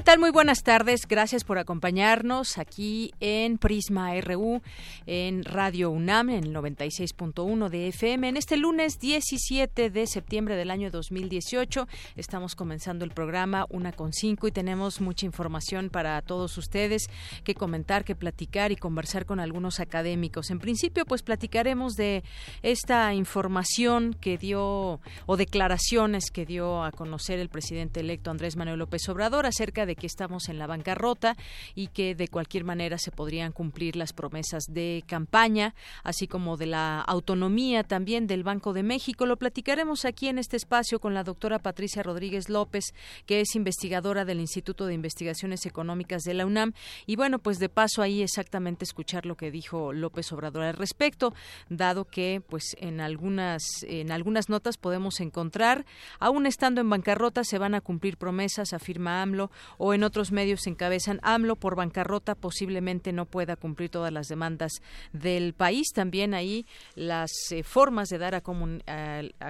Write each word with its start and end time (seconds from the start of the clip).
¿Qué 0.00 0.04
tal? 0.04 0.18
Muy 0.18 0.30
buenas 0.30 0.62
tardes. 0.62 1.06
Gracias 1.06 1.44
por 1.44 1.58
acompañarnos 1.58 2.56
aquí 2.56 3.12
en 3.20 3.58
Prisma 3.58 4.18
RU, 4.22 4.62
en 5.04 5.44
Radio 5.44 5.90
UNAM, 5.90 6.30
en 6.30 6.44
el 6.44 6.54
96.1 6.54 7.68
de 7.68 7.88
FM. 7.88 8.30
En 8.30 8.38
este 8.38 8.56
lunes 8.56 8.98
17 8.98 9.90
de 9.90 10.06
septiembre 10.06 10.56
del 10.56 10.70
año 10.70 10.90
2018 10.90 11.86
estamos 12.16 12.56
comenzando 12.56 13.04
el 13.04 13.10
programa 13.10 13.66
Una 13.68 13.92
con 13.92 14.14
Cinco 14.14 14.48
y 14.48 14.52
tenemos 14.52 15.02
mucha 15.02 15.26
información 15.26 15.90
para 15.90 16.22
todos 16.22 16.56
ustedes 16.56 17.10
que 17.44 17.54
comentar, 17.54 18.02
que 18.02 18.16
platicar 18.16 18.72
y 18.72 18.76
conversar 18.76 19.26
con 19.26 19.38
algunos 19.38 19.80
académicos. 19.80 20.50
En 20.50 20.60
principio, 20.60 21.04
pues 21.04 21.22
platicaremos 21.22 21.92
de 21.96 22.24
esta 22.62 23.12
información 23.12 24.16
que 24.18 24.38
dio 24.38 24.98
o 25.26 25.36
declaraciones 25.36 26.30
que 26.30 26.46
dio 26.46 26.84
a 26.84 26.90
conocer 26.90 27.38
el 27.38 27.50
presidente 27.50 28.00
electo 28.00 28.30
Andrés 28.30 28.56
Manuel 28.56 28.78
López 28.78 29.06
Obrador 29.10 29.44
acerca 29.44 29.84
de 29.84 29.89
que 29.96 30.06
estamos 30.06 30.48
en 30.48 30.58
la 30.58 30.66
bancarrota 30.66 31.36
y 31.74 31.88
que 31.88 32.14
de 32.14 32.28
cualquier 32.28 32.64
manera 32.64 32.98
se 32.98 33.10
podrían 33.10 33.52
cumplir 33.52 33.96
las 33.96 34.12
promesas 34.12 34.64
de 34.68 35.04
campaña, 35.06 35.74
así 36.02 36.26
como 36.26 36.56
de 36.56 36.66
la 36.66 37.00
autonomía 37.00 37.84
también 37.84 38.26
del 38.26 38.44
Banco 38.44 38.72
de 38.72 38.82
México. 38.82 39.26
Lo 39.26 39.36
platicaremos 39.36 40.04
aquí 40.04 40.28
en 40.28 40.38
este 40.38 40.56
espacio 40.56 41.00
con 41.00 41.14
la 41.14 41.24
doctora 41.24 41.58
Patricia 41.58 42.02
Rodríguez 42.02 42.48
López, 42.48 42.94
que 43.26 43.40
es 43.40 43.54
investigadora 43.54 44.24
del 44.24 44.40
Instituto 44.40 44.86
de 44.86 44.94
Investigaciones 44.94 45.66
Económicas 45.66 46.22
de 46.22 46.34
la 46.34 46.46
UNAM. 46.46 46.72
Y 47.06 47.16
bueno, 47.16 47.38
pues 47.38 47.58
de 47.58 47.68
paso 47.68 48.02
ahí 48.02 48.22
exactamente 48.22 48.84
escuchar 48.84 49.26
lo 49.26 49.36
que 49.36 49.50
dijo 49.50 49.92
López 49.92 50.32
Obrador 50.32 50.62
al 50.62 50.76
respecto, 50.76 51.34
dado 51.68 52.04
que 52.04 52.42
pues 52.48 52.76
en 52.78 53.00
algunas, 53.00 53.62
en 53.82 54.12
algunas 54.12 54.48
notas 54.48 54.76
podemos 54.76 55.20
encontrar, 55.20 55.84
aún 56.18 56.46
estando 56.46 56.80
en 56.80 56.90
bancarrota, 56.90 57.44
se 57.44 57.58
van 57.58 57.74
a 57.74 57.80
cumplir 57.80 58.16
promesas, 58.16 58.72
afirma 58.72 59.22
AMLO, 59.22 59.50
o 59.78 59.94
en 59.94 60.04
otros 60.04 60.32
medios 60.32 60.66
encabezan 60.66 61.20
AMLO 61.22 61.56
por 61.56 61.76
bancarrota 61.76 62.34
posiblemente 62.34 63.12
no 63.12 63.26
pueda 63.26 63.56
cumplir 63.56 63.90
todas 63.90 64.12
las 64.12 64.28
demandas 64.28 64.72
del 65.12 65.54
país. 65.54 65.88
También 65.94 66.34
ahí 66.34 66.66
las 66.94 67.30
eh, 67.50 67.62
formas 67.62 68.08
de 68.08 68.18
dar 68.18 68.34
a, 68.34 68.42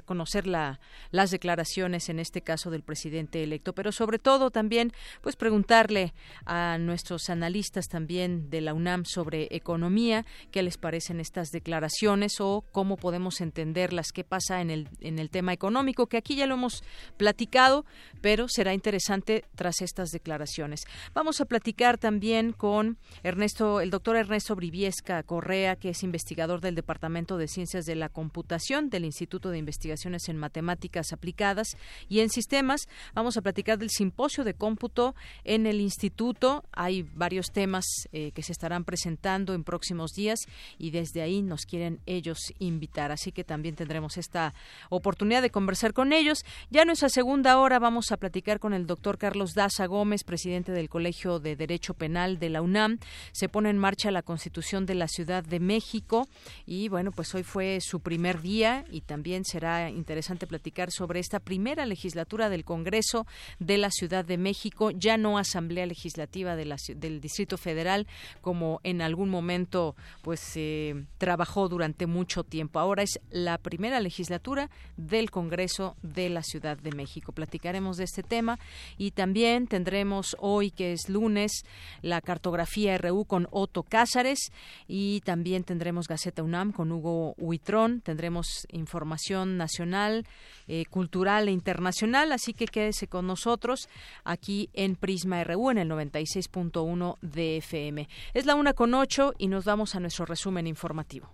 conocer 0.05 0.47
la, 0.47 0.81
las 1.11 1.31
declaraciones, 1.31 2.09
en 2.09 2.19
este 2.19 2.43
caso 2.43 2.71
del 2.71 2.83
presidente 2.83 3.43
electo, 3.43 3.73
pero 3.73 3.93
sobre 3.93 4.19
todo 4.19 4.51
también 4.51 4.93
pues 5.21 5.37
preguntarle 5.37 6.15
a 6.47 6.79
nuestros 6.79 7.31
analistas 7.31 7.89
también 7.89 8.51
de 8.51 8.61
la 8.61 8.75
UNAM 8.75 9.05
sobre 9.05 9.49
economía, 9.51 10.25
qué 10.51 10.63
les 10.63 10.77
parecen 10.77 11.21
estas 11.21 11.51
declaraciones 11.51 12.41
o 12.41 12.65
cómo 12.73 12.97
podemos 12.97 13.41
entenderlas, 13.41 14.13
qué 14.13 14.25
pasa 14.25 14.61
en 14.61 14.71
el, 14.71 14.89
en 15.01 15.19
el 15.19 15.31
tema 15.31 15.53
económico, 15.53 16.07
que 16.07 16.17
aquí 16.17 16.37
ya 16.37 16.47
lo 16.47 16.55
hemos 16.55 16.83
platicado, 17.17 17.85
pero 18.21 18.49
será 18.49 18.75
interesante 18.75 19.45
tras 19.55 19.81
estas 19.81 20.10
declaraciones. 20.11 20.83
Vamos 21.15 21.41
a 21.41 21.45
platicar 21.45 21.99
también 21.99 22.53
con 22.53 22.99
Ernesto, 23.23 23.81
el 23.81 23.91
doctor 23.91 24.17
Ernesto 24.17 24.57
Briviesca 24.57 25.23
Correa, 25.23 25.77
que 25.77 25.91
es 25.91 26.03
investigador 26.03 26.61
del 26.61 26.75
Departamento 26.75 27.37
de 27.37 27.49
Ciencias 27.49 27.85
de 27.85 27.95
la 27.95 28.09
Computación 28.09 28.91
del 28.91 29.05
Instituto 29.05 29.51
de 29.51 29.59
Investigaciones 29.59 30.29
en 30.29 30.37
Matemáticas 30.37 31.13
Aplicadas 31.13 31.77
y 32.09 32.21
en 32.21 32.31
Sistemas. 32.31 32.89
Vamos 33.15 33.37
a 33.37 33.43
platicar 33.43 33.79
del 33.79 33.91
simposio 33.91 34.45
de 34.45 34.55
cómputo 34.55 35.15
en 35.45 35.67
el 35.67 35.81
instituto. 35.81 36.65
Hay 36.73 37.03
varios 37.03 37.51
temas 37.53 37.85
eh, 38.13 38.33
que 38.33 38.43
se 38.43 38.53
estarán 38.53 38.85
presentando 38.85 39.55
en 39.55 39.65
próximos 39.65 40.13
días 40.13 40.41
y 40.79 40.91
desde 40.91 41.23
ahí 41.23 41.43
nos 41.43 41.67
quieren 41.67 42.01
ellos 42.07 42.39
invitar. 42.59 43.13
Así 43.13 43.33
que 43.33 43.45
también 43.45 43.75
tendremos 43.75 44.17
esta 44.17 44.55
oportunidad 44.89 45.43
de 45.43 45.51
conversar 45.51 45.93
con 45.93 46.13
ellos. 46.13 46.45
Ya 46.71 46.83
en 46.83 46.89
nuestra 46.89 47.09
segunda 47.09 47.59
hora 47.59 47.79
vamos 47.79 48.13
a 48.13 48.17
platicar 48.17 48.61
con 48.61 48.75
el 48.75 48.87
doctor 48.87 49.19
Carlos 49.19 49.55
Daza 49.55 49.87
Gómez, 50.01 50.25
presidente 50.25 50.73
del 50.73 50.89
Colegio 50.89 51.41
de 51.41 51.57
Derecho 51.57 51.93
Penal 51.93 52.39
de 52.39 52.49
la 52.49 52.63
UNAM. 52.63 53.01
Se 53.33 53.51
pone 53.51 53.69
en 53.69 53.77
marcha 53.77 54.11
la 54.11 54.23
Constitución 54.23 54.87
de 54.87 54.95
la 54.95 55.09
Ciudad 55.09 55.45
de 55.45 55.61
México 55.61 56.27
y 56.65 56.89
bueno, 56.89 57.13
pues 57.13 57.35
hoy 57.35 57.43
fue 57.43 57.81
su 57.83 58.01
primer 58.01 58.41
día 58.41 58.87
y 58.91 59.03
también 59.03 59.45
será 59.45 59.91
interesante 59.91 60.47
platicar 60.47 60.91
sobre 60.91 61.21
esta 61.21 61.39
primera 61.39 61.85
legislatura 61.85 62.49
del 62.49 62.65
Congreso 62.65 63.27
de 63.59 63.77
la 63.77 63.91
Ciudad 63.91 64.25
de 64.25 64.39
México, 64.39 64.91
ya 64.91 65.19
no 65.19 65.37
Asamblea 65.37 65.85
Legislativa 65.85 66.57
de 66.57 66.65
la, 66.65 66.77
del 66.97 67.21
Distrito 67.21 67.59
Federal 67.59 68.07
como 68.41 68.81
en 68.85 69.03
algún 69.03 69.29
momento 69.29 69.97
pues 70.23 70.41
se 70.41 71.05
trabajó 71.19 71.69
durante 71.69 72.07
mucho 72.07 72.43
tiempo. 72.43 72.79
Ahora 72.79 73.03
es 73.03 73.21
la 73.29 73.59
primera 73.59 74.01
legislatura 74.01 74.71
del 74.97 75.31
Congreso 75.31 75.95
de 76.01 76.31
la 76.31 76.43
Ciudad 76.43 76.79
de 76.79 76.93
México. 76.93 77.33
Platicaremos 77.33 77.99
de 77.99 78.05
este 78.05 78.23
tema 78.23 78.59
y 78.97 79.11
también 79.11 79.67
tendremos 79.67 79.90
tendremos 79.91 80.37
hoy, 80.39 80.71
que 80.71 80.93
es 80.93 81.09
lunes, 81.09 81.65
la 82.01 82.21
cartografía 82.21 82.97
RU 82.97 83.25
con 83.25 83.49
Otto 83.51 83.83
Cázares 83.83 84.53
y 84.87 85.21
también 85.23 85.65
tendremos 85.65 86.07
Gaceta 86.07 86.45
UNAM 86.45 86.71
con 86.71 86.93
Hugo 86.93 87.35
Huitrón. 87.39 88.01
Tendremos 88.01 88.69
información 88.71 89.57
nacional, 89.57 90.29
eh, 90.69 90.85
cultural 90.91 91.49
e 91.49 91.51
internacional, 91.51 92.31
así 92.31 92.55
que 92.55 92.67
quédese 92.67 93.09
con 93.09 93.27
nosotros 93.27 93.89
aquí 94.23 94.71
en 94.75 94.95
Prisma 94.95 95.43
RU 95.43 95.73
en 95.73 95.79
el 95.79 95.89
96.1 95.89 97.17
de 97.21 97.57
FM. 97.57 98.09
Es 98.33 98.47
la 98.47 98.55
una 98.55 98.75
con 98.75 98.95
ocho 98.95 99.33
y 99.39 99.49
nos 99.49 99.65
vamos 99.65 99.97
a 99.97 100.01
nuestro 100.01 100.25
resumen 100.25 100.69
informativo. 100.69 101.29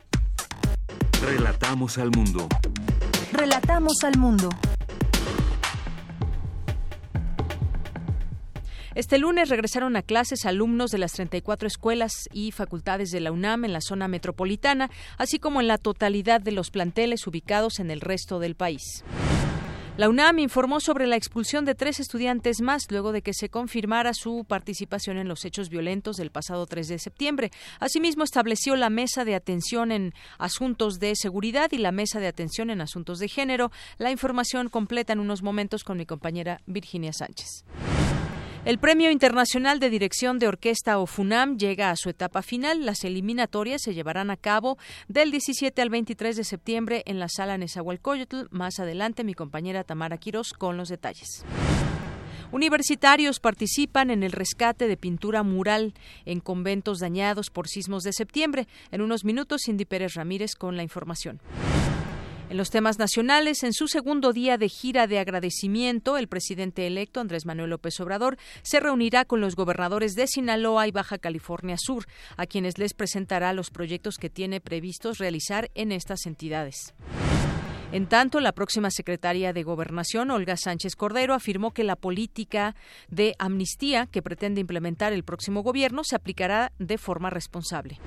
Relatamos 1.20 1.98
al 1.98 2.10
mundo. 2.10 2.48
Relatamos 3.32 4.02
al 4.02 4.16
mundo. 4.16 4.48
Este 8.96 9.18
lunes 9.18 9.50
regresaron 9.50 9.94
a 9.96 10.00
clases 10.00 10.46
alumnos 10.46 10.90
de 10.90 10.96
las 10.96 11.12
34 11.12 11.68
escuelas 11.68 12.30
y 12.32 12.50
facultades 12.50 13.10
de 13.10 13.20
la 13.20 13.30
UNAM 13.30 13.66
en 13.66 13.74
la 13.74 13.82
zona 13.82 14.08
metropolitana, 14.08 14.90
así 15.18 15.38
como 15.38 15.60
en 15.60 15.68
la 15.68 15.76
totalidad 15.76 16.40
de 16.40 16.52
los 16.52 16.70
planteles 16.70 17.26
ubicados 17.26 17.78
en 17.78 17.90
el 17.90 18.00
resto 18.00 18.38
del 18.38 18.54
país. 18.54 19.04
La 19.98 20.08
UNAM 20.08 20.38
informó 20.38 20.80
sobre 20.80 21.06
la 21.06 21.16
expulsión 21.16 21.66
de 21.66 21.74
tres 21.74 22.00
estudiantes 22.00 22.62
más 22.62 22.90
luego 22.90 23.12
de 23.12 23.20
que 23.20 23.34
se 23.34 23.50
confirmara 23.50 24.14
su 24.14 24.46
participación 24.48 25.18
en 25.18 25.28
los 25.28 25.44
hechos 25.44 25.68
violentos 25.68 26.16
del 26.16 26.30
pasado 26.30 26.64
3 26.64 26.88
de 26.88 26.98
septiembre. 26.98 27.50
Asimismo, 27.80 28.24
estableció 28.24 28.76
la 28.76 28.88
mesa 28.88 29.26
de 29.26 29.34
atención 29.34 29.92
en 29.92 30.14
asuntos 30.38 30.98
de 31.00 31.16
seguridad 31.16 31.70
y 31.70 31.76
la 31.76 31.92
mesa 31.92 32.18
de 32.18 32.28
atención 32.28 32.70
en 32.70 32.80
asuntos 32.80 33.18
de 33.18 33.28
género. 33.28 33.70
La 33.98 34.10
información 34.10 34.70
completa 34.70 35.12
en 35.12 35.20
unos 35.20 35.42
momentos 35.42 35.84
con 35.84 35.98
mi 35.98 36.06
compañera 36.06 36.62
Virginia 36.64 37.12
Sánchez. 37.12 37.66
El 38.66 38.78
Premio 38.78 39.12
Internacional 39.12 39.78
de 39.78 39.90
Dirección 39.90 40.40
de 40.40 40.48
Orquesta 40.48 40.98
o 40.98 41.06
FUNAM 41.06 41.56
llega 41.56 41.92
a 41.92 41.94
su 41.94 42.10
etapa 42.10 42.42
final. 42.42 42.84
Las 42.84 43.04
eliminatorias 43.04 43.80
se 43.80 43.94
llevarán 43.94 44.28
a 44.28 44.36
cabo 44.36 44.76
del 45.06 45.30
17 45.30 45.80
al 45.80 45.88
23 45.88 46.34
de 46.34 46.42
septiembre 46.42 47.04
en 47.06 47.20
la 47.20 47.28
sala 47.28 47.58
Nezahualcóyotl. 47.58 48.48
Más 48.50 48.80
adelante 48.80 49.22
mi 49.22 49.34
compañera 49.34 49.84
Tamara 49.84 50.18
Quirós 50.18 50.52
con 50.52 50.76
los 50.76 50.88
detalles. 50.88 51.44
Universitarios 52.50 53.38
participan 53.38 54.10
en 54.10 54.24
el 54.24 54.32
rescate 54.32 54.88
de 54.88 54.96
pintura 54.96 55.44
mural 55.44 55.94
en 56.24 56.40
conventos 56.40 56.98
dañados 56.98 57.50
por 57.50 57.68
sismos 57.68 58.02
de 58.02 58.12
septiembre. 58.12 58.66
En 58.90 59.00
unos 59.00 59.24
minutos, 59.24 59.62
Cindy 59.64 59.84
Pérez 59.84 60.14
Ramírez 60.14 60.56
con 60.56 60.76
la 60.76 60.82
información. 60.82 61.40
En 62.48 62.56
los 62.58 62.70
temas 62.70 63.00
nacionales, 63.00 63.64
en 63.64 63.72
su 63.72 63.88
segundo 63.88 64.32
día 64.32 64.56
de 64.56 64.68
gira 64.68 65.08
de 65.08 65.18
agradecimiento, 65.18 66.16
el 66.16 66.28
presidente 66.28 66.86
electo 66.86 67.18
Andrés 67.18 67.44
Manuel 67.44 67.70
López 67.70 67.98
Obrador 67.98 68.38
se 68.62 68.78
reunirá 68.78 69.24
con 69.24 69.40
los 69.40 69.56
gobernadores 69.56 70.14
de 70.14 70.28
Sinaloa 70.28 70.86
y 70.86 70.92
Baja 70.92 71.18
California 71.18 71.76
Sur, 71.76 72.06
a 72.36 72.46
quienes 72.46 72.78
les 72.78 72.94
presentará 72.94 73.52
los 73.52 73.70
proyectos 73.70 74.16
que 74.16 74.30
tiene 74.30 74.60
previstos 74.60 75.18
realizar 75.18 75.72
en 75.74 75.90
estas 75.90 76.24
entidades. 76.26 76.94
En 77.90 78.06
tanto, 78.06 78.38
la 78.38 78.52
próxima 78.52 78.90
secretaria 78.90 79.52
de 79.52 79.64
Gobernación, 79.64 80.30
Olga 80.30 80.56
Sánchez 80.56 80.94
Cordero, 80.94 81.34
afirmó 81.34 81.72
que 81.72 81.82
la 81.82 81.96
política 81.96 82.76
de 83.08 83.34
amnistía 83.40 84.06
que 84.06 84.22
pretende 84.22 84.60
implementar 84.60 85.12
el 85.12 85.24
próximo 85.24 85.62
gobierno 85.64 86.02
se 86.04 86.14
aplicará 86.14 86.72
de 86.78 86.98
forma 86.98 87.30
responsable. 87.30 87.98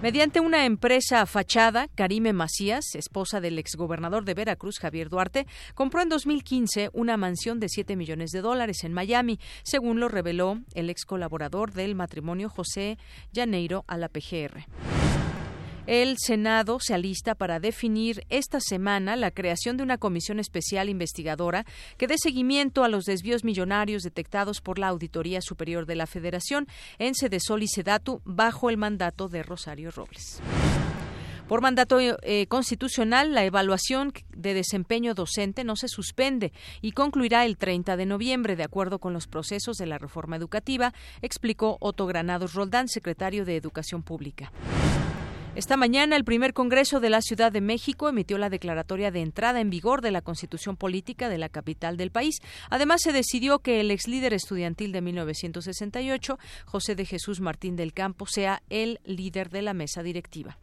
Mediante 0.00 0.38
una 0.38 0.64
empresa 0.64 1.26
fachada, 1.26 1.88
Karime 1.88 2.32
Macías, 2.32 2.94
esposa 2.94 3.40
del 3.40 3.58
exgobernador 3.58 4.24
de 4.24 4.34
Veracruz, 4.34 4.78
Javier 4.78 5.08
Duarte, 5.08 5.44
compró 5.74 6.02
en 6.02 6.08
2015 6.08 6.90
una 6.92 7.16
mansión 7.16 7.58
de 7.58 7.68
7 7.68 7.96
millones 7.96 8.30
de 8.30 8.40
dólares 8.40 8.84
en 8.84 8.92
Miami, 8.92 9.40
según 9.64 9.98
lo 9.98 10.08
reveló 10.08 10.60
el 10.74 10.88
ex 10.88 11.04
colaborador 11.04 11.72
del 11.72 11.96
matrimonio 11.96 12.48
José 12.48 12.96
Llaneiro 13.32 13.84
a 13.88 13.96
la 13.96 14.08
PGR. 14.08 15.07
El 15.88 16.18
Senado 16.18 16.80
se 16.82 16.92
alista 16.92 17.34
para 17.34 17.60
definir 17.60 18.26
esta 18.28 18.60
semana 18.60 19.16
la 19.16 19.30
creación 19.30 19.78
de 19.78 19.82
una 19.82 19.96
comisión 19.96 20.38
especial 20.38 20.90
investigadora 20.90 21.64
que 21.96 22.06
dé 22.06 22.16
seguimiento 22.18 22.84
a 22.84 22.90
los 22.90 23.04
desvíos 23.04 23.42
millonarios 23.42 24.02
detectados 24.02 24.60
por 24.60 24.78
la 24.78 24.88
Auditoría 24.88 25.40
Superior 25.40 25.86
de 25.86 25.94
la 25.94 26.06
Federación 26.06 26.66
en 26.98 27.14
Sedesol 27.14 27.62
y 27.62 27.68
Sedatu 27.68 28.20
bajo 28.26 28.68
el 28.68 28.76
mandato 28.76 29.30
de 29.30 29.42
Rosario 29.42 29.90
Robles. 29.90 30.42
Por 31.48 31.62
mandato 31.62 31.98
eh, 32.00 32.46
constitucional, 32.48 33.32
la 33.32 33.46
evaluación 33.46 34.12
de 34.36 34.52
desempeño 34.52 35.14
docente 35.14 35.64
no 35.64 35.74
se 35.74 35.88
suspende 35.88 36.52
y 36.82 36.92
concluirá 36.92 37.46
el 37.46 37.56
30 37.56 37.96
de 37.96 38.04
noviembre, 38.04 38.56
de 38.56 38.64
acuerdo 38.64 38.98
con 38.98 39.14
los 39.14 39.26
procesos 39.26 39.78
de 39.78 39.86
la 39.86 39.96
reforma 39.96 40.36
educativa, 40.36 40.92
explicó 41.22 41.78
Otto 41.80 42.04
Granados 42.04 42.52
Roldán, 42.52 42.88
secretario 42.88 43.46
de 43.46 43.56
Educación 43.56 44.02
Pública. 44.02 44.52
Esta 45.58 45.76
mañana, 45.76 46.14
el 46.14 46.22
primer 46.24 46.54
Congreso 46.54 47.00
de 47.00 47.10
la 47.10 47.20
Ciudad 47.20 47.50
de 47.50 47.60
México 47.60 48.08
emitió 48.08 48.38
la 48.38 48.48
declaratoria 48.48 49.10
de 49.10 49.22
entrada 49.22 49.60
en 49.60 49.70
vigor 49.70 50.02
de 50.02 50.12
la 50.12 50.22
Constitución 50.22 50.76
Política 50.76 51.28
de 51.28 51.36
la 51.36 51.48
capital 51.48 51.96
del 51.96 52.12
país. 52.12 52.36
Además, 52.70 53.00
se 53.02 53.12
decidió 53.12 53.58
que 53.58 53.80
el 53.80 53.90
ex 53.90 54.06
líder 54.06 54.34
estudiantil 54.34 54.92
de 54.92 55.00
1968, 55.00 56.38
José 56.64 56.94
de 56.94 57.04
Jesús 57.04 57.40
Martín 57.40 57.74
del 57.74 57.92
Campo, 57.92 58.26
sea 58.26 58.62
el 58.70 59.00
líder 59.04 59.50
de 59.50 59.62
la 59.62 59.74
mesa 59.74 60.04
directiva. 60.04 60.58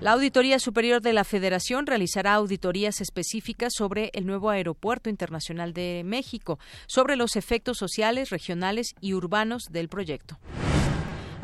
La 0.00 0.12
Auditoría 0.12 0.58
Superior 0.58 1.02
de 1.02 1.12
la 1.12 1.24
Federación 1.24 1.86
realizará 1.86 2.32
auditorías 2.32 3.02
específicas 3.02 3.74
sobre 3.76 4.10
el 4.14 4.24
nuevo 4.24 4.48
Aeropuerto 4.48 5.10
Internacional 5.10 5.74
de 5.74 6.00
México, 6.02 6.58
sobre 6.86 7.16
los 7.16 7.36
efectos 7.36 7.76
sociales, 7.76 8.30
regionales 8.30 8.94
y 9.02 9.12
urbanos 9.12 9.64
del 9.70 9.90
proyecto. 9.90 10.38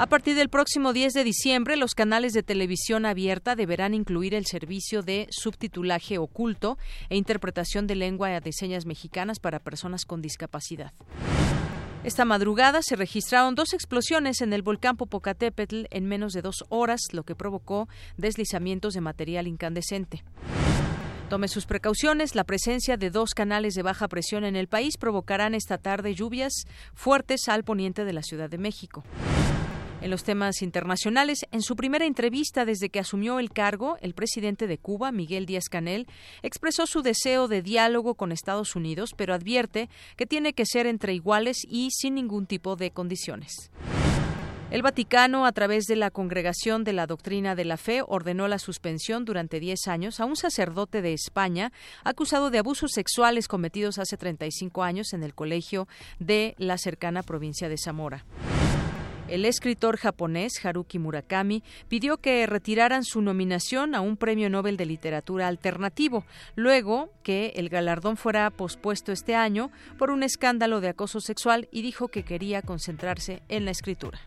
A 0.00 0.06
partir 0.06 0.36
del 0.36 0.48
próximo 0.48 0.92
10 0.92 1.12
de 1.12 1.24
diciembre, 1.24 1.76
los 1.76 1.96
canales 1.96 2.32
de 2.32 2.44
televisión 2.44 3.04
abierta 3.04 3.56
deberán 3.56 3.94
incluir 3.94 4.32
el 4.32 4.46
servicio 4.46 5.02
de 5.02 5.26
subtitulaje 5.28 6.18
oculto 6.18 6.78
e 7.08 7.16
interpretación 7.16 7.88
de 7.88 7.96
lengua 7.96 8.28
de 8.38 8.52
señas 8.52 8.86
mexicanas 8.86 9.40
para 9.40 9.58
personas 9.58 10.04
con 10.04 10.22
discapacidad. 10.22 10.92
Esta 12.04 12.24
madrugada 12.24 12.80
se 12.80 12.94
registraron 12.94 13.56
dos 13.56 13.72
explosiones 13.72 14.40
en 14.40 14.52
el 14.52 14.62
volcán 14.62 14.96
Popocatépetl 14.96 15.86
en 15.90 16.06
menos 16.06 16.32
de 16.32 16.42
dos 16.42 16.64
horas, 16.68 17.00
lo 17.10 17.24
que 17.24 17.34
provocó 17.34 17.88
deslizamientos 18.16 18.94
de 18.94 19.00
material 19.00 19.48
incandescente. 19.48 20.22
Tome 21.28 21.48
sus 21.48 21.66
precauciones. 21.66 22.36
La 22.36 22.44
presencia 22.44 22.96
de 22.96 23.10
dos 23.10 23.34
canales 23.34 23.74
de 23.74 23.82
baja 23.82 24.06
presión 24.06 24.44
en 24.44 24.54
el 24.54 24.68
país 24.68 24.96
provocarán 24.96 25.56
esta 25.56 25.76
tarde 25.76 26.14
lluvias 26.14 26.52
fuertes 26.94 27.48
al 27.48 27.64
poniente 27.64 28.04
de 28.04 28.12
la 28.12 28.22
Ciudad 28.22 28.48
de 28.48 28.58
México. 28.58 29.02
En 30.00 30.10
los 30.10 30.22
temas 30.22 30.62
internacionales, 30.62 31.40
en 31.50 31.60
su 31.60 31.74
primera 31.74 32.06
entrevista 32.06 32.64
desde 32.64 32.88
que 32.88 33.00
asumió 33.00 33.40
el 33.40 33.50
cargo, 33.50 33.98
el 34.00 34.14
presidente 34.14 34.68
de 34.68 34.78
Cuba, 34.78 35.10
Miguel 35.10 35.44
Díaz-Canel, 35.44 36.06
expresó 36.42 36.86
su 36.86 37.02
deseo 37.02 37.48
de 37.48 37.62
diálogo 37.62 38.14
con 38.14 38.30
Estados 38.30 38.76
Unidos, 38.76 39.14
pero 39.16 39.34
advierte 39.34 39.88
que 40.16 40.24
tiene 40.24 40.52
que 40.52 40.66
ser 40.66 40.86
entre 40.86 41.14
iguales 41.14 41.58
y 41.68 41.90
sin 41.90 42.14
ningún 42.14 42.46
tipo 42.46 42.76
de 42.76 42.92
condiciones. 42.92 43.72
El 44.70 44.82
Vaticano, 44.82 45.46
a 45.46 45.52
través 45.52 45.86
de 45.86 45.96
la 45.96 46.10
Congregación 46.10 46.84
de 46.84 46.92
la 46.92 47.06
Doctrina 47.06 47.56
de 47.56 47.64
la 47.64 47.78
Fe, 47.78 48.02
ordenó 48.06 48.46
la 48.48 48.58
suspensión 48.58 49.24
durante 49.24 49.58
10 49.58 49.88
años 49.88 50.20
a 50.20 50.26
un 50.26 50.36
sacerdote 50.36 51.02
de 51.02 51.14
España 51.14 51.72
acusado 52.04 52.50
de 52.50 52.58
abusos 52.58 52.92
sexuales 52.92 53.48
cometidos 53.48 53.98
hace 53.98 54.16
35 54.16 54.82
años 54.84 55.12
en 55.12 55.24
el 55.24 55.34
colegio 55.34 55.88
de 56.20 56.54
la 56.58 56.76
cercana 56.76 57.22
provincia 57.22 57.68
de 57.68 57.78
Zamora. 57.78 58.26
El 59.28 59.44
escritor 59.44 59.98
japonés 59.98 60.64
Haruki 60.64 60.98
Murakami 60.98 61.62
pidió 61.88 62.16
que 62.16 62.46
retiraran 62.46 63.04
su 63.04 63.20
nominación 63.20 63.94
a 63.94 64.00
un 64.00 64.16
premio 64.16 64.48
Nobel 64.48 64.78
de 64.78 64.86
Literatura 64.86 65.48
alternativo, 65.48 66.24
luego 66.56 67.10
que 67.22 67.52
el 67.56 67.68
galardón 67.68 68.16
fuera 68.16 68.48
pospuesto 68.50 69.12
este 69.12 69.34
año 69.34 69.70
por 69.98 70.10
un 70.10 70.22
escándalo 70.22 70.80
de 70.80 70.88
acoso 70.88 71.20
sexual 71.20 71.68
y 71.70 71.82
dijo 71.82 72.08
que 72.08 72.22
quería 72.22 72.62
concentrarse 72.62 73.42
en 73.48 73.66
la 73.66 73.70
escritura. 73.70 74.18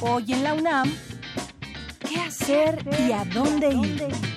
Hoy 0.00 0.32
en 0.32 0.42
la 0.42 0.54
UNAM, 0.54 0.90
¿qué 2.08 2.18
hacer 2.18 2.82
y 3.06 3.12
a 3.12 3.26
dónde 3.26 3.74
ir? 3.74 4.29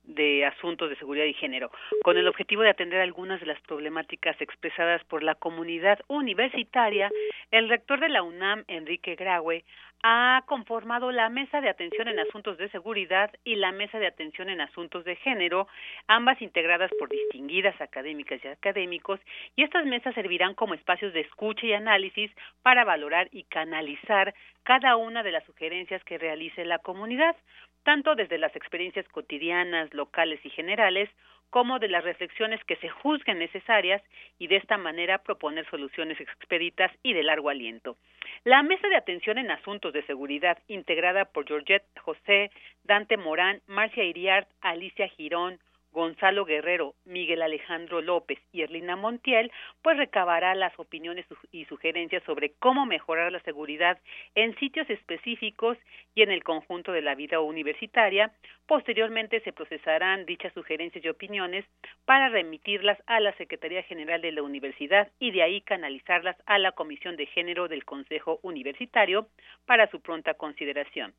de 0.05 0.45
asuntos 0.45 0.91
de 0.91 0.97
seguridad 0.97 1.25
y 1.25 1.35
género, 1.35 1.71
con 2.03 2.17
el 2.17 2.29
objetivo 2.29 2.63
de 2.63 2.71
atender 2.71 3.01
algunas 3.01 3.41
de 3.41 3.47
las 3.47 3.61
problemáticas 3.63 4.41
expresadas 4.41 5.03
por 5.05 5.23
la 5.23 5.35
comunidad 5.35 6.01
universitaria, 6.09 7.11
el 7.51 7.69
rector 7.69 8.01
de 8.01 8.09
la 8.09 8.23
UNAM, 8.23 8.65
Enrique 8.69 9.15
Graue, 9.15 9.65
ha 10.03 10.43
conformado 10.47 11.13
la 11.13 11.29
Mesa 11.29 11.61
de 11.61 11.69
Atención 11.69 12.09
en 12.09 12.19
Asuntos 12.19 12.59
de 12.59 12.69
Seguridad 12.71 13.31
y 13.45 13.55
la 13.55 13.71
Mesa 13.71 14.01
de 14.01 14.09
Atención 14.09 14.49
en 14.49 14.61
Asuntos 14.61 15.05
de 15.05 15.15
Género, 15.17 15.69
ambas 16.09 16.43
integradas 16.43 16.91
por 16.99 17.09
distinguidas 17.09 17.81
académicas 17.81 18.41
y 18.45 18.49
académicos, 18.49 19.21
y 19.55 19.63
estas 19.63 19.87
mesas 19.87 20.15
servirán 20.15 20.55
como 20.55 20.75
espacios 20.75 21.13
de 21.13 21.21
escucha 21.21 21.67
y 21.67 21.73
análisis 21.73 22.33
para 22.63 22.85
valorar 22.85 23.29
y 23.31 23.45
canalizar 23.45 24.35
cada 24.65 24.97
una 24.97 25.23
de 25.23 25.33
las 25.33 25.45
sugerencias 25.45 26.03
que 26.05 26.19
realice 26.19 26.65
la 26.65 26.79
comunidad, 26.79 27.37
tanto 27.85 28.15
desde 28.15 28.39
las 28.39 28.55
experiencias 28.57 29.07
cotidianas, 29.09 29.93
locales 29.95 30.41
y 30.45 30.51
generales, 30.51 31.09
como 31.53 31.79
de 31.79 31.89
las 31.89 32.03
reflexiones 32.03 32.65
que 32.65 32.77
se 32.77 32.89
juzguen 32.89 33.39
necesarias 33.39 34.03
y 34.39 34.47
de 34.47 34.57
esta 34.57 34.79
manera 34.79 35.19
proponer 35.19 35.69
soluciones 35.69 36.19
expeditas 36.19 36.91
y 37.03 37.13
de 37.13 37.23
largo 37.23 37.51
aliento. 37.51 37.99
La 38.45 38.63
mesa 38.63 38.89
de 38.89 38.97
atención 38.97 39.37
en 39.37 39.51
asuntos 39.51 39.93
de 39.93 40.03
seguridad, 40.05 40.57
integrada 40.69 41.27
por 41.27 41.47
Georgette 41.47 41.85
José, 42.01 42.51
Dante 42.85 43.19
Morán, 43.19 43.61
Marcia 43.67 44.03
Iriart, 44.03 44.49
Alicia 44.63 45.09
Girón, 45.09 45.59
Gonzalo 45.93 46.45
Guerrero, 46.45 46.95
Miguel 47.05 47.43
Alejandro 47.43 48.01
López 48.01 48.39
y 48.51 48.63
Erlina 48.63 48.97
Montiel, 48.97 49.53
pues 49.83 49.97
recabará 49.97 50.55
las 50.55 50.73
opiniones 50.79 51.27
y 51.51 51.67
sugerencias 51.67 52.23
sobre 52.25 52.53
cómo 52.59 52.87
mejorar 52.87 53.31
la 53.31 53.41
seguridad 53.41 53.99
en 54.35 54.57
sitios 54.57 54.89
específicos 54.89 55.77
y 56.15 56.23
en 56.23 56.31
el 56.31 56.43
conjunto 56.43 56.93
de 56.93 57.03
la 57.03 57.15
vida 57.15 57.41
universitaria. 57.41 58.33
Posteriormente 58.67 59.41
se 59.41 59.53
procesarán 59.53 60.25
dichas 60.25 60.53
sugerencias 60.55 61.05
y 61.05 61.09
opiniones 61.09 61.65
para 62.07 62.29
remitirlas 62.31 62.99
a 63.07 63.21
la 63.21 63.35
Secretaría 63.37 63.83
General 63.83 64.21
de 64.21 64.33
la 64.33 64.43
Universidad 64.43 65.11
y 65.19 65.31
de 65.31 65.43
ahí 65.43 65.61
canalizarlas 65.61 66.37
a 66.47 66.59
la 66.59 66.73
Comisión 66.73 67.17
de 67.17 67.27
Género 67.27 67.69
del 67.69 67.85
Consejo 67.85 68.41
Universitario 68.43 69.29
para 69.67 69.91
su 69.91 70.01
pronta 70.01 70.35
consideración. 70.35 71.13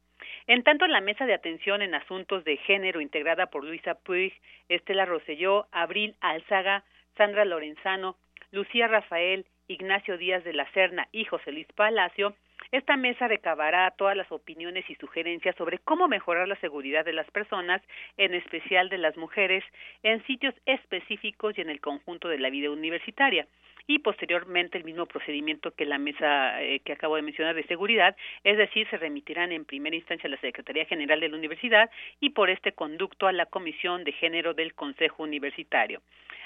En 0.48 0.64
tanto, 0.64 0.88
la 0.88 1.02
mesa 1.02 1.26
de 1.26 1.34
atención 1.34 1.82
en 1.82 1.96
asuntos 1.96 2.44
de 2.44 2.58
género 2.58 3.02
integrada 3.02 3.48
por 3.48 3.64
Luisa 3.64 3.96
Puig, 3.96 4.34
Estela 4.70 5.06
Roselló, 5.06 5.68
Abril 5.72 6.16
Alzaga, 6.22 6.84
Sandra 7.18 7.46
Lorenzano, 7.46 8.16
Lucía 8.52 8.88
Rafael, 8.88 9.46
Ignacio 9.68 10.18
Díaz 10.18 10.44
de 10.44 10.54
la 10.54 10.70
Serna 10.72 11.08
y 11.12 11.26
José 11.26 11.52
Luis 11.52 11.68
Palacio, 11.74 12.36
esta 12.74 12.98
mesa 12.98 13.28
recabará 13.28 13.92
todas 13.92 14.18
las 14.18 14.32
opiniones 14.32 14.90
y 14.90 14.96
sugerencias 14.96 15.56
sobre 15.58 15.78
cómo 15.78 16.08
mejorar 16.08 16.48
la 16.48 16.56
seguridad 16.56 17.06
de 17.06 17.14
las 17.14 17.30
personas, 17.30 17.84
en 18.18 18.34
especial 18.34 18.90
de 18.90 18.98
las 18.98 19.16
mujeres, 19.16 19.64
en 20.02 20.26
sitios 20.26 20.56
específicos 20.66 21.56
y 21.56 21.62
en 21.62 21.70
el 21.70 21.80
conjunto 21.80 22.30
de 22.30 22.40
la 22.40 22.50
vida 22.50 22.72
universitaria 22.72 23.46
y 23.88 24.00
posteriormente 24.00 24.78
el 24.78 24.84
mismo 24.84 25.06
procedimiento 25.06 25.72
que 25.72 25.86
la 25.86 25.98
mesa 25.98 26.62
eh, 26.62 26.80
que 26.80 26.94
acabo 26.94 27.16
de 27.16 27.22
mencionar 27.22 27.56
de 27.56 27.64
seguridad, 27.66 28.16
es 28.44 28.58
decir, 28.58 28.88
se 28.90 28.98
remitirán 28.98 29.52
en 29.52 29.66
primera 29.66 29.96
instancia 29.96 30.28
a 30.28 30.32
la 30.32 30.40
Secretaría 30.40 30.86
General 30.86 31.20
de 31.20 31.30
la 31.30 31.38
Universidad 31.38 31.90
y 32.20 32.32
por 32.32 32.50
este 32.50 32.74
conducto 32.74 33.28
a 33.28 33.34
la 33.34 33.46
Comisión 33.46 34.04
de 34.04 34.14
Género 34.14 34.54
del 34.54 34.74
Consejo 34.74 35.24
Universitario. 35.24 36.02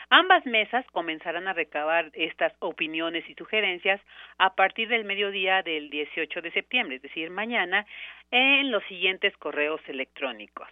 Ambas 0.10 0.46
mesas 0.46 0.86
comenzarán 0.94 1.48
a 1.48 1.54
recabar 1.54 2.12
estas 2.14 2.54
opiniones 2.60 3.30
y 3.30 3.34
sugerencias 3.34 4.00
a 4.38 4.56
partir 4.56 4.88
del 4.88 5.04
mediodía 5.04 5.62
del 5.64 5.90
18 5.90 6.42
de 6.42 6.52
septiembre, 6.52 6.96
es 6.96 7.02
decir, 7.02 7.30
mañana, 7.30 7.86
en 8.32 8.72
los 8.72 8.84
siguientes 8.86 9.36
correos 9.38 9.82
electrónicos 9.88 10.68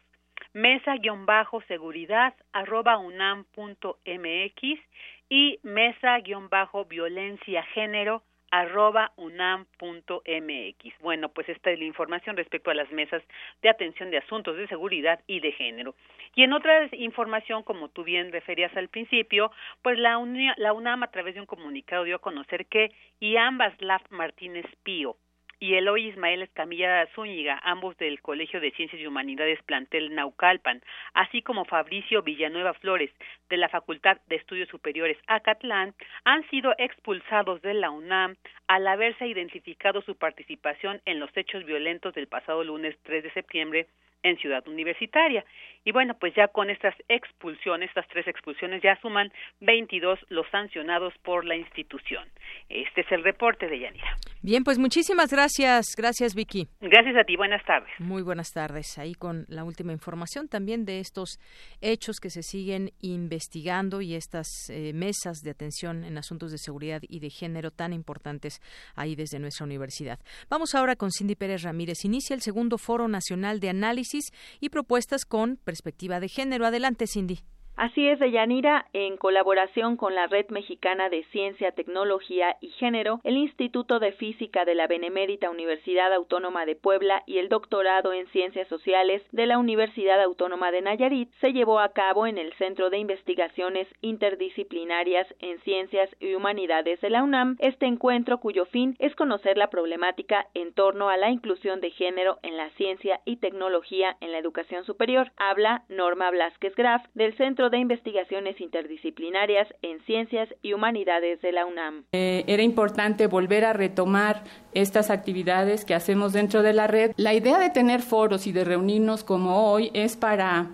mesa-seguridad 0.56 2.34
arroba 2.54 2.98
unam 2.98 3.46
mx 3.58 4.80
y 5.30 5.60
mesa-violencia 5.64 7.64
género 7.74 8.24
arroba 8.52 9.12
unam.mx. 9.18 11.00
Bueno, 11.02 11.30
pues 11.30 11.50
esta 11.50 11.72
es 11.72 11.80
la 11.80 11.86
información 11.86 12.38
respecto 12.38 12.70
a 12.72 12.76
las 12.76 12.90
mesas 12.92 13.22
de 13.62 13.70
atención 13.70 14.12
de 14.12 14.20
asuntos 14.20 14.56
de 14.56 14.68
seguridad 14.68 15.20
y 15.28 15.42
de 15.42 15.52
género. 15.52 15.96
Y 16.36 16.44
en 16.44 16.54
otra 16.54 16.88
información, 16.94 17.64
como 17.64 17.90
tú 17.90 18.04
bien 18.04 18.32
referías 18.32 18.76
al 18.78 18.90
principio, 18.90 19.52
pues 19.82 19.98
la, 20.00 20.18
la 20.58 20.74
UNAM 20.74 21.04
a 21.04 21.12
través 21.12 21.36
de 21.36 21.42
un 21.42 21.48
comunicado 21.48 22.04
dio 22.04 22.18
a 22.18 22.20
conocer 22.20 22.66
que 22.68 22.92
y 23.20 23.38
ambas 23.38 23.74
Laf 23.82 24.04
Martínez 24.10 24.66
Pío 24.84 25.18
y 25.60 25.76
Eloy 25.76 26.08
Ismael 26.08 26.42
Escamilla 26.42 27.08
Zúñiga, 27.16 27.60
ambos 27.64 27.98
del 27.98 28.22
Colegio 28.22 28.60
de 28.60 28.72
Ciencias 28.72 29.02
y 29.02 29.08
Humanidades 29.08 29.62
Plantel 29.64 30.14
Naucalpan, 30.14 30.82
así 31.14 31.42
como 31.42 31.66
Fabricio 31.66 32.22
Villanueva 32.22 32.74
Flores, 32.74 33.12
de 33.50 33.58
la 33.58 33.70
Facultad 33.70 34.18
de 34.28 34.36
Estudios 34.36 34.70
Superiores 34.70 35.18
Acatlán, 35.28 35.94
han 36.24 36.48
sido 36.50 36.74
expulsados 36.78 37.62
de 37.62 37.74
la 37.74 37.90
UNAM 37.90 38.36
al 38.68 38.88
haberse 38.88 39.28
identificado 39.28 40.02
su 40.02 40.16
participación 40.16 41.02
en 41.06 41.20
los 41.20 41.36
hechos 41.36 41.66
violentos 41.66 42.14
del 42.14 42.28
pasado 42.28 42.64
lunes 42.64 42.98
3 43.04 43.24
de 43.24 43.32
septiembre 43.32 43.88
en 44.24 44.38
Ciudad 44.38 44.68
Universitaria. 44.68 45.46
Y 45.88 45.92
bueno, 45.92 46.16
pues 46.20 46.34
ya 46.36 46.48
con 46.48 46.72
estas 46.72 46.96
expulsiones, 47.10 47.90
estas 47.90 48.08
tres 48.08 48.28
expulsiones, 48.28 48.82
ya 48.82 49.00
suman 49.02 49.32
22 49.60 50.20
los 50.30 50.48
sancionados 50.50 51.14
por 51.22 51.46
la 51.46 51.56
institución. 51.56 52.28
Este 52.70 53.02
es 53.02 53.12
el 53.12 53.24
reporte 53.24 53.68
de 53.68 53.80
Yanira. 53.80 54.18
Bien, 54.42 54.64
pues 54.64 54.80
muchísimas 54.80 55.32
gracias. 55.32 55.94
Gracias, 55.96 56.34
Vicky. 56.34 56.68
Gracias 56.82 57.16
a 57.16 57.24
ti. 57.24 57.36
Buenas 57.36 57.64
tardes. 57.66 57.90
Muy 58.00 58.24
buenas 58.24 58.52
tardes. 58.52 58.98
Ahí 58.98 59.14
con 59.14 59.46
la 59.48 59.64
última 59.64 59.92
información 59.92 60.48
también 60.48 60.86
de 60.86 61.00
estos 61.00 61.40
hechos 61.82 62.20
que 62.20 62.32
se 62.32 62.42
siguen 62.42 62.90
investigando 63.02 64.02
y 64.02 64.16
estas 64.16 64.48
eh, 64.70 64.92
mesas 64.94 65.42
de 65.44 65.52
atención 65.52 66.04
en 66.04 66.18
asuntos 66.18 66.52
de 66.52 66.58
seguridad 66.58 67.02
y 67.08 67.20
de 67.20 67.30
género 67.30 67.70
tan 67.70 67.94
importantes 67.94 68.60
ahí 68.96 69.16
desde 69.16 69.38
nuestra 69.38 69.66
universidad. 69.66 70.20
Vamos 70.50 70.74
ahora 70.74 70.96
con 70.96 71.12
Cindy 71.12 71.36
Pérez 71.36 71.62
Ramírez. 71.62 72.04
Inicia 72.06 72.34
el 72.34 72.42
segundo 72.42 72.80
Foro 72.80 73.08
Nacional 73.08 73.60
de 73.60 73.70
Análisis 73.70 74.15
y 74.60 74.70
Propuestas 74.70 75.26
con 75.26 75.58
perspectiva 75.58 76.20
de 76.20 76.30
género. 76.30 76.66
Adelante, 76.66 77.08
Cindy. 77.08 77.44
Así 77.78 78.08
es, 78.08 78.20
Deyanira, 78.20 78.86
en 78.94 79.18
colaboración 79.18 79.98
con 79.98 80.16
la 80.16 80.28
Red 80.28 80.46
Mexicana 80.48 81.10
de 81.10 81.26
Ciencia, 81.26 81.74
Tecnología 81.74 82.56
y 82.62 82.70
Género, 82.70 83.20
el 83.26 83.36
Instituto 83.36 84.00
de 84.00 84.14
Física 84.14 84.64
de 84.64 84.76
la 84.76 84.88
Benemérita 84.88 85.50
Universidad 85.50 86.14
Autónoma 86.14 86.66
de 86.66 86.78
Puebla 86.78 87.24
y 87.26 87.38
el 87.38 87.50
Doctorado 87.50 88.14
en 88.14 88.28
Ciencias 88.28 88.70
Sociales 88.70 89.22
de 89.34 89.46
la 89.46 89.58
Universidad 89.58 90.22
Autónoma 90.22 90.72
de 90.72 90.84
Nayarit 90.84 91.30
se 91.42 91.52
llevó 91.52 91.82
a 91.82 91.92
cabo 91.92 92.28
en 92.28 92.38
el 92.38 92.54
Centro 92.54 92.90
de 92.90 92.98
Investigaciones 92.98 93.90
Interdisciplinarias 94.00 95.28
en 95.40 95.60
Ciencias 95.60 96.10
y 96.22 96.34
Humanidades 96.34 97.02
de 97.02 97.10
la 97.10 97.24
UNAM, 97.24 97.58
este 97.60 97.88
encuentro 97.88 98.40
cuyo 98.40 98.66
fin 98.66 98.96
es 99.00 99.14
conocer 99.16 99.58
la 99.58 99.70
problemática 99.70 100.48
en 100.54 100.74
torno 100.74 101.10
a 101.10 101.18
la 101.18 101.30
inclusión 101.30 101.82
de 101.82 101.92
género 101.92 102.40
en 102.42 102.56
la 102.56 102.70
ciencia 102.72 103.20
y 103.26 103.36
tecnología 103.36 104.16
en 104.22 104.32
la 104.32 104.38
educación 104.38 104.86
superior. 104.86 105.34
Habla 105.36 105.84
Norma 105.90 106.32
Blasquez 106.32 106.74
Graf 106.76 107.06
del 107.16 107.36
Centro 107.36 107.65
de 107.70 107.78
Investigaciones 107.78 108.60
Interdisciplinarias 108.62 109.68
en 109.82 110.00
Ciencias 110.06 110.50
y 110.62 110.74
Humanidades 110.74 111.42
de 111.42 111.52
la 111.52 111.66
UNAM. 111.66 112.04
Eh, 112.12 112.44
era 112.48 112.64
importante 112.64 113.28
volver 113.28 113.66
a 113.66 113.74
retomar 113.74 114.44
estas 114.74 115.10
actividades 115.10 115.86
que 115.86 115.94
hacemos 115.94 116.34
dentro 116.34 116.62
de 116.62 116.74
la 116.74 116.88
red. 116.88 117.12
La 117.18 117.34
idea 117.34 117.60
de 117.60 117.70
tener 117.70 118.02
foros 118.02 118.48
y 118.48 118.52
de 118.52 118.64
reunirnos 118.64 119.24
como 119.24 119.72
hoy 119.72 119.92
es 119.94 120.16
para 120.16 120.70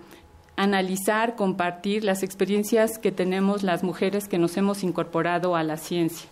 analizar, 0.56 1.34
compartir 1.36 2.04
las 2.04 2.22
experiencias 2.22 2.98
que 2.98 3.12
tenemos 3.12 3.62
las 3.62 3.82
mujeres 3.82 4.28
que 4.28 4.38
nos 4.38 4.56
hemos 4.56 4.84
incorporado 4.84 5.56
a 5.56 5.62
la 5.62 5.76
ciencia. 5.76 6.28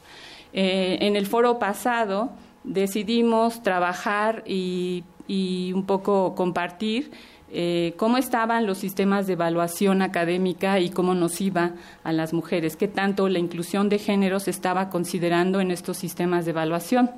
Eh, 0.52 0.98
en 1.00 1.16
el 1.16 1.26
foro 1.26 1.58
pasado 1.58 2.30
decidimos 2.64 3.62
trabajar 3.62 4.42
y, 4.46 5.04
y 5.26 5.72
un 5.72 5.86
poco 5.86 6.34
compartir 6.34 7.10
eh, 7.52 7.94
cómo 7.96 8.16
estaban 8.16 8.66
los 8.66 8.78
sistemas 8.78 9.26
de 9.26 9.32
evaluación 9.32 10.02
académica 10.02 10.78
y 10.78 10.90
cómo 10.90 11.14
nos 11.14 11.40
iba 11.40 11.72
a 12.04 12.12
las 12.12 12.32
mujeres, 12.32 12.76
qué 12.76 12.86
tanto 12.88 13.28
la 13.28 13.38
inclusión 13.38 13.88
de 13.88 13.98
género 13.98 14.38
se 14.40 14.50
estaba 14.50 14.88
considerando 14.88 15.60
en 15.60 15.70
estos 15.70 15.96
sistemas 15.96 16.44
de 16.44 16.52
evaluación. 16.52 17.10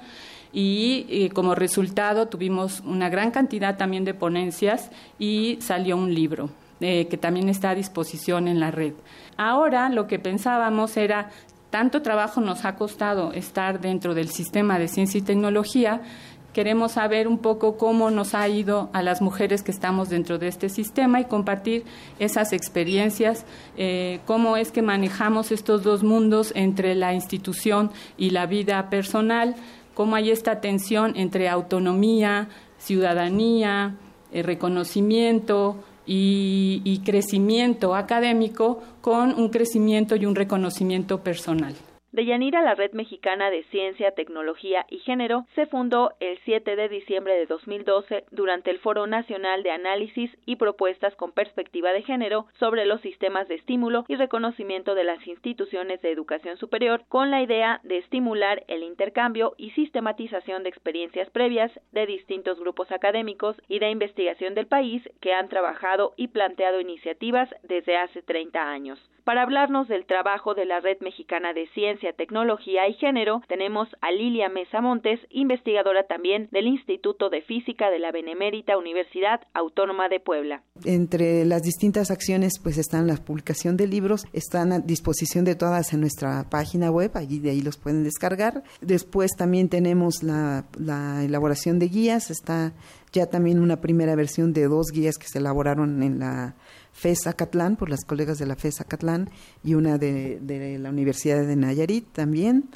Y 0.53 1.07
eh, 1.09 1.31
como 1.31 1.55
resultado 1.55 2.29
tuvimos 2.29 2.81
una 2.81 3.09
gran 3.09 3.31
cantidad 3.31 3.77
también 3.77 4.05
de 4.05 4.15
ponencias 4.15 4.91
y 5.19 5.59
salió 5.61 5.97
un 5.97 6.15
libro. 6.15 6.51
eh, 6.85 7.07
que 7.07 7.17
también 7.17 7.49
está 7.49 7.71
a 7.71 7.75
disposición 7.77 8.49
en 8.49 8.59
la 8.59 8.73
red. 8.73 8.95
Ahora 9.37 9.89
lo 9.89 10.09
que 10.09 10.19
pensábamos 10.19 10.97
era 10.97 11.31
tanto 11.73 12.03
trabajo 12.03 12.41
nos 12.43 12.67
ha 12.67 12.75
costado 12.77 13.33
estar 13.33 13.81
dentro 13.81 14.15
del 14.15 14.29
sistema 14.29 14.79
de 14.79 14.89
ciencia 14.89 15.19
y 15.19 15.23
tecnología 15.23 16.03
Queremos 16.52 16.92
saber 16.92 17.28
un 17.28 17.38
poco 17.38 17.76
cómo 17.78 18.11
nos 18.11 18.35
ha 18.35 18.49
ido 18.49 18.90
a 18.92 19.02
las 19.02 19.23
mujeres 19.23 19.62
que 19.62 19.71
estamos 19.71 20.11
dentro 20.11 20.38
de 20.38 20.49
este 20.49 20.68
sistema 20.68 21.21
y 21.21 21.25
compartir 21.25 21.85
esas 22.18 22.52
experiencias, 22.52 23.44
eh, 23.76 24.21
cómo 24.26 24.56
es 24.56 24.71
que 24.71 24.82
manejamos 24.82 25.50
estos 25.50 25.82
dos 25.82 26.02
mundos 26.02 26.52
entre 26.54 26.94
la 26.94 27.14
institución 27.14 27.90
y 28.18 28.30
la 28.30 28.47
vida 28.47 28.90
personal, 28.90 29.54
cómo 29.94 30.16
hay 30.16 30.30
esta 30.30 30.61
tensión 30.61 31.14
entre 31.16 31.49
autonomía, 31.49 32.49
ciudadanía, 32.78 33.97
eh, 34.32 34.42
reconocimiento, 34.42 35.76
y, 36.06 37.00
crecimiento 37.04 37.94
académico 37.94 38.82
con 39.00 39.38
un 39.38 39.49
crecimiento 39.50 40.16
y 40.16 40.26
un 40.26 40.35
reconocimiento 40.35 41.23
personal. 41.23 41.75
Deyanira, 42.12 42.61
la 42.61 42.75
Red 42.75 42.92
Mexicana 42.92 43.49
de 43.49 43.62
Ciencia, 43.71 44.11
Tecnología 44.11 44.85
y 44.90 44.99
Género, 44.99 45.47
se 45.54 45.64
fundó 45.64 46.12
el 46.21 46.38
7 46.45 46.76
de 46.76 46.90
diciembre 46.90 47.33
de 47.33 47.47
2012 47.47 48.26
durante 48.31 48.71
el 48.71 48.78
Foro 48.81 49.07
Nacional 49.07 49.62
de 49.62 49.71
Análisis 49.71 50.31
y 50.45 50.57
Propuestas 50.57 51.16
con 51.16 51.33
Perspectiva 51.33 51.90
de 51.95 52.02
Género 52.02 52.45
sobre 52.59 52.85
los 52.85 53.00
sistemas 53.00 53.49
de 53.49 53.54
estímulo 53.54 54.04
y 54.09 54.16
reconocimiento 54.16 54.95
de 54.95 55.04
las 55.04 55.26
instituciones 55.26 56.02
de 56.02 56.12
educación 56.12 56.59
superior, 56.59 57.02
con 57.09 57.31
la 57.31 57.40
idea 57.40 57.81
de 57.83 57.97
estimular 57.97 58.62
el 58.69 58.83
intercambio 58.83 59.54
y 59.57 59.71
sistematización 59.71 60.64
de 60.64 60.69
experiencias 60.69 61.31
previas 61.31 61.73
de 61.92 62.04
distintos 62.04 62.61
grupos 62.61 62.92
académicos 62.92 63.57
y 63.69 63.78
de 63.78 63.88
investigación 63.88 64.54
del 64.54 64.66
país 64.66 65.02
que 65.23 65.33
han 65.33 65.49
trabajado 65.49 66.12
y 66.19 66.28
planteado 66.28 66.78
iniciativas 66.78 67.49
desde 67.62 67.97
hace 67.97 68.21
30 68.21 68.69
años. 68.69 68.99
Para 69.25 69.43
hablarnos 69.43 69.87
del 69.87 70.05
trabajo 70.05 70.55
de 70.55 70.64
la 70.64 70.81
Red 70.81 70.99
Mexicana 71.00 71.52
de 71.52 71.69
Ciencia, 71.75 72.12
Tecnología 72.12 72.88
y 72.88 72.95
Género, 72.95 73.41
tenemos 73.47 73.88
a 74.00 74.11
Lilia 74.11 74.49
Mesa 74.49 74.81
Montes, 74.81 75.21
investigadora 75.31 76.09
también 76.09 76.49
del 76.50 76.67
Instituto 76.67 77.31
de 77.31 77.41
Física 77.43 77.88
de 77.88 78.00
la 78.00 78.11
Benemérita 78.11 78.76
Universidad 78.76 79.43
Autónoma 79.55 80.09
de 80.09 80.19
Puebla. 80.19 80.64
Entre 80.85 81.45
las 81.45 81.62
distintas 81.62 82.11
acciones, 82.11 82.55
pues 82.61 82.79
están 82.79 83.07
la 83.07 83.14
publicación 83.14 83.76
de 83.76 83.87
libros, 83.87 84.26
están 84.33 84.73
a 84.73 84.81
disposición 84.81 85.45
de 85.45 85.55
todas 85.55 85.93
en 85.93 86.00
nuestra 86.00 86.45
página 86.50 86.91
web, 86.91 87.12
allí 87.14 87.38
de 87.38 87.50
ahí 87.50 87.61
los 87.61 87.76
pueden 87.76 88.02
descargar. 88.02 88.64
Después 88.81 89.37
también 89.38 89.69
tenemos 89.69 90.25
la, 90.25 90.64
la 90.76 91.23
elaboración 91.23 91.79
de 91.79 91.87
guías, 91.87 92.33
está 92.33 92.73
ya 93.12 93.26
también 93.26 93.61
una 93.61 93.81
primera 93.81 94.17
versión 94.17 94.52
de 94.52 94.67
dos 94.67 94.91
guías 94.93 95.17
que 95.19 95.29
se 95.29 95.38
elaboraron 95.38 96.02
en 96.02 96.19
la 96.19 96.57
FES 96.93 97.27
Acatlán, 97.27 97.77
por 97.77 97.91
las 97.91 98.05
colegas 98.05 98.39
de 98.39 98.47
la 98.47 98.57
FES 98.57 98.81
Acatlán, 98.81 99.31
y 99.65 99.75
una 99.75 99.99
de, 99.99 100.79
la 100.81 100.91
Universidad 100.91 101.45
de 101.47 101.57
Nayarit 101.57 102.07
también. 102.13 102.69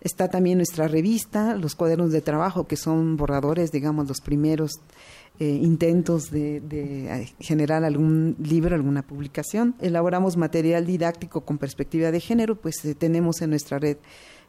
Está 0.00 0.28
también 0.28 0.58
nuestra 0.58 0.86
revista, 0.86 1.56
los 1.56 1.74
cuadernos 1.74 2.12
de 2.12 2.20
trabajo, 2.20 2.66
que 2.66 2.76
son 2.76 3.16
borradores, 3.16 3.70
digamos, 3.70 4.06
los 4.06 4.20
primeros 4.20 4.72
eh, 5.40 5.46
intentos 5.46 6.30
de, 6.30 6.62
eh, 6.70 7.32
generar 7.40 7.84
algún 7.84 8.36
libro, 8.38 8.74
alguna 8.74 9.02
publicación. 9.02 9.74
Elaboramos 9.80 10.36
material 10.36 10.86
didáctico 10.86 11.40
con 11.40 11.58
perspectiva 11.58 12.10
de 12.10 12.20
género, 12.20 12.56
pues 12.56 12.84
eh, 12.84 12.94
tenemos 12.94 13.40
en 13.42 13.50
nuestra 13.50 13.78
red 13.78 13.96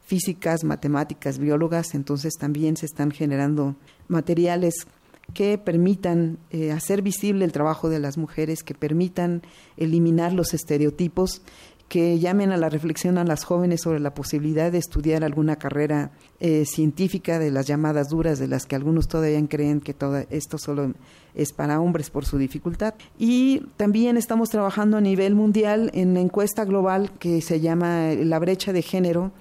físicas, 0.05 0.63
matemáticas, 0.63 1.39
biólogas, 1.39 1.95
entonces 1.95 2.33
también 2.39 2.77
se 2.77 2.85
están 2.85 3.11
generando 3.11 3.75
materiales 4.07 4.85
que 5.33 5.57
permitan 5.57 6.37
eh, 6.51 6.71
hacer 6.71 7.01
visible 7.01 7.45
el 7.45 7.51
trabajo 7.51 7.89
de 7.89 7.99
las 7.99 8.17
mujeres, 8.17 8.63
que 8.63 8.73
permitan 8.73 9.41
eliminar 9.77 10.33
los 10.33 10.53
estereotipos, 10.53 11.41
que 11.87 12.17
llamen 12.19 12.51
a 12.51 12.57
la 12.57 12.69
reflexión 12.69 13.17
a 13.17 13.23
las 13.23 13.43
jóvenes 13.43 13.81
sobre 13.81 13.99
la 13.99 14.13
posibilidad 14.13 14.71
de 14.71 14.79
estudiar 14.79 15.23
alguna 15.23 15.57
carrera 15.57 16.11
eh, 16.39 16.65
científica 16.65 17.37
de 17.37 17.51
las 17.51 17.67
llamadas 17.67 18.09
duras, 18.09 18.39
de 18.39 18.47
las 18.47 18.65
que 18.65 18.75
algunos 18.75 19.07
todavía 19.07 19.45
creen 19.47 19.81
que 19.81 19.93
todo 19.93 20.17
esto 20.29 20.57
solo 20.57 20.93
es 21.35 21.53
para 21.53 21.79
hombres 21.79 22.09
por 22.09 22.25
su 22.25 22.37
dificultad. 22.37 22.95
Y 23.19 23.61
también 23.77 24.17
estamos 24.17 24.49
trabajando 24.49 24.97
a 24.97 25.01
nivel 25.01 25.35
mundial 25.35 25.91
en 25.93 26.09
una 26.09 26.21
encuesta 26.21 26.65
global 26.65 27.11
que 27.19 27.41
se 27.41 27.59
llama 27.59 28.13
La 28.13 28.39
brecha 28.39 28.73
de 28.73 28.81
género, 28.81 29.31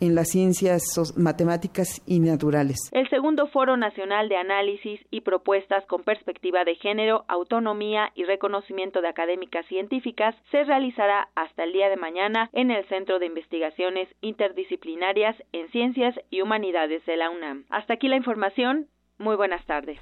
en 0.00 0.14
las 0.14 0.28
ciencias 0.28 0.82
matemáticas 1.16 2.02
y 2.06 2.20
naturales. 2.20 2.90
El 2.92 3.08
segundo 3.10 3.46
Foro 3.48 3.76
Nacional 3.76 4.28
de 4.28 4.36
Análisis 4.36 5.00
y 5.10 5.20
Propuestas 5.20 5.84
con 5.86 6.02
Perspectiva 6.02 6.64
de 6.64 6.76
Género, 6.76 7.24
Autonomía 7.28 8.10
y 8.14 8.24
Reconocimiento 8.24 9.00
de 9.00 9.08
Académicas 9.08 9.66
Científicas 9.66 10.34
se 10.50 10.64
realizará 10.64 11.28
hasta 11.34 11.64
el 11.64 11.72
día 11.72 11.88
de 11.88 11.96
mañana 11.96 12.50
en 12.52 12.70
el 12.70 12.86
Centro 12.88 13.18
de 13.18 13.26
Investigaciones 13.26 14.08
Interdisciplinarias 14.20 15.36
en 15.52 15.70
Ciencias 15.70 16.14
y 16.30 16.40
Humanidades 16.40 17.04
de 17.06 17.16
la 17.16 17.30
UNAM. 17.30 17.64
Hasta 17.70 17.94
aquí 17.94 18.08
la 18.08 18.16
información. 18.16 18.88
Muy 19.18 19.36
buenas 19.36 19.64
tardes. 19.66 19.98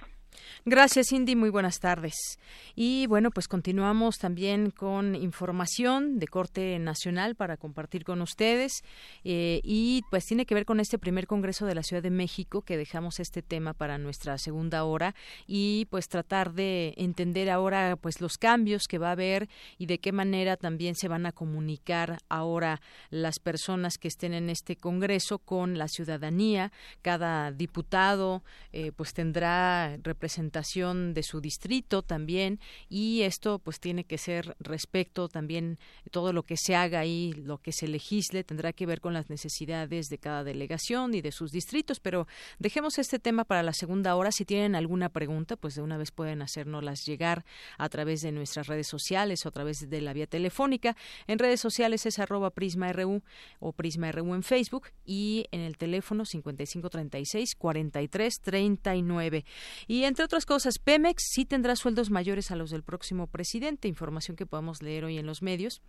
Gracias, 0.64 1.08
Cindy. 1.08 1.34
Muy 1.34 1.50
buenas 1.50 1.80
tardes. 1.80 2.38
Y 2.74 3.06
bueno, 3.08 3.30
pues 3.30 3.48
continuamos 3.48 4.18
también 4.18 4.70
con 4.70 5.14
información 5.14 6.18
de 6.18 6.28
corte 6.28 6.78
nacional 6.78 7.34
para 7.34 7.56
compartir 7.56 8.04
con 8.04 8.22
ustedes. 8.22 8.84
Eh, 9.24 9.60
y 9.64 10.02
pues 10.10 10.24
tiene 10.24 10.46
que 10.46 10.54
ver 10.54 10.64
con 10.64 10.80
este 10.80 10.98
primer 10.98 11.26
Congreso 11.26 11.66
de 11.66 11.74
la 11.74 11.82
Ciudad 11.82 12.02
de 12.02 12.10
México, 12.10 12.62
que 12.62 12.76
dejamos 12.76 13.18
este 13.20 13.42
tema 13.42 13.74
para 13.74 13.98
nuestra 13.98 14.38
segunda 14.38 14.84
hora 14.84 15.14
y 15.46 15.86
pues 15.90 16.08
tratar 16.08 16.52
de 16.52 16.94
entender 16.96 17.50
ahora 17.50 17.96
pues 17.96 18.20
los 18.20 18.38
cambios 18.38 18.86
que 18.86 18.98
va 18.98 19.08
a 19.08 19.12
haber 19.12 19.48
y 19.78 19.86
de 19.86 19.98
qué 19.98 20.12
manera 20.12 20.56
también 20.56 20.94
se 20.94 21.08
van 21.08 21.26
a 21.26 21.32
comunicar 21.32 22.18
ahora 22.28 22.80
las 23.10 23.38
personas 23.38 23.98
que 23.98 24.08
estén 24.08 24.32
en 24.32 24.48
este 24.48 24.76
Congreso 24.76 25.38
con 25.38 25.76
la 25.76 25.88
ciudadanía. 25.88 26.70
Cada 27.02 27.50
diputado 27.50 28.44
eh, 28.72 28.92
pues 28.92 29.12
tendrá 29.12 29.96
representación 30.02 30.21
de 30.22 31.22
su 31.22 31.40
distrito 31.40 32.02
también 32.02 32.60
y 32.88 33.22
esto 33.22 33.58
pues 33.58 33.80
tiene 33.80 34.04
que 34.04 34.18
ser 34.18 34.56
respecto 34.60 35.28
también 35.28 35.78
todo 36.10 36.32
lo 36.32 36.44
que 36.44 36.56
se 36.56 36.76
haga 36.76 37.00
ahí, 37.00 37.32
lo 37.32 37.58
que 37.58 37.72
se 37.72 37.88
legisle 37.88 38.44
tendrá 38.44 38.72
que 38.72 38.86
ver 38.86 39.00
con 39.00 39.14
las 39.14 39.30
necesidades 39.30 40.08
de 40.08 40.18
cada 40.18 40.44
delegación 40.44 41.14
y 41.14 41.22
de 41.22 41.32
sus 41.32 41.50
distritos, 41.50 41.98
pero 41.98 42.28
dejemos 42.58 42.98
este 42.98 43.18
tema 43.18 43.44
para 43.44 43.62
la 43.62 43.72
segunda 43.72 44.14
hora. 44.14 44.30
Si 44.30 44.44
tienen 44.44 44.76
alguna 44.76 45.08
pregunta, 45.08 45.56
pues 45.56 45.74
de 45.74 45.82
una 45.82 45.98
vez 45.98 46.12
pueden 46.12 46.40
hacérnoslas 46.40 47.04
llegar 47.04 47.44
a 47.78 47.88
través 47.88 48.20
de 48.20 48.30
nuestras 48.30 48.68
redes 48.68 48.86
sociales 48.86 49.44
o 49.44 49.48
a 49.48 49.52
través 49.52 49.90
de 49.90 50.00
la 50.00 50.12
vía 50.12 50.26
telefónica. 50.26 50.96
En 51.26 51.38
redes 51.38 51.60
sociales 51.60 52.06
es 52.06 52.18
arroba 52.18 52.50
prisma.ru 52.50 53.22
o 53.58 53.72
prisma.ru 53.72 54.34
en 54.34 54.42
Facebook 54.42 54.88
y 55.04 55.46
en 55.50 55.60
el 55.60 55.76
teléfono 55.76 56.24
5536 56.24 57.56
4339. 57.56 59.44
Y 59.88 60.04
entre 60.12 60.26
otras 60.26 60.44
cosas, 60.44 60.78
Pemex 60.78 61.22
sí 61.26 61.46
tendrá 61.46 61.74
sueldos 61.74 62.10
mayores 62.10 62.50
a 62.50 62.56
los 62.56 62.68
del 62.68 62.82
próximo 62.82 63.28
presidente, 63.28 63.88
información 63.88 64.36
que 64.36 64.44
podemos 64.44 64.82
leer 64.82 65.06
hoy 65.06 65.16
en 65.16 65.24
los 65.24 65.40
medios. 65.40 65.80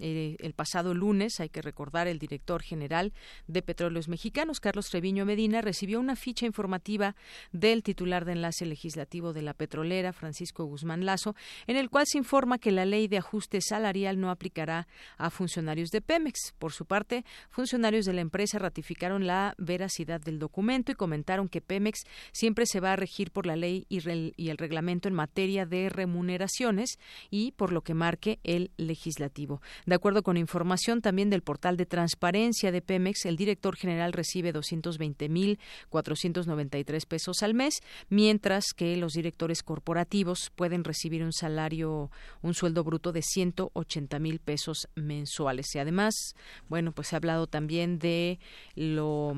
Eh, 0.00 0.36
el 0.40 0.54
pasado 0.54 0.94
lunes, 0.94 1.40
hay 1.40 1.50
que 1.50 1.62
recordar, 1.62 2.08
el 2.08 2.18
director 2.18 2.62
general 2.62 3.12
de 3.46 3.62
Petróleos 3.62 4.08
Mexicanos, 4.08 4.58
Carlos 4.58 4.88
Treviño 4.88 5.24
Medina, 5.24 5.60
recibió 5.60 6.00
una 6.00 6.16
ficha 6.16 6.46
informativa 6.46 7.14
del 7.52 7.82
titular 7.82 8.24
de 8.24 8.32
enlace 8.32 8.64
legislativo 8.66 9.32
de 9.32 9.42
la 9.42 9.54
petrolera, 9.54 10.12
Francisco 10.12 10.64
Guzmán 10.64 11.04
Lazo, 11.04 11.36
en 11.66 11.76
el 11.76 11.90
cual 11.90 12.06
se 12.06 12.18
informa 12.18 12.58
que 12.58 12.72
la 12.72 12.84
ley 12.84 13.08
de 13.08 13.18
ajuste 13.18 13.60
salarial 13.60 14.18
no 14.20 14.30
aplicará 14.30 14.88
a 15.18 15.30
funcionarios 15.30 15.90
de 15.90 16.00
Pemex. 16.00 16.54
Por 16.58 16.72
su 16.72 16.86
parte, 16.86 17.24
funcionarios 17.50 18.06
de 18.06 18.14
la 18.14 18.20
empresa 18.22 18.58
ratificaron 18.58 19.26
la 19.26 19.54
veracidad 19.58 20.20
del 20.20 20.38
documento 20.38 20.92
y 20.92 20.94
comentaron 20.94 21.48
que 21.48 21.60
Pemex 21.60 22.04
siempre 22.32 22.64
se 22.66 22.80
va 22.80 22.92
a 22.92 22.96
regir 22.96 23.30
por 23.30 23.46
la 23.46 23.56
ley 23.56 23.86
y, 23.88 24.00
y 24.36 24.48
el 24.48 24.56
reglamento 24.56 25.08
en 25.08 25.14
materia 25.14 25.66
de 25.66 25.88
remuneraciones 25.88 26.98
y 27.30 27.52
por 27.52 27.72
lo 27.72 27.82
que 27.82 27.94
marque 27.94 28.40
el 28.44 28.70
legislativo. 28.76 29.60
De 29.90 29.96
acuerdo 29.96 30.22
con 30.22 30.36
información 30.36 31.02
también 31.02 31.30
del 31.30 31.42
portal 31.42 31.76
de 31.76 31.84
transparencia 31.84 32.70
de 32.70 32.80
Pemex, 32.80 33.26
el 33.26 33.36
director 33.36 33.74
general 33.74 34.12
recibe 34.12 34.54
220.493 34.54 37.06
pesos 37.08 37.42
al 37.42 37.54
mes, 37.54 37.80
mientras 38.08 38.66
que 38.72 38.96
los 38.96 39.14
directores 39.14 39.64
corporativos 39.64 40.52
pueden 40.54 40.84
recibir 40.84 41.24
un 41.24 41.32
salario, 41.32 42.12
un 42.40 42.54
sueldo 42.54 42.84
bruto 42.84 43.10
de 43.10 43.22
180.000 43.22 44.38
pesos 44.38 44.88
mensuales. 44.94 45.74
Y 45.74 45.80
además, 45.80 46.36
bueno, 46.68 46.92
pues 46.92 47.08
se 47.08 47.16
ha 47.16 47.18
hablado 47.18 47.48
también 47.48 47.98
de 47.98 48.38
lo 48.76 49.34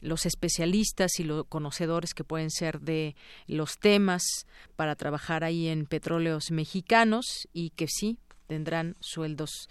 los 0.00 0.26
especialistas 0.26 1.18
y 1.18 1.24
los 1.24 1.44
conocedores 1.48 2.14
que 2.14 2.22
pueden 2.22 2.52
ser 2.52 2.80
de 2.80 3.16
los 3.48 3.80
temas 3.80 4.46
para 4.76 4.94
trabajar 4.94 5.42
ahí 5.42 5.66
en 5.66 5.86
petróleos 5.86 6.52
mexicanos 6.52 7.48
y 7.52 7.70
que 7.70 7.88
sí 7.88 8.16
tendrán 8.48 8.96
sueldos 8.98 9.68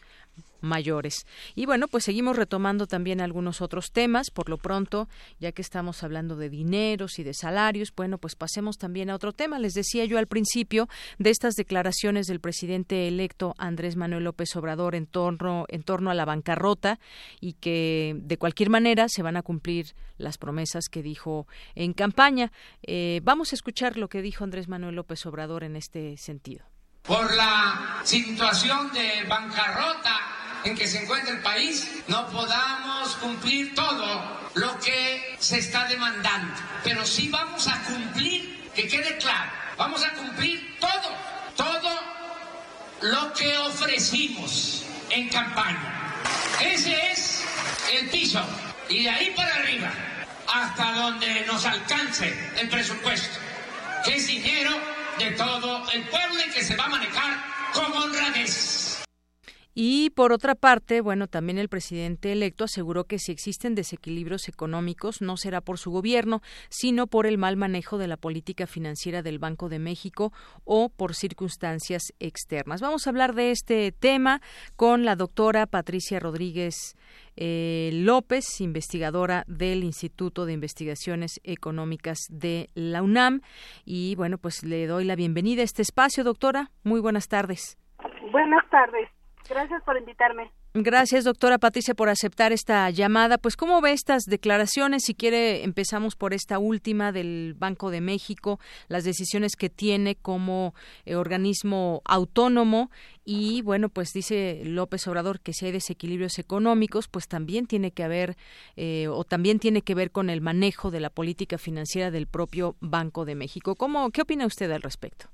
mayores. 0.62 1.26
Y 1.56 1.66
bueno, 1.66 1.88
pues 1.88 2.04
seguimos 2.04 2.36
retomando 2.36 2.88
también 2.88 3.22
algunos 3.22 3.62
otros 3.62 3.92
temas. 3.92 4.32
Por 4.32 4.50
lo 4.50 4.58
pronto, 4.58 5.08
ya 5.40 5.52
que 5.52 5.62
estamos 5.62 6.04
hablando 6.04 6.36
de 6.36 6.50
dineros 6.50 7.20
y 7.20 7.24
de 7.24 7.34
salarios, 7.34 7.94
bueno, 7.96 8.18
pues 8.18 8.36
pasemos 8.36 8.78
también 8.78 9.10
a 9.10 9.16
otro 9.16 9.34
tema. 9.34 9.60
Les 9.60 9.74
decía 9.74 10.06
yo 10.06 10.18
al 10.18 10.28
principio 10.28 10.88
de 11.20 11.30
estas 11.30 11.56
declaraciones 11.56 12.28
del 12.28 12.40
presidente 12.40 13.08
electo 13.08 13.54
Andrés 13.58 13.96
Manuel 13.96 14.24
López 14.24 14.56
Obrador 14.56 14.96
en 14.96 15.06
torno, 15.06 15.66
en 15.70 15.84
torno 15.84 16.10
a 16.10 16.16
la 16.16 16.26
bancarrota 16.26 17.00
y 17.40 17.54
que 17.54 18.16
de 18.18 18.38
cualquier 18.38 18.70
manera 18.70 19.08
se 19.10 19.24
van 19.24 19.38
a 19.38 19.44
cumplir 19.44 19.94
las 20.18 20.38
promesas 20.38 20.86
que 20.90 21.04
dijo 21.04 21.48
en 21.76 21.94
campaña. 21.94 22.52
Eh, 22.82 23.22
vamos 23.24 23.52
a 23.52 23.56
escuchar 23.56 23.98
lo 23.98 24.10
que 24.10 24.22
dijo 24.22 24.44
Andrés 24.44 24.68
Manuel 24.68 24.96
López 24.96 25.26
Obrador 25.26 25.64
en 25.64 25.76
este 25.76 26.18
sentido. 26.18 26.66
Por 27.08 27.34
la 27.36 28.02
situación 28.04 28.92
de 28.92 29.24
bancarrota 29.30 30.20
en 30.66 30.76
que 30.76 30.88
se 30.88 31.02
encuentra 31.02 31.34
el 31.34 31.42
país, 31.42 31.88
no 32.08 32.28
podamos 32.28 33.16
cumplir 33.16 33.74
todo 33.74 34.50
lo 34.56 34.78
que 34.80 35.38
se 35.40 35.60
está 35.60 35.88
demandando. 35.88 36.54
Pero 36.84 37.06
sí 37.06 37.30
vamos 37.30 37.66
a 37.70 37.82
cumplir, 37.84 38.70
que 38.76 38.90
quede 38.90 39.18
claro, 39.20 39.50
vamos 39.78 40.04
a 40.04 40.12
cumplir 40.16 40.78
todo, 40.82 41.16
todo 41.56 41.98
lo 43.02 43.32
que 43.32 43.58
ofrecimos 43.58 44.84
en 45.10 45.30
campaña. 45.30 46.14
Ese 46.60 47.12
es 47.12 47.46
el 47.94 48.10
piso. 48.10 48.44
Y 48.90 49.04
de 49.04 49.10
ahí 49.10 49.34
para 49.34 49.56
arriba, 49.56 49.94
hasta 50.54 50.92
donde 50.92 51.46
nos 51.46 51.66
alcance 51.66 52.38
el 52.60 52.68
presupuesto, 52.68 53.40
que 54.04 54.16
es 54.16 54.28
dinero 54.28 54.97
de 55.18 55.32
todo 55.32 55.84
el 55.94 56.04
pueblo 56.10 56.40
y 56.48 56.52
que 56.52 56.64
se 56.64 56.76
va 56.76 56.86
a 56.86 56.90
manejar 56.90 57.44
con 57.74 57.92
honradez. 57.94 58.87
Y 59.80 60.10
por 60.10 60.32
otra 60.32 60.56
parte, 60.56 61.02
bueno, 61.02 61.28
también 61.28 61.60
el 61.60 61.70
presidente 61.70 62.32
electo 62.32 62.64
aseguró 62.64 63.04
que 63.04 63.20
si 63.20 63.32
existen 63.32 63.76
desequilibrios 63.76 64.50
económicos 64.50 65.22
no 65.22 65.38
será 65.38 65.62
por 65.62 65.78
su 65.78 65.92
gobierno, 65.92 66.42
sino 66.70 67.06
por 67.06 67.28
el 67.28 67.38
mal 67.38 67.58
manejo 67.58 68.00
de 68.00 68.08
la 68.08 68.18
política 68.18 68.66
financiera 68.66 69.22
del 69.22 69.38
Banco 69.38 69.70
de 69.70 69.78
México 69.78 70.34
o 70.64 70.90
por 70.90 71.14
circunstancias 71.14 72.12
externas. 72.20 72.82
Vamos 72.82 73.06
a 73.06 73.12
hablar 73.12 73.36
de 73.36 73.52
este 73.52 73.92
tema 73.92 74.42
con 74.76 75.06
la 75.06 75.16
doctora 75.16 75.68
Patricia 75.68 76.20
Rodríguez 76.20 76.96
eh, 77.36 77.92
López, 77.94 78.60
investigadora 78.62 79.44
del 79.46 79.84
Instituto 79.84 80.48
de 80.48 80.54
Investigaciones 80.54 81.40
Económicas 81.44 82.18
de 82.32 82.72
la 82.74 83.04
UNAM. 83.04 83.42
Y 83.86 84.16
bueno, 84.16 84.40
pues 84.40 84.64
le 84.64 84.88
doy 84.88 85.06
la 85.06 85.16
bienvenida 85.16 85.62
a 85.62 85.66
este 85.66 85.84
espacio, 85.84 86.24
doctora. 86.24 86.72
Muy 86.84 87.00
buenas 87.00 87.28
tardes. 87.28 87.78
Buenas 88.32 88.68
tardes. 88.72 89.17
Gracias 89.50 89.82
por 89.84 89.98
invitarme. 89.98 90.52
Gracias, 90.74 91.24
doctora 91.24 91.58
Patricia, 91.58 91.96
por 91.96 92.10
aceptar 92.10 92.52
esta 92.52 92.90
llamada. 92.92 93.38
Pues, 93.38 93.56
¿cómo 93.56 93.82
ve 93.82 93.94
estas 93.94 94.24
declaraciones? 94.26 95.04
Si 95.06 95.16
quiere, 95.16 95.64
empezamos 95.64 96.16
por 96.16 96.34
esta 96.34 96.60
última 96.60 97.12
del 97.12 97.56
Banco 97.58 97.90
de 97.90 98.02
México, 98.02 98.60
las 98.88 99.04
decisiones 99.04 99.56
que 99.56 99.70
tiene 99.70 100.16
como 100.16 100.76
eh, 101.06 101.16
organismo 101.16 102.02
autónomo. 102.06 102.92
Y, 103.26 103.62
bueno, 103.64 103.90
pues 103.90 104.14
dice 104.14 104.62
López 104.66 105.08
Obrador 105.08 105.40
que 105.40 105.54
si 105.54 105.66
hay 105.66 105.72
desequilibrios 105.72 106.38
económicos, 106.38 107.08
pues 107.08 107.28
también 107.28 107.66
tiene 107.66 107.92
que 107.92 108.04
haber, 108.04 108.38
eh, 108.76 109.08
o 109.10 109.24
también 109.24 109.60
tiene 109.60 109.82
que 109.82 109.96
ver 109.96 110.12
con 110.12 110.30
el 110.30 110.42
manejo 110.42 110.92
de 110.92 111.00
la 111.00 111.10
política 111.10 111.58
financiera 111.58 112.12
del 112.12 112.28
propio 112.28 112.76
Banco 112.82 113.26
de 113.26 113.36
México. 113.36 113.76
¿Cómo, 113.76 114.12
¿Qué 114.12 114.22
opina 114.22 114.46
usted 114.46 114.70
al 114.72 114.84
respecto? 114.84 115.28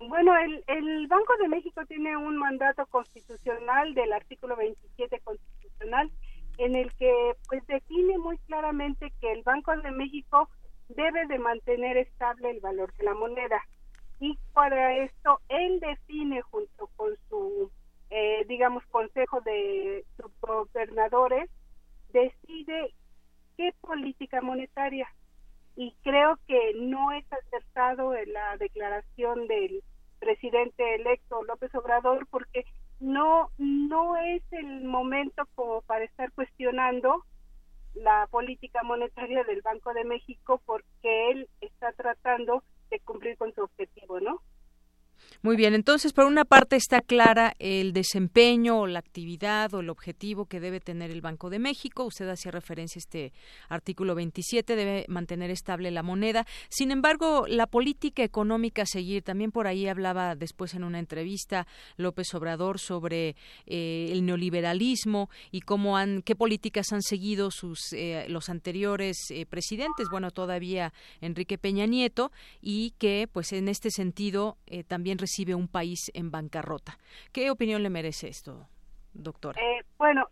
Bueno, 0.00 0.36
el, 0.36 0.62
el 0.68 1.06
Banco 1.08 1.34
de 1.40 1.48
México 1.48 1.84
tiene 1.86 2.16
un 2.16 2.36
mandato 2.38 2.86
constitucional 2.86 3.94
del 3.94 4.12
artículo 4.12 4.56
27 4.56 5.20
constitucional 5.20 6.10
en 6.58 6.76
el 6.76 6.92
que 6.94 7.12
pues 7.48 7.66
define 7.66 8.18
muy 8.18 8.38
claramente 8.38 9.12
que 9.20 9.32
el 9.32 9.42
Banco 9.42 9.76
de 9.76 9.90
México 9.90 10.48
debe 10.88 11.26
de 11.26 11.38
mantener 11.38 11.96
estable 11.96 12.50
el 12.50 12.60
valor 12.60 12.92
de 12.94 13.04
la 13.04 13.14
moneda. 13.14 13.60
Y 14.20 14.38
para 14.52 14.96
esto 14.96 15.40
él 15.48 15.80
define 15.80 16.42
junto 16.42 16.88
con 16.96 17.16
su 17.28 17.70
eh, 18.10 18.44
digamos 18.48 18.84
consejo 18.86 19.40
de 19.42 20.04
gobernadores 20.40 21.50
decide 22.12 22.94
qué 23.56 23.72
política 23.80 24.40
monetaria 24.40 25.08
y 25.78 25.94
creo 26.02 26.40
que 26.48 26.72
no 26.74 27.12
es 27.12 27.24
acertado 27.32 28.12
en 28.12 28.32
la 28.32 28.56
declaración 28.56 29.46
del 29.46 29.84
presidente 30.18 30.96
electo 30.96 31.44
López 31.44 31.72
Obrador 31.76 32.26
porque 32.32 32.64
no 32.98 33.50
no 33.58 34.16
es 34.16 34.42
el 34.50 34.82
momento 34.82 35.44
como 35.54 35.82
para 35.82 36.04
estar 36.04 36.32
cuestionando 36.32 37.24
la 37.94 38.26
política 38.28 38.82
monetaria 38.82 39.44
del 39.44 39.62
Banco 39.62 39.94
de 39.94 40.02
México 40.02 40.60
porque 40.66 41.30
él 41.30 41.48
está 41.60 41.92
tratando 41.92 42.64
de 42.90 42.98
cumplir 42.98 43.36
con 43.36 43.54
su 43.54 43.62
objetivo, 43.62 44.18
¿no? 44.18 44.42
Muy 45.40 45.56
bien, 45.56 45.74
entonces 45.74 46.12
por 46.12 46.26
una 46.26 46.44
parte 46.44 46.74
está 46.74 47.00
clara 47.00 47.54
el 47.60 47.92
desempeño 47.92 48.80
o 48.80 48.86
la 48.86 48.98
actividad 48.98 49.72
o 49.72 49.80
el 49.80 49.88
objetivo 49.88 50.46
que 50.46 50.58
debe 50.58 50.80
tener 50.80 51.10
el 51.10 51.20
Banco 51.20 51.48
de 51.48 51.60
México. 51.60 52.04
Usted 52.04 52.28
hacía 52.28 52.50
referencia 52.50 52.98
a 52.98 53.04
este 53.04 53.32
artículo 53.68 54.14
27, 54.16 54.74
debe 54.74 55.04
mantener 55.08 55.50
estable 55.50 55.92
la 55.92 56.02
moneda. 56.02 56.44
Sin 56.68 56.90
embargo, 56.90 57.44
la 57.46 57.66
política 57.66 58.24
económica 58.24 58.82
a 58.82 58.86
seguir, 58.86 59.22
también 59.22 59.52
por 59.52 59.68
ahí 59.68 59.86
hablaba 59.86 60.34
después 60.34 60.74
en 60.74 60.82
una 60.82 60.98
entrevista 60.98 61.66
López 61.96 62.34
Obrador 62.34 62.78
sobre 62.80 63.36
eh, 63.66 64.08
el 64.10 64.26
neoliberalismo 64.26 65.30
y 65.52 65.60
cómo 65.60 65.96
han, 65.96 66.22
qué 66.22 66.34
políticas 66.34 66.92
han 66.92 67.02
seguido 67.02 67.50
sus 67.50 67.92
eh, 67.92 68.26
los 68.28 68.48
anteriores 68.48 69.16
eh, 69.30 69.46
presidentes, 69.46 70.08
bueno, 70.10 70.30
todavía 70.30 70.92
Enrique 71.20 71.58
Peña 71.58 71.86
Nieto, 71.86 72.32
y 72.60 72.92
que 72.98 73.28
pues 73.32 73.52
en 73.52 73.68
este 73.68 73.90
sentido 73.90 74.56
también 74.86 75.17
recibe 75.18 75.54
un 75.54 75.68
país 75.68 76.10
en 76.14 76.30
bancarrota. 76.30 76.98
¿Qué 77.32 77.50
opinión 77.50 77.82
le 77.82 77.90
merece 77.90 78.28
esto, 78.28 78.68
doctora? 79.12 79.60
Eh, 79.60 79.84
bueno, 79.98 80.28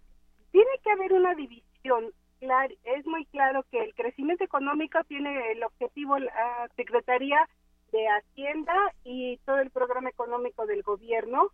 tiene 0.53 0.71
que 0.83 0.91
haber 0.91 1.13
una 1.13 1.35
división. 1.35 2.13
es 2.41 3.07
muy 3.07 3.27
claro 3.27 3.65
que 3.71 3.83
el 3.83 3.95
crecimiento 3.95 4.45
económico 4.45 4.99
tiene 5.05 5.53
el 5.53 5.63
objetivo 5.63 6.19
la 6.19 6.69
Secretaría 6.77 7.49
de 7.93 8.07
Hacienda 8.09 8.75
y 9.05 9.39
todo 9.45 9.59
el 9.59 9.71
programa 9.71 10.11
económico 10.11 10.67
del 10.67 10.83
gobierno 10.83 11.51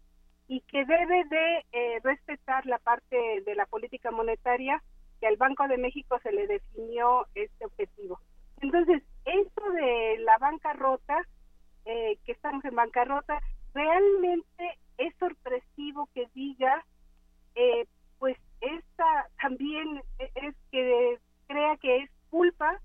y 0.49 0.61
que 0.63 0.85
debe 0.85 1.25
de 1.25 1.65
eh, 1.73 2.01
respetar 2.03 2.67
la 2.67 2.79
parte 2.79 3.17
de 3.45 3.55
la 3.55 3.67
política 3.67 4.11
monetaria 4.11 4.83
que 5.21 5.27
al 5.27 5.37
Banco 5.37 5.67
de 5.69 5.79
México 5.79 6.19
se 6.23 6.33
le 6.33 6.47
definió 6.47 7.27
este 7.35 7.65
objetivo. 7.65 8.21
Entonces, 8.61 9.03
esto 9.25 9.71
de 9.73 10.19
la 10.21 10.37
bancarrota 10.39 11.27
eh, 11.85 12.19
que 12.25 12.33
estamos 12.33 12.65
en 12.65 12.75
bancarrota, 12.75 13.41
realmente 13.75 14.79
es 14.99 15.15
sorpresivo 15.19 16.09
que 16.15 16.29
diga, 16.35 16.85
eh, 17.55 17.87
pues 18.19 18.37
esta 18.61 19.29
también 19.41 20.03
es 20.19 20.55
que 20.71 21.19
crea 21.47 21.77
que 21.79 21.99
es 21.99 22.11
culpa 22.31 22.81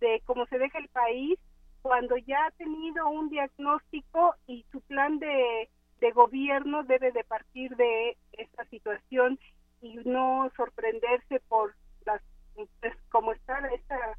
de 0.00 0.20
cómo 0.26 0.46
se 0.46 0.58
deja 0.58 0.78
el 0.78 0.88
país 0.88 1.38
cuando 1.82 2.16
ya 2.16 2.46
ha 2.46 2.50
tenido 2.52 3.08
un 3.08 3.28
diagnóstico 3.28 4.34
y 4.46 4.64
su 4.70 4.80
plan 4.82 5.18
de, 5.18 5.68
de 6.00 6.10
gobierno 6.12 6.84
debe 6.84 7.12
de 7.12 7.24
partir 7.24 7.74
de 7.76 8.16
esta 8.32 8.64
situación 8.66 9.38
y 9.80 9.96
no 10.04 10.50
sorprenderse 10.56 11.40
por 11.48 11.74
las 12.04 12.22
pues, 12.54 12.94
cómo 13.10 13.32
está 13.32 13.58
esta 13.74 14.16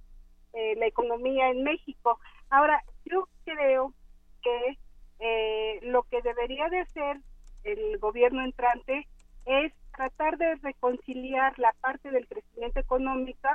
eh, 0.53 0.75
la 0.77 0.85
economía 0.85 1.49
en 1.49 1.63
México. 1.63 2.19
Ahora, 2.49 2.81
yo 3.05 3.27
creo 3.45 3.93
que 4.43 4.77
eh, 5.19 5.79
lo 5.83 6.03
que 6.03 6.21
debería 6.21 6.69
de 6.69 6.79
hacer 6.79 7.17
el 7.63 7.97
gobierno 7.97 8.43
entrante 8.43 9.07
es 9.45 9.73
tratar 9.95 10.37
de 10.37 10.55
reconciliar 10.55 11.57
la 11.59 11.73
parte 11.81 12.11
del 12.11 12.27
crecimiento 12.27 12.79
económico 12.79 13.49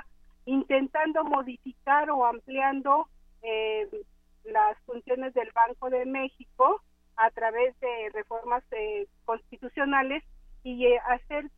intentando 0.47 1.25
modificar 1.25 2.11
o 2.11 2.25
ampliando 2.25 3.09
eh, 3.43 3.87
las 4.45 4.79
funciones 4.87 5.35
del 5.35 5.51
Banco 5.53 5.91
de 5.91 6.07
México 6.07 6.83
a 7.17 7.31
través 7.31 7.79
de 7.81 8.11
reformas 8.15 8.65
eh, 8.71 9.07
constitucionales 9.25 10.25
y 10.63 10.87
hacer 11.09 11.51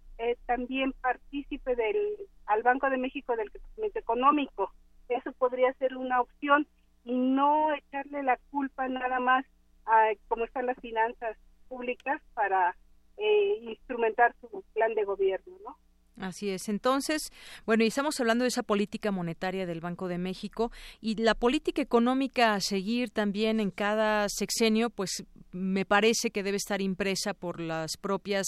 también 0.44 0.92
partícipe 1.00 1.74
del 1.74 1.96
al 2.44 2.62
Banco 2.62 2.90
de 2.90 2.98
México 2.98 3.34
del 3.36 3.50
crecimiento 3.50 3.98
económico. 3.98 4.70
Eso 5.08 5.32
podría 5.32 5.72
ser 5.74 5.96
una 5.96 6.20
opción 6.20 6.66
y 7.04 7.14
no 7.14 7.72
echarle 7.74 8.22
la 8.22 8.38
culpa 8.50 8.88
nada 8.88 9.20
más 9.20 9.44
a 9.86 10.10
cómo 10.28 10.44
están 10.44 10.66
las 10.66 10.78
finanzas 10.78 11.36
públicas 11.68 12.20
para 12.34 12.76
eh, 13.16 13.58
instrumentar 13.62 14.34
su 14.40 14.64
plan 14.74 14.94
de 14.94 15.04
gobierno, 15.04 15.56
¿no? 15.64 15.76
Así 16.20 16.50
es. 16.50 16.68
Entonces, 16.68 17.32
bueno, 17.64 17.82
y 17.82 17.86
estamos 17.86 18.20
hablando 18.20 18.44
de 18.44 18.48
esa 18.48 18.62
política 18.62 19.10
monetaria 19.10 19.64
del 19.64 19.80
Banco 19.80 20.06
de 20.06 20.18
México 20.18 20.70
y 21.00 21.14
la 21.14 21.34
política 21.34 21.80
económica 21.80 22.54
a 22.54 22.60
seguir 22.60 23.10
también 23.10 23.58
en 23.58 23.70
cada 23.70 24.28
sexenio, 24.28 24.90
pues 24.90 25.24
me 25.52 25.86
parece 25.86 26.30
que 26.30 26.42
debe 26.42 26.58
estar 26.58 26.82
impresa 26.82 27.32
por 27.32 27.58
las 27.58 27.96
propias 27.96 28.46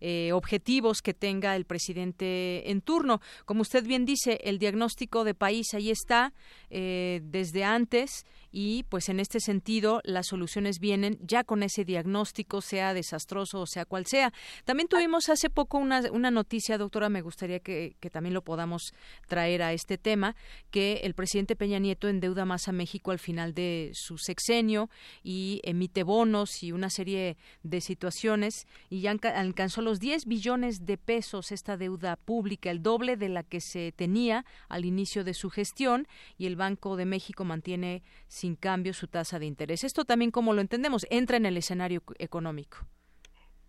eh, 0.00 0.32
objetivos 0.32 1.00
que 1.00 1.14
tenga 1.14 1.56
el 1.56 1.64
presidente 1.64 2.70
en 2.70 2.82
turno. 2.82 3.20
Como 3.46 3.62
usted 3.62 3.84
bien 3.84 4.04
dice, 4.04 4.40
el 4.44 4.58
diagnóstico 4.58 5.24
de 5.24 5.34
país 5.34 5.72
ahí 5.72 5.90
está 5.90 6.34
eh, 6.68 7.20
desde 7.24 7.64
antes 7.64 8.26
y 8.56 8.84
pues 8.84 9.08
en 9.08 9.18
este 9.18 9.40
sentido 9.40 10.00
las 10.04 10.28
soluciones 10.28 10.78
vienen 10.78 11.18
ya 11.20 11.42
con 11.42 11.64
ese 11.64 11.84
diagnóstico, 11.84 12.60
sea 12.60 12.94
desastroso 12.94 13.60
o 13.60 13.66
sea 13.66 13.84
cual 13.84 14.06
sea. 14.06 14.32
También 14.64 14.86
tuvimos 14.86 15.28
hace 15.28 15.50
poco 15.50 15.76
una, 15.78 16.02
una 16.12 16.30
noticia, 16.30 16.78
doctora, 16.78 17.08
me 17.08 17.20
gustaría 17.20 17.58
que, 17.58 17.96
que 17.98 18.10
también 18.10 18.32
lo 18.32 18.42
podamos 18.42 18.92
traer 19.26 19.60
a 19.60 19.72
este 19.72 19.98
tema, 19.98 20.36
que 20.70 21.00
el 21.02 21.14
presidente 21.14 21.56
Peña 21.56 21.80
Nieto 21.80 22.08
endeuda 22.08 22.44
más 22.44 22.68
a 22.68 22.72
México 22.72 23.10
al 23.10 23.18
final 23.18 23.54
de 23.54 23.90
su 23.92 24.18
sexenio 24.18 24.88
y 25.24 25.60
emite 25.64 26.04
bonos 26.04 26.62
y 26.62 26.70
una 26.70 26.90
serie 26.90 27.36
de 27.64 27.80
situaciones 27.80 28.68
y 28.88 29.00
ya 29.00 29.16
alcanzó 29.34 29.82
los 29.82 29.98
10 29.98 30.26
billones 30.26 30.86
de 30.86 30.96
pesos 30.96 31.50
esta 31.50 31.76
deuda 31.76 32.14
pública, 32.14 32.70
el 32.70 32.84
doble 32.84 33.16
de 33.16 33.30
la 33.30 33.42
que 33.42 33.60
se 33.60 33.90
tenía 33.90 34.44
al 34.68 34.84
inicio 34.84 35.24
de 35.24 35.34
su 35.34 35.50
gestión 35.50 36.06
y 36.38 36.46
el 36.46 36.54
Banco 36.54 36.94
de 36.94 37.04
México 37.04 37.44
mantiene 37.44 38.04
sin 38.44 38.56
cambio 38.56 38.92
su 38.92 39.08
tasa 39.08 39.38
de 39.38 39.46
interés. 39.46 39.84
Esto 39.84 40.04
también, 40.04 40.30
como 40.30 40.52
lo 40.52 40.60
entendemos, 40.60 41.06
entra 41.08 41.38
en 41.38 41.46
el 41.46 41.56
escenario 41.56 42.02
económico. 42.18 42.76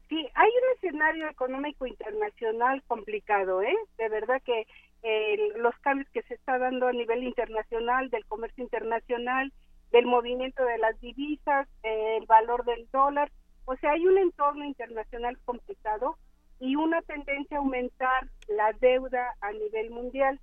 Sí, 0.09 0.17
hay 0.33 0.49
un 0.49 0.75
escenario 0.75 1.29
económico 1.29 1.87
internacional 1.87 2.83
complicado, 2.85 3.61
¿eh? 3.61 3.77
De 3.97 4.09
verdad 4.09 4.41
que 4.43 4.67
eh, 5.03 5.53
los 5.55 5.73
cambios 5.77 6.09
que 6.09 6.23
se 6.23 6.33
está 6.33 6.57
dando 6.57 6.87
a 6.87 6.91
nivel 6.91 7.23
internacional, 7.23 8.09
del 8.09 8.25
comercio 8.25 8.65
internacional, 8.65 9.53
del 9.93 10.07
movimiento 10.07 10.65
de 10.65 10.77
las 10.77 10.99
divisas, 10.99 11.69
el 11.83 12.25
valor 12.25 12.65
del 12.65 12.85
dólar, 12.91 13.31
o 13.63 13.77
sea, 13.77 13.93
hay 13.93 14.05
un 14.05 14.17
entorno 14.17 14.65
internacional 14.65 15.37
complicado 15.45 16.17
y 16.59 16.75
una 16.75 17.01
tendencia 17.03 17.55
a 17.55 17.61
aumentar 17.61 18.27
la 18.49 18.73
deuda 18.81 19.35
a 19.39 19.53
nivel 19.53 19.89
mundial. 19.91 20.37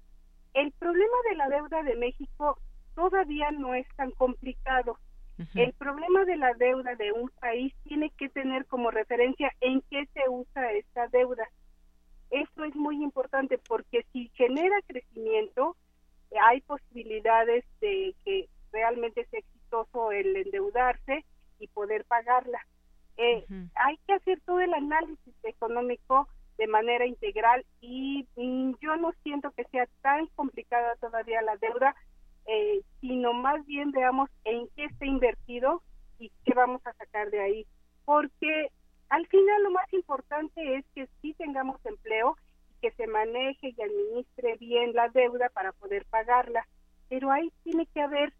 El 0.54 0.72
problema 0.72 1.18
de 1.28 1.36
la 1.36 1.50
deuda 1.50 1.82
de 1.82 1.96
México 1.96 2.58
todavía 2.94 3.50
no 3.50 3.74
es 3.74 3.86
tan 3.96 4.10
complicado. 4.12 4.98
El 5.54 5.72
problema 5.72 6.24
de 6.24 6.36
la 6.36 6.54
deuda 6.54 6.94
de 6.94 7.10
un 7.10 7.28
país 7.40 7.74
tiene 7.82 8.10
que 8.10 8.28
tener 8.28 8.64
como 8.66 8.92
referencia 8.92 9.52
en 9.60 9.80
qué 9.90 10.06
se 10.14 10.28
usa 10.28 10.72
esta 10.72 11.08
deuda. 11.08 11.48
Esto 12.30 12.64
es 12.64 12.76
muy 12.76 13.02
importante 13.02 13.58
porque 13.58 14.06
si 14.12 14.28
genera 14.34 14.76
crecimiento, 14.86 15.76
hay 16.40 16.60
posibilidades 16.60 17.64
de 17.80 18.14
que 18.24 18.48
realmente 18.72 19.26
sea 19.26 19.40
exitoso 19.40 20.12
el 20.12 20.36
endeudarse 20.36 21.24
y 21.58 21.66
poder 21.68 22.04
pagarla. 22.04 22.64
Eh, 23.16 23.44
hay 23.74 23.98
que 24.06 24.14
hacer 24.14 24.40
todo 24.46 24.60
el 24.60 24.72
análisis 24.72 25.34
económico 25.42 26.28
de 26.56 26.66
manera 26.66 27.06
integral 27.06 27.64
y 27.80 28.26
mm, 28.36 28.74
yo 28.80 28.96
no 28.96 29.12
siento 29.22 29.50
que 29.50 29.64
sea 29.64 29.86
tan 30.00 30.26
complicada 30.28 30.96
todavía 30.96 31.42
la 31.42 31.56
deuda 31.56 31.94
eh, 32.46 32.82
sino 33.00 33.32
más 33.32 33.64
bien 33.66 33.92
veamos 33.92 34.30
en 34.44 34.68
qué 34.76 34.84
está 34.84 35.06
invertido 35.06 35.82
y 36.18 36.30
qué 36.44 36.54
vamos 36.54 36.80
a 36.86 36.92
sacar 36.94 37.30
de 37.30 37.40
ahí. 37.40 37.66
Porque 38.04 38.68
al 39.08 39.26
final 39.26 39.62
lo 39.62 39.70
más 39.70 39.92
importante 39.92 40.76
es 40.76 40.84
que 40.94 41.08
sí 41.20 41.34
tengamos 41.34 41.84
empleo 41.84 42.36
y 42.70 42.80
que 42.80 42.92
se 42.92 43.06
maneje 43.06 43.74
y 43.76 43.82
administre 43.82 44.56
bien 44.56 44.92
la 44.94 45.08
deuda 45.08 45.48
para 45.50 45.72
poder 45.72 46.04
pagarla. 46.06 46.66
Pero 47.08 47.30
ahí 47.30 47.52
tiene 47.62 47.86
que 47.86 48.00
haber 48.00 48.32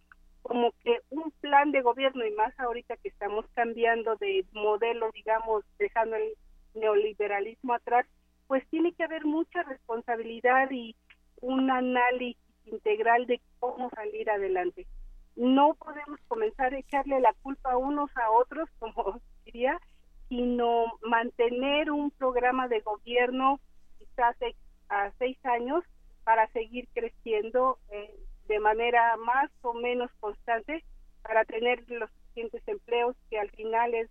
como 0.43 0.73
que 0.83 0.99
un 1.11 1.31
plan 1.41 1.71
de 1.71 1.83
gobierno 1.83 2.27
y 2.27 2.33
más 2.33 2.59
ahorita 2.59 2.97
que 2.97 3.09
estamos 3.09 3.47
cambiando 3.55 4.17
de 4.17 4.45
modelo, 4.53 5.11
digamos, 5.13 5.65
dejando 5.79 6.17
el 6.17 6.33
neoliberalismo 6.75 7.75
atrás, 7.75 8.07
pues 8.49 8.67
tiene 8.69 8.93
que 8.93 9.05
haber 9.05 9.25
mucha 9.25 9.63
responsabilidad 9.63 10.69
y 10.71 10.97
un 11.41 11.71
análisis 11.71 12.42
integral 12.67 13.27
de 13.27 13.41
cómo 13.59 13.91
salir 13.91 14.31
adelante. 14.31 14.87
No 15.37 15.75
podemos 15.75 16.21
comenzar 16.29 16.75
a 16.75 16.79
echarle 16.79 17.21
la 17.21 17.33
culpa 17.43 17.77
unos 17.77 18.11
a 18.17 18.31
otros, 18.31 18.69
como 18.79 19.21
diría, 19.45 19.81
sino 20.29 20.87
mantener 21.03 21.91
un 21.91 22.11
programa 22.11 22.69
de 22.69 22.81
gobierno 22.81 23.61
quizás 23.99 24.37
a 24.89 25.11
seis 25.19 25.39
años 25.45 25.85
para 26.25 26.47
seguir 26.49 26.89
creciendo 26.95 27.79
eh, 27.91 28.15
de 28.47 28.59
manera 28.61 29.17
más 29.17 29.51
o 29.63 29.75
menos 29.75 30.11
constante 30.21 30.85
para 31.23 31.45
tener 31.45 31.85
los 31.91 32.11
suficientes 32.11 32.63
empleos 32.67 33.17
que 33.31 33.39
al 33.39 33.51
final 33.51 33.95
es 33.95 34.11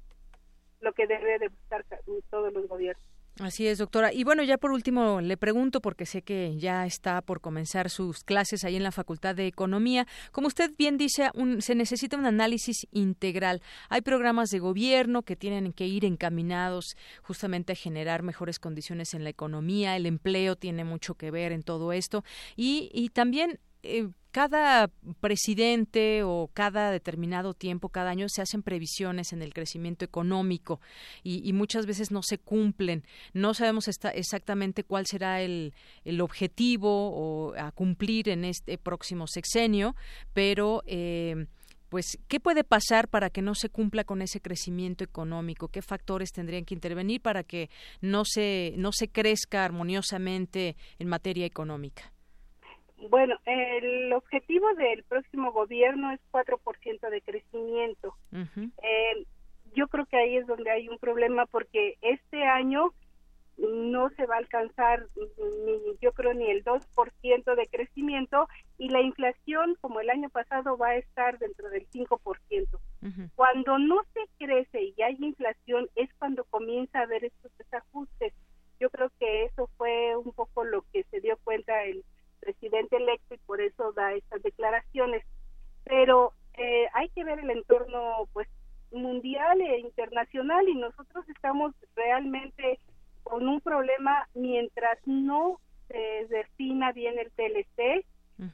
lo 0.80 0.94
que 0.94 1.08
debe 1.08 1.40
de 1.40 1.50
buscar 1.50 1.86
todos 2.30 2.54
los 2.54 2.68
gobiernos. 2.68 3.11
Así 3.40 3.66
es, 3.66 3.78
doctora. 3.78 4.14
Y 4.14 4.24
bueno, 4.24 4.44
ya 4.44 4.58
por 4.58 4.72
último 4.72 5.22
le 5.22 5.38
pregunto, 5.38 5.82
porque 5.82 6.06
sé 6.06 6.22
que 6.22 6.58
ya 6.58 6.86
está 6.86 7.22
por 7.22 7.40
comenzar 7.40 7.90
sus 7.90 8.24
clases 8.24 8.64
ahí 8.64 8.76
en 8.76 8.84
la 8.84 8.92
Facultad 8.92 9.36
de 9.36 9.48
Economía. 9.48 10.06
Como 10.32 10.48
usted 10.48 10.72
bien 10.78 10.98
dice, 10.98 11.32
se 11.60 11.76
necesita 11.76 12.18
un 12.18 12.26
análisis 12.26 12.88
integral. 12.92 13.62
Hay 13.90 14.02
programas 14.02 14.50
de 14.50 14.60
gobierno 14.60 15.24
que 15.24 15.36
tienen 15.36 15.72
que 15.72 15.88
ir 15.88 16.04
encaminados 16.04 16.98
justamente 17.24 17.72
a 17.72 17.76
generar 17.76 18.22
mejores 18.22 18.60
condiciones 18.60 19.14
en 19.14 19.24
la 19.24 19.30
economía. 19.30 19.96
El 19.96 20.06
empleo 20.06 20.58
tiene 20.58 20.84
mucho 20.84 21.16
que 21.16 21.32
ver 21.32 21.54
en 21.54 21.64
todo 21.64 21.94
esto. 21.94 22.24
Y, 22.58 22.92
y 22.94 23.10
también 23.10 23.60
eh, 23.84 24.10
cada 24.32 24.90
presidente 25.20 26.24
o 26.24 26.50
cada 26.54 26.90
determinado 26.92 27.54
tiempo, 27.54 27.90
cada 27.90 28.12
año, 28.12 28.28
se 28.30 28.42
hacen 28.42 28.64
previsiones 28.64 29.34
en 29.34 29.42
el 29.42 29.54
crecimiento 29.54 30.06
económico 30.06 30.80
y, 31.22 31.52
muchas 31.54 31.86
veces 31.86 32.12
no 32.12 32.22
se 32.24 32.38
cumplen. 32.38 33.04
No 33.34 33.54
sabemos 33.54 33.90
exactamente 34.14 34.84
cuál 34.86 35.06
será 35.06 35.42
el, 35.42 35.74
objetivo 36.22 37.12
o 37.12 37.54
a 37.58 37.72
cumplir 37.72 38.30
en 38.30 38.46
este 38.46 38.78
próximo 38.78 39.28
sexenio, 39.28 39.96
pero 40.34 40.82
eh, 40.86 41.48
pues, 41.90 42.18
¿qué 42.30 42.40
puede 42.40 42.64
pasar 42.64 43.10
para 43.10 43.30
que 43.30 43.42
no 43.42 43.54
se 43.54 43.68
cumpla 43.68 44.06
con 44.06 44.22
ese 44.22 44.40
crecimiento 44.40 45.04
económico? 45.04 45.68
¿Qué 45.68 45.82
factores 45.82 46.32
tendrían 46.32 46.64
que 46.64 46.74
intervenir 46.74 47.20
para 47.20 47.44
que 47.44 47.70
no 48.00 48.24
se, 48.24 48.74
no 48.78 48.94
se 48.94 49.10
crezca 49.10 49.66
armoniosamente 49.66 50.78
en 51.00 51.10
materia 51.10 51.46
económica? 51.46 52.14
Bueno, 53.10 53.38
el 53.46 54.14
objetivo 54.14 54.74
del 54.76 55.04
próximo 55.04 55.52
gobierno 55.52 56.12
es 56.12 56.20
4% 56.32 57.10
de 57.10 57.22
crecimiento. 57.22 58.16
eh, 58.34 59.26
yo 59.74 59.88
creo 59.88 60.06
que 60.06 60.18
ahí 60.18 60.38
es 60.38 60.48
donde 60.48 60.70
hay 60.70 60.90
un 60.90 60.98
problema 60.98 61.46
porque 61.46 61.98
este 62.02 62.44
año 62.44 62.94
no 63.58 64.10
se 64.12 64.26
va 64.26 64.36
a 64.36 64.40
alcanzar 64.40 65.06
ni 65.16 65.98
yo 66.02 66.14
creo 66.14 66.34
ni 66.34 66.50
el 66.50 66.64
2% 66.64 67.56
de 67.56 67.68
crecimiento 67.68 68.48
y 68.78 68.90
la 68.90 69.02
inflación 69.02 69.78
como 69.82 70.00
el 70.00 70.10
año 70.10 70.30
pasado 70.30 70.78
va 70.78 70.90
a 70.90 70.96
estar 70.96 71.38
dentro 71.38 71.70
del 71.70 71.88
5%. 71.90 72.80
Cuando 73.36 73.78
no 73.78 74.02
se 74.14 74.22
crece 74.38 74.94
y 74.96 75.02
hay 75.02 75.16
inflación 75.20 75.90
es 75.96 76.10
cuando 76.16 76.44
comienza 76.46 77.00
a 77.00 77.04
haber 77.04 77.26
estos 77.26 77.56
desajustes. 77.58 78.34
Yo 78.80 78.90
creo 78.90 79.12
que 79.20 79.46
eso 79.46 79.70
fue 79.78 80.16
un 80.16 80.32
poco 80.34 80.64
lo 80.64 80.84
que 80.92 81.04
se 81.04 81.20
dio 81.20 81.38
cuenta 81.44 81.84
el 81.84 82.04
presidente 82.42 82.98
electo 82.98 83.36
y 83.36 83.38
por 83.40 83.62
eso 83.62 83.94
da 83.94 84.14
estas 84.14 84.42
declaraciones. 84.44 85.24
Pero 85.86 86.34
eh, 86.58 86.88
hay 86.94 87.10
que 87.10 87.24
ver 87.24 87.40
el 87.40 87.50
entorno 87.50 88.28
pues 88.34 88.48
mundial 88.92 89.62
e 89.62 89.80
internacional 89.80 90.68
y 90.68 90.76
nosotros 90.76 91.28
estamos 91.30 91.74
realmente 91.96 92.80
con 93.24 93.48
un 93.48 93.62
problema 93.62 94.28
mientras 94.34 94.98
no 95.06 95.60
se 95.88 96.28
defina 96.30 96.92
bien 96.92 97.18
el 97.20 97.32
TLC 97.32 98.06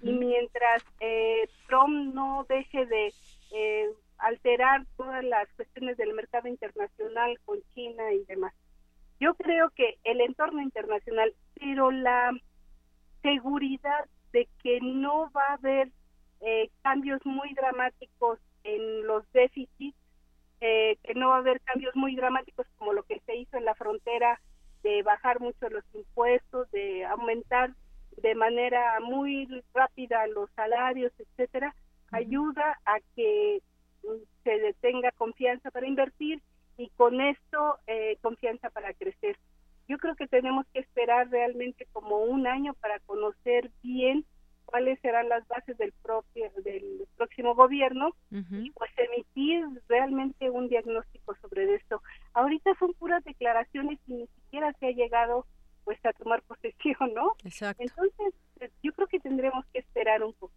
y 0.01 0.11
mientras 0.11 0.83
eh, 0.99 1.47
Trump 1.67 2.13
no 2.13 2.45
deje 2.49 2.85
de 2.85 3.13
eh, 3.53 3.89
alterar 4.17 4.85
todas 4.97 5.23
las 5.23 5.47
cuestiones 5.53 5.95
del 5.95 6.13
mercado 6.13 6.49
internacional 6.49 7.39
con 7.45 7.59
China 7.73 8.11
y 8.11 8.25
demás. 8.25 8.53
Yo 9.19 9.33
creo 9.35 9.69
que 9.69 9.97
el 10.03 10.19
entorno 10.19 10.61
internacional, 10.61 11.33
pero 11.55 11.91
la 11.91 12.31
seguridad 13.27 14.05
de 14.31 14.47
que 14.63 14.79
no 14.81 15.29
va 15.31 15.43
a 15.49 15.53
haber 15.53 15.89
eh, 16.39 16.69
cambios 16.81 17.25
muy 17.25 17.53
dramáticos 17.53 18.39
en 18.63 19.05
los 19.05 19.29
déficits, 19.33 19.97
eh, 20.61 20.97
que 21.03 21.13
no 21.13 21.29
va 21.29 21.35
a 21.35 21.39
haber 21.39 21.59
cambios 21.61 21.95
muy 21.95 22.15
dramáticos 22.15 22.65
como 22.77 22.93
lo 22.93 23.03
que 23.03 23.19
se 23.25 23.35
hizo 23.35 23.57
en 23.57 23.65
la 23.65 23.75
frontera 23.75 24.39
de 24.81 25.03
bajar 25.03 25.41
mucho 25.41 25.69
los 25.69 25.83
impuestos, 25.93 26.71
de 26.71 27.05
aumentar 27.05 27.73
de 28.21 28.33
manera 28.33 28.99
muy 29.01 29.47
rápida 29.73 30.25
los 30.27 30.49
salarios, 30.51 31.11
etcétera, 31.19 31.75
ayuda 32.11 32.79
a 32.85 32.99
que 33.15 33.61
se 34.43 34.59
detenga 34.59 35.11
confianza 35.11 35.69
para 35.69 35.87
invertir 35.87 36.41
y 36.77 36.89
con 36.95 37.19
esto 37.19 37.77
eh, 37.87 38.17
confianza 38.21 38.69
para 38.69 38.93
crecer 38.93 39.37
yo 39.87 39.97
creo 39.97 40.15
que 40.15 40.27
tenemos 40.27 40.65
que 40.73 40.79
esperar 40.79 41.29
realmente 41.29 41.87
como 41.93 42.17
un 42.17 42.47
año 42.47 42.73
para 42.75 42.99
conocer 42.99 43.71
bien 43.81 44.25
cuáles 44.65 44.99
serán 44.99 45.29
las 45.29 45.47
bases 45.47 45.77
del 45.77 45.93
propio 46.03 46.51
del 46.63 47.07
próximo 47.15 47.55
gobierno 47.55 48.11
y 48.31 48.69
pues 48.71 48.91
emitir 48.97 49.65
realmente 49.87 50.49
un 50.49 50.67
diagnóstico 50.67 51.35
sobre 51.41 51.73
esto. 51.75 52.01
Ahorita 52.33 52.75
son 52.77 52.93
puras 52.93 53.23
declaraciones 53.23 53.97
y 54.07 54.13
ni 54.13 54.27
siquiera 54.27 54.73
se 54.79 54.87
ha 54.87 54.91
llegado 54.91 55.45
pues 55.85 55.97
a 56.05 56.11
tomar 56.11 56.41
posesión, 56.41 57.13
¿no? 57.13 57.35
Exacto. 57.45 57.81
Entonces, 57.81 58.33
yo 58.83 58.91
creo 58.91 59.07
que 59.07 59.21
tendremos 59.21 59.65
que 59.67 59.79
esperar 59.79 60.21
un 60.21 60.33
poco. 60.33 60.53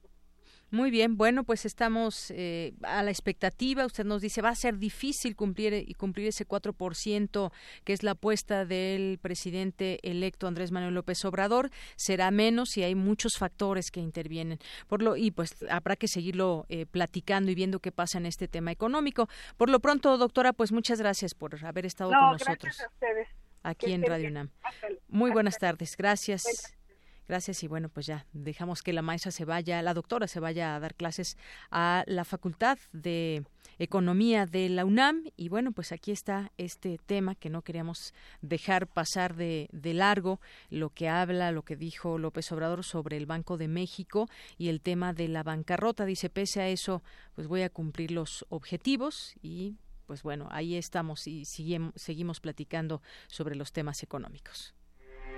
Muy 0.72 0.92
bien, 0.92 1.16
bueno, 1.16 1.42
pues 1.42 1.64
estamos 1.64 2.30
eh, 2.30 2.74
a 2.82 3.02
la 3.02 3.10
expectativa. 3.10 3.84
Usted 3.84 4.04
nos 4.04 4.22
dice 4.22 4.40
va 4.40 4.50
a 4.50 4.54
ser 4.54 4.78
difícil 4.78 5.34
cumplir 5.34 5.74
y 5.74 5.94
cumplir 5.94 6.28
ese 6.28 6.46
4% 6.46 7.52
que 7.84 7.92
es 7.92 8.02
la 8.04 8.12
apuesta 8.12 8.64
del 8.64 9.18
presidente 9.18 9.98
electo 10.02 10.46
Andrés 10.46 10.70
Manuel 10.70 10.94
López 10.94 11.24
Obrador. 11.24 11.70
Será 11.96 12.30
menos 12.30 12.76
y 12.76 12.84
hay 12.84 12.94
muchos 12.94 13.36
factores 13.36 13.90
que 13.90 14.00
intervienen. 14.00 14.58
Por 14.86 15.02
lo 15.02 15.16
y 15.16 15.32
pues 15.32 15.56
habrá 15.68 15.96
que 15.96 16.06
seguirlo 16.06 16.66
eh, 16.68 16.86
platicando 16.86 17.50
y 17.50 17.56
viendo 17.56 17.80
qué 17.80 17.90
pasa 17.90 18.18
en 18.18 18.26
este 18.26 18.46
tema 18.46 18.70
económico. 18.70 19.28
Por 19.56 19.70
lo 19.70 19.80
pronto, 19.80 20.18
doctora, 20.18 20.52
pues 20.52 20.70
muchas 20.70 21.00
gracias 21.00 21.34
por 21.34 21.64
haber 21.64 21.84
estado 21.84 22.10
con 22.10 22.32
nosotros. 22.32 22.78
Aquí 23.62 23.92
en 23.92 24.02
Radio 24.02 24.28
UNAM. 24.28 24.50
Muy 25.08 25.32
buenas 25.32 25.58
tardes. 25.58 25.96
Gracias. 25.96 26.74
Gracias 27.30 27.62
y 27.62 27.68
bueno, 27.68 27.88
pues 27.88 28.06
ya 28.06 28.26
dejamos 28.32 28.82
que 28.82 28.92
la 28.92 29.02
maestra 29.02 29.30
se 29.30 29.44
vaya, 29.44 29.80
la 29.82 29.94
doctora 29.94 30.26
se 30.26 30.40
vaya 30.40 30.74
a 30.74 30.80
dar 30.80 30.96
clases 30.96 31.36
a 31.70 32.02
la 32.08 32.24
Facultad 32.24 32.76
de 32.92 33.44
Economía 33.78 34.46
de 34.46 34.68
la 34.68 34.84
UNAM 34.84 35.22
y 35.36 35.48
bueno, 35.48 35.70
pues 35.70 35.92
aquí 35.92 36.10
está 36.10 36.50
este 36.58 36.98
tema 36.98 37.36
que 37.36 37.48
no 37.48 37.62
queríamos 37.62 38.14
dejar 38.42 38.88
pasar 38.88 39.36
de, 39.36 39.68
largo, 39.70 40.40
lo 40.70 40.90
que 40.90 41.08
habla, 41.08 41.52
lo 41.52 41.62
que 41.62 41.76
dijo 41.76 42.18
López 42.18 42.50
Obrador 42.50 42.82
sobre 42.82 43.16
el 43.16 43.26
Banco 43.26 43.56
de 43.56 43.68
México 43.68 44.28
y 44.58 44.68
el 44.68 44.80
tema 44.80 45.12
de 45.12 45.28
la 45.28 45.44
bancarrota. 45.44 46.06
Dice, 46.06 46.30
pese 46.30 46.60
a 46.62 46.68
eso, 46.68 47.04
pues 47.36 47.46
voy 47.46 47.62
a 47.62 47.70
cumplir 47.70 48.10
los 48.10 48.44
objetivos 48.48 49.36
y 49.40 49.76
pues 50.06 50.24
bueno, 50.24 50.48
ahí 50.50 50.74
estamos 50.74 51.28
y 51.28 51.44
seguimos 51.44 52.40
platicando 52.40 53.02
sobre 53.28 53.54
los 53.54 53.70
temas 53.70 54.02
económicos. 54.02 54.74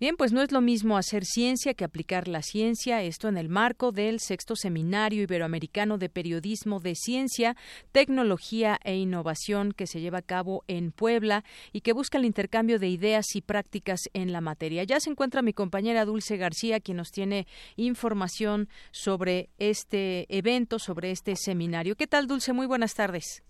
Bien, 0.00 0.16
pues 0.16 0.32
no 0.32 0.42
es 0.42 0.50
lo 0.50 0.60
mismo 0.60 0.96
hacer 0.96 1.24
ciencia 1.24 1.72
que 1.72 1.84
aplicar 1.84 2.26
la 2.26 2.42
ciencia, 2.42 3.00
esto 3.02 3.28
en 3.28 3.36
el 3.36 3.48
marco 3.48 3.92
del 3.92 4.18
sexto 4.18 4.56
Seminario 4.56 5.22
Iberoamericano 5.22 5.98
de 5.98 6.08
Periodismo 6.08 6.80
de 6.80 6.96
Ciencia, 6.96 7.54
Tecnología 7.92 8.76
e 8.82 8.96
Innovación 8.96 9.70
que 9.70 9.86
se 9.86 10.00
lleva 10.00 10.18
a 10.18 10.22
cabo 10.22 10.64
en 10.66 10.90
Puebla 10.90 11.44
y 11.72 11.82
que 11.82 11.92
busca 11.92 12.18
el 12.18 12.24
intercambio 12.24 12.80
de 12.80 12.88
ideas 12.88 13.36
y 13.36 13.40
prácticas 13.40 14.00
en 14.14 14.32
la 14.32 14.40
materia. 14.40 14.82
Ya 14.82 14.98
se 14.98 15.10
encuentra 15.10 15.42
mi 15.42 15.52
compañera 15.52 16.04
Dulce 16.04 16.38
García, 16.38 16.80
quien 16.80 16.96
nos 16.96 17.12
tiene 17.12 17.46
información 17.76 18.68
sobre 18.90 19.50
este 19.58 20.26
evento, 20.28 20.80
sobre 20.80 21.12
este 21.12 21.36
seminario. 21.36 21.94
¿Qué 21.94 22.08
tal, 22.08 22.26
Dulce? 22.26 22.52
Muy 22.52 22.66
buenas 22.66 22.94
tardes. 22.94 23.44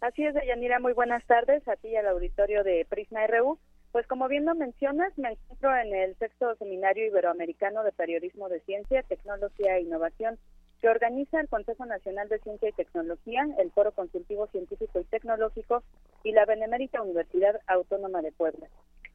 Así 0.00 0.24
es, 0.24 0.32
Deyanira, 0.32 0.80
muy 0.80 0.94
buenas 0.94 1.24
tardes 1.26 1.66
a 1.68 1.76
ti 1.76 1.88
y 1.88 1.96
al 1.96 2.08
auditorio 2.08 2.64
de 2.64 2.86
Prisma 2.88 3.26
RU. 3.26 3.58
Pues 3.94 4.08
como 4.08 4.26
bien 4.26 4.44
lo 4.44 4.56
mencionas, 4.56 5.16
me 5.16 5.28
encuentro 5.28 5.76
en 5.76 5.94
el 5.94 6.16
sexto 6.16 6.56
seminario 6.56 7.06
iberoamericano 7.06 7.84
de 7.84 7.92
periodismo 7.92 8.48
de 8.48 8.58
ciencia, 8.62 9.04
tecnología 9.04 9.76
e 9.76 9.82
innovación 9.82 10.36
que 10.80 10.88
organiza 10.88 11.40
el 11.40 11.48
Consejo 11.48 11.86
Nacional 11.86 12.28
de 12.28 12.40
Ciencia 12.40 12.68
y 12.68 12.72
Tecnología, 12.72 13.46
el 13.56 13.70
Foro 13.70 13.92
Consultivo 13.92 14.48
Científico 14.48 14.98
y 14.98 15.04
Tecnológico 15.04 15.84
y 16.24 16.32
la 16.32 16.44
Benemérita 16.44 17.02
Universidad 17.02 17.60
Autónoma 17.68 18.20
de 18.20 18.32
Puebla. 18.32 18.66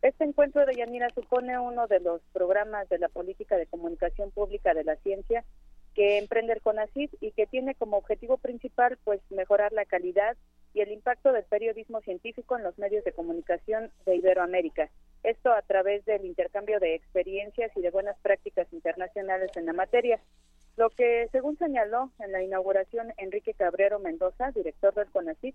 Este 0.02 0.24
encuentro 0.24 0.66
de 0.66 0.74
Yanira 0.74 1.10
supone 1.10 1.60
uno 1.60 1.88
de 1.88 2.00
los 2.00 2.22
programas 2.32 2.88
de 2.88 3.00
la 3.00 3.10
política 3.10 3.58
de 3.58 3.66
comunicación 3.66 4.32
pública 4.32 4.74
de 4.74 4.86
la 4.86 4.96
ciencia 4.96 5.44
que 6.00 6.18
emprende 6.18 6.54
el 6.54 6.62
CONACYT 6.62 7.12
y 7.20 7.34
que 7.34 7.46
tiene 7.46 7.76
como 7.76 7.98
objetivo 7.98 8.38
principal 8.38 8.98
pues 9.04 9.20
mejorar 9.32 9.74
la 9.74 9.84
calidad 9.84 10.38
y 10.74 10.80
el 10.80 10.94
impacto 10.94 11.34
del 11.34 11.44
periodismo 11.44 12.00
científico 12.00 12.56
en 12.56 12.64
los 12.64 12.80
medios 12.80 13.04
de 13.04 13.12
comunicación 13.12 13.92
de 14.06 14.16
Iberoamérica. 14.16 14.90
Esto 15.24 15.52
a 15.52 15.62
través 15.62 16.06
del 16.06 16.24
intercambio 16.24 16.80
de 16.80 16.96
experiencias 16.96 17.76
y 17.76 17.82
de 17.82 17.92
buenas 17.92 18.18
prácticas 18.22 18.72
internacionales 18.72 19.52
en 19.58 19.66
la 19.66 19.74
materia. 19.74 20.22
Lo 20.78 20.90
que, 20.90 21.28
según 21.34 21.58
señaló 21.58 22.12
en 22.20 22.32
la 22.32 22.44
inauguración 22.44 23.12
Enrique 23.18 23.54
Cabrero 23.54 24.00
Mendoza, 24.00 24.52
director 24.52 24.94
del 24.94 25.12
CONACYT, 25.12 25.54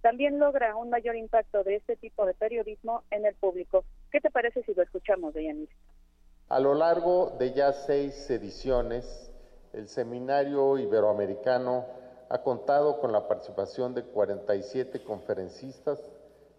también 0.00 0.38
logra 0.38 0.74
un 0.74 0.88
mayor 0.88 1.16
impacto 1.16 1.64
de 1.64 1.76
este 1.76 1.96
tipo 1.96 2.24
de 2.24 2.32
periodismo 2.32 3.02
en 3.10 3.26
el 3.26 3.34
público. 3.34 3.84
¿Qué 4.10 4.22
te 4.22 4.30
parece 4.30 4.62
si 4.62 4.72
lo 4.72 4.82
escuchamos, 4.82 5.34
Deyanis? 5.34 5.68
A 6.48 6.60
lo 6.60 6.72
largo 6.72 7.36
de 7.38 7.52
ya 7.52 7.74
seis 7.74 8.30
ediciones, 8.30 9.31
el 9.72 9.88
Seminario 9.88 10.76
Iberoamericano 10.78 11.86
ha 12.28 12.42
contado 12.42 13.00
con 13.00 13.12
la 13.12 13.26
participación 13.26 13.94
de 13.94 14.04
47 14.04 15.02
conferencistas 15.02 15.98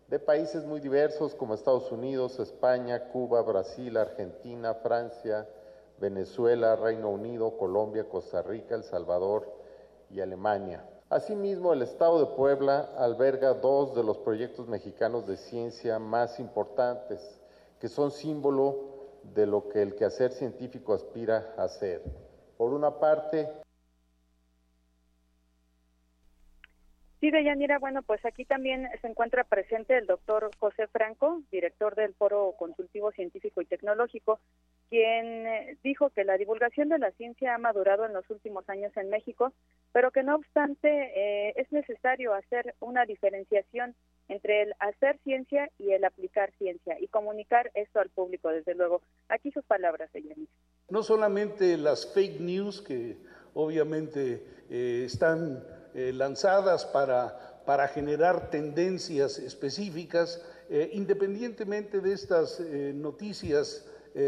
de 0.08 0.20
países 0.20 0.66
muy 0.66 0.80
diversos 0.80 1.34
como 1.36 1.54
Estados 1.54 1.92
Unidos, 1.92 2.40
España, 2.40 3.10
Cuba, 3.10 3.42
Brasil, 3.42 3.98
Argentina, 3.98 4.74
Francia, 4.76 5.48
Venezuela, 6.00 6.76
Reino 6.76 7.10
Unido, 7.10 7.58
Colombia, 7.58 8.10
Costa 8.10 8.42
Rica, 8.42 8.76
El 8.76 8.84
Salvador 8.84 9.52
y 10.10 10.20
Alemania. 10.20 10.84
Asimismo, 11.10 11.74
el 11.74 11.84
Estado 11.84 12.20
de 12.20 12.36
Puebla 12.36 12.92
alberga 12.98 13.54
dos 13.54 13.96
de 13.96 14.04
los 14.04 14.18
proyectos 14.18 14.68
mexicanos 14.68 15.28
de 15.28 15.38
ciencia 15.38 16.00
más 16.00 16.40
importantes, 16.40 17.40
que 17.80 17.88
son 17.88 18.12
símbolo 18.12 18.92
de 19.36 19.46
lo 19.46 19.70
que 19.70 19.82
el 19.82 19.96
quehacer 19.96 20.32
científico 20.32 20.94
aspira 20.94 21.54
a 21.58 21.68
ser. 21.68 22.02
Por 22.64 22.74
una 22.74 22.98
parte, 22.98 23.63
Sí, 27.24 27.32
Deyanira, 27.32 27.80
bueno, 27.80 28.02
pues 28.04 28.20
aquí 28.26 28.44
también 28.44 28.86
se 29.00 29.08
encuentra 29.08 29.46
presente 29.46 29.98
el 29.98 30.08
doctor 30.08 30.52
José 30.60 30.88
Franco, 30.88 31.42
director 31.54 31.96
del 31.96 32.14
Foro 32.16 32.54
Consultivo 32.60 33.14
Científico 33.14 33.62
y 33.62 33.66
Tecnológico, 33.66 34.42
quien 34.90 35.48
eh, 35.48 35.78
dijo 35.86 36.10
que 36.10 36.26
la 36.26 36.36
divulgación 36.38 36.90
de 36.90 37.00
la 37.00 37.12
ciencia 37.12 37.56
ha 37.56 37.58
madurado 37.58 38.06
en 38.06 38.12
los 38.12 38.30
últimos 38.30 38.68
años 38.68 38.92
en 38.98 39.10
México, 39.10 39.54
pero 39.94 40.12
que 40.12 40.22
no 40.22 40.36
obstante 40.36 40.90
eh, 40.90 41.54
es 41.56 41.72
necesario 41.72 42.34
hacer 42.34 42.76
una 42.82 43.06
diferenciación 43.06 43.96
entre 44.28 44.64
el 44.64 44.74
hacer 44.80 45.18
ciencia 45.24 45.70
y 45.80 45.92
el 45.92 46.04
aplicar 46.04 46.52
ciencia 46.58 47.00
y 47.00 47.08
comunicar 47.08 47.72
esto 47.74 48.02
al 48.02 48.10
público, 48.10 48.50
desde 48.50 48.76
luego. 48.76 49.02
Aquí 49.30 49.50
sus 49.52 49.64
palabras, 49.64 50.12
Deyanira. 50.12 50.52
No 50.90 51.04
solamente 51.04 51.78
las 51.78 52.14
fake 52.14 52.42
news 52.42 52.82
que 52.82 53.16
obviamente 53.54 54.46
eh, 54.70 55.04
están 55.06 55.64
eh, 55.96 56.12
lanzadas 56.12 56.86
para, 56.86 57.62
para, 57.68 57.88
generar 57.88 58.50
tendencias 58.50 59.38
específicas, 59.38 60.42
eh, 60.68 60.90
independientemente 60.94 62.02
de 62.02 62.14
estas 62.14 62.60
eh, 62.60 62.94
noticias 62.96 63.86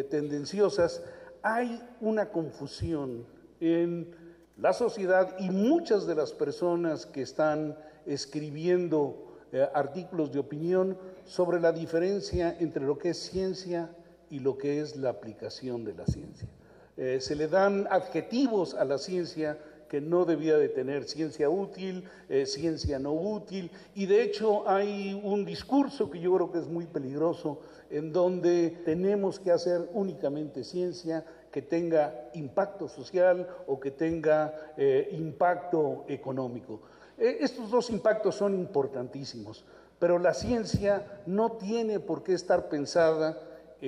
tendenciosas, 0.09 1.03
hay 1.43 1.79
una 2.01 2.31
confusión 2.31 3.23
en 3.59 4.15
la 4.57 4.73
sociedad 4.73 5.35
y 5.37 5.51
muchas 5.51 6.07
de 6.07 6.15
las 6.15 6.33
personas 6.33 7.05
que 7.05 7.21
están 7.21 7.77
escribiendo 8.07 9.37
artículos 9.75 10.33
de 10.33 10.39
opinión 10.39 10.97
sobre 11.23 11.59
la 11.59 11.71
diferencia 11.71 12.57
entre 12.59 12.83
lo 12.83 12.97
que 12.97 13.09
es 13.09 13.19
ciencia 13.19 13.95
y 14.31 14.39
lo 14.39 14.57
que 14.57 14.81
es 14.81 14.95
la 14.95 15.11
aplicación 15.11 15.83
de 15.83 15.93
la 15.93 16.07
ciencia. 16.07 16.49
se 16.95 17.35
le 17.35 17.47
dan 17.47 17.85
adjetivos 17.91 18.73
a 18.73 18.85
la 18.85 18.97
ciencia 18.97 19.59
no 20.01 20.25
debía 20.25 20.57
de 20.57 20.69
tener 20.69 21.05
ciencia 21.05 21.49
útil, 21.49 22.05
eh, 22.29 22.45
ciencia 22.45 22.99
no 22.99 23.13
útil, 23.13 23.71
y 23.93 24.05
de 24.05 24.23
hecho 24.23 24.67
hay 24.69 25.19
un 25.23 25.45
discurso 25.45 26.09
que 26.09 26.19
yo 26.19 26.33
creo 26.35 26.51
que 26.51 26.59
es 26.59 26.67
muy 26.67 26.85
peligroso, 26.85 27.59
en 27.89 28.11
donde 28.11 28.81
tenemos 28.83 29.39
que 29.39 29.51
hacer 29.51 29.89
únicamente 29.93 30.63
ciencia 30.63 31.25
que 31.51 31.61
tenga 31.61 32.29
impacto 32.33 32.87
social 32.87 33.47
o 33.67 33.79
que 33.79 33.91
tenga 33.91 34.73
eh, 34.75 35.09
impacto 35.13 36.03
económico. 36.07 36.81
Eh, 37.17 37.37
estos 37.41 37.71
dos 37.71 37.89
impactos 37.89 38.35
son 38.35 38.55
importantísimos, 38.55 39.63
pero 39.99 40.19
la 40.19 40.33
ciencia 40.33 41.21
no 41.25 41.53
tiene 41.53 41.99
por 41.99 42.23
qué 42.23 42.33
estar 42.33 42.67
pensada 42.67 43.39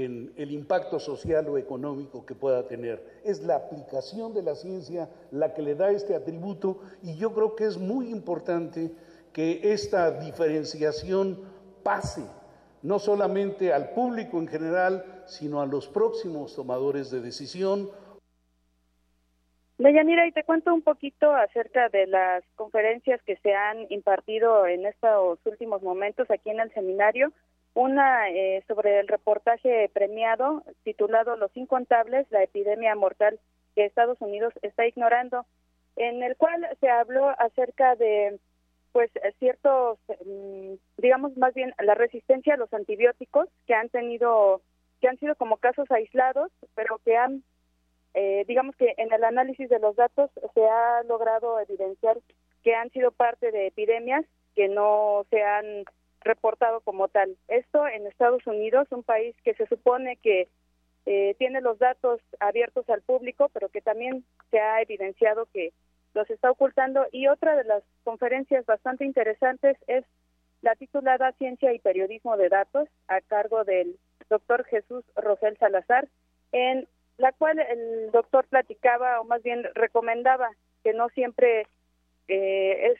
en 0.05 0.31
el 0.35 0.51
impacto 0.51 0.99
social 0.99 1.47
o 1.49 1.57
económico 1.57 2.25
que 2.25 2.35
pueda 2.35 2.67
tener. 2.67 3.03
Es 3.23 3.41
la 3.43 3.55
aplicación 3.55 4.33
de 4.33 4.43
la 4.43 4.53
ciencia 4.53 5.09
la 5.31 5.53
que 5.55 5.63
le 5.63 5.73
da 5.73 5.89
este 5.89 6.15
atributo 6.15 6.79
y 7.01 7.15
yo 7.15 7.33
creo 7.33 7.55
que 7.55 7.65
es 7.65 7.77
muy 7.77 8.09
importante 8.09 8.91
que 9.33 9.73
esta 9.73 10.11
diferenciación 10.11 11.39
pase 11.81 12.23
no 12.83 12.99
solamente 12.99 13.73
al 13.73 13.89
público 13.89 14.37
en 14.37 14.47
general, 14.47 15.03
sino 15.25 15.61
a 15.61 15.65
los 15.65 15.87
próximos 15.87 16.55
tomadores 16.55 17.09
de 17.09 17.21
decisión. 17.21 17.89
Deyanira, 19.79 20.27
y 20.27 20.31
te 20.31 20.43
cuento 20.43 20.73
un 20.73 20.83
poquito 20.83 21.31
acerca 21.31 21.89
de 21.89 22.07
las 22.07 22.43
conferencias 22.55 23.21
que 23.23 23.35
se 23.37 23.53
han 23.53 23.87
impartido 23.89 24.67
en 24.67 24.85
estos 24.85 25.39
últimos 25.45 25.81
momentos 25.81 26.29
aquí 26.29 26.51
en 26.51 26.59
el 26.59 26.71
seminario. 26.73 27.31
Una 27.77 28.27
eh, 28.31 28.63
sobre 28.67 28.99
el 28.99 29.07
reportaje 29.07 29.87
premiado 29.93 30.63
titulado 30.81 31.35
Los 31.35 31.55
Incontables, 31.55 32.25
la 32.31 32.41
epidemia 32.41 32.95
mortal 32.95 33.39
que 33.75 33.85
Estados 33.85 34.19
Unidos 34.19 34.51
está 34.63 34.87
ignorando, 34.87 35.45
en 35.95 36.23
el 36.23 36.35
cual 36.37 36.67
se 36.79 36.89
habló 36.89 37.29
acerca 37.39 37.95
de 37.95 38.39
pues 38.93 39.11
ciertos, 39.37 39.99
mm, 40.25 40.73
digamos 40.97 41.37
más 41.37 41.53
bien 41.53 41.71
la 41.77 41.93
resistencia 41.93 42.55
a 42.55 42.57
los 42.57 42.73
antibióticos 42.73 43.47
que 43.67 43.75
han 43.75 43.89
tenido, 43.89 44.63
que 44.99 45.09
han 45.09 45.19
sido 45.19 45.35
como 45.35 45.57
casos 45.57 45.85
aislados, 45.91 46.51
pero 46.73 46.99
que 47.05 47.15
han, 47.15 47.43
eh, 48.15 48.43
digamos 48.47 48.75
que 48.75 48.95
en 48.97 49.13
el 49.13 49.23
análisis 49.23 49.69
de 49.69 49.77
los 49.77 49.95
datos 49.95 50.31
se 50.55 50.65
ha 50.67 51.03
logrado 51.03 51.59
evidenciar 51.59 52.17
que 52.63 52.73
han 52.73 52.89
sido 52.89 53.11
parte 53.11 53.51
de 53.51 53.67
epidemias 53.67 54.25
que 54.55 54.67
no 54.67 55.27
se 55.29 55.43
han 55.43 55.85
reportado 56.21 56.81
como 56.81 57.07
tal. 57.07 57.37
Esto 57.47 57.87
en 57.87 58.07
Estados 58.07 58.45
Unidos, 58.47 58.87
un 58.91 59.03
país 59.03 59.35
que 59.43 59.53
se 59.53 59.67
supone 59.67 60.17
que 60.17 60.47
eh, 61.05 61.35
tiene 61.37 61.61
los 61.61 61.79
datos 61.79 62.19
abiertos 62.39 62.89
al 62.89 63.01
público, 63.01 63.49
pero 63.53 63.69
que 63.69 63.81
también 63.81 64.25
se 64.51 64.59
ha 64.59 64.81
evidenciado 64.81 65.47
que 65.53 65.71
los 66.13 66.29
está 66.29 66.51
ocultando. 66.51 67.05
Y 67.11 67.27
otra 67.27 67.55
de 67.55 67.63
las 67.63 67.83
conferencias 68.03 68.65
bastante 68.65 69.05
interesantes 69.05 69.77
es 69.87 70.03
la 70.61 70.75
titulada 70.75 71.31
Ciencia 71.33 71.73
y 71.73 71.79
Periodismo 71.79 72.35
de 72.35 72.49
Datos, 72.49 72.89
a 73.07 73.21
cargo 73.21 73.63
del 73.63 73.97
doctor 74.29 74.65
Jesús 74.65 75.05
Rosel 75.15 75.57
Salazar, 75.57 76.07
en 76.51 76.87
la 77.17 77.31
cual 77.31 77.59
el 77.59 78.11
doctor 78.11 78.45
platicaba, 78.47 79.21
o 79.21 79.23
más 79.23 79.41
bien 79.43 79.63
recomendaba, 79.75 80.49
que 80.83 80.93
no 80.93 81.09
siempre 81.09 81.67
eh, 82.27 82.91
es, 82.91 82.99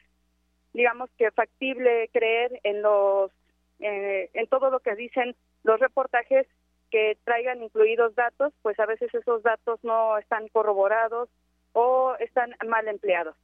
digamos 0.77 1.09
que 1.17 1.31
factible 1.31 2.07
creer 2.13 2.59
en 2.63 2.83
los, 2.83 3.31
eh, 3.79 4.29
en 4.33 4.47
todo 4.47 4.69
lo 4.69 4.79
que 4.79 4.95
dicen 4.95 5.35
los 5.63 5.79
reportajes 5.79 6.45
que 6.91 7.17
traigan 7.23 7.63
incluidos 7.63 8.13
datos, 8.13 8.53
pues 8.61 8.79
a 8.79 8.85
veces 8.85 9.11
esos 9.13 9.41
datos 9.41 9.79
no 9.83 10.19
están 10.19 10.47
corroborados 10.49 11.29
o 11.73 12.15
están 12.19 12.55
mal 12.67 12.87
empleados. 12.87 13.35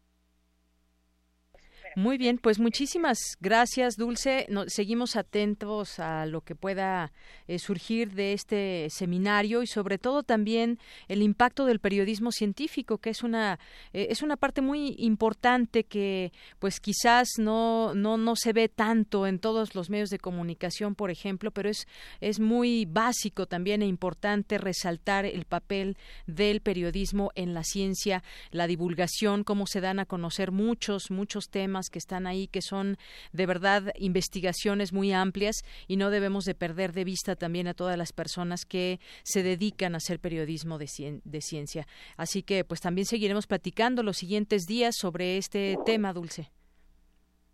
Muy 1.96 2.18
bien, 2.18 2.40
pues 2.40 2.58
muchísimas 2.60 3.20
gracias, 3.40 3.98
Dulce. 3.98 4.48
seguimos 4.66 5.16
atentos 5.16 6.00
a 6.00 6.26
lo 6.26 6.42
que 6.42 6.56
pueda 6.56 7.12
eh, 7.48 7.60
surgir 7.60 8.14
de 8.14 8.34
este 8.34 8.88
seminario 8.90 9.62
y 9.62 9.68
sobre 9.68 10.00
todo 10.00 10.24
también 10.24 10.80
el 11.08 11.22
impacto 11.22 11.66
del 11.66 11.80
periodismo 11.80 12.32
científico, 12.32 12.98
que 12.98 13.12
es 13.12 13.22
una 13.22 13.60
eh, 13.94 14.08
es 14.10 14.24
una 14.24 14.38
parte 14.38 14.62
muy 14.62 14.96
importante 14.98 15.84
que 15.84 16.32
pues 16.58 16.80
quizás 16.80 17.28
no 17.38 17.94
no 17.94 18.18
no 18.18 18.36
se 18.36 18.54
ve 18.54 18.70
tanto 18.70 19.28
en 19.28 19.38
todos 19.38 19.76
los 19.76 19.92
medios 19.92 20.10
de 20.10 20.18
comunicación, 20.18 20.96
por 20.96 21.12
ejemplo, 21.12 21.52
pero 21.52 21.70
es 21.70 21.88
es 22.22 22.40
muy 22.40 22.86
básico 22.86 23.46
también 23.46 23.84
e 23.84 23.86
importante 23.86 24.58
resaltar 24.58 25.26
el 25.26 25.46
papel 25.46 25.96
del 26.26 26.62
periodismo 26.62 27.32
en 27.36 27.54
la 27.54 27.64
ciencia, 27.64 28.24
la 28.50 28.66
divulgación, 28.66 29.44
cómo 29.44 29.68
se 29.68 29.80
dan 29.80 30.00
a 30.00 30.06
conocer 30.06 30.52
muchos 30.52 31.12
muchos 31.12 31.50
temas 31.50 31.83
que 31.90 32.00
están 32.00 32.28
ahí, 32.28 32.48
que 32.48 32.62
son 32.62 32.98
de 33.32 33.46
verdad 33.46 33.94
investigaciones 33.96 34.94
muy 34.94 35.12
amplias 35.12 35.64
y 35.88 35.98
no 35.98 36.10
debemos 36.10 36.46
de 36.46 36.56
perder 36.56 36.94
de 36.94 37.04
vista 37.04 37.36
también 37.36 37.68
a 37.68 37.74
todas 37.74 37.98
las 37.98 38.14
personas 38.14 38.66
que 38.66 39.00
se 39.24 39.44
dedican 39.44 39.94
a 39.94 39.98
hacer 39.98 40.20
periodismo 40.20 40.78
de, 40.78 40.88
de 41.24 41.42
ciencia. 41.42 41.86
Así 42.18 42.44
que 42.44 42.64
pues 42.64 42.82
también 42.82 43.06
seguiremos 43.06 43.48
platicando 43.48 44.04
los 44.04 44.18
siguientes 44.18 44.64
días 44.66 44.96
sobre 44.98 45.38
este 45.38 45.78
tema, 45.86 46.14
Dulce. 46.14 46.50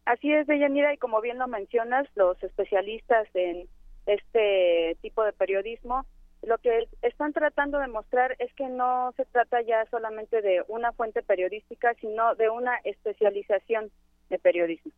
Así 0.05 0.31
es, 0.31 0.47
Deyanira, 0.47 0.93
y 0.93 0.97
como 0.97 1.21
bien 1.21 1.37
lo 1.37 1.47
mencionas, 1.47 2.07
los 2.15 2.41
especialistas 2.43 3.27
en 3.35 3.67
este 4.07 4.97
tipo 5.01 5.23
de 5.23 5.33
periodismo 5.33 6.05
lo 6.41 6.57
que 6.57 6.87
están 7.01 7.33
tratando 7.33 7.79
de 7.79 7.87
mostrar 7.87 8.35
es 8.39 8.53
que 8.53 8.67
no 8.67 9.11
se 9.17 9.25
trata 9.25 9.61
ya 9.61 9.85
solamente 9.91 10.41
de 10.41 10.63
una 10.67 10.93
fuente 10.93 11.21
periodística, 11.21 11.93
sino 11.95 12.35
de 12.35 12.49
una 12.49 12.77
especialización 12.85 13.91
de 14.29 14.39
periodismo. 14.39 14.91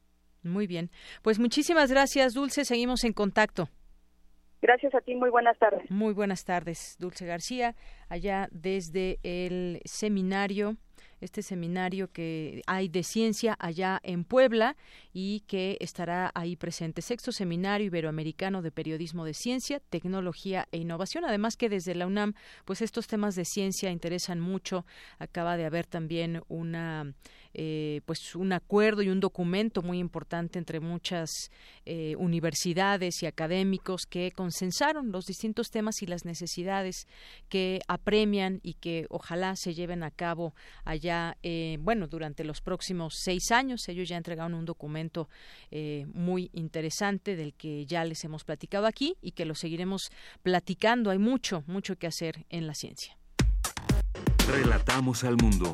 Muy 0.43 0.67
bien. 0.67 0.89
Pues 1.21 1.39
muchísimas 1.39 1.91
gracias, 1.91 2.33
Dulce. 2.33 2.65
Seguimos 2.65 3.03
en 3.03 3.13
contacto. 3.13 3.69
Gracias 4.61 4.93
a 4.93 5.01
ti, 5.01 5.15
muy 5.15 5.29
buenas 5.29 5.57
tardes. 5.57 5.89
Muy 5.89 6.13
buenas 6.13 6.45
tardes, 6.45 6.95
Dulce 6.99 7.25
García, 7.25 7.75
allá 8.09 8.47
desde 8.51 9.17
el 9.23 9.81
seminario 9.85 10.77
este 11.21 11.43
seminario 11.43 12.11
que 12.11 12.61
hay 12.65 12.89
de 12.89 13.03
ciencia 13.03 13.55
allá 13.59 13.99
en 14.03 14.23
Puebla 14.23 14.75
y 15.13 15.41
que 15.41 15.77
estará 15.79 16.31
ahí 16.33 16.55
presente. 16.55 17.01
Sexto 17.01 17.31
Seminario 17.31 17.87
Iberoamericano 17.87 18.61
de 18.61 18.71
Periodismo 18.71 19.23
de 19.23 19.35
Ciencia, 19.35 19.79
Tecnología 19.79 20.67
e 20.71 20.79
Innovación. 20.79 21.23
Además 21.23 21.55
que 21.55 21.69
desde 21.69 21.95
la 21.95 22.07
UNAM, 22.07 22.33
pues 22.65 22.81
estos 22.81 23.07
temas 23.07 23.35
de 23.35 23.45
ciencia 23.45 23.91
interesan 23.91 24.39
mucho. 24.39 24.85
Acaba 25.19 25.57
de 25.57 25.65
haber 25.65 25.85
también 25.85 26.41
una 26.49 27.13
eh, 27.53 28.01
pues 28.05 28.35
un 28.35 28.53
acuerdo 28.53 29.01
y 29.01 29.09
un 29.09 29.19
documento 29.19 29.81
muy 29.81 29.99
importante 29.99 30.59
entre 30.59 30.79
muchas 30.79 31.51
eh, 31.85 32.15
universidades 32.17 33.21
y 33.23 33.25
académicos 33.25 34.05
que 34.05 34.31
consensaron 34.31 35.11
los 35.11 35.25
distintos 35.25 35.69
temas 35.69 36.01
y 36.01 36.05
las 36.05 36.25
necesidades 36.25 37.07
que 37.49 37.81
apremian 37.87 38.59
y 38.63 38.75
que 38.75 39.05
ojalá 39.09 39.55
se 39.55 39.73
lleven 39.73 40.03
a 40.03 40.11
cabo 40.11 40.53
allá, 40.85 41.37
eh, 41.43 41.77
bueno, 41.81 42.07
durante 42.07 42.43
los 42.43 42.61
próximos 42.61 43.15
seis 43.17 43.51
años. 43.51 43.87
Ellos 43.89 44.07
ya 44.07 44.17
entregaron 44.17 44.53
un 44.53 44.65
documento 44.65 45.29
muy 46.13 46.49
interesante 46.53 47.35
del 47.35 47.53
que 47.53 47.85
ya 47.85 48.03
les 48.03 48.23
hemos 48.23 48.43
platicado 48.43 48.85
aquí 48.85 49.15
y 49.21 49.31
que 49.31 49.45
lo 49.45 49.55
seguiremos 49.55 50.09
platicando. 50.43 51.09
Hay 51.09 51.17
mucho, 51.17 51.63
mucho 51.67 51.97
que 51.97 52.07
hacer 52.07 52.45
en 52.49 52.67
la 52.67 52.73
ciencia. 52.73 53.17
Relatamos 54.47 55.23
al 55.23 55.37
mundo. 55.37 55.73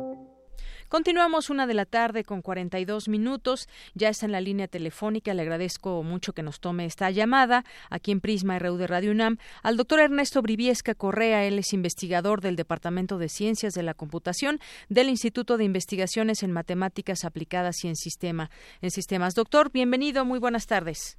Continuamos 0.91 1.49
una 1.49 1.67
de 1.67 1.73
la 1.73 1.85
tarde 1.85 2.25
con 2.25 2.41
42 2.41 3.07
minutos. 3.07 3.69
Ya 3.93 4.09
está 4.09 4.25
en 4.25 4.33
la 4.33 4.41
línea 4.41 4.67
telefónica. 4.67 5.33
Le 5.33 5.41
agradezco 5.41 6.03
mucho 6.03 6.33
que 6.33 6.43
nos 6.43 6.59
tome 6.59 6.83
esta 6.83 7.09
llamada 7.11 7.63
aquí 7.89 8.11
en 8.11 8.19
Prisma 8.19 8.59
RU 8.59 8.75
de 8.75 8.87
Radio 8.87 9.11
UNAM 9.11 9.37
al 9.63 9.77
doctor 9.77 10.01
Ernesto 10.01 10.41
Briviesca 10.41 10.93
Correa. 10.93 11.45
Él 11.45 11.59
es 11.59 11.71
investigador 11.71 12.41
del 12.41 12.57
Departamento 12.57 13.17
de 13.17 13.29
Ciencias 13.29 13.73
de 13.73 13.83
la 13.83 13.93
Computación 13.93 14.59
del 14.89 15.07
Instituto 15.07 15.55
de 15.55 15.63
Investigaciones 15.63 16.43
en 16.43 16.51
Matemáticas 16.51 17.23
Aplicadas 17.23 17.85
y 17.85 17.87
en 17.87 17.95
Sistema 17.95 18.49
en 18.81 18.91
Sistemas. 18.91 19.33
Doctor, 19.33 19.71
bienvenido. 19.71 20.25
Muy 20.25 20.39
buenas 20.39 20.67
tardes. 20.67 21.17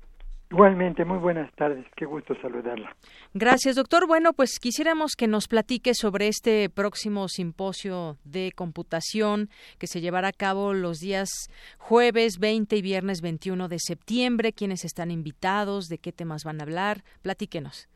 Igualmente, 0.52 1.06
muy 1.06 1.16
buenas 1.16 1.50
tardes, 1.54 1.86
qué 1.96 2.04
gusto 2.04 2.34
saludarla. 2.42 2.94
Gracias, 3.32 3.74
doctor. 3.74 4.06
Bueno, 4.06 4.34
pues 4.34 4.58
quisiéramos 4.60 5.16
que 5.16 5.26
nos 5.26 5.48
platique 5.48 5.94
sobre 5.94 6.28
este 6.28 6.68
próximo 6.68 7.26
simposio 7.28 8.18
de 8.24 8.52
computación 8.54 9.48
que 9.78 9.86
se 9.86 10.02
llevará 10.02 10.28
a 10.28 10.32
cabo 10.32 10.74
los 10.74 10.98
días 10.98 11.30
jueves 11.78 12.38
20 12.38 12.76
y 12.76 12.82
viernes 12.82 13.22
21 13.22 13.66
de 13.68 13.78
septiembre. 13.78 14.52
¿Quiénes 14.52 14.84
están 14.84 15.10
invitados? 15.10 15.88
¿De 15.88 15.96
qué 15.96 16.12
temas 16.12 16.44
van 16.44 16.60
a 16.60 16.64
hablar? 16.64 16.98
Platíquenos. 17.22 17.88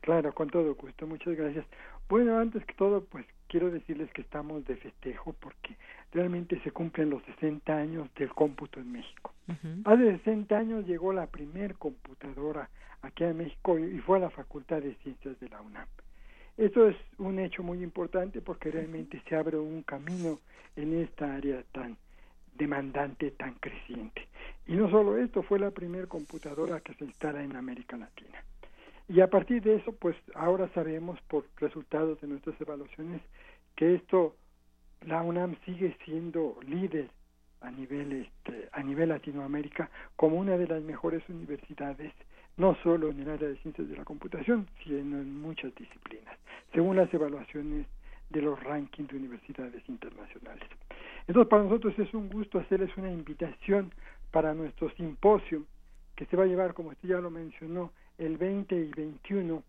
Claro, 0.00 0.32
con 0.32 0.50
todo 0.50 0.74
gusto, 0.74 1.06
muchas 1.06 1.36
gracias. 1.36 1.64
Bueno, 2.08 2.36
antes 2.36 2.66
que 2.66 2.74
todo, 2.74 3.04
pues 3.04 3.24
quiero 3.46 3.70
decirles 3.70 4.10
que 4.12 4.22
estamos 4.22 4.64
de 4.64 4.74
festejo 4.74 5.34
porque 5.34 5.76
realmente 6.12 6.60
se 6.62 6.70
cumplen 6.70 7.10
los 7.10 7.22
60 7.24 7.74
años 7.74 8.08
del 8.14 8.30
cómputo 8.30 8.80
en 8.80 8.92
México. 8.92 9.32
Hace 9.84 10.18
60 10.18 10.56
años 10.56 10.86
llegó 10.86 11.12
la 11.12 11.26
primer 11.26 11.74
computadora 11.74 12.68
aquí 13.02 13.24
en 13.24 13.38
México 13.38 13.78
y 13.78 13.98
fue 13.98 14.18
a 14.18 14.20
la 14.20 14.30
Facultad 14.30 14.80
de 14.80 14.94
Ciencias 14.96 15.38
de 15.40 15.48
la 15.48 15.60
UNAM. 15.60 15.86
Esto 16.56 16.88
es 16.88 16.96
un 17.18 17.38
hecho 17.38 17.62
muy 17.62 17.82
importante 17.82 18.40
porque 18.40 18.70
realmente 18.70 19.22
se 19.28 19.36
abre 19.36 19.56
un 19.56 19.82
camino 19.82 20.38
en 20.76 21.00
esta 21.00 21.34
área 21.34 21.62
tan 21.72 21.96
demandante, 22.54 23.30
tan 23.32 23.54
creciente. 23.54 24.28
Y 24.66 24.74
no 24.74 24.90
solo 24.90 25.16
esto, 25.16 25.42
fue 25.42 25.58
la 25.58 25.70
primera 25.70 26.06
computadora 26.06 26.80
que 26.80 26.94
se 26.94 27.04
instala 27.04 27.42
en 27.42 27.56
América 27.56 27.96
Latina. 27.96 28.44
Y 29.08 29.20
a 29.20 29.28
partir 29.28 29.62
de 29.62 29.76
eso, 29.76 29.92
pues 29.92 30.16
ahora 30.34 30.68
sabemos 30.74 31.20
por 31.22 31.44
resultados 31.56 32.20
de 32.20 32.28
nuestras 32.28 32.60
evaluaciones 32.60 33.20
que 33.74 33.94
esto 33.94 34.36
la 35.06 35.22
UNAM 35.22 35.56
sigue 35.64 35.96
siendo 36.04 36.58
líder 36.66 37.08
a 37.60 37.70
nivel 37.70 38.12
este, 38.12 38.68
a 38.72 38.82
nivel 38.82 39.10
Latinoamérica 39.10 39.90
como 40.16 40.36
una 40.36 40.56
de 40.56 40.66
las 40.66 40.82
mejores 40.82 41.22
universidades 41.28 42.12
no 42.56 42.76
solo 42.82 43.08
en 43.10 43.20
el 43.20 43.30
área 43.30 43.48
de 43.48 43.56
ciencias 43.58 43.88
de 43.88 43.96
la 43.96 44.04
computación, 44.04 44.68
sino 44.84 44.98
en 44.98 45.40
muchas 45.40 45.74
disciplinas, 45.74 46.36
según 46.72 46.96
las 46.96 47.12
evaluaciones 47.14 47.86
de 48.30 48.42
los 48.42 48.62
rankings 48.62 49.10
de 49.10 49.16
universidades 49.16 49.82
internacionales. 49.88 50.64
Entonces, 51.26 51.48
para 51.48 51.62
nosotros 51.62 51.98
es 51.98 52.12
un 52.14 52.28
gusto 52.28 52.58
hacerles 52.58 52.94
una 52.96 53.10
invitación 53.10 53.92
para 54.30 54.54
nuestro 54.54 54.90
simposio 54.90 55.64
que 56.16 56.26
se 56.26 56.36
va 56.36 56.44
a 56.44 56.46
llevar, 56.46 56.74
como 56.74 56.90
usted 56.90 57.08
ya 57.08 57.20
lo 57.20 57.30
mencionó, 57.30 57.92
el 58.18 58.36
20 58.36 58.74
y 58.74 58.90
21 58.90 59.62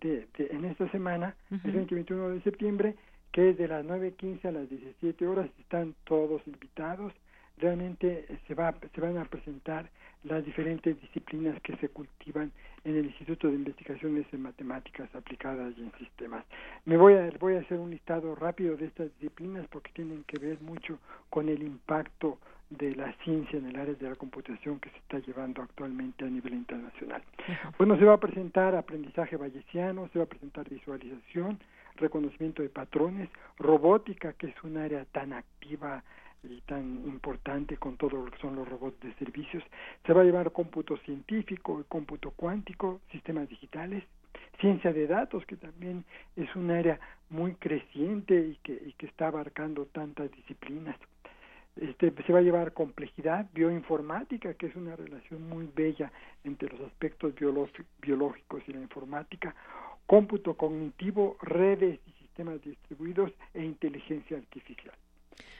de, 0.00 0.28
en 0.38 0.64
esta 0.64 0.90
semana, 0.90 1.36
el 1.50 1.72
20 1.72 1.94
y 1.94 1.96
21 1.96 2.28
de 2.30 2.40
septiembre, 2.42 2.96
que 3.34 3.50
es 3.50 3.58
de 3.58 3.66
las 3.66 3.84
9.15 3.84 4.44
a 4.44 4.52
las 4.52 4.70
17 4.70 5.26
horas, 5.26 5.50
están 5.58 5.96
todos 6.04 6.40
invitados. 6.46 7.12
Realmente 7.58 8.26
eh, 8.28 8.38
se, 8.46 8.54
va, 8.54 8.72
se 8.94 9.00
van 9.00 9.18
a 9.18 9.24
presentar 9.24 9.90
las 10.22 10.44
diferentes 10.44 11.00
disciplinas 11.00 11.60
que 11.62 11.76
se 11.78 11.88
cultivan 11.88 12.52
en 12.84 12.96
el 12.96 13.06
Instituto 13.06 13.48
de 13.48 13.54
Investigaciones 13.54 14.24
en 14.30 14.42
Matemáticas 14.42 15.12
Aplicadas 15.16 15.74
y 15.76 15.80
en 15.82 15.92
Sistemas. 15.98 16.44
Me 16.84 16.96
voy 16.96 17.14
a, 17.14 17.28
voy 17.40 17.56
a 17.56 17.60
hacer 17.60 17.80
un 17.80 17.90
listado 17.90 18.36
rápido 18.36 18.76
de 18.76 18.86
estas 18.86 19.08
disciplinas 19.18 19.66
porque 19.66 19.90
tienen 19.94 20.22
que 20.28 20.38
ver 20.38 20.60
mucho 20.60 21.00
con 21.28 21.48
el 21.48 21.60
impacto 21.60 22.38
de 22.70 22.94
la 22.94 23.12
ciencia 23.24 23.58
en 23.58 23.66
el 23.66 23.76
área 23.76 23.94
de 23.94 24.10
la 24.10 24.14
computación 24.14 24.78
que 24.78 24.90
se 24.90 24.98
está 24.98 25.18
llevando 25.18 25.60
actualmente 25.60 26.24
a 26.24 26.28
nivel 26.28 26.54
internacional. 26.54 27.22
Bueno, 27.78 27.98
se 27.98 28.04
va 28.04 28.14
a 28.14 28.20
presentar 28.20 28.76
aprendizaje 28.76 29.36
bayesiano, 29.36 30.08
se 30.12 30.20
va 30.20 30.24
a 30.24 30.28
presentar 30.28 30.68
visualización, 30.68 31.58
reconocimiento 31.96 32.62
de 32.62 32.68
patrones, 32.68 33.28
robótica, 33.58 34.32
que 34.34 34.48
es 34.48 34.64
un 34.64 34.76
área 34.76 35.04
tan 35.06 35.32
activa 35.32 36.02
y 36.42 36.60
tan 36.62 37.06
importante 37.06 37.76
con 37.76 37.96
todo 37.96 38.24
lo 38.24 38.30
que 38.30 38.38
son 38.38 38.56
los 38.56 38.68
robots 38.68 39.00
de 39.00 39.14
servicios. 39.14 39.62
Se 40.06 40.12
va 40.12 40.22
a 40.22 40.24
llevar 40.24 40.52
cómputo 40.52 40.96
científico, 40.98 41.84
cómputo 41.88 42.32
cuántico, 42.32 43.00
sistemas 43.10 43.48
digitales, 43.48 44.04
ciencia 44.60 44.92
de 44.92 45.06
datos, 45.06 45.44
que 45.46 45.56
también 45.56 46.04
es 46.36 46.54
un 46.54 46.70
área 46.70 46.98
muy 47.30 47.54
creciente 47.54 48.38
y 48.38 48.56
que, 48.62 48.72
y 48.72 48.92
que 48.92 49.06
está 49.06 49.28
abarcando 49.28 49.86
tantas 49.86 50.30
disciplinas. 50.32 50.96
Este, 51.76 52.12
se 52.24 52.32
va 52.32 52.38
a 52.38 52.42
llevar 52.42 52.72
complejidad, 52.72 53.46
bioinformática, 53.52 54.54
que 54.54 54.66
es 54.66 54.76
una 54.76 54.94
relación 54.94 55.48
muy 55.48 55.68
bella 55.74 56.12
entre 56.44 56.68
los 56.68 56.80
aspectos 56.82 57.34
biológicos 57.34 58.62
y 58.68 58.72
la 58.72 58.80
informática, 58.80 59.54
cómputo 60.06 60.54
cognitivo, 60.54 61.36
redes 61.40 62.00
y 62.06 62.12
sistemas 62.22 62.62
distribuidos 62.62 63.30
e 63.54 63.64
inteligencia 63.64 64.36
artificial. 64.36 64.94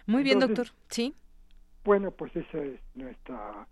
Muy 0.06 0.22
bien, 0.22 0.38
doctor. 0.38 0.68
Sí. 0.88 1.14
Bueno, 1.84 2.10
pues 2.10 2.34
esa 2.36 2.58
es 2.58 2.80
nuestra 2.94 3.66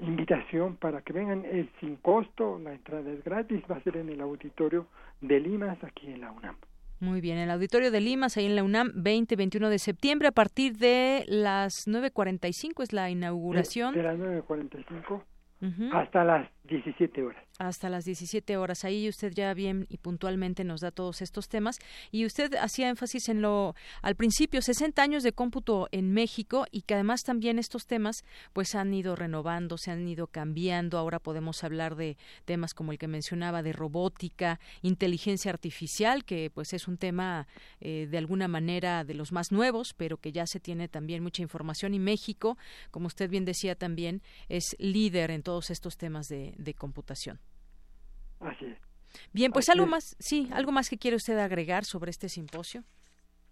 invitación 0.00 0.76
para 0.76 1.02
que 1.02 1.12
vengan 1.12 1.44
es 1.44 1.66
sin 1.80 1.96
costo, 1.96 2.58
la 2.58 2.72
entrada 2.72 3.10
es 3.10 3.22
gratis, 3.24 3.62
va 3.70 3.76
a 3.76 3.82
ser 3.82 3.96
en 3.96 4.08
el 4.08 4.20
auditorio 4.20 4.86
de 5.20 5.40
Limas 5.40 5.82
aquí 5.82 6.08
en 6.08 6.20
la 6.20 6.32
UNAM. 6.32 6.56
Muy 6.98 7.20
bien, 7.20 7.38
el 7.38 7.50
auditorio 7.50 7.90
de 7.90 8.00
Limas, 8.00 8.36
ahí 8.36 8.46
en 8.46 8.56
la 8.56 8.64
UNAM, 8.64 8.92
20-21 8.94 9.68
de 9.68 9.78
septiembre, 9.78 10.28
a 10.28 10.32
partir 10.32 10.76
de 10.78 11.24
las 11.28 11.86
9.45 11.86 12.82
es 12.82 12.92
la 12.92 13.10
inauguración. 13.10 13.94
De, 13.94 14.02
de 14.02 14.08
las 14.08 14.18
9.45 14.18 15.22
hasta 15.92 16.24
las 16.24 16.48
17 16.64 17.22
horas. 17.22 17.45
Hasta 17.58 17.88
las 17.88 18.04
17 18.04 18.58
horas. 18.58 18.84
Ahí 18.84 19.08
usted 19.08 19.32
ya 19.32 19.54
bien 19.54 19.86
y 19.88 19.96
puntualmente 19.96 20.62
nos 20.62 20.82
da 20.82 20.90
todos 20.90 21.22
estos 21.22 21.48
temas. 21.48 21.78
Y 22.10 22.26
usted 22.26 22.54
hacía 22.56 22.90
énfasis 22.90 23.30
en 23.30 23.40
lo, 23.40 23.74
al 24.02 24.14
principio, 24.14 24.60
60 24.60 25.02
años 25.02 25.22
de 25.22 25.32
cómputo 25.32 25.88
en 25.90 26.12
México 26.12 26.66
y 26.70 26.82
que 26.82 26.92
además 26.92 27.22
también 27.22 27.58
estos 27.58 27.86
temas 27.86 28.24
pues 28.52 28.74
han 28.74 28.92
ido 28.92 29.16
renovando, 29.16 29.78
se 29.78 29.90
han 29.90 30.06
ido 30.06 30.26
cambiando. 30.26 30.98
Ahora 30.98 31.18
podemos 31.18 31.64
hablar 31.64 31.96
de 31.96 32.18
temas 32.44 32.74
como 32.74 32.92
el 32.92 32.98
que 32.98 33.08
mencionaba 33.08 33.62
de 33.62 33.72
robótica, 33.72 34.60
inteligencia 34.82 35.50
artificial, 35.50 36.26
que 36.26 36.50
pues 36.52 36.74
es 36.74 36.86
un 36.88 36.98
tema 36.98 37.46
eh, 37.80 38.06
de 38.10 38.18
alguna 38.18 38.48
manera 38.48 39.02
de 39.02 39.14
los 39.14 39.32
más 39.32 39.50
nuevos, 39.50 39.94
pero 39.96 40.18
que 40.18 40.30
ya 40.30 40.46
se 40.46 40.60
tiene 40.60 40.88
también 40.88 41.22
mucha 41.22 41.40
información. 41.40 41.94
Y 41.94 42.00
México, 42.00 42.58
como 42.90 43.06
usted 43.06 43.30
bien 43.30 43.46
decía 43.46 43.76
también, 43.76 44.20
es 44.50 44.76
líder 44.78 45.30
en 45.30 45.42
todos 45.42 45.70
estos 45.70 45.96
temas 45.96 46.28
de, 46.28 46.52
de 46.58 46.74
computación. 46.74 47.45
Así 48.40 48.66
es. 48.66 48.78
Bien, 49.32 49.52
pues 49.52 49.68
algo 49.68 49.86
más, 49.86 50.16
sí, 50.18 50.48
algo 50.52 50.72
más 50.72 50.90
que 50.90 50.98
quiere 50.98 51.16
usted 51.16 51.38
agregar 51.38 51.84
sobre 51.84 52.10
este 52.10 52.28
simposio. 52.28 52.82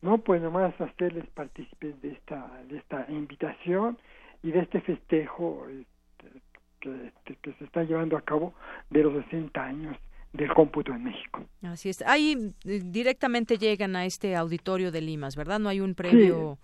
No, 0.03 0.19
pues 0.19 0.43
nomás 0.43 0.79
a 0.81 0.85
ustedes 0.85 1.27
participen 1.31 1.99
de 2.03 2.13
esta, 2.13 2.63
de 2.69 2.79
esta 2.79 3.07
invitación 3.09 3.99
y 4.43 4.51
de 4.51 4.61
este 4.61 4.81
festejo 4.83 5.67
este, 5.69 6.41
que, 6.81 7.07
este, 7.07 7.37
que, 7.37 7.53
se 7.55 7.65
está 7.65 7.85
llevando 7.85 8.17
a 8.17 8.21
cabo 8.21 8.53
de 8.91 9.03
los 9.03 9.25
60 9.25 9.63
años 9.63 9.97
del 10.35 10.53
cómputo 10.53 10.93
en 10.93 11.05
México. 11.05 11.45
Así 11.63 11.89
es. 11.89 12.03
Ahí 12.03 12.53
eh, 12.65 12.83
directamente 12.85 13.57
llegan 13.57 13.97
a 13.97 14.05
este 14.05 14.37
auditorio 14.37 14.93
de 14.93 15.01
Limas, 15.01 15.37
¿verdad? 15.37 15.59
No 15.59 15.71
hay 15.71 15.81
un 15.81 15.95
previo 15.95 16.59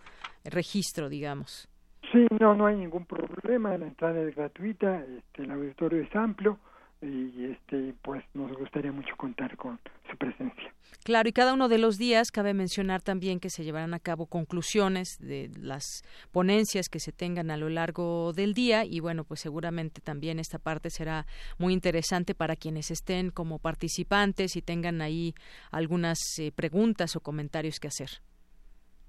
registro, 0.45 1.09
digamos. 1.09 1.69
Sí, 2.13 2.27
no, 2.39 2.55
no 2.55 2.67
hay 2.67 2.77
ningún 2.77 3.07
problema. 3.07 3.79
La 3.79 3.87
entrada 3.87 4.21
es 4.21 4.35
gratuita, 4.35 5.03
este, 5.05 5.45
el 5.45 5.51
auditorio 5.53 6.03
es 6.03 6.15
amplio 6.15 6.59
y 7.03 7.47
este 7.47 7.95
pues 8.03 8.23
nos 8.35 8.53
gustaría 8.57 8.93
mucho 8.93 9.17
contar 9.17 9.57
con 9.57 9.79
su 10.11 10.17
presencia. 10.17 10.73
Claro, 11.03 11.29
y 11.29 11.33
cada 11.33 11.55
uno 11.55 11.69
de 11.69 11.79
los 11.79 11.97
días 11.97 12.31
cabe 12.31 12.53
mencionar 12.53 13.01
también 13.01 13.41
que 13.41 13.49
se 13.49 13.65
llevarán 13.65 13.95
a 13.95 14.01
cabo 14.01 14.27
conclusiones 14.27 15.17
de 15.19 15.51
las 15.59 16.03
ponencias 16.31 16.89
que 16.89 17.01
se 17.01 17.13
tengan 17.13 17.51
a 17.51 17.57
lo 17.57 17.71
largo 17.71 18.33
del 18.35 18.53
día 18.53 18.85
y 18.85 19.01
bueno, 19.01 19.25
pues 19.25 19.41
seguramente 19.41 20.01
también 20.01 20.39
esta 20.39 20.59
parte 20.59 20.91
será 20.91 21.27
muy 21.59 21.73
interesante 21.73 22.35
para 22.35 22.57
quienes 22.57 22.91
estén 22.91 23.31
como 23.31 23.59
participantes 23.59 24.57
y 24.57 24.63
tengan 24.63 25.01
ahí 25.01 25.35
algunas 25.71 26.19
eh, 26.39 26.53
preguntas 26.53 27.17
o 27.17 27.21
comentarios 27.21 27.81
que 27.81 27.89
hacer. 27.89 28.11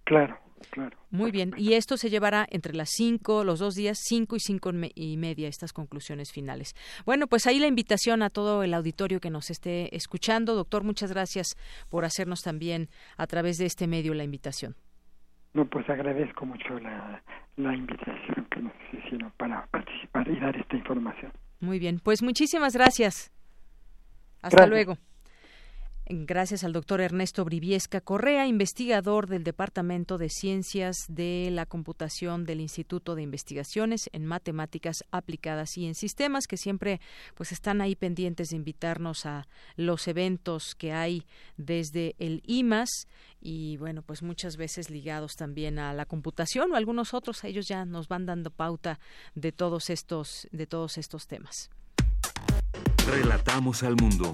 Claro, 0.06 0.40
Claro. 0.70 0.98
Muy 1.10 1.32
bien. 1.32 1.54
Y 1.58 1.74
esto 1.74 1.98
se 1.98 2.10
llevará 2.10 2.48
entre 2.50 2.74
las 2.74 2.90
cinco, 2.92 3.44
los 3.44 3.60
dos 3.60 3.76
días, 3.76 3.98
cinco 4.02 4.36
y 4.36 4.40
cinco 4.40 4.72
y 4.96 5.18
media, 5.18 5.48
estas 5.48 5.74
conclusiones 5.74 6.32
finales. 6.32 6.76
Bueno, 7.06 7.28
pues 7.28 7.48
ahí 7.48 7.60
la 7.60 7.68
invitación 7.68 8.22
a 8.22 8.30
todo 8.30 8.64
el 8.64 8.74
auditorio 8.74 9.20
que 9.20 9.30
nos 9.30 9.50
esté 9.50 9.96
escuchando. 9.96 10.56
Doctor, 10.56 10.84
muchas 10.84 11.12
gracias 11.12 11.58
por 11.90 12.06
hacernos 12.06 12.42
también 12.42 12.90
a 13.18 13.28
través 13.28 13.58
de 13.58 13.66
este 13.66 13.88
medio 13.88 14.14
la 14.14 14.24
invitación. 14.24 14.76
No, 15.54 15.66
pues 15.66 15.90
agradezco 15.90 16.46
mucho 16.46 16.80
la, 16.80 17.22
invitación 17.58 18.48
que 18.50 18.62
nos 18.62 18.74
hicieron 18.94 19.32
para 19.38 19.66
participar 19.68 20.28
y 20.30 20.40
dar 20.40 20.56
esta 20.56 20.78
información. 20.78 21.32
Muy 21.60 21.78
bien, 21.78 22.00
pues 22.02 22.24
muchísimas 22.24 22.74
gracias. 22.74 23.32
Hasta 24.42 24.66
luego. 24.66 24.98
Gracias 26.08 26.64
al 26.64 26.74
doctor 26.74 27.00
Ernesto 27.00 27.46
Briviesca 27.46 28.02
Correa, 28.02 28.48
investigador 28.48 29.28
del 29.28 29.44
Departamento 29.44 30.18
de 30.18 30.30
Ciencias 30.30 30.98
de 31.08 31.50
la 31.52 31.66
Computación 31.66 32.44
del 32.44 32.60
Instituto 32.60 33.16
de 33.16 33.22
Investigaciones 33.22 34.10
en 34.12 34.26
Matemáticas 34.26 35.06
Aplicadas 35.12 35.78
y 35.78 35.86
en 35.86 35.96
Sistemas, 35.96 36.48
que 36.48 36.58
siempre 36.58 37.00
pues 37.36 37.52
están 37.52 37.82
ahí 37.82 37.96
pendientes 37.96 38.50
de 38.50 38.58
invitarnos 38.58 39.26
a 39.26 39.48
los 39.78 40.08
eventos 40.08 40.76
que 40.76 40.92
hay 40.92 41.26
desde 41.56 42.16
el 42.20 42.42
IMAS 42.46 43.08
y 43.40 43.78
bueno, 43.78 44.02
pues 44.02 44.22
muchas 44.22 44.58
veces 44.58 44.90
ligados 44.90 45.36
también 45.36 45.80
a 45.80 45.94
la 45.94 46.06
computación 46.06 46.72
o 46.72 46.76
algunos 46.76 47.14
otros, 47.14 47.44
ellos 47.44 47.68
ya 47.68 47.86
nos 47.86 48.08
van 48.08 48.26
dando 48.26 48.50
pauta 48.50 49.00
de 49.36 49.52
todos 49.52 49.90
estos 49.90 50.48
de 50.52 50.68
todos 50.68 50.98
estos 50.98 51.28
temas. 51.28 51.70
Relatamos 53.08 53.84
al 53.84 53.96
mundo. 53.96 54.34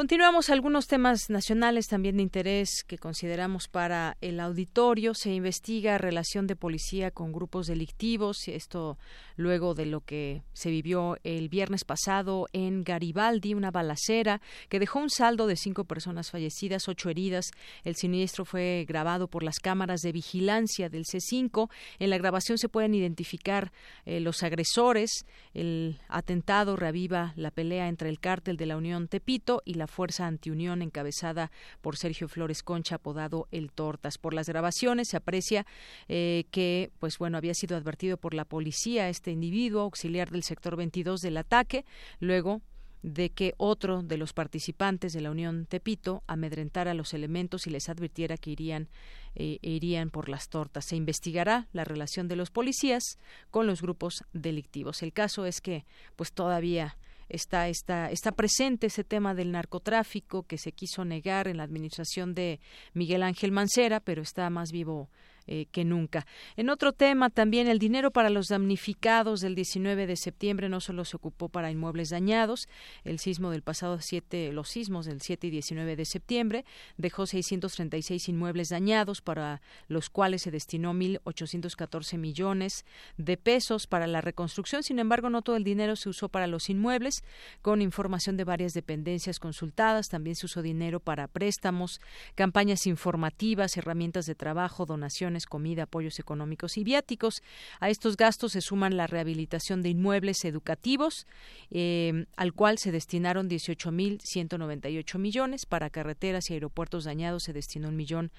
Continuamos 0.00 0.48
algunos 0.48 0.86
temas 0.86 1.28
nacionales 1.28 1.86
también 1.86 2.16
de 2.16 2.22
interés 2.22 2.84
que 2.86 2.96
consideramos 2.96 3.68
para 3.68 4.16
el 4.22 4.40
auditorio. 4.40 5.12
Se 5.12 5.30
investiga 5.30 5.98
relación 5.98 6.46
de 6.46 6.56
policía 6.56 7.10
con 7.10 7.32
grupos 7.32 7.66
delictivos. 7.66 8.48
Esto 8.48 8.96
luego 9.36 9.74
de 9.74 9.84
lo 9.84 10.00
que 10.00 10.42
se 10.54 10.70
vivió 10.70 11.18
el 11.22 11.50
viernes 11.50 11.84
pasado 11.84 12.46
en 12.54 12.82
Garibaldi, 12.82 13.52
una 13.52 13.70
balacera 13.70 14.40
que 14.70 14.78
dejó 14.78 15.00
un 15.00 15.10
saldo 15.10 15.46
de 15.46 15.56
cinco 15.56 15.84
personas 15.84 16.30
fallecidas, 16.30 16.88
ocho 16.88 17.10
heridas. 17.10 17.50
El 17.84 17.94
siniestro 17.94 18.46
fue 18.46 18.86
grabado 18.88 19.28
por 19.28 19.42
las 19.42 19.58
cámaras 19.58 20.00
de 20.00 20.12
vigilancia 20.12 20.88
del 20.88 21.04
C5. 21.04 21.68
En 21.98 22.08
la 22.08 22.16
grabación 22.16 22.56
se 22.56 22.70
pueden 22.70 22.94
identificar 22.94 23.70
eh, 24.06 24.20
los 24.20 24.42
agresores. 24.44 25.26
El 25.52 26.00
atentado 26.08 26.76
reaviva 26.76 27.34
la 27.36 27.50
pelea 27.50 27.88
entre 27.88 28.08
el 28.08 28.18
cártel 28.18 28.56
de 28.56 28.64
la 28.64 28.78
Unión 28.78 29.06
Tepito 29.06 29.60
y 29.66 29.74
la 29.74 29.89
fuerza 29.90 30.26
antiunión 30.26 30.80
encabezada 30.80 31.50
por 31.82 31.98
Sergio 31.98 32.28
Flores 32.28 32.62
Concha, 32.62 32.94
apodado 32.94 33.46
El 33.50 33.70
Tortas. 33.70 34.16
Por 34.16 34.32
las 34.32 34.48
grabaciones 34.48 35.08
se 35.08 35.18
aprecia 35.18 35.66
eh, 36.08 36.44
que, 36.50 36.90
pues 36.98 37.18
bueno, 37.18 37.36
había 37.36 37.52
sido 37.52 37.76
advertido 37.76 38.16
por 38.16 38.32
la 38.32 38.46
policía 38.46 39.10
este 39.10 39.30
individuo, 39.30 39.82
auxiliar 39.82 40.30
del 40.30 40.42
sector 40.42 40.76
22 40.76 41.20
del 41.20 41.36
ataque. 41.36 41.84
Luego 42.20 42.62
de 43.02 43.30
que 43.30 43.54
otro 43.56 44.02
de 44.02 44.16
los 44.16 44.32
participantes 44.32 45.12
de 45.12 45.20
la 45.20 45.30
Unión 45.30 45.66
Tepito 45.66 46.22
amedrentara 46.26 46.90
a 46.90 46.94
los 46.94 47.14
elementos 47.14 47.66
y 47.66 47.70
les 47.70 47.88
advirtiera 47.88 48.36
que 48.36 48.50
irían, 48.50 48.88
eh, 49.34 49.58
irían 49.62 50.10
por 50.10 50.28
las 50.28 50.48
tortas. 50.48 50.84
Se 50.86 50.96
investigará 50.96 51.68
la 51.72 51.84
relación 51.84 52.28
de 52.28 52.36
los 52.36 52.50
policías 52.50 53.18
con 53.50 53.66
los 53.66 53.80
grupos 53.80 54.24
delictivos. 54.32 55.02
El 55.02 55.12
caso 55.12 55.46
es 55.46 55.60
que, 55.60 55.86
pues 56.16 56.32
todavía 56.32 56.96
está, 57.30 57.68
está, 57.68 58.10
está 58.10 58.32
presente 58.32 58.88
ese 58.88 59.04
tema 59.04 59.34
del 59.34 59.52
narcotráfico 59.52 60.42
que 60.42 60.58
se 60.58 60.72
quiso 60.72 61.04
negar 61.04 61.48
en 61.48 61.56
la 61.56 61.62
administración 61.62 62.34
de 62.34 62.60
Miguel 62.92 63.22
Ángel 63.22 63.52
Mancera, 63.52 64.00
pero 64.00 64.22
está 64.22 64.50
más 64.50 64.70
vivo 64.72 65.08
eh, 65.52 65.66
que 65.72 65.84
nunca. 65.84 66.28
En 66.56 66.70
otro 66.70 66.92
tema, 66.92 67.28
también 67.28 67.66
el 67.66 67.80
dinero 67.80 68.12
para 68.12 68.30
los 68.30 68.46
damnificados 68.46 69.40
del 69.40 69.56
19 69.56 70.06
de 70.06 70.14
septiembre 70.14 70.68
no 70.68 70.80
solo 70.80 71.04
se 71.04 71.16
ocupó 71.16 71.48
para 71.48 71.72
inmuebles 71.72 72.10
dañados, 72.10 72.68
el 73.02 73.18
sismo 73.18 73.50
del 73.50 73.62
pasado 73.62 74.00
7, 74.00 74.52
los 74.52 74.68
sismos 74.68 75.06
del 75.06 75.20
7 75.20 75.48
y 75.48 75.50
19 75.50 75.96
de 75.96 76.04
septiembre 76.04 76.64
dejó 76.98 77.26
636 77.26 78.28
inmuebles 78.28 78.68
dañados 78.68 79.22
para 79.22 79.60
los 79.88 80.08
cuales 80.08 80.42
se 80.42 80.52
destinó 80.52 80.94
1.814 80.94 82.16
millones 82.16 82.84
de 83.16 83.36
pesos 83.36 83.88
para 83.88 84.06
la 84.06 84.20
reconstrucción. 84.20 84.84
Sin 84.84 85.00
embargo, 85.00 85.30
no 85.30 85.42
todo 85.42 85.56
el 85.56 85.64
dinero 85.64 85.96
se 85.96 86.10
usó 86.10 86.28
para 86.28 86.46
los 86.46 86.70
inmuebles, 86.70 87.24
con 87.60 87.82
información 87.82 88.36
de 88.36 88.44
varias 88.44 88.72
dependencias 88.72 89.40
consultadas. 89.40 90.10
También 90.10 90.36
se 90.36 90.46
usó 90.46 90.62
dinero 90.62 91.00
para 91.00 91.26
préstamos, 91.26 92.00
campañas 92.36 92.86
informativas, 92.86 93.76
herramientas 93.76 94.26
de 94.26 94.36
trabajo, 94.36 94.86
donaciones 94.86 95.39
comida, 95.46 95.84
apoyos 95.84 96.18
económicos 96.18 96.76
y 96.76 96.84
viáticos. 96.84 97.42
A 97.80 97.90
estos 97.90 98.16
gastos 98.16 98.52
se 98.52 98.60
suman 98.60 98.96
la 98.96 99.06
rehabilitación 99.06 99.82
de 99.82 99.90
inmuebles 99.90 100.44
educativos, 100.44 101.26
eh, 101.70 102.26
al 102.36 102.52
cual 102.52 102.78
se 102.78 102.92
destinaron 102.92 103.48
18.198 103.48 105.18
millones. 105.18 105.66
Para 105.66 105.90
carreteras 105.90 106.50
y 106.50 106.54
aeropuertos 106.54 107.04
dañados 107.04 107.44
se 107.44 107.52
destinó 107.52 107.88
un 107.88 107.96
millón 107.96 108.30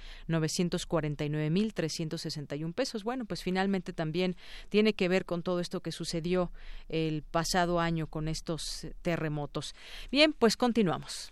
mil 1.49 1.74
un 2.64 2.74
pesos. 2.74 3.04
Bueno, 3.04 3.26
pues 3.26 3.43
finalmente 3.43 3.93
también 3.93 4.36
tiene 4.70 4.93
que 4.93 5.08
ver 5.08 5.26
con 5.26 5.43
todo 5.43 5.60
esto 5.60 5.82
que 5.82 5.91
sucedió 5.91 6.52
el 6.89 7.24
pasado 7.24 7.80
año 7.80 8.08
con 8.08 8.28
estos 8.28 8.88
terremotos. 9.02 9.76
Bien, 10.12 10.34
pues 10.34 10.58
continuamos. 10.58 11.32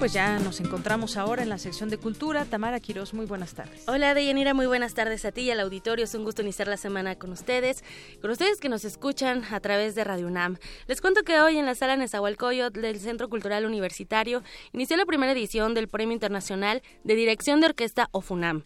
Pues 0.00 0.14
ya 0.14 0.38
nos 0.38 0.60
encontramos 0.60 1.18
ahora 1.18 1.42
en 1.42 1.50
la 1.50 1.58
sección 1.58 1.90
de 1.90 1.98
cultura. 1.98 2.46
Tamara 2.46 2.80
Quiroz, 2.80 3.12
muy 3.12 3.26
buenas 3.26 3.52
tardes. 3.52 3.82
Hola, 3.86 4.14
Deyanira, 4.14 4.54
muy 4.54 4.64
buenas 4.64 4.94
tardes 4.94 5.26
a 5.26 5.30
ti 5.30 5.42
y 5.42 5.50
al 5.50 5.60
auditorio. 5.60 6.06
Es 6.06 6.14
un 6.14 6.24
gusto 6.24 6.40
iniciar 6.40 6.68
la 6.68 6.78
semana 6.78 7.16
con 7.16 7.32
ustedes, 7.32 7.84
con 8.22 8.30
ustedes 8.30 8.60
que 8.60 8.70
nos 8.70 8.86
escuchan 8.86 9.44
a 9.52 9.60
través 9.60 9.94
de 9.94 10.04
Radio 10.04 10.26
UNAM. 10.26 10.56
Les 10.86 11.02
cuento 11.02 11.22
que 11.22 11.38
hoy 11.38 11.58
en 11.58 11.66
la 11.66 11.74
sala 11.74 11.98
Nezahualcóyotl 11.98 12.80
del 12.80 12.98
Centro 12.98 13.28
Cultural 13.28 13.66
Universitario 13.66 14.42
inició 14.72 14.96
la 14.96 15.04
primera 15.04 15.32
edición 15.32 15.74
del 15.74 15.86
Premio 15.86 16.14
Internacional 16.14 16.82
de 17.04 17.14
Dirección 17.14 17.60
de 17.60 17.66
Orquesta 17.66 18.08
OFUNAM 18.12 18.64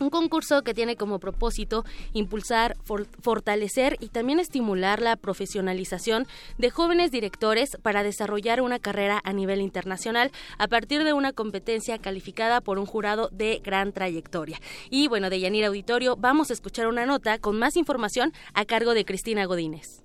un 0.00 0.10
concurso 0.10 0.62
que 0.62 0.74
tiene 0.74 0.96
como 0.96 1.20
propósito 1.20 1.84
impulsar, 2.12 2.76
fortalecer 3.22 3.96
y 4.00 4.08
también 4.08 4.40
estimular 4.40 5.00
la 5.00 5.16
profesionalización 5.16 6.26
de 6.58 6.70
jóvenes 6.70 7.10
directores 7.10 7.76
para 7.82 8.02
desarrollar 8.02 8.62
una 8.62 8.78
carrera 8.78 9.20
a 9.22 9.32
nivel 9.32 9.60
internacional 9.60 10.32
a 10.58 10.68
partir 10.68 11.04
de 11.04 11.12
una 11.12 11.32
competencia 11.32 11.98
calificada 11.98 12.60
por 12.60 12.78
un 12.78 12.86
jurado 12.86 13.28
de 13.30 13.60
gran 13.62 13.92
trayectoria. 13.92 14.58
Y 14.88 15.08
bueno, 15.08 15.30
de 15.30 15.40
Yanir 15.40 15.66
Auditorio 15.66 16.16
vamos 16.16 16.50
a 16.50 16.54
escuchar 16.54 16.88
una 16.88 17.06
nota 17.06 17.38
con 17.38 17.58
más 17.58 17.76
información 17.76 18.32
a 18.54 18.64
cargo 18.64 18.94
de 18.94 19.04
Cristina 19.04 19.44
Godínez. 19.44 20.02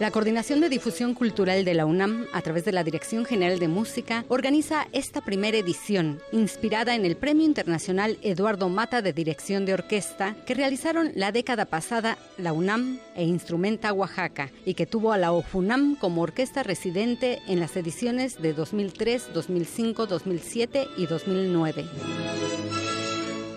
La 0.00 0.10
Coordinación 0.10 0.60
de 0.60 0.68
Difusión 0.68 1.14
Cultural 1.14 1.64
de 1.64 1.72
la 1.72 1.86
UNAM, 1.86 2.26
a 2.32 2.42
través 2.42 2.64
de 2.64 2.72
la 2.72 2.82
Dirección 2.82 3.24
General 3.24 3.60
de 3.60 3.68
Música, 3.68 4.24
organiza 4.26 4.88
esta 4.90 5.20
primera 5.20 5.56
edición, 5.56 6.20
inspirada 6.32 6.96
en 6.96 7.04
el 7.04 7.16
Premio 7.16 7.46
Internacional 7.46 8.18
Eduardo 8.20 8.68
Mata 8.68 9.02
de 9.02 9.12
Dirección 9.12 9.64
de 9.64 9.74
Orquesta, 9.74 10.34
que 10.46 10.54
realizaron 10.54 11.12
la 11.14 11.30
década 11.30 11.66
pasada 11.66 12.18
la 12.38 12.52
UNAM 12.52 12.98
e 13.14 13.22
Instrumenta 13.22 13.92
Oaxaca, 13.92 14.50
y 14.64 14.74
que 14.74 14.86
tuvo 14.86 15.12
a 15.12 15.18
la 15.18 15.30
OFUNAM 15.30 15.94
como 15.94 16.22
orquesta 16.22 16.64
residente 16.64 17.40
en 17.46 17.60
las 17.60 17.76
ediciones 17.76 18.42
de 18.42 18.52
2003, 18.52 19.32
2005, 19.32 20.06
2007 20.06 20.88
y 20.96 21.06
2009. 21.06 21.84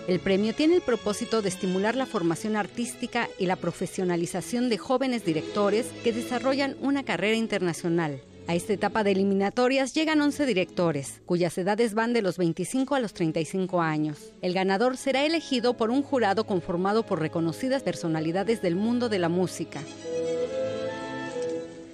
El 0.08 0.20
premio 0.20 0.54
tiene 0.54 0.74
el 0.74 0.80
propósito 0.80 1.42
de 1.42 1.50
estimular 1.50 1.94
la 1.94 2.06
formación 2.06 2.56
artística 2.56 3.28
y 3.38 3.44
la 3.44 3.56
profesionalización 3.56 4.70
de 4.70 4.78
jóvenes 4.78 5.22
directores 5.22 5.84
que 6.02 6.14
desarrollan 6.14 6.78
una 6.80 7.02
carrera 7.02 7.36
internacional. 7.36 8.22
A 8.46 8.54
esta 8.54 8.72
etapa 8.72 9.04
de 9.04 9.10
eliminatorias 9.10 9.92
llegan 9.92 10.22
11 10.22 10.46
directores, 10.46 11.20
cuyas 11.26 11.58
edades 11.58 11.92
van 11.92 12.14
de 12.14 12.22
los 12.22 12.38
25 12.38 12.94
a 12.94 13.00
los 13.00 13.12
35 13.12 13.82
años. 13.82 14.32
El 14.40 14.54
ganador 14.54 14.96
será 14.96 15.26
elegido 15.26 15.76
por 15.76 15.90
un 15.90 16.02
jurado 16.02 16.46
conformado 16.46 17.04
por 17.04 17.20
reconocidas 17.20 17.82
personalidades 17.82 18.62
del 18.62 18.76
mundo 18.76 19.10
de 19.10 19.18
la 19.18 19.28
música. 19.28 19.82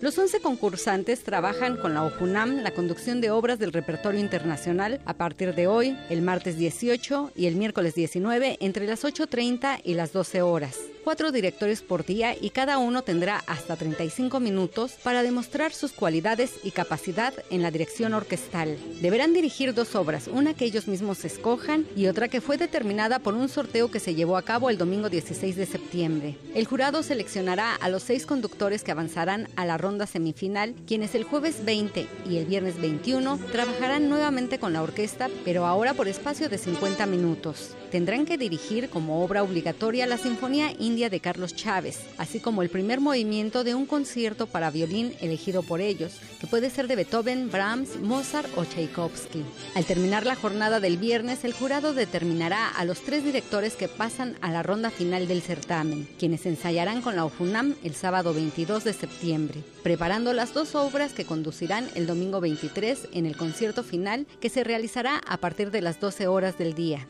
Los 0.01 0.19
11 0.19 0.41
concursantes 0.41 1.23
trabajan 1.23 1.77
con 1.77 1.95
la 1.95 2.03
OJUNAM 2.03 2.63
la 2.63 2.73
conducción 2.73 3.21
de 3.21 3.31
obras 3.31 3.59
del 3.59 3.73
repertorio 3.73 4.21
internacional 4.21 5.01
a 5.07 5.15
partir 5.15 5.55
de 5.55 5.67
hoy, 5.67 5.97
el 6.11 6.21
martes 6.21 6.59
18 6.59 7.33
y 7.35 7.47
el 7.47 7.57
miércoles 7.57 7.95
19 7.95 8.59
entre 8.61 8.87
las 8.87 9.05
8.30 9.05 9.81
y 9.85 9.95
las 9.95 10.13
12 10.13 10.43
horas 10.43 10.79
cuatro 11.05 11.31
directores 11.31 11.83
por 11.83 12.07
día 12.07 12.35
y 12.41 12.51
cada 12.51 12.79
uno 12.79 13.03
tendrá 13.03 13.45
hasta 13.47 13.77
35 13.77 14.41
minutos 14.41 14.95
para 15.03 15.23
demostrar 15.23 15.73
sus 15.73 15.93
cualidades 15.93 16.55
y 16.65 16.71
capacidad 16.71 17.35
en 17.51 17.63
la 17.63 17.71
dirección 17.71 18.15
orquestal. 18.15 18.79
Deberán 19.03 19.35
dirigir 19.35 19.75
dos 19.75 19.95
obras, 19.95 20.29
una 20.29 20.55
que 20.55 20.65
ellos 20.65 20.89
mismos 20.89 21.25
escojan 21.27 21.87
y 21.95 22.07
otra 22.07 22.29
que 22.29 22.41
fue 22.41 22.57
determinada 22.57 23.19
por 23.19 23.35
un 23.35 23.51
sorteo 23.51 23.91
que 23.91 24.01
se 24.01 24.15
llevó 24.15 24.39
a 24.39 24.43
cabo 24.43 24.71
el 24.71 24.79
domingo 24.79 25.11
16 25.11 25.57
de 25.57 25.67
septiembre. 25.67 26.39
El 26.55 26.65
jurado 26.65 27.03
seleccionará 27.03 27.75
a 27.75 27.91
los 27.91 28.03
seis 28.03 28.25
conductores 28.25 28.83
que 28.83 28.93
avanzarán 28.93 29.49
a 29.57 29.67
la 29.67 29.77
ronda 29.77 29.94
semifinal, 30.07 30.75
quienes 30.87 31.15
el 31.15 31.25
jueves 31.25 31.65
20 31.65 32.07
y 32.29 32.37
el 32.37 32.47
viernes 32.47 32.81
21 32.81 33.39
trabajarán 33.53 34.09
nuevamente 34.09 34.59
con 34.59 34.73
la 34.73 34.83
orquesta, 34.83 35.31
pero 35.45 35.67
ahora 35.67 35.95
por 35.95 36.09
espacio 36.09 36.49
de 36.49 36.59
50 36.59 37.07
minutos. 37.07 37.75
Tendrán 37.91 38.27
que 38.27 38.37
dirigir 38.37 38.91
como 38.91 39.25
obra 39.25 39.45
obligatoria 39.45 40.07
la 40.07 40.19
Sinfonía 40.19 40.73
de 40.95 41.21
Carlos 41.21 41.55
Chávez, 41.55 42.01
así 42.19 42.41
como 42.41 42.63
el 42.63 42.69
primer 42.69 43.01
movimiento 43.01 43.65
de 43.65 43.75
un 43.75 43.87
concierto 43.87 44.47
para 44.47 44.71
violín 44.71 45.15
elegido 45.21 45.63
por 45.63 45.81
ellos, 45.81 46.15
que 46.41 46.47
puede 46.47 46.71
ser 46.71 46.89
de 46.89 46.97
Beethoven, 46.97 47.51
Brahms, 47.51 47.97
Mozart 48.01 48.49
o 48.57 48.65
Tchaikovsky. 48.65 49.43
Al 49.75 49.85
terminar 49.85 50.27
la 50.27 50.35
jornada 50.35 50.81
del 50.81 50.99
viernes, 50.99 51.45
el 51.45 51.53
jurado 51.53 51.95
determinará 51.95 52.69
a 52.69 52.85
los 52.85 53.01
tres 53.01 53.25
directores 53.25 53.77
que 53.77 53.89
pasan 53.89 54.37
a 54.41 54.51
la 54.51 54.63
ronda 54.63 54.91
final 54.91 55.29
del 55.29 55.43
certamen, 55.43 56.09
quienes 56.19 56.47
ensayarán 56.47 57.03
con 57.03 57.17
la 57.17 57.25
OFUNAM 57.25 57.75
el 57.83 57.95
sábado 57.95 58.35
22 58.35 58.85
de 58.85 58.93
septiembre, 58.93 59.63
preparando 59.85 60.33
las 60.33 60.55
dos 60.55 60.75
obras 60.75 61.13
que 61.13 61.27
conducirán 61.27 61.89
el 61.95 62.07
domingo 62.07 62.41
23 62.41 63.11
en 63.13 63.27
el 63.27 63.37
concierto 63.37 63.85
final 63.85 64.27
que 64.41 64.49
se 64.49 64.65
realizará 64.65 65.21
a 65.29 65.37
partir 65.37 65.71
de 65.71 65.83
las 65.83 66.01
12 66.01 66.27
horas 66.27 66.57
del 66.57 66.73
día. 66.75 67.07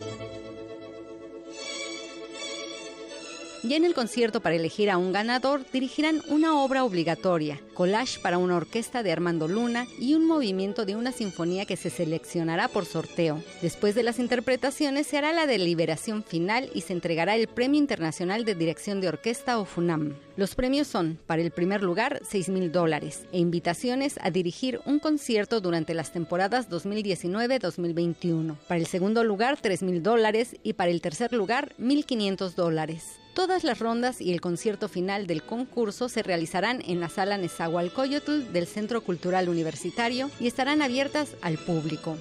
Ya 3.67 3.77
en 3.77 3.87
el 3.87 3.95
concierto 3.95 4.41
para 4.41 4.57
elegir 4.57 4.91
a 4.91 4.99
un 4.99 5.11
ganador 5.11 5.65
dirigirán 5.73 6.21
una 6.29 6.61
obra 6.63 6.85
obligatoria, 6.85 7.63
collage 7.73 8.21
para 8.21 8.37
una 8.37 8.57
orquesta 8.57 9.03
de 9.03 9.11
Armando 9.11 9.49
Luna 9.49 9.87
y 9.99 10.13
un 10.13 10.27
movimiento 10.27 10.85
de 10.85 10.97
una 10.97 11.13
sinfonía 11.13 11.65
que 11.65 11.79
se 11.79 11.89
seleccionará 11.89 12.69
por 12.69 12.85
sorteo. 12.85 13.43
Después 13.63 13.95
de 13.95 14.03
las 14.03 14.19
interpretaciones 14.19 15.07
se 15.07 15.17
hará 15.17 15.33
la 15.33 15.47
deliberación 15.47 16.25
final 16.25 16.69
y 16.75 16.83
se 16.83 16.93
entregará 16.93 17.37
el 17.37 17.47
Premio 17.47 17.81
Internacional 17.81 18.45
de 18.45 18.55
Dirección 18.55 19.01
de 19.01 19.09
Orquesta 19.09 19.59
o 19.59 19.65
FUNAM. 19.65 20.15
Los 20.37 20.55
premios 20.55 20.87
son, 20.87 21.19
para 21.27 21.41
el 21.41 21.51
primer 21.51 21.83
lugar, 21.83 22.21
6 22.29 22.51
mil 22.51 22.71
dólares 22.71 23.25
e 23.33 23.39
invitaciones 23.39 24.19
a 24.21 24.31
dirigir 24.31 24.83
un 24.85 24.99
concierto 24.99 25.63
durante 25.63 25.95
las 25.95 26.13
temporadas 26.13 26.69
2019-2021. 26.69 28.59
Para 28.69 28.81
el 28.81 28.87
segundo 28.87 29.25
lugar, 29.25 29.57
3 29.59 29.83
mil 29.85 30.03
dólares 30.03 30.55
y 30.63 30.75
para 30.75 30.91
el 30.91 31.01
tercer 31.01 31.33
lugar, 31.33 31.73
1.500 31.79 32.55
dólares. 32.57 33.24
Todas 33.35 33.65
las 33.65 33.81
rondas 33.81 34.21
y 34.21 34.33
el 34.33 34.41
concierto 34.41 34.89
final 34.89 35.27
del 35.27 35.43
concurso 35.43 36.09
se 36.09 36.23
realizarán 36.23 36.81
en 36.87 37.01
la 37.01 37.09
sala 37.09 37.37
Nezahualcóyotl 37.37 38.53
del 38.53 38.69
Centro 38.69 39.01
Cultural 39.01 39.49
Universitario 39.49 40.31
y 40.39 40.47
estarán 40.47 40.83
abiertas 40.83 41.31
al 41.43 41.59
público. 41.59 42.17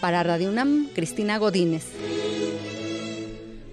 Para 0.00 0.22
Radio 0.22 0.50
UNAM, 0.50 0.88
Cristina 0.94 1.38
Godínez. 1.38 1.84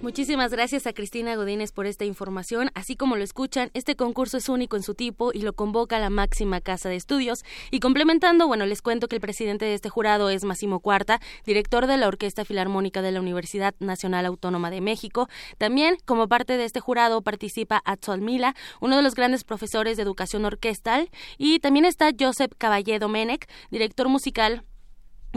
Muchísimas 0.06 0.52
gracias 0.52 0.86
a 0.86 0.92
Cristina 0.92 1.34
Godínez 1.34 1.72
por 1.72 1.84
esta 1.84 2.04
información. 2.04 2.70
Así 2.74 2.94
como 2.94 3.16
lo 3.16 3.24
escuchan, 3.24 3.72
este 3.74 3.96
concurso 3.96 4.36
es 4.36 4.48
único 4.48 4.76
en 4.76 4.84
su 4.84 4.94
tipo 4.94 5.32
y 5.34 5.40
lo 5.40 5.54
convoca 5.54 5.98
la 5.98 6.10
máxima 6.10 6.60
casa 6.60 6.88
de 6.88 6.94
estudios. 6.94 7.44
Y 7.72 7.80
complementando, 7.80 8.46
bueno, 8.46 8.66
les 8.66 8.82
cuento 8.82 9.08
que 9.08 9.16
el 9.16 9.20
presidente 9.20 9.64
de 9.64 9.74
este 9.74 9.88
jurado 9.88 10.30
es 10.30 10.44
Máximo 10.44 10.78
Cuarta, 10.78 11.20
director 11.44 11.88
de 11.88 11.96
la 11.96 12.06
Orquesta 12.06 12.44
Filarmónica 12.44 13.02
de 13.02 13.10
la 13.10 13.20
Universidad 13.20 13.74
Nacional 13.80 14.26
Autónoma 14.26 14.70
de 14.70 14.80
México. 14.80 15.28
También, 15.58 15.96
como 16.04 16.28
parte 16.28 16.56
de 16.56 16.66
este 16.66 16.78
jurado, 16.78 17.22
participa 17.22 17.82
Atzol 17.84 18.20
Mila, 18.20 18.54
uno 18.80 18.94
de 18.94 19.02
los 19.02 19.16
grandes 19.16 19.42
profesores 19.42 19.96
de 19.96 20.04
educación 20.04 20.44
orquestal. 20.44 21.10
Y 21.36 21.58
también 21.58 21.84
está 21.84 22.12
Josep 22.16 22.54
Caballé 22.56 23.00
Domenech, 23.00 23.48
director 23.72 24.08
musical 24.08 24.62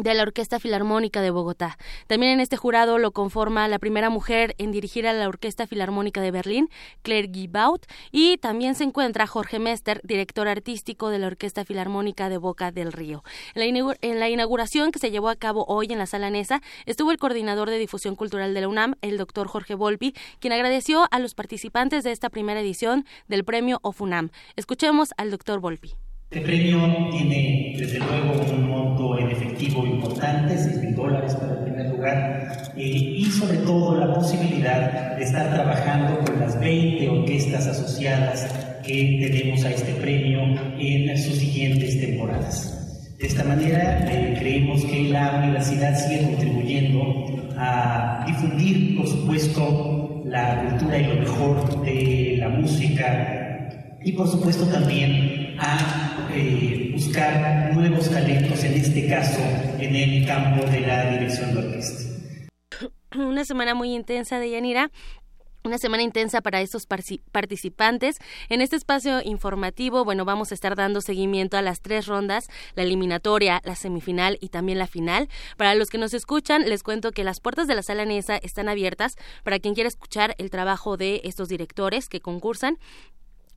de 0.03 0.13
la 0.13 0.23
Orquesta 0.23 0.59
Filarmónica 0.59 1.21
de 1.21 1.31
Bogotá. 1.31 1.77
También 2.07 2.33
en 2.33 2.39
este 2.39 2.57
jurado 2.57 2.97
lo 2.97 3.11
conforma 3.11 3.67
la 3.67 3.79
primera 3.79 4.09
mujer 4.09 4.55
en 4.57 4.71
dirigir 4.71 5.07
a 5.07 5.13
la 5.13 5.27
Orquesta 5.27 5.67
Filarmónica 5.67 6.21
de 6.21 6.31
Berlín, 6.31 6.69
Claire 7.01 7.29
Gibaut, 7.31 7.85
y 8.11 8.37
también 8.37 8.75
se 8.75 8.83
encuentra 8.83 9.27
Jorge 9.27 9.59
Mester, 9.59 10.01
director 10.03 10.47
artístico 10.47 11.09
de 11.09 11.19
la 11.19 11.27
Orquesta 11.27 11.65
Filarmónica 11.65 12.29
de 12.29 12.37
Boca 12.37 12.71
del 12.71 12.91
Río. 12.93 13.23
En 13.55 14.19
la, 14.19 14.29
inauguración 14.29 14.91
que 14.91 14.99
se 14.99 15.11
llevó 15.11 15.29
a 15.29 15.35
cabo 15.35 15.65
hoy 15.67 15.87
en 15.89 15.97
la 15.97 16.05
Sala 16.05 16.29
Nesa 16.29 16.61
estuvo 16.85 17.11
el 17.11 17.17
coordinador 17.17 17.69
de 17.69 17.77
difusión 17.77 18.15
cultural 18.15 18.53
de 18.53 18.61
la 18.61 18.67
UNAM, 18.67 18.95
el 19.01 19.17
doctor 19.17 19.47
Jorge 19.47 19.75
Volpi, 19.75 20.13
quien 20.39 20.53
agradeció 20.53 21.07
a 21.11 21.19
los 21.19 21.35
participantes 21.35 22.03
de 22.03 22.11
esta 22.11 22.29
primera 22.29 22.61
edición 22.61 23.05
del 23.27 23.43
premio 23.43 23.79
OFUNAM. 23.81 24.29
Escuchemos 24.55 25.09
al 25.17 25.31
doctor 25.31 25.59
Volpi. 25.59 25.95
Este 26.31 26.45
premio 26.45 26.77
tiene, 27.09 27.73
desde 27.75 27.97
luego, 27.97 28.39
un 28.53 28.69
monto 28.69 29.17
en 29.17 29.31
efectivo 29.31 29.83
importante, 29.83 30.55
6 30.59 30.77
mil 30.83 30.93
dólares 30.93 31.33
para 31.33 31.53
el 31.53 31.63
primer 31.63 31.89
lugar, 31.89 32.71
eh, 32.77 32.81
y 33.17 33.25
sobre 33.25 33.57
todo 33.57 33.97
la 33.97 34.13
posibilidad 34.13 35.17
de 35.17 35.23
estar 35.23 35.51
trabajando 35.51 36.23
con 36.23 36.39
las 36.39 36.59
20 36.59 37.09
orquestas 37.09 37.65
asociadas 37.65 38.47
que 38.85 39.27
tenemos 39.31 39.65
a 39.65 39.71
este 39.71 39.91
premio 39.93 40.41
en 40.77 41.17
sus 41.17 41.33
siguientes 41.33 41.99
temporadas. 41.99 43.15
De 43.17 43.25
esta 43.25 43.43
manera, 43.43 44.05
eh, 44.07 44.35
creemos 44.37 44.85
que 44.85 45.09
la 45.09 45.39
universidad 45.43 45.97
sigue 45.97 46.25
contribuyendo 46.25 47.49
a 47.57 48.23
difundir, 48.27 48.97
por 48.97 49.07
supuesto, 49.07 50.21
la 50.25 50.61
cultura 50.61 50.99
y 50.99 51.07
lo 51.07 51.15
mejor 51.21 51.83
de 51.83 52.35
la 52.37 52.49
música 52.49 53.97
y, 54.05 54.11
por 54.11 54.27
supuesto, 54.27 54.65
también 54.65 55.48
a 55.59 56.27
eh, 56.33 56.91
buscar 56.93 57.73
nuevos 57.73 58.09
talentos, 58.09 58.63
en 58.63 58.73
este 58.73 59.07
caso 59.07 59.39
en 59.79 59.95
el 59.95 60.25
campo 60.25 60.65
de 60.65 60.81
la 60.81 61.11
dirección 61.11 61.53
de 61.53 61.59
orquesta. 61.59 62.03
Una 63.15 63.45
semana 63.45 63.73
muy 63.73 63.93
intensa 63.93 64.39
de 64.39 64.51
Yanira 64.51 64.91
una 65.63 65.77
semana 65.77 66.03
intensa 66.03 66.41
para 66.41 66.61
estos 66.61 66.87
participantes. 66.87 68.17
En 68.47 68.61
este 68.61 68.75
espacio 68.75 69.21
informativo, 69.23 70.05
bueno, 70.05 70.23
vamos 70.25 70.51
a 70.51 70.55
estar 70.55 70.75
dando 70.75 71.01
seguimiento 71.01 71.57
a 71.57 71.61
las 71.61 71.81
tres 71.81 72.07
rondas, 72.07 72.47
la 72.75 72.83
eliminatoria, 72.83 73.61
la 73.65 73.75
semifinal 73.75 74.37
y 74.41 74.49
también 74.49 74.79
la 74.79 74.87
final. 74.87 75.27
Para 75.57 75.75
los 75.75 75.89
que 75.89 75.97
nos 75.97 76.13
escuchan, 76.13 76.67
les 76.69 76.81
cuento 76.81 77.11
que 77.11 77.23
las 77.23 77.41
puertas 77.41 77.67
de 77.67 77.75
la 77.75 77.83
sala 77.83 78.05
NESA 78.05 78.37
están 78.37 78.69
abiertas 78.69 79.15
para 79.43 79.59
quien 79.59 79.73
quiera 79.73 79.89
escuchar 79.89 80.33
el 80.37 80.49
trabajo 80.49 80.97
de 80.97 81.21
estos 81.23 81.49
directores 81.49 82.07
que 82.07 82.21
concursan. 82.21 82.77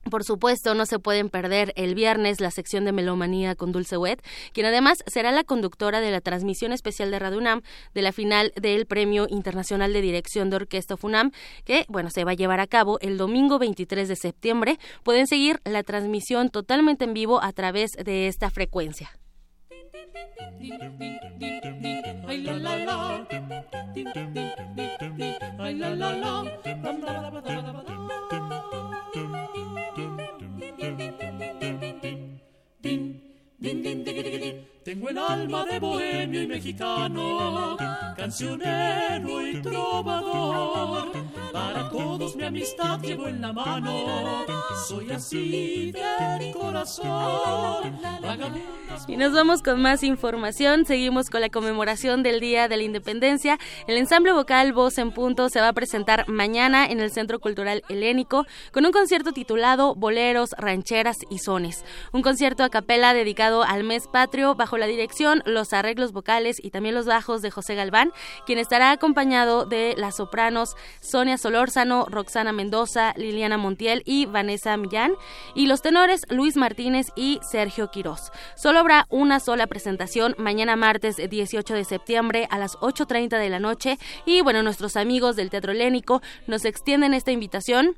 Por 0.09 0.23
supuesto, 0.23 0.75
no 0.75 0.85
se 0.85 0.99
pueden 0.99 1.29
perder 1.29 1.71
el 1.75 1.95
viernes 1.95 2.41
la 2.41 2.51
sección 2.51 2.85
de 2.85 2.91
Melomanía 2.91 3.55
con 3.55 3.71
Dulce 3.71 3.97
Wet, 3.97 4.21
quien 4.51 4.65
además 4.65 4.99
será 5.07 5.31
la 5.31 5.43
conductora 5.43 6.01
de 6.01 6.11
la 6.11 6.21
transmisión 6.21 6.73
especial 6.73 7.09
de 7.09 7.19
Radio 7.19 7.37
UNAM 7.37 7.61
de 7.93 8.01
la 8.01 8.11
final 8.11 8.51
del 8.55 8.85
Premio 8.85 9.27
Internacional 9.29 9.93
de 9.93 10.01
Dirección 10.01 10.49
de 10.49 10.57
Orquesta 10.57 10.97
FUNAM, 10.97 11.31
que, 11.63 11.85
bueno, 11.87 12.09
se 12.09 12.25
va 12.25 12.31
a 12.31 12.35
llevar 12.35 12.59
a 12.59 12.67
cabo 12.67 12.99
el 12.99 13.17
domingo 13.17 13.59
23 13.59 14.07
de 14.07 14.15
septiembre. 14.15 14.77
Pueden 15.03 15.27
seguir 15.27 15.61
la 15.63 15.83
transmisión 15.83 16.49
totalmente 16.49 17.05
en 17.05 17.13
vivo 17.13 17.41
a 17.41 17.53
través 17.53 17.91
de 17.91 18.27
esta 18.27 18.49
frecuencia. 18.49 19.11
din 33.63 33.79
din 33.79 34.03
diggity 34.03 34.62
Tengo 34.83 35.07
el 35.07 35.17
alma 35.17 35.63
de 35.63 35.79
bohemio 35.79 36.41
y 36.41 36.47
mexicano, 36.47 37.77
cancionero 38.17 39.47
y 39.47 39.61
trovador. 39.61 41.13
Para 41.53 41.89
todos 41.89 42.35
mi 42.35 42.43
amistad 42.43 42.99
llevo 42.99 43.29
en 43.29 43.41
la 43.41 43.53
mano, 43.53 44.45
soy 44.85 45.09
así 45.11 45.93
de 45.93 46.51
corazón. 46.51 47.97
Y 49.07 49.17
nos 49.17 49.33
vamos 49.33 49.61
con 49.61 49.81
más 49.81 50.03
información. 50.03 50.85
Seguimos 50.85 51.29
con 51.29 51.41
la 51.41 51.49
conmemoración 51.49 52.21
del 52.21 52.39
Día 52.39 52.67
de 52.67 52.77
la 52.77 52.83
Independencia. 52.83 53.57
El 53.87 53.97
ensamble 53.97 54.33
vocal 54.33 54.73
Voz 54.73 54.97
en 54.97 55.11
Punto 55.11 55.49
se 55.49 55.61
va 55.61 55.69
a 55.69 55.73
presentar 55.73 56.27
mañana 56.27 56.85
en 56.85 56.99
el 56.99 57.11
Centro 57.11 57.39
Cultural 57.39 57.83
Helénico 57.89 58.45
con 58.71 58.85
un 58.85 58.91
concierto 58.91 59.31
titulado 59.31 59.95
Boleros, 59.95 60.51
Rancheras 60.57 61.17
y 61.29 61.39
Sones. 61.39 61.83
Un 62.11 62.21
concierto 62.21 62.63
a 62.63 62.69
capela 62.69 63.13
dedicado 63.13 63.63
al 63.63 63.83
mes 63.83 64.07
patrio 64.07 64.55
bajo 64.55 64.72
la 64.79 64.87
dirección, 64.87 65.43
los 65.45 65.73
arreglos 65.73 66.11
vocales 66.11 66.57
y 66.63 66.71
también 66.71 66.95
los 66.95 67.05
bajos 67.05 67.41
de 67.41 67.51
José 67.51 67.75
Galván, 67.75 68.11
quien 68.45 68.59
estará 68.59 68.91
acompañado 68.91 69.65
de 69.65 69.95
las 69.97 70.17
sopranos 70.17 70.75
Sonia 71.01 71.37
Solórzano, 71.37 72.05
Roxana 72.09 72.51
Mendoza, 72.51 73.13
Liliana 73.15 73.57
Montiel 73.57 74.03
y 74.05 74.25
Vanessa 74.25 74.75
Millán, 74.77 75.13
y 75.55 75.67
los 75.67 75.81
tenores 75.81 76.25
Luis 76.29 76.57
Martínez 76.57 77.07
y 77.15 77.39
Sergio 77.41 77.91
Quirós. 77.91 78.31
Solo 78.55 78.79
habrá 78.79 79.05
una 79.09 79.39
sola 79.39 79.67
presentación 79.67 80.35
mañana 80.37 80.75
martes 80.75 81.17
18 81.17 81.73
de 81.73 81.83
septiembre 81.83 82.47
a 82.49 82.57
las 82.57 82.77
8.30 82.77 83.37
de 83.39 83.49
la 83.49 83.59
noche 83.59 83.97
y 84.25 84.41
bueno, 84.41 84.63
nuestros 84.63 84.95
amigos 84.97 85.35
del 85.35 85.49
Teatro 85.49 85.71
Helénico 85.71 86.21
nos 86.47 86.65
extienden 86.65 87.13
esta 87.13 87.31
invitación 87.31 87.97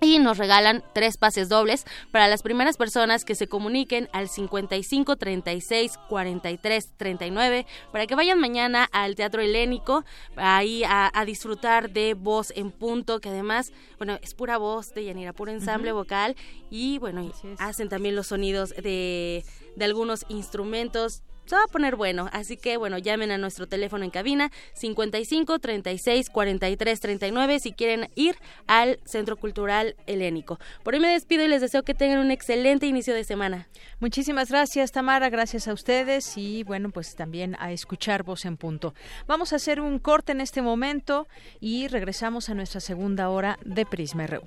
y 0.00 0.18
nos 0.18 0.38
regalan 0.38 0.82
tres 0.92 1.16
pases 1.16 1.48
dobles 1.48 1.84
para 2.10 2.28
las 2.28 2.42
primeras 2.42 2.76
personas 2.76 3.24
que 3.24 3.34
se 3.34 3.48
comuniquen 3.48 4.08
al 4.12 4.28
55 4.28 5.16
36 5.16 5.98
43 6.08 6.92
39 6.96 7.66
para 7.92 8.06
que 8.06 8.14
vayan 8.14 8.38
mañana 8.38 8.88
al 8.92 9.14
Teatro 9.14 9.42
Helénico 9.42 10.04
ahí 10.36 10.82
a, 10.86 11.10
disfrutar 11.26 11.90
de 11.90 12.14
voz 12.14 12.52
en 12.56 12.70
punto 12.70 13.20
que 13.20 13.28
además 13.28 13.72
bueno 13.98 14.18
es 14.22 14.34
pura 14.34 14.56
voz 14.56 14.94
de 14.94 15.04
Yanira 15.04 15.32
puro 15.32 15.50
ensamble 15.50 15.92
vocal 15.92 16.36
y 16.70 16.98
bueno 16.98 17.30
hacen 17.58 17.88
también 17.88 18.16
los 18.16 18.28
sonidos 18.28 18.70
de 18.70 19.44
de 19.76 19.84
algunos 19.84 20.24
instrumentos 20.28 21.22
se 21.48 21.56
va 21.56 21.64
a 21.64 21.72
poner 21.72 21.96
bueno. 21.96 22.28
Así 22.32 22.56
que, 22.56 22.76
bueno, 22.76 22.98
llamen 22.98 23.30
a 23.30 23.38
nuestro 23.38 23.66
teléfono 23.66 24.04
en 24.04 24.10
cabina 24.10 24.50
55 24.74 25.58
36 25.58 26.30
43 26.30 27.00
39 27.00 27.60
si 27.60 27.72
quieren 27.72 28.10
ir 28.14 28.36
al 28.66 29.00
Centro 29.04 29.36
Cultural 29.36 29.96
Helénico. 30.06 30.58
Por 30.82 30.94
hoy 30.94 31.00
me 31.00 31.08
despido 31.08 31.44
y 31.44 31.48
les 31.48 31.60
deseo 31.60 31.82
que 31.82 31.94
tengan 31.94 32.18
un 32.18 32.30
excelente 32.30 32.86
inicio 32.86 33.14
de 33.14 33.24
semana. 33.24 33.68
Muchísimas 34.00 34.50
gracias, 34.50 34.92
Tamara. 34.92 35.30
Gracias 35.30 35.68
a 35.68 35.72
ustedes 35.72 36.36
y, 36.36 36.64
bueno, 36.64 36.90
pues 36.90 37.16
también 37.16 37.56
a 37.58 37.72
escuchar 37.72 38.22
Voz 38.22 38.44
en 38.44 38.56
Punto. 38.56 38.94
Vamos 39.26 39.52
a 39.52 39.56
hacer 39.56 39.80
un 39.80 39.98
corte 39.98 40.32
en 40.32 40.40
este 40.40 40.62
momento 40.62 41.26
y 41.60 41.88
regresamos 41.88 42.48
a 42.48 42.54
nuestra 42.54 42.80
segunda 42.80 43.28
hora 43.30 43.58
de 43.64 43.86
Prisma 43.86 44.26
RU. 44.26 44.42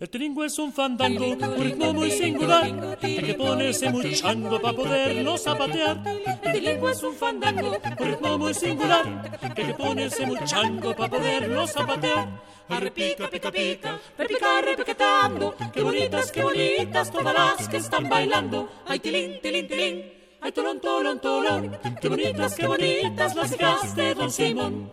El 0.00 0.10
tilingo 0.10 0.44
es 0.44 0.58
un 0.58 0.72
fandango, 0.72 1.26
un 1.26 1.62
ritmo 1.62 1.92
muy 1.92 2.10
singular, 2.10 2.98
hay 3.00 3.16
que 3.16 3.34
ponerse 3.34 3.90
muy 3.90 4.14
chango 4.14 4.60
para 4.60 4.76
poderlo 4.76 5.38
zapatear. 5.38 6.02
El 6.42 6.52
tilingo 6.52 6.88
es 6.88 7.02
un 7.02 7.14
fandango, 7.14 7.76
un 8.00 8.06
ritmo 8.06 8.38
muy 8.38 8.54
singular, 8.54 9.30
hay 9.40 9.50
que 9.66 9.74
ponerse 9.74 10.26
muy 10.26 10.38
chango 10.44 10.94
para 10.94 11.10
poderlo 11.10 11.66
zapatear. 11.66 12.28
Arrepica, 12.68 13.28
pica, 13.28 13.50
pica, 13.52 14.00
repica, 14.16 14.60
repiquetando, 14.62 15.54
qué 15.72 15.82
bonitas, 15.82 16.32
qué 16.32 16.42
bonitas 16.42 17.10
todas 17.10 17.34
las 17.34 17.68
que 17.68 17.76
están 17.76 18.08
bailando. 18.08 18.68
Ay, 18.86 18.98
tilín, 18.98 19.40
tilín, 19.42 19.68
tilín, 19.68 20.21
ay, 20.42 20.52
tolón, 20.52 21.70
qué 22.00 22.08
bonitas, 22.08 22.54
qué 22.56 22.66
bonitas 22.66 23.34
las 23.34 23.52
hijas 23.52 23.96
de 23.96 24.14
Don 24.14 24.30
Simón. 24.30 24.90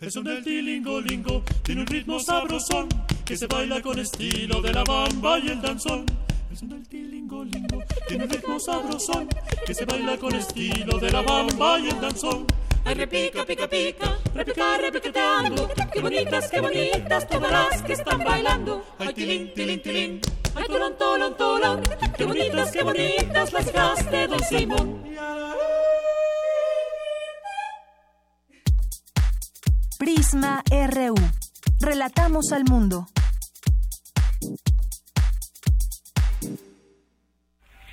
El 0.00 0.12
son 0.12 0.24
del 0.24 0.44
tilingolingo 0.44 1.42
tiene 1.64 1.80
un 1.80 1.86
ritmo 1.88 2.20
sabrosón 2.20 2.88
que 3.24 3.36
se 3.36 3.46
baila 3.48 3.82
con 3.82 3.98
estilo 3.98 4.62
de 4.62 4.72
la 4.72 4.84
bamba 4.84 5.38
y 5.40 5.48
el 5.48 5.60
danzón. 5.60 6.06
El 6.50 6.56
son 6.56 6.68
del 6.68 6.88
tilingolingo 6.88 7.82
tiene 8.06 8.24
un 8.24 8.30
ritmo 8.30 8.60
sabrosón 8.60 9.28
que 9.66 9.74
se 9.74 9.84
baila 9.84 10.16
con 10.16 10.34
estilo 10.34 10.98
de 10.98 11.10
la 11.10 11.22
bamba 11.22 11.80
y 11.80 11.88
el 11.88 12.00
danzón. 12.00 12.46
Ay, 12.84 12.94
repica, 12.94 13.44
pica, 13.44 13.68
pica, 13.68 14.18
repica, 14.34 14.78
repiqueteando. 14.78 15.68
Qué 15.92 16.00
bonitas, 16.00 16.48
qué 16.48 16.60
bonitas 16.60 17.28
todas 17.28 17.50
las 17.50 17.82
que 17.82 17.92
están 17.92 18.22
bailando. 18.22 18.84
Ay, 18.98 19.14
tilín, 19.14 19.52
tilín, 19.52 19.82
tilín. 19.82 20.20
Ay, 20.54 20.64
tolón, 20.66 20.96
tolón, 20.98 21.36
tolón. 21.36 21.82
Qué 22.16 22.24
bonitas, 22.24 22.70
qué 22.72 22.82
bonitas 22.82 23.52
las 23.52 23.66
hijas 23.66 24.10
de 24.10 24.26
Don 24.26 24.40
Simón. 24.44 25.04
Prisma 29.98 30.62
RU. 30.70 31.14
Relatamos 31.80 32.52
al 32.52 32.64
mundo. 32.64 33.06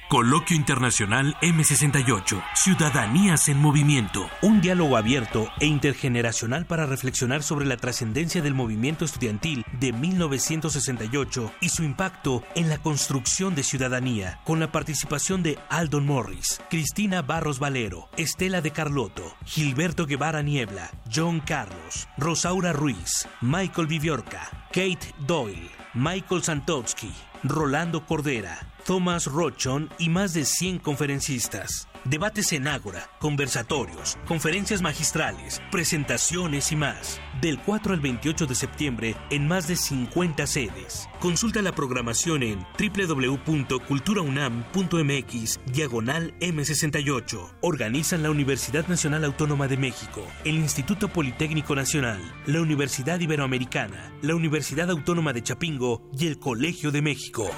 Coloquio 0.09 0.55
Internacional 0.55 1.35
M68, 1.41 2.41
Ciudadanías 2.55 3.49
en 3.49 3.59
Movimiento. 3.59 4.29
Un 4.41 4.61
diálogo 4.61 4.95
abierto 4.95 5.49
e 5.59 5.65
intergeneracional 5.65 6.65
para 6.65 6.85
reflexionar 6.85 7.43
sobre 7.43 7.65
la 7.65 7.75
trascendencia 7.75 8.41
del 8.41 8.53
movimiento 8.53 9.03
estudiantil 9.03 9.65
de 9.81 9.91
1968 9.91 11.51
y 11.59 11.67
su 11.67 11.83
impacto 11.83 12.41
en 12.55 12.69
la 12.69 12.77
construcción 12.77 13.53
de 13.53 13.63
ciudadanía, 13.63 14.39
con 14.45 14.61
la 14.61 14.71
participación 14.71 15.43
de 15.43 15.59
Aldon 15.67 16.05
Morris, 16.05 16.61
Cristina 16.69 17.21
Barros 17.21 17.59
Valero, 17.59 18.07
Estela 18.15 18.61
de 18.61 18.71
Carlotto, 18.71 19.35
Gilberto 19.43 20.05
Guevara 20.05 20.41
Niebla, 20.41 20.89
John 21.13 21.41
Carlos, 21.41 22.07
Rosaura 22.17 22.71
Ruiz, 22.71 23.27
Michael 23.41 23.87
Viviorca, 23.87 24.67
Kate 24.69 25.13
Doyle, 25.27 25.76
Michael 25.93 26.43
Santowski, 26.43 27.11
Rolando 27.43 28.05
Cordera, 28.05 28.59
Thomas 28.85 29.25
Rochon 29.25 29.89
y 29.97 30.09
más 30.09 30.33
de 30.33 30.45
100 30.45 30.79
conferencistas. 30.79 31.87
Debates 32.09 32.53
en 32.53 32.69
Ágora, 32.69 33.09
conversatorios, 33.19 34.17
conferencias 34.25 34.81
magistrales, 34.81 35.61
presentaciones 35.71 36.71
y 36.71 36.77
más. 36.77 37.19
Del 37.41 37.59
4 37.59 37.93
al 37.93 37.99
28 37.99 38.45
de 38.45 38.55
septiembre 38.55 39.17
en 39.29 39.45
más 39.45 39.67
de 39.67 39.75
50 39.75 40.47
sedes. 40.47 41.09
Consulta 41.19 41.61
la 41.61 41.73
programación 41.73 42.43
en 42.43 42.65
www.culturaunam.mx 42.79 45.59
diagonal 45.65 46.33
M68. 46.39 47.57
Organizan 47.59 48.23
la 48.23 48.31
Universidad 48.31 48.87
Nacional 48.87 49.25
Autónoma 49.25 49.67
de 49.67 49.75
México, 49.75 50.25
el 50.45 50.55
Instituto 50.55 51.09
Politécnico 51.09 51.75
Nacional, 51.75 52.21
la 52.45 52.61
Universidad 52.61 53.19
Iberoamericana, 53.19 54.13
la 54.21 54.33
Universidad 54.33 54.89
Autónoma 54.89 55.33
de 55.33 55.43
Chapingo 55.43 56.09
y 56.17 56.27
el 56.27 56.39
Colegio 56.39 56.91
de 56.91 57.01
México. 57.01 57.51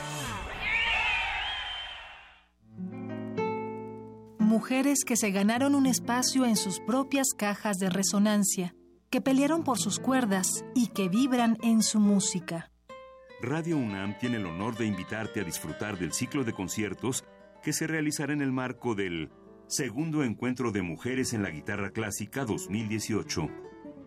Mujeres 4.49 5.05
que 5.05 5.15
se 5.15 5.29
ganaron 5.29 5.75
un 5.75 5.85
espacio 5.85 6.43
en 6.43 6.57
sus 6.57 6.79
propias 6.79 7.27
cajas 7.37 7.77
de 7.77 7.91
resonancia, 7.91 8.75
que 9.11 9.21
pelearon 9.21 9.63
por 9.63 9.77
sus 9.77 9.99
cuerdas 9.99 10.65
y 10.73 10.87
que 10.87 11.07
vibran 11.07 11.57
en 11.61 11.83
su 11.83 11.99
música. 11.99 12.71
Radio 13.41 13.77
UNAM 13.77 14.17
tiene 14.17 14.37
el 14.37 14.47
honor 14.47 14.75
de 14.75 14.87
invitarte 14.87 15.41
a 15.41 15.43
disfrutar 15.43 15.99
del 15.99 16.13
ciclo 16.13 16.43
de 16.43 16.53
conciertos 16.53 17.23
que 17.63 17.73
se 17.73 17.85
realizará 17.85 18.33
en 18.33 18.41
el 18.41 18.51
marco 18.51 18.95
del 18.95 19.29
Segundo 19.67 20.23
Encuentro 20.23 20.71
de 20.71 20.81
Mujeres 20.81 21.33
en 21.33 21.43
la 21.43 21.51
Guitarra 21.51 21.91
Clásica 21.91 22.43
2018 22.43 23.47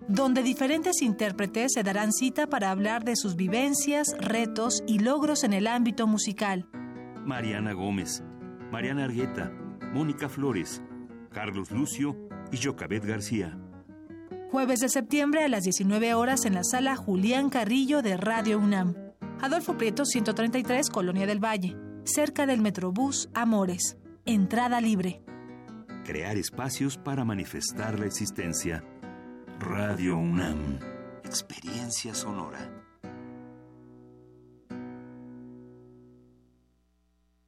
donde 0.08 0.42
diferentes 0.42 1.00
intérpretes 1.00 1.74
se 1.74 1.84
darán 1.84 2.12
cita 2.12 2.48
para 2.48 2.72
hablar 2.72 3.04
de 3.04 3.14
sus 3.14 3.36
vivencias, 3.36 4.16
retos 4.18 4.82
y 4.84 4.98
logros 4.98 5.44
en 5.44 5.52
el 5.52 5.68
ámbito 5.68 6.08
musical. 6.08 6.68
Mariana 7.24 7.72
Gómez, 7.72 8.24
Mariana 8.72 9.04
Argueta, 9.04 9.52
Mónica 9.92 10.28
Flores, 10.28 10.82
Carlos 11.32 11.70
Lucio 11.70 12.16
y 12.50 12.56
Jocabet 12.56 13.04
García. 13.04 13.58
Jueves 14.50 14.80
de 14.80 14.88
septiembre 14.88 15.44
a 15.44 15.48
las 15.48 15.64
19 15.64 16.14
horas 16.14 16.46
en 16.46 16.54
la 16.54 16.64
sala 16.64 16.96
Julián 16.96 17.50
Carrillo 17.50 18.00
de 18.00 18.16
Radio 18.16 18.58
UNAM. 18.58 18.94
Adolfo 19.40 19.76
Prieto 19.76 20.04
133, 20.04 20.88
Colonia 20.88 21.26
del 21.26 21.44
Valle, 21.44 21.76
cerca 22.04 22.46
del 22.46 22.60
Metrobús 22.60 23.28
Amores. 23.34 23.98
Entrada 24.24 24.80
libre. 24.80 25.22
Crear 26.04 26.36
espacios 26.36 26.96
para 26.96 27.24
manifestar 27.24 27.98
la 27.98 28.06
existencia. 28.06 28.84
Radio 29.58 30.16
UNAM. 30.16 30.78
Experiencia 31.24 32.14
sonora. 32.14 32.70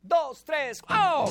Dos, 0.03 0.45
tres, 0.45 0.83
¡oh! 0.89 1.31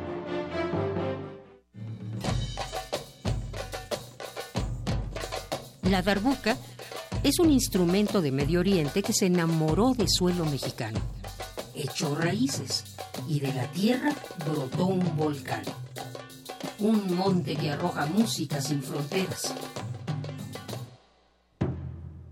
La 5.91 6.01
darbuca 6.01 6.55
es 7.21 7.37
un 7.39 7.51
instrumento 7.51 8.21
de 8.21 8.31
Medio 8.31 8.61
Oriente 8.61 9.03
que 9.03 9.11
se 9.11 9.25
enamoró 9.25 9.91
de 9.91 10.07
suelo 10.07 10.45
mexicano. 10.45 11.01
Echó 11.75 12.15
raíces 12.15 12.85
y 13.27 13.41
de 13.41 13.53
la 13.53 13.69
tierra 13.73 14.13
brotó 14.45 14.85
un 14.85 15.17
volcán. 15.17 15.63
Un 16.79 17.13
monte 17.13 17.57
que 17.57 17.71
arroja 17.71 18.05
música 18.05 18.61
sin 18.61 18.81
fronteras. 18.81 19.53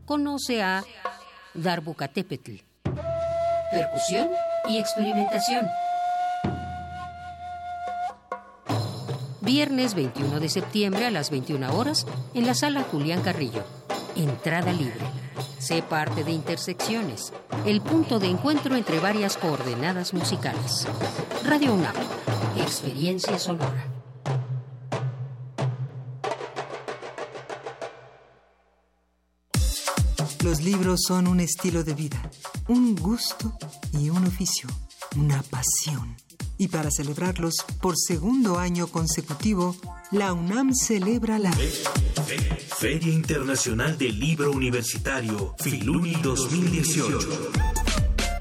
Conoce 0.06 0.64
a 0.64 0.86
Darbucatepetl. 1.54 2.62
Percusión 3.72 4.30
y 4.70 4.78
experimentación. 4.78 5.68
Viernes 9.50 9.96
21 9.96 10.40
de 10.40 10.48
septiembre 10.48 11.08
a 11.08 11.10
las 11.10 11.32
21 11.32 11.76
horas 11.76 12.06
en 12.36 12.46
la 12.46 12.54
sala 12.54 12.84
Julián 12.84 13.24
Carrillo. 13.24 13.64
Entrada 14.16 14.72
libre. 14.72 15.04
Sé 15.58 15.82
parte 15.82 16.24
de 16.24 16.32
Intersecciones, 16.32 17.34
el 17.66 17.82
punto 17.82 18.20
de 18.20 18.28
encuentro 18.28 18.76
entre 18.76 19.00
varias 19.00 19.38
coordenadas 19.38 20.14
musicales. 20.14 20.86
Radio 21.46 21.74
UNAM, 21.74 21.96
experiencia 22.58 23.40
sonora. 23.40 23.88
Los 30.44 30.62
libros 30.62 31.00
son 31.08 31.28
un 31.28 31.40
estilo 31.40 31.84
de 31.84 31.96
vida, 31.96 32.22
un 32.68 32.96
gusto 32.96 33.58
y 33.94 34.12
un 34.12 34.28
oficio, 34.28 34.70
una 35.16 35.42
pasión. 35.42 36.29
Y 36.62 36.68
para 36.68 36.92
celebrarlos 36.92 37.56
por 37.82 37.96
segundo 37.98 38.60
año 38.60 38.88
consecutivo, 38.88 39.78
la 40.12 40.34
UNAM 40.34 40.74
celebra 40.76 41.40
la 41.40 41.54
Feria 42.78 43.14
Internacional 43.14 43.98
del 43.98 44.20
Libro 44.20 44.52
Universitario, 44.52 45.56
Filuni 45.58 46.16
2018. 46.22 47.18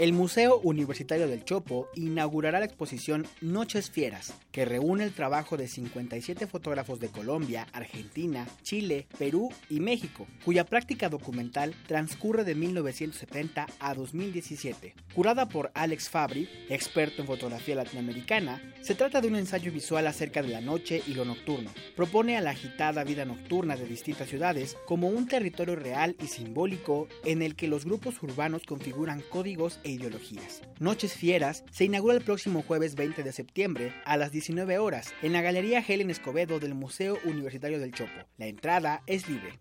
El 0.00 0.14
Museo 0.14 0.58
Universitario 0.60 1.28
del 1.28 1.44
Chopo 1.44 1.90
inaugurará 1.94 2.58
la 2.58 2.64
exposición 2.64 3.26
Noches 3.42 3.90
Fieras, 3.90 4.32
que 4.50 4.64
reúne 4.64 5.04
el 5.04 5.12
trabajo 5.12 5.58
de 5.58 5.68
57 5.68 6.46
fotógrafos 6.46 7.00
de 7.00 7.10
Colombia, 7.10 7.66
Argentina, 7.74 8.48
Chile, 8.62 9.06
Perú 9.18 9.50
y 9.68 9.80
México, 9.80 10.26
cuya 10.42 10.64
práctica 10.64 11.10
documental 11.10 11.74
transcurre 11.86 12.44
de 12.44 12.54
1970 12.54 13.66
a 13.78 13.94
2017. 13.94 14.94
Curada 15.14 15.50
por 15.50 15.70
Alex 15.74 16.08
Fabri, 16.08 16.48
experto 16.70 17.20
en 17.20 17.28
fotografía 17.28 17.74
latinoamericana, 17.74 18.62
se 18.80 18.94
trata 18.94 19.20
de 19.20 19.28
un 19.28 19.36
ensayo 19.36 19.70
visual 19.70 20.06
acerca 20.06 20.40
de 20.40 20.48
la 20.48 20.62
noche 20.62 21.02
y 21.06 21.12
lo 21.12 21.26
nocturno. 21.26 21.70
Propone 21.94 22.38
a 22.38 22.40
la 22.40 22.52
agitada 22.52 23.04
vida 23.04 23.26
nocturna 23.26 23.76
de 23.76 23.84
distintas 23.84 24.30
ciudades 24.30 24.78
como 24.86 25.08
un 25.08 25.28
territorio 25.28 25.76
real 25.76 26.16
y 26.22 26.28
simbólico 26.28 27.06
en 27.26 27.42
el 27.42 27.54
que 27.54 27.68
los 27.68 27.84
grupos 27.84 28.22
urbanos 28.22 28.62
configuran 28.66 29.19
códigos 29.22 29.80
e 29.84 29.90
ideologías. 29.90 30.62
Noches 30.78 31.14
Fieras 31.14 31.64
se 31.70 31.84
inaugura 31.84 32.14
el 32.14 32.24
próximo 32.24 32.62
jueves 32.62 32.94
20 32.94 33.22
de 33.22 33.32
septiembre 33.32 33.94
a 34.04 34.16
las 34.16 34.32
19 34.32 34.78
horas 34.78 35.12
en 35.22 35.32
la 35.32 35.42
Galería 35.42 35.84
Helen 35.86 36.10
Escobedo 36.10 36.60
del 36.60 36.74
Museo 36.74 37.18
Universitario 37.24 37.78
del 37.78 37.92
Chopo. 37.92 38.10
La 38.38 38.46
entrada 38.46 39.02
es 39.06 39.28
libre. 39.28 39.58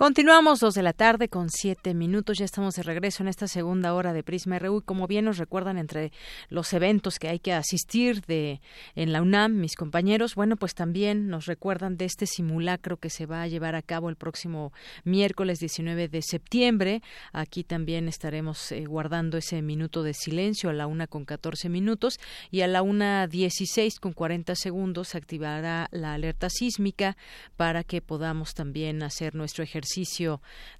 Continuamos 0.00 0.60
dos 0.60 0.72
de 0.72 0.82
la 0.82 0.94
tarde 0.94 1.28
con 1.28 1.50
siete 1.50 1.92
minutos. 1.92 2.38
Ya 2.38 2.46
estamos 2.46 2.74
de 2.74 2.82
regreso 2.82 3.22
en 3.22 3.28
esta 3.28 3.46
segunda 3.46 3.92
hora 3.92 4.14
de 4.14 4.22
Prisma 4.22 4.58
RU 4.58 4.78
y 4.78 4.82
como 4.82 5.06
bien 5.06 5.26
nos 5.26 5.36
recuerdan 5.36 5.76
entre 5.76 6.10
los 6.48 6.72
eventos 6.72 7.18
que 7.18 7.28
hay 7.28 7.38
que 7.38 7.52
asistir 7.52 8.22
de 8.22 8.62
en 8.94 9.12
la 9.12 9.20
UNAM, 9.20 9.60
mis 9.60 9.76
compañeros, 9.76 10.36
bueno, 10.36 10.56
pues 10.56 10.74
también 10.74 11.28
nos 11.28 11.44
recuerdan 11.44 11.98
de 11.98 12.06
este 12.06 12.24
simulacro 12.24 12.96
que 12.96 13.10
se 13.10 13.26
va 13.26 13.42
a 13.42 13.46
llevar 13.46 13.74
a 13.74 13.82
cabo 13.82 14.08
el 14.08 14.16
próximo 14.16 14.72
miércoles 15.04 15.58
19 15.58 16.08
de 16.08 16.22
septiembre. 16.22 17.02
Aquí 17.34 17.62
también 17.62 18.08
estaremos 18.08 18.72
eh, 18.72 18.86
guardando 18.86 19.36
ese 19.36 19.60
minuto 19.60 20.02
de 20.02 20.14
silencio 20.14 20.70
a 20.70 20.72
la 20.72 20.86
una 20.86 21.08
con 21.08 21.26
14 21.26 21.68
minutos 21.68 22.18
y 22.50 22.62
a 22.62 22.68
la 22.68 22.80
una 22.80 23.26
16 23.26 24.00
con 24.00 24.14
40 24.14 24.54
segundos 24.54 25.08
se 25.08 25.18
activará 25.18 25.88
la 25.90 26.14
alerta 26.14 26.48
sísmica 26.48 27.18
para 27.58 27.84
que 27.84 28.00
podamos 28.00 28.54
también 28.54 29.02
hacer 29.02 29.34
nuestro 29.34 29.62
ejercicio 29.62 29.89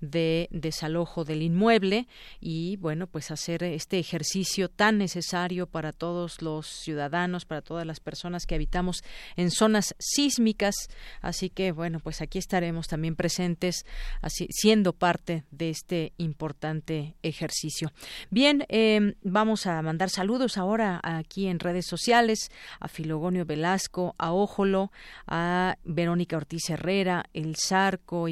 de 0.00 0.48
desalojo 0.50 1.24
del 1.24 1.42
inmueble 1.42 2.06
y 2.40 2.76
bueno 2.76 3.06
pues 3.06 3.30
hacer 3.30 3.62
este 3.64 3.98
ejercicio 3.98 4.68
tan 4.68 4.98
necesario 4.98 5.66
para 5.66 5.92
todos 5.92 6.42
los 6.42 6.66
ciudadanos 6.66 7.44
para 7.44 7.62
todas 7.62 7.86
las 7.86 8.00
personas 8.00 8.46
que 8.46 8.54
habitamos 8.54 9.02
en 9.36 9.50
zonas 9.50 9.94
sísmicas. 9.98 10.74
Así 11.20 11.50
que 11.50 11.72
bueno 11.72 12.00
pues 12.00 12.20
aquí 12.20 12.38
estaremos 12.38 12.86
también 12.86 13.16
presentes 13.16 13.84
así 14.20 14.46
siendo 14.50 14.92
parte 14.92 15.44
de 15.50 15.70
este 15.70 16.12
importante 16.18 17.16
ejercicio. 17.22 17.92
Bien 18.30 18.64
eh, 18.68 19.14
vamos 19.22 19.66
a 19.66 19.80
mandar 19.82 20.10
saludos 20.10 20.56
ahora 20.56 21.00
aquí 21.02 21.46
en 21.46 21.58
redes 21.58 21.86
sociales 21.86 22.50
a 22.78 22.88
Filogonio 22.88 23.44
Velasco 23.44 24.14
a 24.18 24.32
Ójolo 24.32 24.92
a 25.26 25.76
Verónica 25.84 26.36
Ortiz 26.36 26.70
Herrera 26.70 27.24
el 27.32 27.56
Zarco 27.56 28.28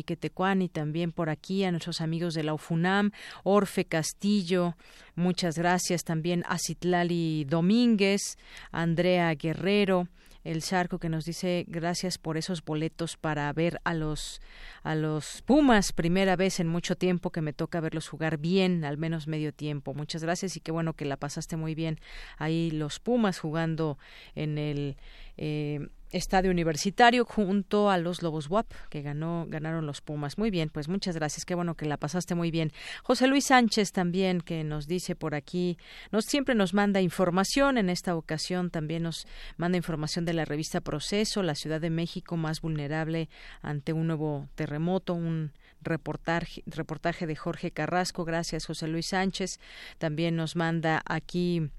también 0.68 1.12
por 1.12 1.30
aquí 1.30 1.64
a 1.64 1.70
nuestros 1.70 2.00
amigos 2.00 2.34
de 2.34 2.42
la 2.42 2.54
UFUNAM, 2.54 3.12
Orfe 3.44 3.84
Castillo, 3.84 4.76
muchas 5.14 5.58
gracias 5.58 6.04
también 6.04 6.44
a 6.46 6.58
Citlali 6.58 7.44
Domínguez, 7.44 8.36
Andrea 8.70 9.34
Guerrero, 9.34 10.08
el 10.44 10.62
Charco 10.62 10.98
que 10.98 11.08
nos 11.08 11.24
dice 11.24 11.64
gracias 11.68 12.16
por 12.16 12.36
esos 12.36 12.64
boletos 12.64 13.16
para 13.16 13.52
ver 13.52 13.80
a 13.84 13.92
los 13.92 14.40
a 14.82 14.94
los 14.94 15.42
Pumas 15.42 15.92
primera 15.92 16.36
vez 16.36 16.60
en 16.60 16.68
mucho 16.68 16.96
tiempo 16.96 17.30
que 17.30 17.42
me 17.42 17.52
toca 17.52 17.80
verlos 17.80 18.08
jugar 18.08 18.38
bien 18.38 18.84
al 18.84 18.96
menos 18.96 19.26
medio 19.26 19.52
tiempo. 19.52 19.94
Muchas 19.94 20.22
gracias 20.22 20.56
y 20.56 20.60
qué 20.60 20.72
bueno 20.72 20.94
que 20.94 21.04
la 21.04 21.16
pasaste 21.16 21.56
muy 21.56 21.74
bien 21.74 21.98
ahí 22.38 22.70
los 22.70 22.98
Pumas 23.00 23.38
jugando 23.38 23.98
en 24.34 24.58
el 24.58 24.96
eh, 25.36 25.88
estadio 26.10 26.50
universitario 26.50 27.24
junto 27.24 27.90
a 27.90 27.98
los 27.98 28.22
Lobos 28.22 28.48
WAP 28.48 28.70
que 28.88 29.02
ganó 29.02 29.46
ganaron 29.48 29.86
los 29.86 30.00
Pumas. 30.00 30.38
Muy 30.38 30.50
bien, 30.50 30.70
pues 30.70 30.88
muchas 30.88 31.16
gracias. 31.16 31.44
Qué 31.44 31.54
bueno 31.54 31.74
que 31.74 31.86
la 31.86 31.96
pasaste 31.96 32.34
muy 32.34 32.50
bien. 32.50 32.72
José 33.02 33.26
Luis 33.26 33.46
Sánchez 33.46 33.92
también 33.92 34.40
que 34.40 34.64
nos 34.64 34.86
dice 34.86 35.14
por 35.14 35.34
aquí, 35.34 35.78
nos 36.10 36.24
siempre 36.24 36.54
nos 36.54 36.74
manda 36.74 37.00
información, 37.00 37.78
en 37.78 37.90
esta 37.90 38.16
ocasión 38.16 38.70
también 38.70 39.02
nos 39.02 39.26
manda 39.56 39.76
información 39.76 40.24
de 40.24 40.32
la 40.32 40.44
revista 40.44 40.80
Proceso, 40.80 41.42
la 41.42 41.54
Ciudad 41.54 41.80
de 41.80 41.90
México 41.90 42.36
más 42.36 42.60
vulnerable 42.60 43.28
ante 43.62 43.92
un 43.92 44.06
nuevo 44.06 44.48
terremoto, 44.54 45.14
un 45.14 45.52
reportaje, 45.82 46.62
reportaje 46.66 47.26
de 47.26 47.36
Jorge 47.36 47.70
Carrasco. 47.70 48.24
Gracias, 48.24 48.66
José 48.66 48.88
Luis 48.88 49.08
Sánchez. 49.08 49.60
También 49.98 50.36
nos 50.36 50.56
manda 50.56 51.02
aquí 51.06 51.70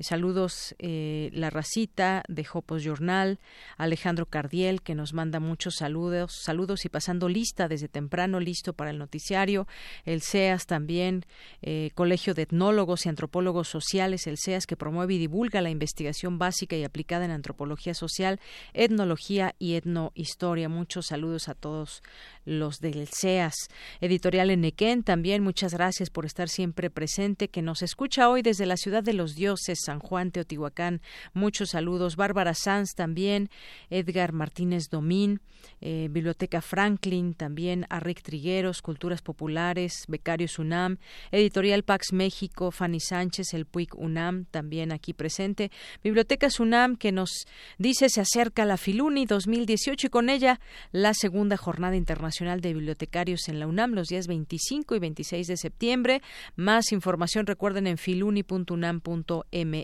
Saludos, 0.00 0.76
eh, 0.78 1.30
La 1.32 1.50
Racita 1.50 2.22
de 2.28 2.44
Jopos 2.44 2.84
Journal, 2.84 3.40
Alejandro 3.76 4.26
Cardiel, 4.26 4.80
que 4.80 4.94
nos 4.94 5.12
manda 5.12 5.40
muchos 5.40 5.74
saludos, 5.74 6.38
saludos 6.44 6.84
y 6.84 6.88
pasando 6.88 7.28
lista 7.28 7.66
desde 7.66 7.88
temprano, 7.88 8.38
listo 8.38 8.74
para 8.74 8.90
el 8.90 8.98
noticiario. 8.98 9.66
El 10.04 10.22
CEAS 10.22 10.66
también, 10.66 11.24
eh, 11.62 11.90
Colegio 11.96 12.34
de 12.34 12.42
Etnólogos 12.42 13.06
y 13.06 13.08
Antropólogos 13.08 13.66
Sociales, 13.66 14.28
el 14.28 14.38
CEAS, 14.38 14.66
que 14.66 14.76
promueve 14.76 15.14
y 15.14 15.18
divulga 15.18 15.62
la 15.62 15.70
investigación 15.70 16.38
básica 16.38 16.76
y 16.76 16.84
aplicada 16.84 17.24
en 17.24 17.32
antropología 17.32 17.92
social, 17.94 18.38
etnología 18.74 19.56
y 19.58 19.74
etnohistoria. 19.74 20.68
Muchos 20.68 21.06
saludos 21.06 21.48
a 21.48 21.54
todos 21.54 22.04
los 22.44 22.78
del 22.78 23.08
CEAS. 23.08 23.54
Editorial 24.00 24.50
Enequén, 24.50 25.02
también 25.02 25.42
muchas 25.42 25.74
gracias 25.74 26.08
por 26.08 26.24
estar 26.24 26.48
siempre 26.48 26.88
presente, 26.88 27.48
que 27.48 27.62
nos 27.62 27.82
escucha 27.82 28.30
hoy 28.30 28.42
desde 28.42 28.64
la 28.64 28.76
ciudad 28.76 29.02
de 29.02 29.12
los 29.12 29.34
dioses, 29.34 29.87
San 29.88 30.00
Juan, 30.00 30.32
Teotihuacán. 30.32 31.00
Muchos 31.32 31.70
saludos. 31.70 32.16
Bárbara 32.16 32.52
Sanz 32.52 32.94
también, 32.94 33.48
Edgar 33.88 34.34
Martínez 34.34 34.90
Domín, 34.90 35.40
eh, 35.80 36.08
Biblioteca 36.10 36.60
Franklin, 36.60 37.32
también 37.32 37.86
Arric 37.88 38.20
Trigueros, 38.20 38.82
Culturas 38.82 39.22
Populares, 39.22 40.04
Becarios 40.06 40.58
UNAM, 40.58 40.98
Editorial 41.30 41.84
Pax 41.84 42.12
México, 42.12 42.70
Fanny 42.70 43.00
Sánchez, 43.00 43.54
el 43.54 43.64
PUIC 43.64 43.94
UNAM, 43.96 44.44
también 44.50 44.92
aquí 44.92 45.14
presente. 45.14 45.70
Bibliotecas 46.04 46.60
UNAM 46.60 46.96
que 46.96 47.10
nos 47.10 47.46
dice 47.78 48.10
se 48.10 48.20
acerca 48.20 48.66
la 48.66 48.76
Filuni 48.76 49.24
2018 49.24 50.08
y 50.08 50.10
con 50.10 50.28
ella 50.28 50.60
la 50.92 51.14
segunda 51.14 51.56
jornada 51.56 51.96
internacional 51.96 52.60
de 52.60 52.74
Bibliotecarios 52.74 53.48
en 53.48 53.58
la 53.58 53.66
UNAM 53.66 53.94
los 53.94 54.08
días 54.08 54.26
25 54.26 54.96
y 54.96 54.98
26 54.98 55.46
de 55.46 55.56
septiembre. 55.56 56.20
Más 56.56 56.92
información 56.92 57.46
recuerden 57.46 57.86
en 57.86 57.96
filuni.unam.mx. 57.96 59.77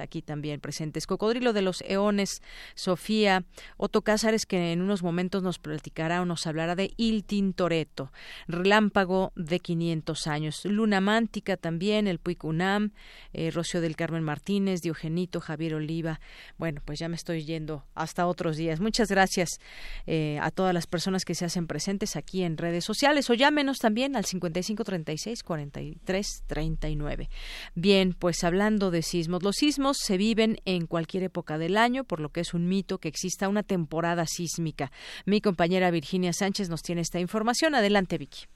Aquí 0.00 0.22
también 0.22 0.60
presentes 0.60 1.06
Cocodrilo 1.06 1.52
de 1.52 1.62
los 1.62 1.82
Eones, 1.82 2.42
Sofía 2.74 3.44
Otto 3.76 4.02
Cázares, 4.02 4.46
que 4.46 4.72
en 4.72 4.82
unos 4.82 5.02
momentos 5.02 5.42
nos 5.42 5.58
platicará 5.58 6.22
o 6.22 6.24
nos 6.24 6.46
hablará 6.46 6.74
de 6.74 6.92
Il 6.96 7.24
Tintoretto, 7.24 8.12
Relámpago 8.46 9.32
de 9.36 9.60
500 9.60 10.26
años. 10.26 10.64
Luna 10.64 11.00
Mántica 11.00 11.56
también, 11.56 12.06
el 12.06 12.18
Puic 12.18 12.44
UNAM, 12.44 12.92
eh, 13.32 13.50
Rocío 13.50 13.80
del 13.80 13.96
Carmen 13.96 14.22
Martínez, 14.22 14.80
Diogenito, 14.82 15.40
Javier 15.40 15.74
Oliva. 15.74 16.20
Bueno, 16.56 16.80
pues 16.84 16.98
ya 16.98 17.08
me 17.08 17.16
estoy 17.16 17.44
yendo 17.44 17.84
hasta 17.94 18.26
otros 18.26 18.56
días. 18.56 18.80
Muchas 18.80 19.08
gracias 19.08 19.60
eh, 20.06 20.38
a 20.40 20.50
todas 20.50 20.74
las 20.74 20.86
personas 20.86 21.24
que 21.24 21.34
se 21.34 21.44
hacen 21.44 21.66
presentes 21.66 22.16
aquí 22.16 22.42
en 22.42 22.56
redes 22.56 22.84
sociales 22.84 23.28
o 23.30 23.34
llámenos 23.34 23.78
también 23.78 24.16
al 24.16 24.24
5536 24.24 25.42
4339. 25.42 27.28
Bien, 27.74 28.14
pues 28.14 28.44
hablando 28.44 28.90
de 28.90 29.02
los 29.26 29.56
sismos 29.56 29.96
se 29.98 30.16
viven 30.16 30.58
en 30.64 30.86
cualquier 30.86 31.24
época 31.24 31.58
del 31.58 31.76
año, 31.76 32.04
por 32.04 32.20
lo 32.20 32.28
que 32.28 32.40
es 32.40 32.54
un 32.54 32.68
mito 32.68 32.98
que 32.98 33.08
exista 33.08 33.48
una 33.48 33.62
temporada 33.62 34.26
sísmica. 34.26 34.92
Mi 35.26 35.40
compañera 35.40 35.90
Virginia 35.90 36.32
Sánchez 36.32 36.68
nos 36.68 36.82
tiene 36.82 37.00
esta 37.00 37.18
información. 37.18 37.74
Adelante, 37.74 38.18
Vicky. 38.18 38.46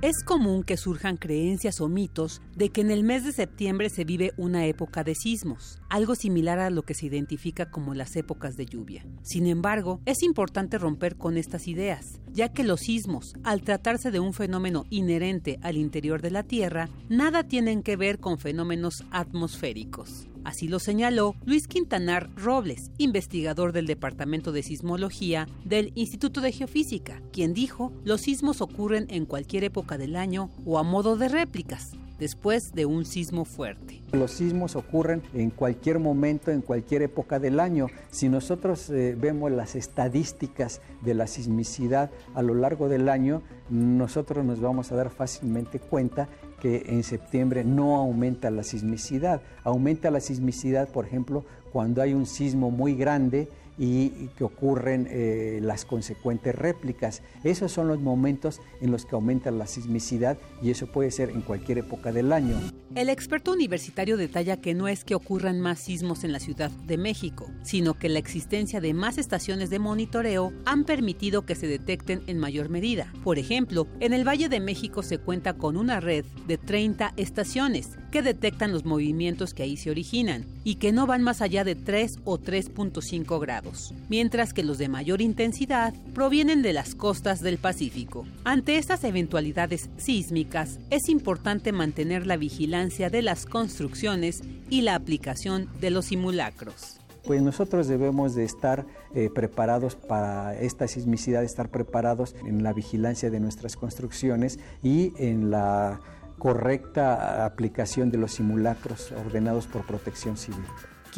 Es 0.00 0.22
común 0.22 0.62
que 0.62 0.76
surjan 0.76 1.16
creencias 1.16 1.80
o 1.80 1.88
mitos 1.88 2.40
de 2.54 2.68
que 2.68 2.82
en 2.82 2.92
el 2.92 3.02
mes 3.02 3.24
de 3.24 3.32
septiembre 3.32 3.90
se 3.90 4.04
vive 4.04 4.32
una 4.36 4.64
época 4.64 5.02
de 5.02 5.16
sismos, 5.16 5.80
algo 5.88 6.14
similar 6.14 6.60
a 6.60 6.70
lo 6.70 6.84
que 6.84 6.94
se 6.94 7.06
identifica 7.06 7.68
como 7.72 7.94
las 7.94 8.14
épocas 8.14 8.54
de 8.54 8.66
lluvia. 8.66 9.04
Sin 9.22 9.48
embargo, 9.48 10.00
es 10.06 10.22
importante 10.22 10.78
romper 10.78 11.16
con 11.16 11.36
estas 11.36 11.66
ideas, 11.66 12.20
ya 12.32 12.52
que 12.52 12.62
los 12.62 12.82
sismos, 12.82 13.34
al 13.42 13.62
tratarse 13.62 14.12
de 14.12 14.20
un 14.20 14.34
fenómeno 14.34 14.84
inherente 14.88 15.58
al 15.62 15.76
interior 15.76 16.22
de 16.22 16.30
la 16.30 16.44
Tierra, 16.44 16.88
nada 17.08 17.42
tienen 17.42 17.82
que 17.82 17.96
ver 17.96 18.20
con 18.20 18.38
fenómenos 18.38 19.04
atmosféricos. 19.10 20.28
Así 20.48 20.66
lo 20.66 20.78
señaló 20.78 21.36
Luis 21.44 21.68
Quintanar 21.68 22.30
Robles, 22.34 22.90
investigador 22.96 23.72
del 23.72 23.86
Departamento 23.86 24.50
de 24.50 24.62
Sismología 24.62 25.46
del 25.66 25.92
Instituto 25.94 26.40
de 26.40 26.52
Geofísica, 26.52 27.20
quien 27.34 27.52
dijo, 27.52 27.92
los 28.02 28.22
sismos 28.22 28.62
ocurren 28.62 29.08
en 29.10 29.26
cualquier 29.26 29.64
época 29.64 29.98
del 29.98 30.16
año 30.16 30.48
o 30.64 30.78
a 30.78 30.82
modo 30.82 31.18
de 31.18 31.28
réplicas, 31.28 31.92
después 32.18 32.72
de 32.72 32.86
un 32.86 33.04
sismo 33.04 33.44
fuerte. 33.44 34.00
Los 34.12 34.32
sismos 34.32 34.76
ocurren 34.76 35.22
en 35.34 35.50
cualquier 35.50 35.98
momento, 35.98 36.50
en 36.50 36.62
cualquier 36.62 37.02
época 37.02 37.38
del 37.38 37.60
año. 37.60 37.88
Si 38.10 38.28
nosotros 38.28 38.88
eh, 38.90 39.16
vemos 39.18 39.52
las 39.52 39.74
estadísticas 39.74 40.80
de 41.02 41.14
la 41.14 41.26
sismicidad 41.26 42.10
a 42.34 42.42
lo 42.42 42.54
largo 42.54 42.88
del 42.88 43.08
año, 43.08 43.42
nosotros 43.70 44.44
nos 44.44 44.60
vamos 44.60 44.92
a 44.92 44.96
dar 44.96 45.10
fácilmente 45.10 45.78
cuenta 45.78 46.28
que 46.60 46.84
en 46.88 47.04
septiembre 47.04 47.64
no 47.64 47.96
aumenta 47.96 48.50
la 48.50 48.62
sismicidad. 48.62 49.42
Aumenta 49.62 50.10
la 50.10 50.20
sismicidad, 50.20 50.88
por 50.88 51.06
ejemplo, 51.06 51.44
cuando 51.72 52.02
hay 52.02 52.14
un 52.14 52.26
sismo 52.26 52.70
muy 52.70 52.94
grande 52.94 53.48
y 53.78 54.28
que 54.36 54.44
ocurren 54.44 55.06
eh, 55.10 55.60
las 55.62 55.84
consecuentes 55.84 56.54
réplicas. 56.54 57.22
Esos 57.44 57.72
son 57.72 57.88
los 57.88 58.00
momentos 58.00 58.60
en 58.80 58.90
los 58.90 59.06
que 59.06 59.14
aumenta 59.14 59.50
la 59.50 59.66
sismicidad 59.66 60.36
y 60.62 60.70
eso 60.70 60.86
puede 60.88 61.10
ser 61.10 61.30
en 61.30 61.42
cualquier 61.42 61.78
época 61.78 62.12
del 62.12 62.32
año. 62.32 62.56
El 62.94 63.08
experto 63.08 63.52
universitario 63.52 64.16
detalla 64.16 64.60
que 64.60 64.74
no 64.74 64.88
es 64.88 65.04
que 65.04 65.14
ocurran 65.14 65.60
más 65.60 65.78
sismos 65.78 66.24
en 66.24 66.32
la 66.32 66.40
Ciudad 66.40 66.70
de 66.70 66.98
México, 66.98 67.50
sino 67.62 67.94
que 67.94 68.08
la 68.08 68.18
existencia 68.18 68.80
de 68.80 68.94
más 68.94 69.18
estaciones 69.18 69.70
de 69.70 69.78
monitoreo 69.78 70.52
han 70.64 70.84
permitido 70.84 71.46
que 71.46 71.54
se 71.54 71.66
detecten 71.66 72.22
en 72.26 72.38
mayor 72.38 72.70
medida. 72.70 73.12
Por 73.22 73.38
ejemplo, 73.38 73.86
en 74.00 74.12
el 74.12 74.26
Valle 74.26 74.48
de 74.48 74.60
México 74.60 75.02
se 75.02 75.18
cuenta 75.18 75.54
con 75.54 75.76
una 75.76 76.00
red 76.00 76.24
de 76.46 76.58
30 76.58 77.12
estaciones 77.16 77.90
que 78.10 78.22
detectan 78.22 78.72
los 78.72 78.84
movimientos 78.84 79.54
que 79.54 79.62
ahí 79.62 79.76
se 79.76 79.90
originan 79.90 80.44
y 80.64 80.76
que 80.76 80.92
no 80.92 81.06
van 81.06 81.22
más 81.22 81.42
allá 81.42 81.64
de 81.64 81.74
3 81.74 82.20
o 82.24 82.38
3.5 82.38 83.40
grados, 83.40 83.94
mientras 84.08 84.52
que 84.52 84.62
los 84.62 84.78
de 84.78 84.88
mayor 84.88 85.20
intensidad 85.20 85.94
provienen 86.14 86.62
de 86.62 86.72
las 86.72 86.94
costas 86.94 87.40
del 87.40 87.58
Pacífico. 87.58 88.26
Ante 88.44 88.78
estas 88.78 89.04
eventualidades 89.04 89.90
sísmicas, 89.96 90.78
es 90.90 91.08
importante 91.08 91.72
mantener 91.72 92.26
la 92.26 92.36
vigilancia 92.36 93.10
de 93.10 93.22
las 93.22 93.46
construcciones 93.46 94.42
y 94.70 94.82
la 94.82 94.94
aplicación 94.94 95.68
de 95.80 95.90
los 95.90 96.06
simulacros 96.06 96.98
pues 97.28 97.42
nosotros 97.42 97.88
debemos 97.88 98.34
de 98.34 98.44
estar 98.44 98.86
eh, 99.14 99.28
preparados 99.28 99.96
para 99.96 100.58
esta 100.58 100.88
sismicidad, 100.88 101.44
estar 101.44 101.68
preparados 101.68 102.34
en 102.46 102.62
la 102.62 102.72
vigilancia 102.72 103.28
de 103.28 103.38
nuestras 103.38 103.76
construcciones 103.76 104.58
y 104.82 105.12
en 105.18 105.50
la 105.50 106.00
correcta 106.38 107.44
aplicación 107.44 108.10
de 108.10 108.18
los 108.18 108.32
simulacros 108.32 109.12
ordenados 109.12 109.66
por 109.66 109.84
protección 109.84 110.36
civil. 110.36 110.64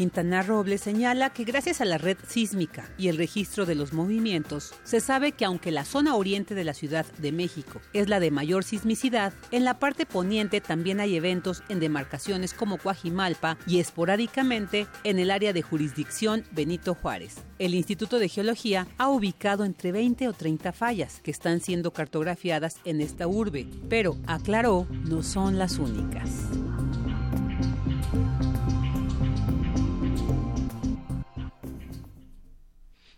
Quintana 0.01 0.43
Robles 0.43 0.81
señala 0.81 1.28
que 1.28 1.44
gracias 1.44 1.82
a 1.82 1.85
la 1.85 1.98
red 1.98 2.16
sísmica 2.27 2.89
y 2.97 3.09
el 3.09 3.18
registro 3.18 3.66
de 3.66 3.74
los 3.74 3.93
movimientos, 3.93 4.72
se 4.82 4.98
sabe 4.98 5.32
que 5.32 5.44
aunque 5.44 5.70
la 5.70 5.85
zona 5.85 6.16
oriente 6.16 6.55
de 6.55 6.64
la 6.64 6.72
Ciudad 6.72 7.05
de 7.18 7.32
México 7.32 7.82
es 7.93 8.09
la 8.09 8.18
de 8.18 8.31
mayor 8.31 8.64
sismicidad, 8.64 9.35
en 9.51 9.66
la 9.66 9.78
parte 9.78 10.06
poniente 10.06 10.62
también 10.62 11.01
hay 11.01 11.16
eventos 11.16 11.62
en 11.68 11.81
demarcaciones 11.81 12.55
como 12.55 12.78
Coajimalpa 12.78 13.59
y 13.66 13.78
esporádicamente 13.78 14.86
en 15.05 15.18
el 15.18 15.31
área 15.31 15.52
de 15.52 15.60
jurisdicción 15.60 16.44
Benito 16.51 16.94
Juárez. 16.94 17.35
El 17.59 17.74
Instituto 17.74 18.18
de 18.18 18.31
Geología 18.31 18.89
ha 18.97 19.10
ubicado 19.10 19.66
entre 19.66 19.93
20 19.93 20.28
o 20.28 20.32
30 20.32 20.72
fallas 20.72 21.20
que 21.20 21.31
están 21.31 21.60
siendo 21.60 21.93
cartografiadas 21.93 22.77
en 22.86 23.02
esta 23.02 23.27
urbe, 23.27 23.68
pero 23.90 24.16
aclaró, 24.27 24.86
no 25.05 25.22
son 25.22 25.59
las 25.59 25.78
únicas. 25.78 26.31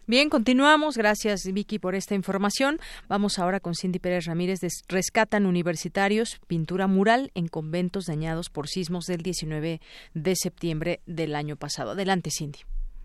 Bien, 0.07 0.29
continuamos. 0.29 0.97
Gracias, 0.97 1.45
Vicky, 1.45 1.79
por 1.79 1.95
esta 1.95 2.15
información. 2.15 2.81
Vamos 3.09 3.39
ahora 3.39 3.61
con 3.61 3.75
Cindy 3.75 4.01
Pérez 4.01 4.27
Ramírez. 4.27 4.59
De 4.61 4.69
Rescatan 4.89 5.47
universitarios 5.47 6.41
pintura 6.47 6.87
mural 6.87 7.31
en 7.35 7.47
conventos 7.49 8.07
dañados 8.07 8.51
por 8.51 8.69
sismos 8.69 9.07
del 9.07 9.23
19 9.23 9.81
de 10.15 10.37
septiembre 10.37 11.01
del 11.07 11.37
año 11.37 11.57
pasado. 11.57 11.93
Adelante, 11.93 12.31
Cindy. 12.31 12.61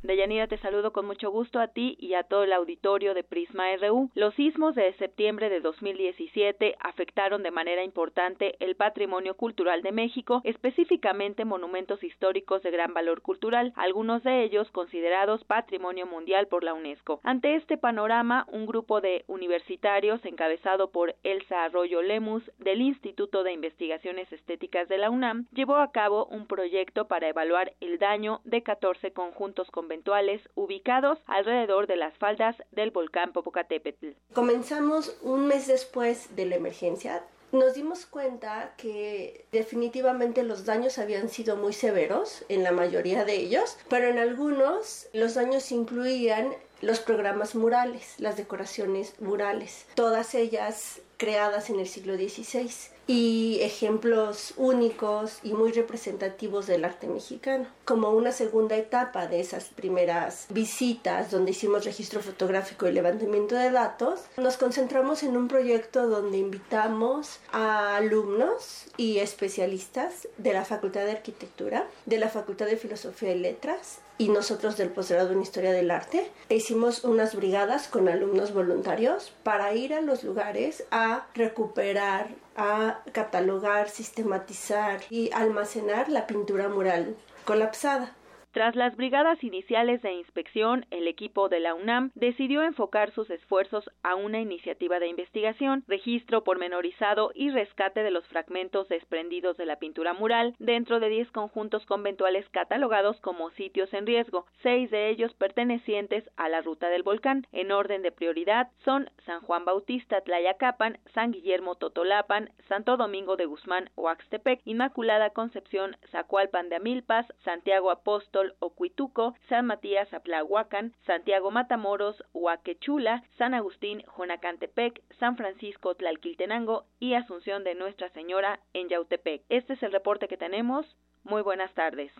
Deyanira, 0.07 0.47
te 0.47 0.57
saludo 0.59 0.93
con 0.93 1.05
mucho 1.05 1.29
gusto 1.31 1.59
a 1.59 1.67
ti 1.67 1.97
y 1.99 2.13
a 2.13 2.23
todo 2.23 2.45
el 2.45 2.53
auditorio 2.53 3.13
de 3.13 3.25
Prisma 3.25 3.65
RU. 3.75 4.09
Los 4.15 4.33
sismos 4.35 4.73
de 4.73 4.93
septiembre 4.93 5.49
de 5.49 5.59
2017 5.59 6.77
afectaron 6.79 7.43
de 7.43 7.51
manera 7.51 7.83
importante 7.83 8.55
el 8.61 8.77
patrimonio 8.77 9.35
cultural 9.35 9.81
de 9.81 9.91
México, 9.91 10.39
específicamente 10.45 11.43
monumentos 11.43 12.01
históricos 12.05 12.63
de 12.63 12.71
gran 12.71 12.93
valor 12.93 13.21
cultural, 13.21 13.73
algunos 13.75 14.23
de 14.23 14.43
ellos 14.43 14.71
considerados 14.71 15.43
patrimonio 15.43 16.07
mundial 16.07 16.47
por 16.47 16.63
la 16.63 16.73
UNESCO. 16.73 17.19
Ante 17.23 17.55
este 17.55 17.77
panorama, 17.77 18.47
un 18.49 18.65
grupo 18.65 19.01
de 19.01 19.25
universitarios 19.27 20.23
encabezado 20.23 20.89
por 20.89 21.15
Elsa 21.23 21.65
Arroyo 21.65 22.01
Lemus 22.01 22.49
del 22.59 22.79
Instituto 22.79 23.43
de 23.43 23.51
Investigaciones 23.51 24.31
Estéticas 24.31 24.87
de 24.87 24.99
la 24.99 25.09
UNAM 25.09 25.47
llevó 25.51 25.75
a 25.75 25.91
cabo 25.91 26.27
un 26.27 26.47
proyecto 26.47 27.09
para 27.09 27.27
evaluar 27.27 27.73
el 27.81 27.99
daño 27.99 28.39
de 28.45 28.63
14 28.63 29.11
conjuntos 29.11 29.69
con 29.69 29.89
conventuales 29.97 30.41
ubicados 30.53 31.19
alrededor 31.25 31.87
de 31.87 31.95
las 31.95 32.15
faldas 32.17 32.55
del 32.71 32.91
volcán 32.91 33.33
Popocatépetl. 33.33 34.09
Comenzamos 34.33 35.17
un 35.23 35.47
mes 35.47 35.65
después 35.65 36.35
de 36.35 36.45
la 36.45 36.55
emergencia. 36.55 37.23
Nos 37.51 37.73
dimos 37.73 38.05
cuenta 38.05 38.73
que 38.77 39.45
definitivamente 39.51 40.43
los 40.43 40.65
daños 40.65 40.99
habían 40.99 41.29
sido 41.29 41.55
muy 41.55 41.73
severos 41.73 42.45
en 42.47 42.63
la 42.63 42.71
mayoría 42.71 43.25
de 43.25 43.37
ellos, 43.37 43.77
pero 43.89 44.07
en 44.07 44.19
algunos 44.19 45.07
los 45.13 45.33
daños 45.33 45.71
incluían 45.71 46.53
los 46.81 46.99
programas 46.99 47.55
murales, 47.55 48.15
las 48.19 48.37
decoraciones 48.37 49.19
murales, 49.19 49.87
todas 49.95 50.35
ellas 50.35 51.01
creadas 51.17 51.71
en 51.71 51.79
el 51.79 51.87
siglo 51.87 52.15
XVI 52.15 52.69
y 53.07 53.59
ejemplos 53.61 54.53
únicos 54.57 55.39
y 55.41 55.53
muy 55.53 55.71
representativos 55.71 56.67
del 56.67 56.85
arte 56.85 57.07
mexicano. 57.07 57.67
Como 57.85 58.11
una 58.11 58.31
segunda 58.31 58.75
etapa 58.75 59.27
de 59.27 59.39
esas 59.39 59.65
primeras 59.65 60.45
visitas 60.49 61.31
donde 61.31 61.51
hicimos 61.51 61.85
registro 61.85 62.19
fotográfico 62.19 62.87
y 62.87 62.91
levantamiento 62.91 63.55
de 63.55 63.71
datos, 63.71 64.21
nos 64.35 64.57
concentramos 64.57 65.23
en 65.23 65.37
un 65.37 65.47
proyecto 65.47 66.07
donde 66.07 66.37
invitamos 66.37 67.39
a 67.51 67.95
alumnos 67.95 68.85
y 68.97 69.19
especialistas 69.19 70.27
de 70.37 70.53
la 70.53 70.65
Facultad 70.65 71.05
de 71.05 71.11
Arquitectura, 71.11 71.87
de 72.05 72.17
la 72.17 72.29
Facultad 72.29 72.65
de 72.65 72.77
Filosofía 72.77 73.31
y 73.31 73.39
Letras 73.39 73.99
y 74.17 74.29
nosotros 74.29 74.77
del 74.77 74.89
posgrado 74.89 75.31
en 75.31 75.41
Historia 75.41 75.71
del 75.71 75.91
Arte 75.91 76.31
hicimos 76.49 77.03
unas 77.03 77.35
brigadas 77.35 77.87
con 77.87 78.09
alumnos 78.09 78.53
voluntarios 78.53 79.33
para 79.43 79.73
ir 79.73 79.93
a 79.93 80.01
los 80.01 80.23
lugares 80.23 80.83
a 80.91 81.27
recuperar, 81.35 82.29
a 82.55 83.01
catalogar, 83.11 83.89
sistematizar 83.89 85.01
y 85.09 85.31
almacenar 85.31 86.09
la 86.09 86.25
pintura 86.27 86.67
mural 86.67 87.15
colapsada. 87.45 88.16
Tras 88.57 88.75
las 88.75 88.95
brigadas 88.95 89.43
iniciales 89.43 90.01
de 90.01 90.13
inspección, 90.13 90.87
el 90.89 91.07
equipo 91.07 91.47
de 91.47 91.59
la 91.59 91.75
UNAM 91.75 92.09
decidió 92.15 92.63
enfocar 92.63 93.11
sus 93.11 93.29
esfuerzos 93.29 93.87
a 94.01 94.15
una 94.15 94.41
iniciativa 94.41 94.99
de 94.99 95.05
investigación, 95.05 95.83
registro 95.87 96.43
pormenorizado 96.43 97.29
y 97.35 97.51
rescate 97.51 98.01
de 98.01 98.09
los 98.09 98.27
fragmentos 98.29 98.89
desprendidos 98.89 99.57
de 99.57 99.67
la 99.67 99.75
pintura 99.75 100.13
mural 100.13 100.55
dentro 100.57 100.99
de 100.99 101.07
10 101.07 101.29
conjuntos 101.29 101.85
conventuales 101.85 102.49
catalogados 102.49 103.21
como 103.21 103.51
sitios 103.51 103.93
en 103.93 104.07
riesgo, 104.07 104.47
seis 104.63 104.89
de 104.89 105.09
ellos 105.09 105.35
pertenecientes 105.35 106.27
a 106.35 106.49
la 106.49 106.61
ruta 106.61 106.89
del 106.89 107.03
volcán. 107.03 107.45
En 107.51 107.71
orden 107.71 108.01
de 108.01 108.11
prioridad 108.11 108.71
son 108.83 109.11
San 109.27 109.41
Juan 109.41 109.65
Bautista 109.65 110.21
Tlayacapan, 110.21 110.97
San 111.13 111.29
Guillermo 111.29 111.75
Totolapan, 111.75 112.49
Santo 112.67 112.97
Domingo 112.97 113.37
de 113.37 113.45
Guzmán 113.45 113.91
Oaxtepec, 113.95 114.61
Inmaculada 114.65 115.29
Concepción 115.29 115.95
Zacualpan 116.09 116.69
de 116.69 116.77
Amilpas, 116.77 117.27
Santiago 117.43 117.91
Apóstol 117.91 118.46
Ocuituco, 118.59 119.35
San 119.49 119.65
Matías 119.65 120.13
Aplahuacan, 120.13 120.93
Santiago 121.05 121.51
Matamoros, 121.51 122.23
Huaquechula, 122.33 123.23
San 123.37 123.53
Agustín 123.53 124.03
Jonacantepec, 124.15 125.01
San 125.19 125.37
Francisco 125.37 125.95
Tlalquiltenango 125.95 126.85
y 126.99 127.13
Asunción 127.13 127.63
de 127.63 127.75
Nuestra 127.75 128.09
Señora 128.09 128.59
en 128.73 128.89
Yautepec. 128.89 129.43
Este 129.49 129.73
es 129.73 129.83
el 129.83 129.91
reporte 129.91 130.27
que 130.27 130.37
tenemos. 130.37 130.85
Muy 131.23 131.41
buenas 131.41 131.73
tardes. 131.73 132.11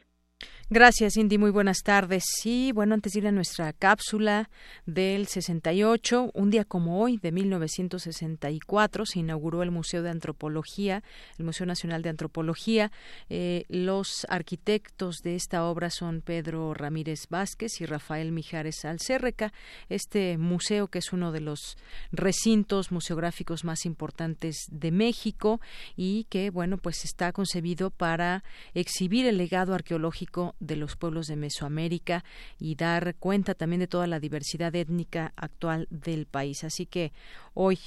Gracias, 0.70 1.14
Cindy. 1.14 1.38
Muy 1.38 1.52
buenas 1.52 1.78
tardes. 1.82 2.26
Sí, 2.42 2.74
bueno, 2.74 2.94
antes 2.94 3.14
de 3.14 3.20
ir 3.20 3.28
a 3.28 3.32
nuestra 3.32 3.72
cápsula 3.72 4.50
del 4.86 5.28
68, 5.28 6.32
un 6.34 6.50
día 6.50 6.66
como 6.66 7.02
hoy, 7.02 7.16
de 7.20 7.32
1964, 7.32 9.06
se 9.06 9.20
inauguró 9.20 9.64
el 9.64 9.72
Museo 9.72 10.04
de 10.04 10.10
Antropología, 10.10 11.04
el 11.38 11.46
Museo 11.46 11.66
Nacional 11.66 12.02
de 12.02 12.10
Antropología. 12.10 12.92
Eh, 13.30 13.64
los 13.70 14.28
arquitectos 14.28 15.20
de 15.24 15.36
esta 15.36 15.64
obra 15.64 15.90
son 15.90 16.20
Pedro 16.20 16.74
Ramírez 16.74 17.28
Vázquez 17.30 17.80
y 17.80 17.86
Rafael 17.86 18.34
Mijares 18.34 18.84
Alcérreca. 18.84 19.54
Este 19.88 20.38
museo, 20.38 20.90
que 20.90 21.00
es 21.00 21.14
uno 21.14 21.32
de 21.32 21.40
los 21.40 21.78
recintos 22.12 22.92
museográficos 22.92 23.64
más 23.64 23.86
importantes 23.86 24.66
de 24.70 24.92
México 24.92 25.62
y 25.96 26.26
que, 26.26 26.50
bueno, 26.50 26.78
pues 26.78 27.06
está 27.06 27.32
concebido 27.32 27.90
para 27.90 28.44
exhibir 28.74 29.28
el 29.28 29.38
legado 29.38 29.74
arqueológico 29.74 30.56
de 30.60 30.76
los 30.76 30.96
pueblos 30.96 31.28
de 31.28 31.36
Mesoamérica 31.36 32.24
y 32.60 32.76
dar 32.76 33.16
cuenta 33.16 33.54
también 33.54 33.80
de 33.80 33.88
toda 33.88 34.08
la 34.08 34.20
diversidad 34.20 34.74
étnica 34.76 35.34
actual 35.36 35.88
del 35.90 36.26
país. 36.26 36.64
Así 36.64 36.86
que 36.86 37.14
hoy, 37.54 37.80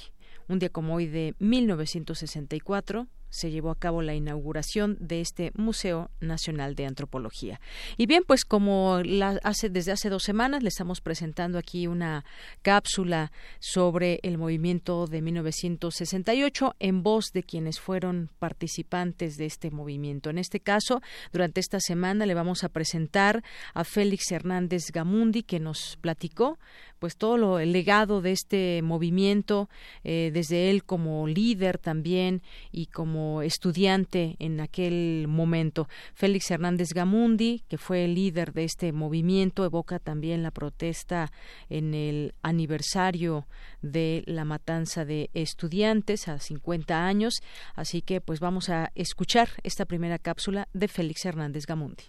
un 0.47 0.59
día 0.59 0.69
como 0.69 0.95
hoy 0.95 1.07
de 1.07 1.35
1964, 1.39 3.07
se 3.31 3.49
llevó 3.49 3.71
a 3.71 3.79
cabo 3.79 4.03
la 4.03 4.13
inauguración 4.13 4.97
de 4.99 5.21
este 5.21 5.51
Museo 5.55 6.11
Nacional 6.19 6.75
de 6.75 6.85
Antropología. 6.85 7.59
Y 7.97 8.05
bien, 8.05 8.23
pues 8.27 8.45
como 8.45 9.01
hace 9.41 9.69
desde 9.69 9.93
hace 9.93 10.09
dos 10.09 10.21
semanas 10.23 10.61
le 10.61 10.69
estamos 10.69 11.01
presentando 11.01 11.57
aquí 11.57 11.87
una 11.87 12.23
cápsula 12.61 13.31
sobre 13.59 14.19
el 14.21 14.37
movimiento 14.37 15.07
de 15.07 15.21
1968 15.21 16.75
en 16.79 17.01
voz 17.01 17.31
de 17.33 17.41
quienes 17.41 17.79
fueron 17.79 18.29
participantes 18.37 19.37
de 19.37 19.45
este 19.45 19.71
movimiento. 19.71 20.29
En 20.29 20.37
este 20.37 20.59
caso, 20.59 21.01
durante 21.31 21.59
esta 21.59 21.79
semana 21.79 22.25
le 22.25 22.33
vamos 22.33 22.63
a 22.63 22.69
presentar 22.69 23.43
a 23.73 23.83
Félix 23.83 24.31
Hernández 24.31 24.91
Gamundi 24.91 25.43
que 25.43 25.59
nos 25.59 25.97
platicó 26.01 26.59
pues 27.01 27.17
todo 27.17 27.35
lo, 27.35 27.57
el 27.57 27.73
legado 27.73 28.21
de 28.21 28.31
este 28.31 28.79
movimiento, 28.83 29.69
eh, 30.03 30.29
desde 30.31 30.69
él 30.69 30.83
como 30.83 31.27
líder 31.27 31.79
también 31.79 32.43
y 32.71 32.85
como 32.85 33.41
estudiante 33.41 34.35
en 34.37 34.59
aquel 34.59 35.25
momento. 35.27 35.89
Félix 36.13 36.51
Hernández 36.51 36.89
Gamundi, 36.93 37.63
que 37.67 37.79
fue 37.79 38.05
el 38.05 38.13
líder 38.13 38.53
de 38.53 38.65
este 38.65 38.91
movimiento, 38.91 39.65
evoca 39.65 39.97
también 39.97 40.43
la 40.43 40.51
protesta 40.51 41.31
en 41.69 41.95
el 41.95 42.35
aniversario 42.43 43.47
de 43.81 44.21
la 44.27 44.45
matanza 44.45 45.03
de 45.03 45.31
estudiantes 45.33 46.27
a 46.27 46.37
50 46.37 47.03
años. 47.03 47.41
Así 47.73 48.03
que 48.03 48.21
pues 48.21 48.39
vamos 48.39 48.69
a 48.69 48.91
escuchar 48.93 49.49
esta 49.63 49.85
primera 49.85 50.19
cápsula 50.19 50.67
de 50.71 50.87
Félix 50.87 51.25
Hernández 51.25 51.65
Gamundi. 51.65 52.03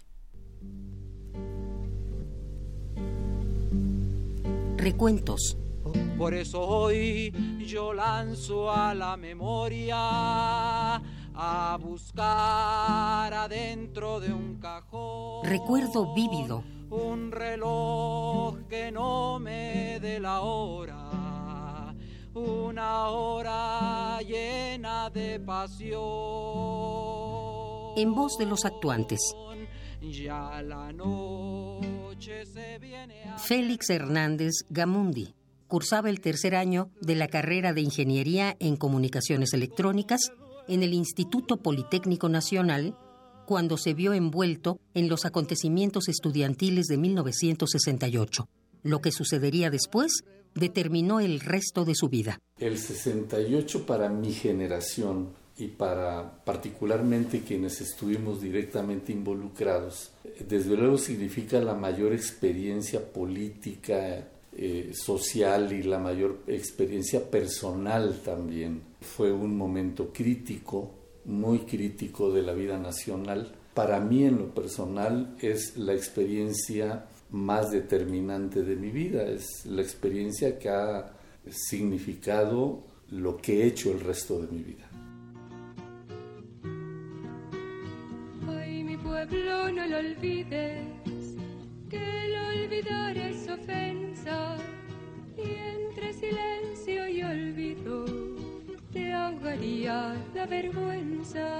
Recuentos. 4.83 5.57
Por 6.17 6.33
eso 6.33 6.61
hoy 6.61 7.31
yo 7.65 7.93
lanzo 7.93 8.69
a 8.69 8.93
la 8.93 9.15
memoria 9.15 9.95
a 11.35 11.77
buscar 11.81 13.33
adentro 13.33 14.19
de 14.19 14.33
un 14.33 14.59
cajón. 14.59 15.45
Recuerdo 15.45 16.13
vívido. 16.13 16.63
Un 16.89 17.31
reloj 17.31 18.67
que 18.69 18.91
no 18.91 19.39
me 19.39 19.99
dé 20.01 20.19
la 20.19 20.41
hora. 20.41 21.95
Una 22.33 23.07
hora 23.09 24.19
llena 24.21 25.09
de 25.09 25.39
pasión. 25.39 26.01
En 27.95 28.13
voz 28.13 28.37
de 28.37 28.45
los 28.45 28.65
actuantes. 28.65 29.33
Ya 30.01 30.61
la 30.61 30.91
noche 30.91 31.72
Félix 33.37 33.89
Hernández 33.89 34.53
Gamundi 34.69 35.33
cursaba 35.67 36.09
el 36.09 36.21
tercer 36.21 36.55
año 36.55 36.89
de 37.01 37.15
la 37.15 37.27
carrera 37.27 37.73
de 37.73 37.81
Ingeniería 37.81 38.55
en 38.59 38.75
Comunicaciones 38.75 39.53
Electrónicas 39.53 40.31
en 40.67 40.83
el 40.83 40.93
Instituto 40.93 41.57
Politécnico 41.57 42.29
Nacional 42.29 42.95
cuando 43.45 43.77
se 43.77 43.93
vio 43.93 44.13
envuelto 44.13 44.79
en 44.93 45.09
los 45.09 45.25
acontecimientos 45.25 46.07
estudiantiles 46.07 46.85
de 46.85 46.97
1968. 46.97 48.47
Lo 48.83 49.01
que 49.01 49.11
sucedería 49.11 49.69
después 49.69 50.23
determinó 50.55 51.19
el 51.19 51.39
resto 51.39 51.85
de 51.85 51.95
su 51.95 52.09
vida. 52.09 52.39
El 52.57 52.77
68 52.77 53.85
para 53.85 54.09
mi 54.09 54.31
generación 54.31 55.29
y 55.57 55.67
para 55.67 56.43
particularmente 56.43 57.41
quienes 57.41 57.79
estuvimos 57.81 58.41
directamente 58.41 59.11
involucrados, 59.11 60.11
desde 60.47 60.75
luego 60.75 60.97
significa 60.97 61.59
la 61.59 61.75
mayor 61.75 62.13
experiencia 62.13 63.01
política 63.13 64.27
eh, 64.55 64.91
social 64.93 65.71
y 65.73 65.83
la 65.83 65.99
mayor 65.99 66.39
experiencia 66.47 67.29
personal 67.29 68.21
también. 68.23 68.81
Fue 69.01 69.31
un 69.31 69.57
momento 69.57 70.11
crítico, 70.11 70.91
muy 71.25 71.59
crítico 71.59 72.31
de 72.31 72.41
la 72.41 72.53
vida 72.53 72.77
nacional. 72.77 73.51
Para 73.73 73.99
mí 73.99 74.25
en 74.25 74.37
lo 74.37 74.53
personal 74.53 75.35
es 75.39 75.77
la 75.77 75.93
experiencia 75.93 77.05
más 77.31 77.71
determinante 77.71 78.61
de 78.61 78.75
mi 78.75 78.91
vida, 78.91 79.23
es 79.23 79.65
la 79.65 79.81
experiencia 79.81 80.59
que 80.59 80.69
ha 80.69 81.13
significado 81.49 82.83
lo 83.09 83.37
que 83.37 83.63
he 83.63 83.67
hecho 83.67 83.91
el 83.91 84.01
resto 84.01 84.39
de 84.39 84.47
mi 84.51 84.61
vida. 84.61 84.87
No 89.31 89.87
lo 89.87 89.97
olvides, 89.97 91.35
que 91.89 92.25
el 92.25 92.35
olvidar 92.35 93.17
es 93.17 93.47
ofensa, 93.47 94.57
y 95.37 95.49
entre 95.55 96.13
silencio 96.13 97.07
y 97.07 97.23
olvido 97.23 98.05
te 98.91 99.13
ahogaría 99.13 100.15
la 100.35 100.45
vergüenza. 100.45 101.59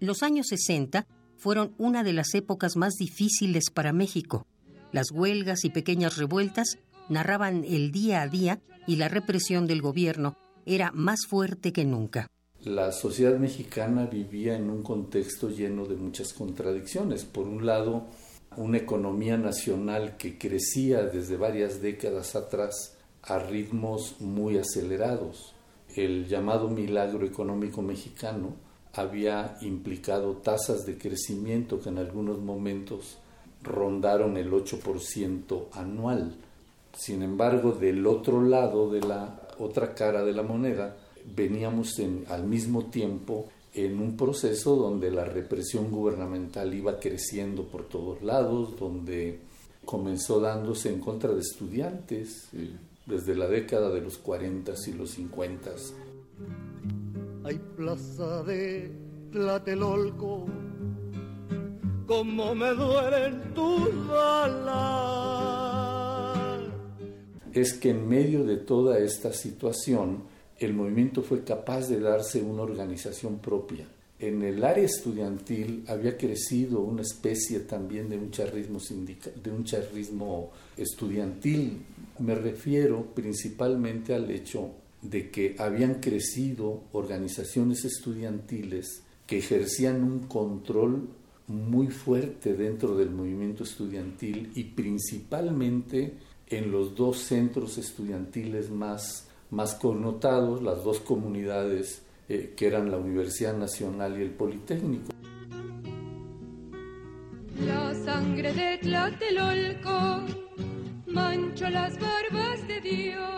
Los 0.00 0.22
años 0.22 0.48
60 0.48 1.06
fueron 1.36 1.74
una 1.78 2.04
de 2.04 2.12
las 2.12 2.34
épocas 2.34 2.76
más 2.76 2.94
difíciles 2.94 3.70
para 3.70 3.92
México. 3.92 4.46
Las 4.92 5.10
huelgas 5.10 5.64
y 5.64 5.70
pequeñas 5.70 6.18
revueltas 6.18 6.78
narraban 7.08 7.64
el 7.64 7.90
día 7.90 8.22
a 8.22 8.28
día 8.28 8.60
y 8.86 8.96
la 8.96 9.08
represión 9.08 9.66
del 9.66 9.80
gobierno 9.80 10.36
era 10.66 10.92
más 10.92 11.26
fuerte 11.26 11.72
que 11.72 11.84
nunca. 11.84 12.28
La 12.64 12.92
sociedad 12.92 13.36
mexicana 13.38 14.06
vivía 14.06 14.54
en 14.54 14.70
un 14.70 14.84
contexto 14.84 15.48
lleno 15.48 15.84
de 15.84 15.96
muchas 15.96 16.32
contradicciones. 16.32 17.24
Por 17.24 17.48
un 17.48 17.66
lado, 17.66 18.04
una 18.56 18.78
economía 18.78 19.36
nacional 19.36 20.16
que 20.16 20.38
crecía 20.38 21.02
desde 21.02 21.36
varias 21.36 21.82
décadas 21.82 22.36
atrás 22.36 22.96
a 23.22 23.40
ritmos 23.40 24.20
muy 24.20 24.58
acelerados. 24.58 25.54
El 25.96 26.28
llamado 26.28 26.68
milagro 26.68 27.26
económico 27.26 27.82
mexicano 27.82 28.54
había 28.92 29.56
implicado 29.62 30.36
tasas 30.36 30.86
de 30.86 30.96
crecimiento 30.96 31.80
que 31.80 31.88
en 31.88 31.98
algunos 31.98 32.38
momentos 32.38 33.18
rondaron 33.64 34.36
el 34.36 34.52
8% 34.52 35.66
anual. 35.72 36.36
Sin 36.96 37.24
embargo, 37.24 37.72
del 37.72 38.06
otro 38.06 38.40
lado 38.40 38.88
de 38.88 39.00
la 39.00 39.48
otra 39.58 39.94
cara 39.94 40.22
de 40.22 40.32
la 40.32 40.44
moneda, 40.44 40.96
veníamos 41.34 42.00
al 42.28 42.44
mismo 42.44 42.86
tiempo 42.86 43.48
en 43.74 44.00
un 44.00 44.16
proceso 44.16 44.76
donde 44.76 45.10
la 45.10 45.24
represión 45.24 45.90
gubernamental 45.90 46.74
iba 46.74 46.98
creciendo 46.98 47.64
por 47.64 47.88
todos 47.88 48.22
lados, 48.22 48.78
donde 48.78 49.40
comenzó 49.84 50.40
dándose 50.40 50.90
en 50.90 51.00
contra 51.00 51.32
de 51.32 51.40
estudiantes 51.40 52.48
desde 53.06 53.34
la 53.34 53.48
década 53.48 53.90
de 53.90 54.00
los 54.00 54.18
40 54.18 54.72
y 54.86 54.92
los 54.92 55.10
50 55.10 55.70
hay 57.44 57.58
plaza 57.76 58.44
de 58.44 58.92
Tlatelolco, 59.32 60.46
como 62.06 62.54
me 62.54 62.70
duelen 62.70 63.52
tus 63.52 64.06
balas. 64.06 64.78
Es 67.52 67.74
que 67.74 67.90
en 67.90 68.08
medio 68.08 68.44
de 68.44 68.58
toda 68.58 68.98
esta 68.98 69.32
situación, 69.32 70.22
el 70.66 70.74
movimiento 70.74 71.22
fue 71.22 71.44
capaz 71.44 71.88
de 71.88 72.00
darse 72.00 72.40
una 72.42 72.62
organización 72.62 73.38
propia. 73.38 73.86
En 74.18 74.42
el 74.42 74.62
área 74.62 74.84
estudiantil 74.84 75.84
había 75.88 76.16
crecido 76.16 76.80
una 76.80 77.02
especie 77.02 77.60
también 77.60 78.08
de 78.08 78.16
un 78.16 78.30
charrismo, 78.30 78.78
de 79.42 79.50
un 79.50 79.64
charrismo 79.64 80.52
estudiantil. 80.76 81.82
Me 82.20 82.36
refiero 82.36 83.04
principalmente 83.14 84.14
al 84.14 84.30
hecho 84.30 84.70
de 85.02 85.30
que 85.30 85.56
habían 85.58 85.94
crecido 85.94 86.84
organizaciones 86.92 87.84
estudiantiles 87.84 89.02
que 89.26 89.38
ejercían 89.38 90.04
un 90.04 90.20
control 90.28 91.08
muy 91.48 91.88
fuerte 91.88 92.54
dentro 92.54 92.96
del 92.96 93.10
movimiento 93.10 93.64
estudiantil 93.64 94.52
y 94.54 94.64
principalmente 94.64 96.14
en 96.46 96.70
los 96.70 96.94
dos 96.94 97.18
centros 97.18 97.78
estudiantiles 97.78 98.70
más, 98.70 99.26
más 99.52 99.76
connotados, 99.76 100.60
las 100.62 100.82
dos 100.82 100.98
comunidades 100.98 102.02
eh, 102.28 102.54
que 102.56 102.66
eran 102.66 102.90
la 102.90 102.96
Universidad 102.96 103.56
Nacional 103.56 104.18
y 104.18 104.22
el 104.22 104.30
Politécnico. 104.30 105.12
La 107.64 107.94
sangre 108.04 108.52
de 108.52 108.78
Tlatelolco 108.78 110.26
manchó 111.06 111.70
las 111.70 111.96
barbas 112.00 112.66
de 112.66 112.80
Dios 112.80 113.32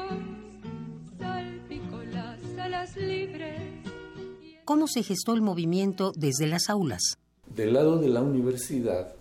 ¿Cómo 4.65 4.87
se 4.89 5.03
gestó 5.03 5.35
el 5.35 5.43
movimiento 5.43 6.13
desde 6.17 6.47
las 6.47 6.71
aulas? 6.71 7.19
Del 7.55 7.75
lado 7.75 7.99
de 7.99 8.09
la 8.09 8.23
universidad 8.23 9.15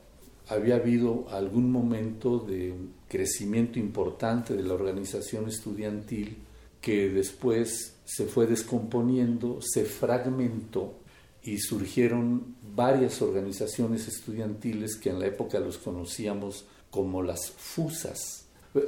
había 0.48 0.76
habido 0.76 1.26
algún 1.32 1.70
momento 1.70 2.40
de 2.40 2.74
crecimiento 3.10 3.78
importante 3.78 4.56
de 4.56 4.64
la 4.64 4.74
organización 4.74 5.50
estudiantil 5.50 6.38
que 6.84 7.08
después 7.08 7.96
se 8.04 8.26
fue 8.26 8.46
descomponiendo, 8.46 9.60
se 9.62 9.86
fragmentó 9.86 11.00
y 11.42 11.60
surgieron 11.60 12.58
varias 12.76 13.22
organizaciones 13.22 14.10
estudiantiles 14.10 14.98
que 14.98 15.10
en 15.10 15.20
la 15.20 15.28
época 15.28 15.62
los 15.62 15.78
conocíamos 15.78 16.66
como 16.92 17.24
las 17.24 17.52
FUSAS, 17.52 18.44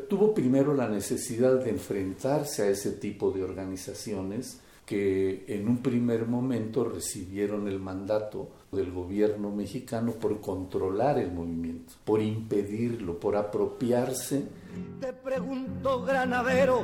Tuvo 0.09 0.33
primero 0.33 0.73
la 0.73 0.87
necesidad 0.87 1.63
de 1.63 1.69
enfrentarse 1.69 2.63
a 2.63 2.69
ese 2.69 2.93
tipo 2.93 3.29
de 3.29 3.43
organizaciones 3.43 4.59
que 4.83 5.45
en 5.47 5.67
un 5.67 5.83
primer 5.83 6.25
momento 6.25 6.85
recibieron 6.85 7.67
el 7.67 7.79
mandato 7.79 8.49
del 8.71 8.91
gobierno 8.91 9.51
mexicano 9.51 10.13
por 10.13 10.41
controlar 10.41 11.19
el 11.19 11.31
movimiento, 11.31 11.93
por 12.03 12.19
impedirlo, 12.19 13.19
por 13.19 13.35
apropiarse. 13.35 14.45
Te 14.99 15.13
pregunto, 15.13 16.03
granadero, 16.03 16.83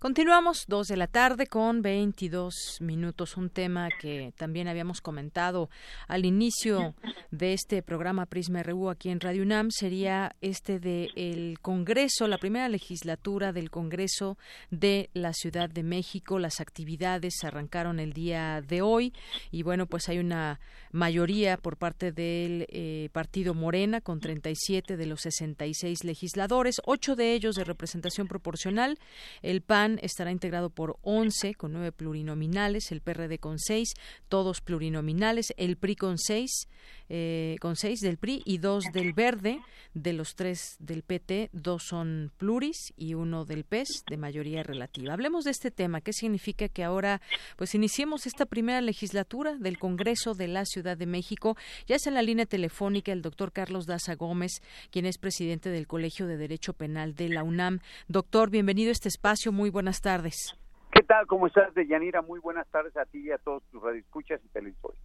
Continuamos 0.00 0.66
dos 0.68 0.86
de 0.86 0.96
la 0.96 1.08
tarde 1.08 1.48
con 1.48 1.82
22 1.82 2.78
minutos, 2.78 3.36
un 3.36 3.50
tema 3.50 3.88
que 4.00 4.32
también 4.36 4.68
habíamos 4.68 5.00
comentado 5.00 5.70
al 6.06 6.24
inicio 6.24 6.94
de 7.32 7.52
este 7.52 7.82
programa 7.82 8.24
Prisma 8.26 8.62
RU 8.62 8.90
aquí 8.90 9.08
en 9.10 9.18
Radio 9.18 9.42
UNAM 9.42 9.72
sería 9.72 10.36
este 10.40 10.78
de 10.78 11.08
el 11.16 11.58
Congreso, 11.60 12.28
la 12.28 12.38
primera 12.38 12.68
legislatura 12.68 13.52
del 13.52 13.72
Congreso 13.72 14.38
de 14.70 15.10
la 15.14 15.32
Ciudad 15.32 15.68
de 15.68 15.82
México. 15.82 16.38
Las 16.38 16.60
actividades 16.60 17.34
arrancaron 17.42 17.98
el 17.98 18.12
día 18.12 18.60
de 18.60 18.82
hoy 18.82 19.12
y 19.50 19.64
bueno, 19.64 19.86
pues 19.86 20.08
hay 20.08 20.20
una 20.20 20.60
mayoría 20.92 21.56
por 21.56 21.76
parte 21.76 22.12
del 22.12 22.66
eh, 22.68 23.08
partido 23.12 23.52
Morena 23.52 24.00
con 24.00 24.20
37 24.20 24.96
de 24.96 25.06
los 25.06 25.22
66 25.22 26.04
legisladores, 26.04 26.76
ocho 26.84 27.16
de 27.16 27.34
ellos 27.34 27.56
de 27.56 27.64
representación 27.64 28.28
proporcional. 28.28 28.96
El 29.42 29.60
PAN 29.60 29.87
estará 30.02 30.30
integrado 30.30 30.70
por 30.70 30.98
11 31.02 31.54
con 31.54 31.72
9 31.72 31.92
plurinominales, 31.92 32.92
el 32.92 33.00
PRD 33.00 33.38
con 33.38 33.58
6, 33.58 33.94
todos 34.28 34.60
plurinominales, 34.60 35.54
el 35.56 35.76
PRI 35.76 35.96
con 35.96 36.18
6, 36.18 36.68
eh, 37.08 37.56
con 37.60 37.76
6 37.76 38.00
del 38.00 38.18
PRI 38.18 38.42
y 38.44 38.58
2 38.58 38.84
del 38.92 39.12
Verde, 39.14 39.60
de 39.94 40.12
los 40.12 40.34
3 40.34 40.76
del 40.78 41.02
PT, 41.02 41.50
dos 41.52 41.84
son 41.88 42.32
pluris 42.36 42.92
y 42.96 43.14
uno 43.14 43.44
del 43.44 43.64
PES 43.64 44.04
de 44.08 44.16
mayoría 44.16 44.62
relativa. 44.62 45.12
Hablemos 45.12 45.44
de 45.44 45.50
este 45.50 45.70
tema, 45.70 46.00
¿qué 46.00 46.12
significa 46.12 46.68
que 46.68 46.84
ahora 46.84 47.20
pues 47.56 47.74
iniciemos 47.74 48.26
esta 48.26 48.46
primera 48.46 48.80
legislatura 48.80 49.56
del 49.56 49.78
Congreso 49.78 50.34
de 50.34 50.48
la 50.48 50.64
Ciudad 50.64 50.96
de 50.96 51.06
México? 51.06 51.56
Ya 51.86 51.96
es 51.96 52.06
en 52.06 52.14
la 52.14 52.22
línea 52.22 52.46
telefónica 52.46 53.12
el 53.12 53.22
doctor 53.22 53.52
Carlos 53.52 53.86
Daza 53.86 54.14
Gómez, 54.14 54.60
quien 54.90 55.06
es 55.06 55.18
presidente 55.18 55.70
del 55.70 55.86
Colegio 55.86 56.26
de 56.26 56.36
Derecho 56.36 56.72
Penal 56.74 57.14
de 57.14 57.28
la 57.28 57.42
UNAM. 57.42 57.80
Doctor, 58.08 58.50
bienvenido 58.50 58.90
a 58.90 58.92
este 58.92 59.08
espacio, 59.08 59.52
muy 59.52 59.70
buenas 59.78 60.00
tardes. 60.00 60.58
¿Qué 60.90 61.04
tal? 61.04 61.28
¿Cómo 61.28 61.46
estás, 61.46 61.72
Deyanira? 61.72 62.20
Muy 62.20 62.40
buenas 62.40 62.66
tardes 62.66 62.96
a 62.96 63.04
ti 63.04 63.28
y 63.28 63.30
a 63.30 63.38
todos 63.38 63.62
tus 63.70 63.80
radioescuchas 63.80 64.40
y 64.44 64.48
televisores. 64.48 64.98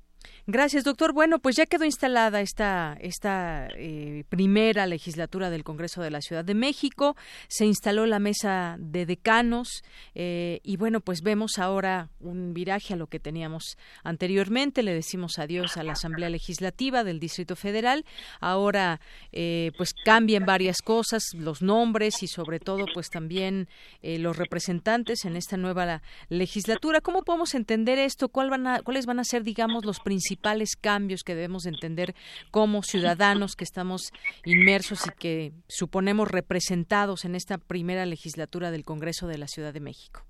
Gracias, 0.45 0.84
doctor. 0.84 1.14
Bueno, 1.14 1.40
pues 1.40 1.56
ya 1.56 1.65
quedó 1.65 1.86
instalada 1.86 2.41
esta, 2.41 2.98
esta 2.99 3.70
eh, 3.78 4.26
primera 4.28 4.86
legislatura 4.88 5.49
del 5.49 5.64
Congreso 5.64 6.02
de 6.02 6.11
la 6.11 6.20
Ciudad 6.20 6.44
de 6.44 6.53
México. 6.53 7.15
Se 7.48 7.65
instaló 7.65 8.06
la 8.07 8.20
mesa 8.20 8.76
de 8.78 9.06
decanos 9.06 9.84
eh, 10.15 10.60
y 10.61 10.76
bueno, 10.76 10.99
pues 10.99 11.22
vemos 11.22 11.60
ahora 11.60 12.10
un 12.20 12.53
viraje 12.53 12.94
a 12.94 12.98
lo 12.98 13.07
que 13.07 13.22
teníamos 13.22 13.78
anteriormente. 14.03 14.84
Le 14.84 14.94
decimos 14.94 15.40
adiós 15.40 15.78
a 15.78 15.84
la 15.84 15.94
Asamblea 15.94 16.30
Legislativa 16.30 17.06
del 17.06 17.22
Distrito 17.22 17.56
Federal. 17.56 18.03
Ahora, 18.41 18.99
eh, 19.32 19.72
pues 19.78 19.94
cambian 19.94 20.45
varias 20.45 20.82
cosas, 20.82 21.24
los 21.36 21.61
nombres 21.61 22.22
y 22.22 22.28
sobre 22.28 22.60
todo, 22.60 22.84
pues 22.94 23.10
también 23.10 23.70
los 24.02 24.36
representantes 24.36 25.24
en 25.24 25.38
esta 25.38 25.56
nueva 25.56 26.02
legislatura. 26.28 26.99
¿Cómo 26.99 27.24
podemos 27.24 27.56
entender 27.56 27.98
esto? 27.98 28.28
¿Cuál 28.28 28.49
van 28.49 28.68
a, 28.68 28.82
¿Cuáles 28.82 29.06
van 29.06 29.20
a 29.22 29.24
ser, 29.24 29.45
digamos, 29.45 29.86
los 29.86 30.02
principales 30.02 30.32
principales 30.34 30.76
cambios 30.76 31.23
que 31.23 31.35
debemos 31.35 31.68
entender 31.68 32.15
como 32.49 32.81
ciudadanos 32.81 33.55
que 33.55 33.64
estamos 33.64 34.11
inmersos 34.45 35.05
y 35.05 35.11
que 35.11 35.51
suponemos 35.68 36.30
representados 36.31 37.23
en 37.26 37.35
esta 37.35 37.60
primera 37.60 38.05
legislatura 38.05 38.72
del 38.72 38.84
Congreso 38.84 39.27
de 39.27 39.38
la 39.38 39.47
Ciudad 39.47 39.73
de 39.73 39.80
México? 39.80 40.22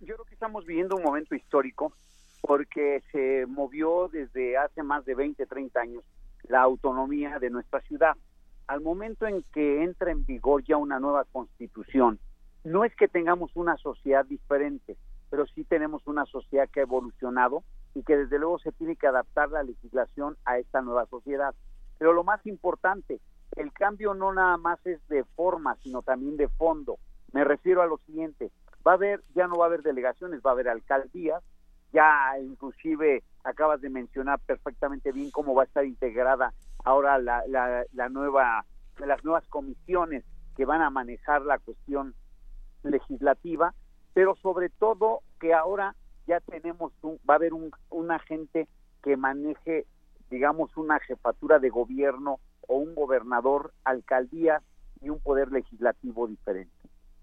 Yo 0.00 0.14
creo 0.14 0.24
que 0.24 0.34
estamos 0.34 0.64
viviendo 0.64 0.96
un 0.96 1.02
momento 1.02 1.34
histórico 1.34 1.92
porque 2.40 3.02
se 3.12 3.44
movió 3.46 4.08
desde 4.10 4.56
hace 4.56 4.82
más 4.82 5.04
de 5.04 5.14
20, 5.14 5.44
30 5.44 5.78
años 5.78 6.04
la 6.44 6.62
autonomía 6.62 7.38
de 7.38 7.50
nuestra 7.50 7.82
ciudad. 7.82 8.16
Al 8.66 8.80
momento 8.80 9.26
en 9.26 9.44
que 9.52 9.82
entra 9.82 10.10
en 10.10 10.24
vigor 10.24 10.64
ya 10.64 10.78
una 10.78 10.98
nueva 10.98 11.24
constitución, 11.30 12.18
no 12.64 12.84
es 12.84 12.96
que 12.96 13.08
tengamos 13.08 13.50
una 13.56 13.76
sociedad 13.76 14.24
diferente, 14.24 14.96
pero 15.28 15.46
sí 15.48 15.64
tenemos 15.64 16.06
una 16.06 16.24
sociedad 16.24 16.68
que 16.72 16.80
ha 16.80 16.84
evolucionado 16.84 17.62
y 17.94 18.02
que 18.02 18.16
desde 18.16 18.38
luego 18.38 18.58
se 18.58 18.72
tiene 18.72 18.96
que 18.96 19.06
adaptar 19.06 19.50
la 19.50 19.62
legislación 19.62 20.36
a 20.44 20.58
esta 20.58 20.80
nueva 20.82 21.06
sociedad. 21.06 21.54
Pero 21.98 22.12
lo 22.12 22.24
más 22.24 22.44
importante, 22.46 23.20
el 23.56 23.72
cambio 23.72 24.14
no 24.14 24.32
nada 24.32 24.56
más 24.56 24.84
es 24.86 25.06
de 25.08 25.24
forma, 25.24 25.76
sino 25.82 26.02
también 26.02 26.36
de 26.36 26.48
fondo. 26.48 26.98
Me 27.32 27.44
refiero 27.44 27.82
a 27.82 27.86
lo 27.86 27.98
siguiente, 27.98 28.50
va 28.86 28.92
a 28.92 28.94
haber, 28.94 29.22
ya 29.34 29.46
no 29.46 29.56
va 29.56 29.64
a 29.64 29.68
haber 29.68 29.82
delegaciones, 29.82 30.40
va 30.44 30.50
a 30.50 30.52
haber 30.54 30.68
alcaldías, 30.68 31.42
ya 31.92 32.38
inclusive 32.40 33.22
acabas 33.44 33.80
de 33.80 33.90
mencionar 33.90 34.38
perfectamente 34.40 35.12
bien 35.12 35.30
cómo 35.30 35.54
va 35.54 35.62
a 35.62 35.66
estar 35.66 35.84
integrada 35.84 36.52
ahora 36.84 37.18
la, 37.18 37.44
la, 37.46 37.84
la 37.92 38.08
nueva, 38.08 38.64
las 38.98 39.24
nuevas 39.24 39.46
comisiones 39.48 40.24
que 40.56 40.64
van 40.64 40.82
a 40.82 40.90
manejar 40.90 41.42
la 41.42 41.58
cuestión 41.58 42.14
legislativa, 42.82 43.74
pero 44.14 44.34
sobre 44.36 44.68
todo 44.70 45.20
que 45.38 45.54
ahora 45.54 45.94
ya 46.30 46.38
tenemos, 46.38 46.92
un, 47.02 47.18
va 47.28 47.34
a 47.34 47.38
haber 47.38 47.52
un, 47.52 47.72
un 47.90 48.12
agente 48.12 48.68
que 49.02 49.16
maneje, 49.16 49.84
digamos, 50.30 50.76
una 50.76 51.00
jefatura 51.00 51.58
de 51.58 51.70
gobierno 51.70 52.38
o 52.68 52.76
un 52.76 52.94
gobernador, 52.94 53.72
alcaldía 53.82 54.62
y 55.00 55.08
un 55.08 55.18
poder 55.18 55.50
legislativo 55.50 56.28
diferente. 56.28 56.72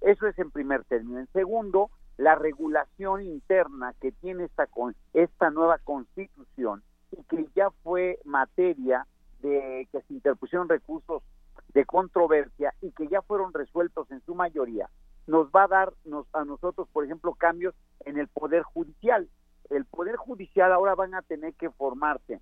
Eso 0.02 0.28
es 0.28 0.38
en 0.38 0.52
primer 0.52 0.84
término. 0.84 1.20
En 1.20 1.32
segundo, 1.32 1.90
la 2.18 2.36
regulación 2.36 3.24
interna 3.24 3.94
que 4.02 4.12
tiene 4.12 4.44
esta, 4.44 4.68
esta 5.14 5.52
nueva 5.52 5.78
constitución 5.78 6.84
y 7.12 7.24
que 7.24 7.48
ya 7.56 7.70
fue 7.84 8.20
materia 8.26 9.08
de 9.42 9.88
que 9.90 10.02
se 10.02 10.14
interpusieron 10.16 10.68
recursos 10.68 11.24
de 11.70 11.86
controversia 11.86 12.74
y 12.82 12.92
que 12.92 13.08
ya 13.08 13.22
fueron 13.22 13.54
resueltos 13.54 14.12
en 14.12 14.20
su 14.26 14.36
mayoría 14.36 14.90
nos 15.28 15.50
va 15.50 15.64
a 15.64 15.68
dar 15.68 15.94
a 16.34 16.46
nosotros, 16.46 16.88
por 16.92 17.06
ejemplo, 17.06 17.34
cambios 17.34 17.76
en 18.06 18.18
el 18.18 18.28
Poder 18.28 18.64
Judicial. 18.64 19.30
El 19.70 19.86
Poder 19.86 20.16
Judicial 20.16 20.72
ahora 20.72 20.96
van 20.96 21.14
a 21.14 21.22
tener 21.22 21.54
que 21.54 21.70
formarse, 21.70 22.42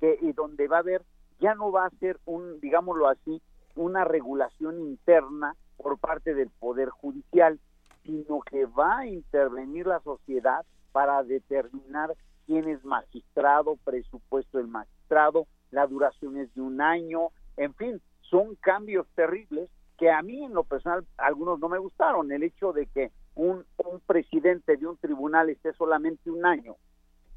que, 0.00 0.18
y 0.20 0.32
donde 0.32 0.66
va 0.66 0.76
a 0.76 0.80
haber, 0.80 1.02
ya 1.40 1.54
no 1.54 1.70
va 1.70 1.86
a 1.86 1.90
ser 2.00 2.18
un, 2.24 2.60
digámoslo 2.60 3.08
así, 3.08 3.40
una 3.76 4.04
regulación 4.04 4.80
interna 4.80 5.54
por 5.76 5.98
parte 5.98 6.34
del 6.34 6.50
Poder 6.50 6.90
Judicial, 6.90 7.60
sino 8.02 8.40
que 8.40 8.66
va 8.66 8.98
a 8.98 9.06
intervenir 9.06 9.86
la 9.86 10.00
sociedad 10.00 10.66
para 10.90 11.22
determinar 11.22 12.14
quién 12.46 12.68
es 12.68 12.84
magistrado, 12.84 13.76
presupuesto 13.84 14.58
del 14.58 14.66
magistrado, 14.66 15.46
la 15.70 15.86
duración 15.86 16.38
es 16.38 16.52
de 16.54 16.62
un 16.62 16.80
año, 16.80 17.28
en 17.56 17.74
fin, 17.74 18.00
son 18.22 18.56
cambios 18.56 19.06
terribles 19.14 19.70
que 19.98 20.10
a 20.10 20.22
mí 20.22 20.44
en 20.44 20.54
lo 20.54 20.64
personal 20.64 21.04
algunos 21.16 21.58
no 21.58 21.68
me 21.68 21.78
gustaron, 21.78 22.30
el 22.30 22.44
hecho 22.44 22.72
de 22.72 22.86
que 22.86 23.10
un, 23.34 23.64
un 23.78 24.00
presidente 24.00 24.76
de 24.76 24.86
un 24.86 24.96
tribunal 24.96 25.50
esté 25.50 25.72
solamente 25.74 26.30
un 26.30 26.46
año, 26.46 26.76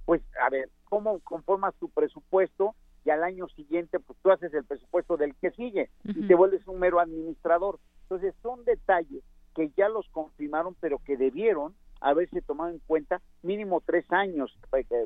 pues 0.06 0.22
a 0.40 0.50
ver, 0.50 0.70
¿cómo 0.86 1.20
conformas 1.22 1.74
tu 1.76 1.90
presupuesto? 1.90 2.76
Y 3.04 3.10
al 3.10 3.24
año 3.24 3.48
siguiente, 3.50 4.00
pues 4.00 4.18
tú 4.22 4.30
haces 4.30 4.54
el 4.54 4.64
presupuesto 4.64 5.18
del 5.18 5.36
que 5.36 5.52
sigue 5.52 5.90
y 6.04 6.28
te 6.28 6.36
vuelves 6.36 6.68
un 6.68 6.80
mero 6.80 7.00
administrador. 7.00 7.80
Entonces 8.04 8.36
son 8.44 8.64
detalles 8.64 9.24
que 9.56 9.72
ya 9.76 9.90
los 9.90 10.08
confirmaron, 10.10 10.76
pero 10.80 11.00
que 11.00 11.18
debieron 11.18 11.74
haberse 12.02 12.41
tomado 12.41 12.72
en 12.72 12.80
cuenta 12.80 13.22
mínimo 13.44 13.82
tres 13.86 14.06
años 14.11 14.52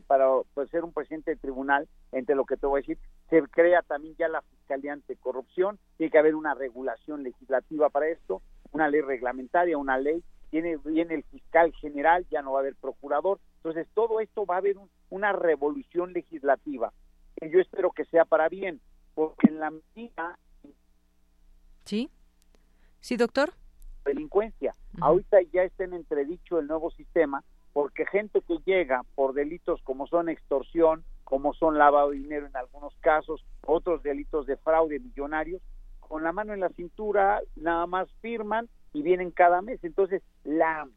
para 0.08 0.28
pues, 0.54 0.70
ser 0.70 0.84
un 0.84 0.94
presidente 0.94 1.32
de 1.32 1.38
tribunal, 1.38 1.88
entre 2.12 2.36
lo 2.36 2.46
que 2.46 2.58
te 2.58 2.66
voy 2.66 2.80
a 2.80 2.82
decir, 2.82 2.98
se 3.30 3.42
crea 3.44 3.82
también 3.82 4.16
ya 4.18 4.28
la 4.30 4.42
Fiscalía 4.42 4.94
Anticorrupción, 4.94 5.78
tiene 5.98 6.12
que 6.12 6.18
haber 6.18 6.36
una 6.36 6.56
regulación 6.56 7.24
legislativa 7.24 7.90
para 7.90 8.08
esto, 8.08 8.42
una 8.72 8.88
ley 8.88 9.02
reglamentaria, 9.02 9.78
una 9.78 9.98
ley, 9.98 10.24
tiene, 10.50 10.78
viene 10.78 11.16
el 11.16 11.24
fiscal 11.26 11.74
general, 11.74 12.26
ya 12.32 12.42
no 12.42 12.54
va 12.54 12.60
a 12.60 12.62
haber 12.62 12.76
procurador, 12.76 13.40
entonces 13.58 13.88
todo 13.94 14.22
esto 14.22 14.46
va 14.46 14.56
a 14.56 14.60
haber 14.60 14.78
una 15.10 15.34
revolución 15.34 16.14
legislativa, 16.14 16.94
y 17.42 17.50
yo 17.50 17.60
espero 17.60 17.92
que 17.92 18.06
sea 18.06 18.24
para 18.24 18.48
bien, 18.48 18.80
porque 19.14 19.48
en 19.50 19.60
la 19.60 19.72
medida... 19.72 20.40
Sí, 21.84 22.10
sí, 23.02 23.18
doctor 23.18 23.54
delincuencia. 24.06 24.74
Ahorita 25.02 25.38
ya 25.52 25.64
está 25.64 25.84
en 25.84 25.94
entredicho 25.94 26.60
el 26.60 26.68
nuevo 26.68 26.92
sistema 26.92 27.44
porque 27.74 28.06
gente 28.06 28.40
que 28.42 28.58
llega 28.66 29.04
por 29.16 29.34
delitos 29.34 29.82
como 29.84 30.08
son 30.08 30.30
extorsión, 30.30 31.04
como 31.26 31.54
son 31.54 31.78
lavado 31.78 32.12
de 32.12 32.20
dinero 32.20 32.46
en 32.46 32.56
algunos 32.56 32.96
casos, 33.02 33.44
otros 33.66 34.02
delitos 34.02 34.46
de 34.46 34.56
fraude 34.56 35.00
millonarios, 35.00 35.62
con 36.00 36.24
la 36.24 36.32
mano 36.32 36.54
en 36.54 36.62
la 36.62 36.70
cintura 36.70 37.42
nada 37.58 37.86
más 37.86 38.08
firman 38.22 38.70
y 38.94 39.02
vienen 39.02 39.32
cada 39.32 39.62
mes. 39.62 39.84
Entonces, 39.84 40.22
la, 40.46 40.88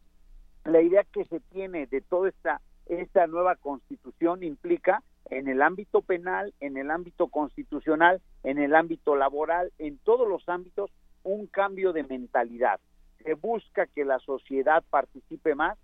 la 0.64 0.80
idea 0.80 1.02
que 1.02 1.24
se 1.24 1.40
tiene 1.40 1.88
de 1.88 2.00
toda 2.00 2.28
esta, 2.28 2.60
esta 2.86 3.26
nueva 3.26 3.56
constitución 3.56 4.44
implica 4.44 5.02
en 5.30 5.48
el 5.48 5.62
ámbito 5.62 6.02
penal, 6.02 6.54
en 6.60 6.76
el 6.76 6.92
ámbito 6.92 7.26
constitucional, 7.26 8.20
en 8.44 8.58
el 8.58 8.76
ámbito 8.76 9.16
laboral, 9.16 9.72
en 9.78 9.98
todos 9.98 10.28
los 10.28 10.48
ámbitos, 10.48 10.92
un 11.24 11.48
cambio 11.48 11.92
de 11.92 12.04
mentalidad 12.04 12.78
se 13.22 13.34
busca 13.34 13.86
que 13.86 14.04
la 14.04 14.18
sociedad 14.20 14.82
participe 14.90 15.54
más, 15.54 15.78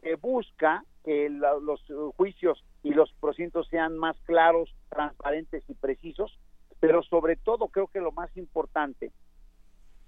se 0.00 0.16
busca 0.16 0.84
que 1.04 1.28
los 1.28 1.84
juicios 2.16 2.64
y 2.82 2.90
los 2.90 3.12
procedimientos 3.20 3.68
sean 3.68 3.96
más 3.98 4.16
claros, 4.24 4.74
transparentes 4.88 5.62
y 5.68 5.74
precisos, 5.74 6.38
pero 6.80 7.02
sobre 7.02 7.36
todo 7.36 7.68
creo 7.68 7.88
que 7.88 8.00
lo 8.00 8.12
más 8.12 8.34
importante, 8.36 9.12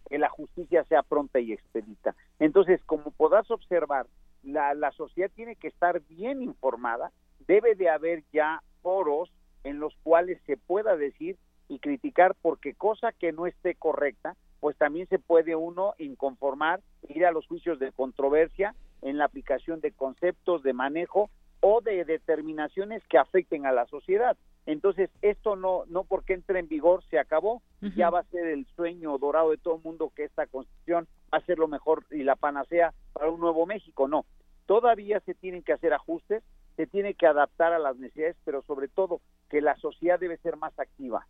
que 0.08 0.18
la 0.18 0.28
justicia 0.28 0.84
sea 0.84 1.02
pronta 1.02 1.40
y 1.40 1.52
expedita. 1.52 2.14
Entonces, 2.38 2.80
como 2.86 3.10
podrás 3.10 3.50
observar, 3.50 4.06
la, 4.42 4.74
la 4.74 4.92
sociedad 4.92 5.30
tiene 5.34 5.56
que 5.56 5.68
estar 5.68 6.00
bien 6.08 6.42
informada, 6.42 7.10
debe 7.46 7.74
de 7.74 7.88
haber 7.88 8.24
ya 8.32 8.62
foros 8.82 9.32
en 9.64 9.80
los 9.80 9.96
cuales 10.02 10.40
se 10.46 10.56
pueda 10.56 10.96
decir 10.96 11.36
y 11.68 11.80
criticar 11.80 12.36
porque 12.40 12.74
cosa 12.74 13.12
que 13.12 13.32
no 13.32 13.46
esté 13.46 13.74
correcta, 13.74 14.36
pues 14.60 14.76
también 14.76 15.08
se 15.08 15.18
puede 15.18 15.56
uno 15.56 15.94
inconformar, 15.98 16.80
ir 17.08 17.26
a 17.26 17.32
los 17.32 17.46
juicios 17.46 17.78
de 17.78 17.92
controversia 17.92 18.74
en 19.02 19.18
la 19.18 19.26
aplicación 19.26 19.80
de 19.80 19.92
conceptos 19.92 20.62
de 20.62 20.72
manejo 20.72 21.30
o 21.60 21.80
de 21.80 22.04
determinaciones 22.04 23.02
que 23.08 23.18
afecten 23.18 23.66
a 23.66 23.72
la 23.72 23.86
sociedad. 23.86 24.36
Entonces, 24.66 25.10
esto 25.22 25.54
no, 25.54 25.84
no 25.86 26.04
porque 26.04 26.34
entre 26.34 26.58
en 26.58 26.68
vigor 26.68 27.04
se 27.08 27.18
acabó, 27.18 27.62
ya 27.94 28.10
va 28.10 28.20
a 28.20 28.24
ser 28.24 28.46
el 28.46 28.66
sueño 28.74 29.16
dorado 29.18 29.50
de 29.50 29.58
todo 29.58 29.76
el 29.76 29.82
mundo 29.82 30.12
que 30.14 30.24
esta 30.24 30.46
constitución 30.46 31.06
va 31.32 31.38
a 31.38 31.46
ser 31.46 31.58
lo 31.58 31.68
mejor 31.68 32.04
y 32.10 32.24
la 32.24 32.34
panacea 32.34 32.92
para 33.12 33.30
un 33.30 33.40
nuevo 33.40 33.64
México, 33.64 34.08
no. 34.08 34.26
Todavía 34.66 35.20
se 35.20 35.34
tienen 35.34 35.62
que 35.62 35.72
hacer 35.72 35.92
ajustes, 35.92 36.42
se 36.74 36.86
tiene 36.88 37.14
que 37.14 37.26
adaptar 37.26 37.72
a 37.72 37.78
las 37.78 37.96
necesidades, 37.96 38.36
pero 38.44 38.62
sobre 38.62 38.88
todo 38.88 39.20
que 39.48 39.60
la 39.60 39.76
sociedad 39.76 40.18
debe 40.18 40.36
ser 40.38 40.56
más 40.56 40.76
activa. 40.78 41.26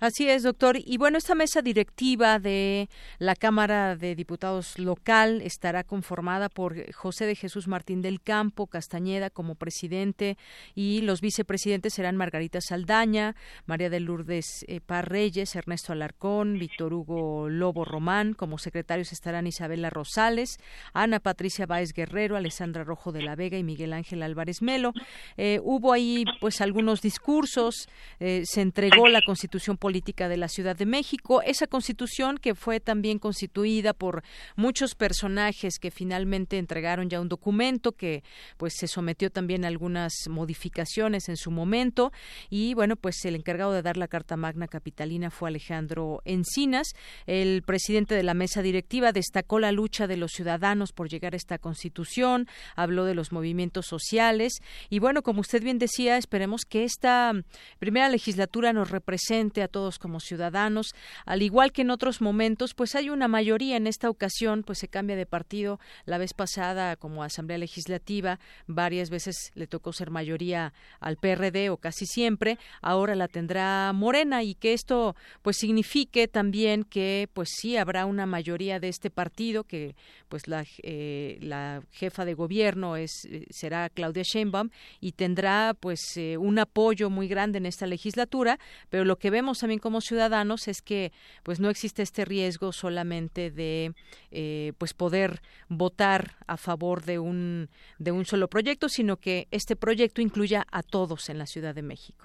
Así 0.00 0.28
es, 0.28 0.44
doctor. 0.44 0.78
Y 0.78 0.96
bueno, 0.96 1.18
esta 1.18 1.34
mesa 1.34 1.60
directiva 1.60 2.38
de 2.38 2.88
la 3.18 3.34
Cámara 3.34 3.96
de 3.96 4.14
Diputados 4.14 4.78
local 4.78 5.40
estará 5.42 5.82
conformada 5.82 6.48
por 6.48 6.92
José 6.92 7.26
de 7.26 7.34
Jesús 7.34 7.66
Martín 7.66 8.00
del 8.00 8.20
Campo 8.20 8.68
Castañeda 8.68 9.28
como 9.28 9.56
presidente 9.56 10.38
y 10.76 11.00
los 11.00 11.20
vicepresidentes 11.20 11.94
serán 11.94 12.16
Margarita 12.16 12.60
Saldaña, 12.60 13.34
María 13.66 13.90
de 13.90 13.98
Lourdes 13.98 14.64
eh, 14.68 14.80
Parreyes, 14.80 15.56
Ernesto 15.56 15.92
Alarcón, 15.92 16.60
Víctor 16.60 16.94
Hugo 16.94 17.48
Lobo 17.48 17.84
Román. 17.84 18.34
Como 18.34 18.58
secretarios 18.58 19.10
estarán 19.10 19.48
Isabela 19.48 19.90
Rosales, 19.90 20.58
Ana 20.92 21.18
Patricia 21.18 21.66
Báez 21.66 21.92
Guerrero, 21.92 22.36
Alessandra 22.36 22.84
Rojo 22.84 23.10
de 23.10 23.22
la 23.22 23.34
Vega 23.34 23.58
y 23.58 23.64
Miguel 23.64 23.92
Ángel 23.92 24.22
Álvarez 24.22 24.62
Melo. 24.62 24.92
Eh, 25.36 25.58
hubo 25.64 25.92
ahí 25.92 26.24
pues 26.40 26.60
algunos 26.60 27.00
discursos, 27.00 27.88
eh, 28.20 28.42
se 28.44 28.60
entregó 28.60 29.08
la 29.08 29.22
Constitución 29.26 29.76
política 29.76 29.87
de 29.88 30.36
la 30.36 30.48
Ciudad 30.48 30.76
de 30.76 30.84
México. 30.84 31.40
Esa 31.42 31.66
constitución 31.66 32.36
que 32.36 32.54
fue 32.54 32.78
también 32.78 33.18
constituida 33.18 33.94
por 33.94 34.22
muchos 34.54 34.94
personajes 34.94 35.78
que 35.78 35.90
finalmente 35.90 36.58
entregaron 36.58 37.08
ya 37.08 37.20
un 37.20 37.28
documento 37.28 37.92
que 37.92 38.22
pues 38.58 38.74
se 38.76 38.86
sometió 38.86 39.30
también 39.30 39.64
a 39.64 39.68
algunas 39.68 40.12
modificaciones 40.28 41.28
en 41.30 41.36
su 41.36 41.50
momento 41.50 42.12
y 42.50 42.74
bueno 42.74 42.96
pues 42.96 43.24
el 43.24 43.34
encargado 43.34 43.72
de 43.72 43.80
dar 43.80 43.96
la 43.96 44.08
Carta 44.08 44.36
Magna 44.36 44.68
Capitalina 44.68 45.30
fue 45.30 45.48
Alejandro 45.48 46.20
Encinas. 46.26 46.88
El 47.26 47.62
presidente 47.62 48.14
de 48.14 48.22
la 48.22 48.34
mesa 48.34 48.60
directiva 48.60 49.12
destacó 49.12 49.58
la 49.58 49.72
lucha 49.72 50.06
de 50.06 50.18
los 50.18 50.32
ciudadanos 50.32 50.92
por 50.92 51.08
llegar 51.08 51.32
a 51.32 51.38
esta 51.38 51.58
constitución, 51.58 52.46
habló 52.76 53.06
de 53.06 53.14
los 53.14 53.32
movimientos 53.32 53.86
sociales 53.86 54.52
y 54.90 54.98
bueno 54.98 55.22
como 55.22 55.40
usted 55.40 55.62
bien 55.62 55.78
decía 55.78 56.18
esperemos 56.18 56.62
que 56.68 56.84
esta 56.84 57.32
primera 57.78 58.10
legislatura 58.10 58.74
nos 58.74 58.90
represente 58.90 59.62
a 59.62 59.68
todos 59.68 59.77
como 59.98 60.20
ciudadanos, 60.20 60.94
al 61.24 61.42
igual 61.42 61.72
que 61.72 61.82
en 61.82 61.90
otros 61.90 62.20
momentos, 62.20 62.74
pues 62.74 62.94
hay 62.94 63.10
una 63.10 63.28
mayoría. 63.28 63.76
En 63.76 63.86
esta 63.86 64.10
ocasión, 64.10 64.62
pues 64.62 64.78
se 64.78 64.88
cambia 64.88 65.16
de 65.16 65.26
partido. 65.26 65.78
La 66.04 66.18
vez 66.18 66.34
pasada, 66.34 66.96
como 66.96 67.22
Asamblea 67.22 67.58
Legislativa, 67.58 68.38
varias 68.66 69.10
veces 69.10 69.52
le 69.54 69.66
tocó 69.66 69.92
ser 69.92 70.10
mayoría 70.10 70.72
al 71.00 71.16
PRD 71.16 71.70
o 71.70 71.76
casi 71.76 72.06
siempre, 72.06 72.58
ahora 72.82 73.14
la 73.14 73.28
tendrá 73.28 73.92
Morena 73.92 74.42
y 74.42 74.54
que 74.54 74.72
esto 74.72 75.14
pues 75.42 75.56
signifique 75.56 76.28
también 76.28 76.84
que 76.84 77.28
pues 77.32 77.50
sí 77.52 77.76
habrá 77.76 78.06
una 78.06 78.26
mayoría 78.26 78.80
de 78.80 78.88
este 78.88 79.10
partido 79.10 79.64
que 79.64 79.94
pues 80.28 80.48
la, 80.48 80.64
eh, 80.82 81.38
la 81.40 81.82
jefa 81.92 82.24
de 82.24 82.34
gobierno 82.34 82.96
es 82.96 83.24
eh, 83.30 83.46
será 83.50 83.88
Claudia 83.88 84.22
Sheinbaum 84.24 84.70
y 85.00 85.12
tendrá 85.12 85.74
pues 85.78 86.16
eh, 86.16 86.36
un 86.36 86.58
apoyo 86.58 87.10
muy 87.10 87.28
grande 87.28 87.58
en 87.58 87.66
esta 87.66 87.86
legislatura, 87.86 88.58
pero 88.88 89.04
lo 89.04 89.16
que 89.16 89.30
vemos 89.30 89.62
también 89.68 89.80
como 89.80 90.00
ciudadanos 90.00 90.66
es 90.66 90.80
que 90.80 91.12
pues 91.42 91.60
no 91.60 91.68
existe 91.68 92.00
este 92.00 92.24
riesgo 92.24 92.72
solamente 92.72 93.50
de 93.50 93.92
eh, 94.30 94.72
pues 94.78 94.94
poder 94.94 95.42
votar 95.68 96.36
a 96.46 96.56
favor 96.56 97.02
de 97.02 97.18
un 97.18 97.68
de 97.98 98.10
un 98.10 98.24
solo 98.24 98.48
proyecto 98.48 98.88
sino 98.88 99.18
que 99.18 99.46
este 99.50 99.76
proyecto 99.76 100.22
incluya 100.22 100.64
a 100.72 100.82
todos 100.82 101.28
en 101.28 101.36
la 101.36 101.44
Ciudad 101.44 101.74
de 101.74 101.82
México. 101.82 102.24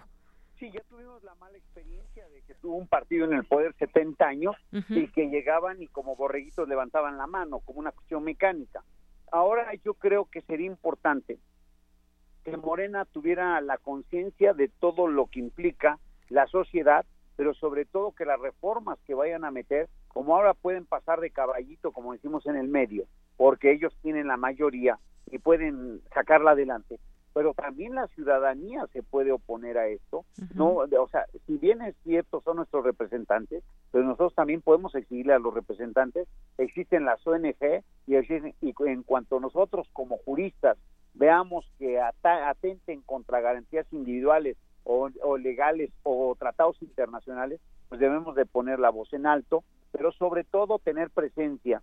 Sí 0.57 0.71
ya 0.73 0.79
tuvimos 0.89 1.21
la 1.25 1.35
mala 1.35 1.57
experiencia 1.57 2.25
de 2.29 2.43
que 2.43 2.55
tuvo 2.55 2.77
un 2.77 2.87
partido 2.87 3.25
en 3.25 3.33
el 3.33 3.43
poder 3.43 3.75
70 3.77 4.25
años 4.25 4.55
y 4.71 5.09
que 5.09 5.27
llegaban 5.27 5.81
y 5.81 5.87
como 5.87 6.15
borreguitos 6.15 6.69
levantaban 6.69 7.17
la 7.17 7.27
mano 7.27 7.59
como 7.59 7.81
una 7.81 7.91
cuestión 7.91 8.23
mecánica. 8.23 8.85
Ahora 9.33 9.69
yo 9.83 9.95
creo 9.95 10.29
que 10.31 10.39
sería 10.43 10.67
importante 10.67 11.39
que 12.45 12.55
Morena 12.55 13.03
tuviera 13.03 13.59
la 13.59 13.77
conciencia 13.79 14.53
de 14.53 14.69
todo 14.69 15.07
lo 15.07 15.25
que 15.25 15.41
implica 15.41 15.99
la 16.29 16.47
sociedad 16.47 17.05
pero 17.35 17.53
sobre 17.53 17.85
todo 17.85 18.11
que 18.11 18.25
las 18.25 18.39
reformas 18.39 18.99
que 19.05 19.13
vayan 19.13 19.45
a 19.45 19.51
meter, 19.51 19.89
como 20.07 20.35
ahora 20.35 20.53
pueden 20.53 20.85
pasar 20.85 21.19
de 21.19 21.31
caballito, 21.31 21.91
como 21.91 22.13
decimos 22.13 22.45
en 22.45 22.55
el 22.55 22.67
medio, 22.67 23.05
porque 23.37 23.71
ellos 23.71 23.95
tienen 24.01 24.27
la 24.27 24.37
mayoría 24.37 24.99
y 25.31 25.39
pueden 25.39 26.01
sacarla 26.13 26.51
adelante, 26.51 26.99
pero 27.33 27.53
también 27.53 27.95
la 27.95 28.07
ciudadanía 28.09 28.85
se 28.93 29.01
puede 29.01 29.31
oponer 29.31 29.77
a 29.77 29.87
esto, 29.87 30.25
no, 30.53 30.75
o 30.75 31.07
sea, 31.09 31.25
si 31.47 31.57
bien 31.57 31.81
es 31.81 31.95
cierto 32.03 32.41
son 32.41 32.57
nuestros 32.57 32.83
representantes, 32.83 33.63
pero 33.91 34.03
nosotros 34.03 34.35
también 34.35 34.61
podemos 34.61 34.93
exigirle 34.93 35.33
a 35.33 35.39
los 35.39 35.53
representantes, 35.53 36.27
existen 36.57 37.05
las 37.05 37.25
ONG 37.25 37.83
y, 38.05 38.15
y 38.15 38.73
en 38.85 39.03
cuanto 39.03 39.39
nosotros 39.39 39.87
como 39.93 40.17
juristas 40.19 40.77
veamos 41.15 41.65
que 41.79 41.99
atenten 41.99 43.01
contra 43.01 43.41
garantías 43.41 43.85
individuales 43.91 44.57
o, 44.83 45.37
legales 45.37 45.91
o 46.03 46.35
tratados 46.37 46.81
internacionales, 46.81 47.59
pues 47.89 47.99
debemos 47.99 48.35
de 48.35 48.45
poner 48.45 48.79
la 48.79 48.89
voz 48.89 49.13
en 49.13 49.25
alto, 49.25 49.63
pero 49.91 50.11
sobre 50.11 50.43
todo 50.43 50.79
tener 50.79 51.09
presencia 51.09 51.81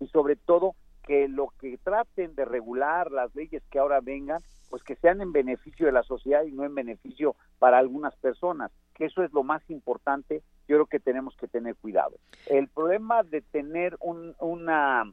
y 0.00 0.06
sobre 0.08 0.36
todo 0.36 0.74
que 1.02 1.28
lo 1.28 1.48
que 1.60 1.78
traten 1.78 2.34
de 2.34 2.44
regular 2.44 3.10
las 3.10 3.34
leyes 3.34 3.62
que 3.70 3.78
ahora 3.78 4.00
vengan, 4.00 4.40
pues 4.70 4.82
que 4.82 4.96
sean 4.96 5.20
en 5.20 5.32
beneficio 5.32 5.86
de 5.86 5.92
la 5.92 6.02
sociedad 6.02 6.44
y 6.44 6.52
no 6.52 6.64
en 6.64 6.74
beneficio 6.74 7.36
para 7.58 7.78
algunas 7.78 8.14
personas, 8.16 8.72
que 8.94 9.06
eso 9.06 9.22
es 9.22 9.32
lo 9.32 9.42
más 9.42 9.62
importante, 9.70 10.42
yo 10.66 10.76
creo 10.76 10.86
que 10.86 11.00
tenemos 11.00 11.36
que 11.36 11.48
tener 11.48 11.76
cuidado. 11.76 12.16
El 12.46 12.68
problema 12.68 13.22
de 13.22 13.42
tener 13.42 13.96
un, 14.00 14.34
una 14.40 15.04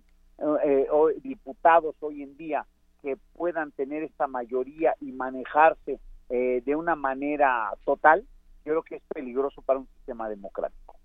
eh, 0.63 0.88
diputados 1.21 1.95
hoy 1.99 2.23
en 2.23 2.38
día 2.38 2.65
que 3.01 3.17
puedan 3.33 3.71
tener 3.71 4.03
esta 4.03 4.27
mayoría 4.27 4.95
y 5.01 5.11
manejarse 5.11 5.99
eh, 6.32 6.62
de 6.66 6.76
una 6.76 6.95
manera 6.95 7.74
total, 7.84 8.26
yo 8.66 8.74
creo 8.74 8.84
que 8.84 8.95
es 8.95 9.03
peligroso 9.14 9.62
para 9.62 9.80
un 9.80 9.88
sistema 9.88 10.30
democrático. 10.30 10.95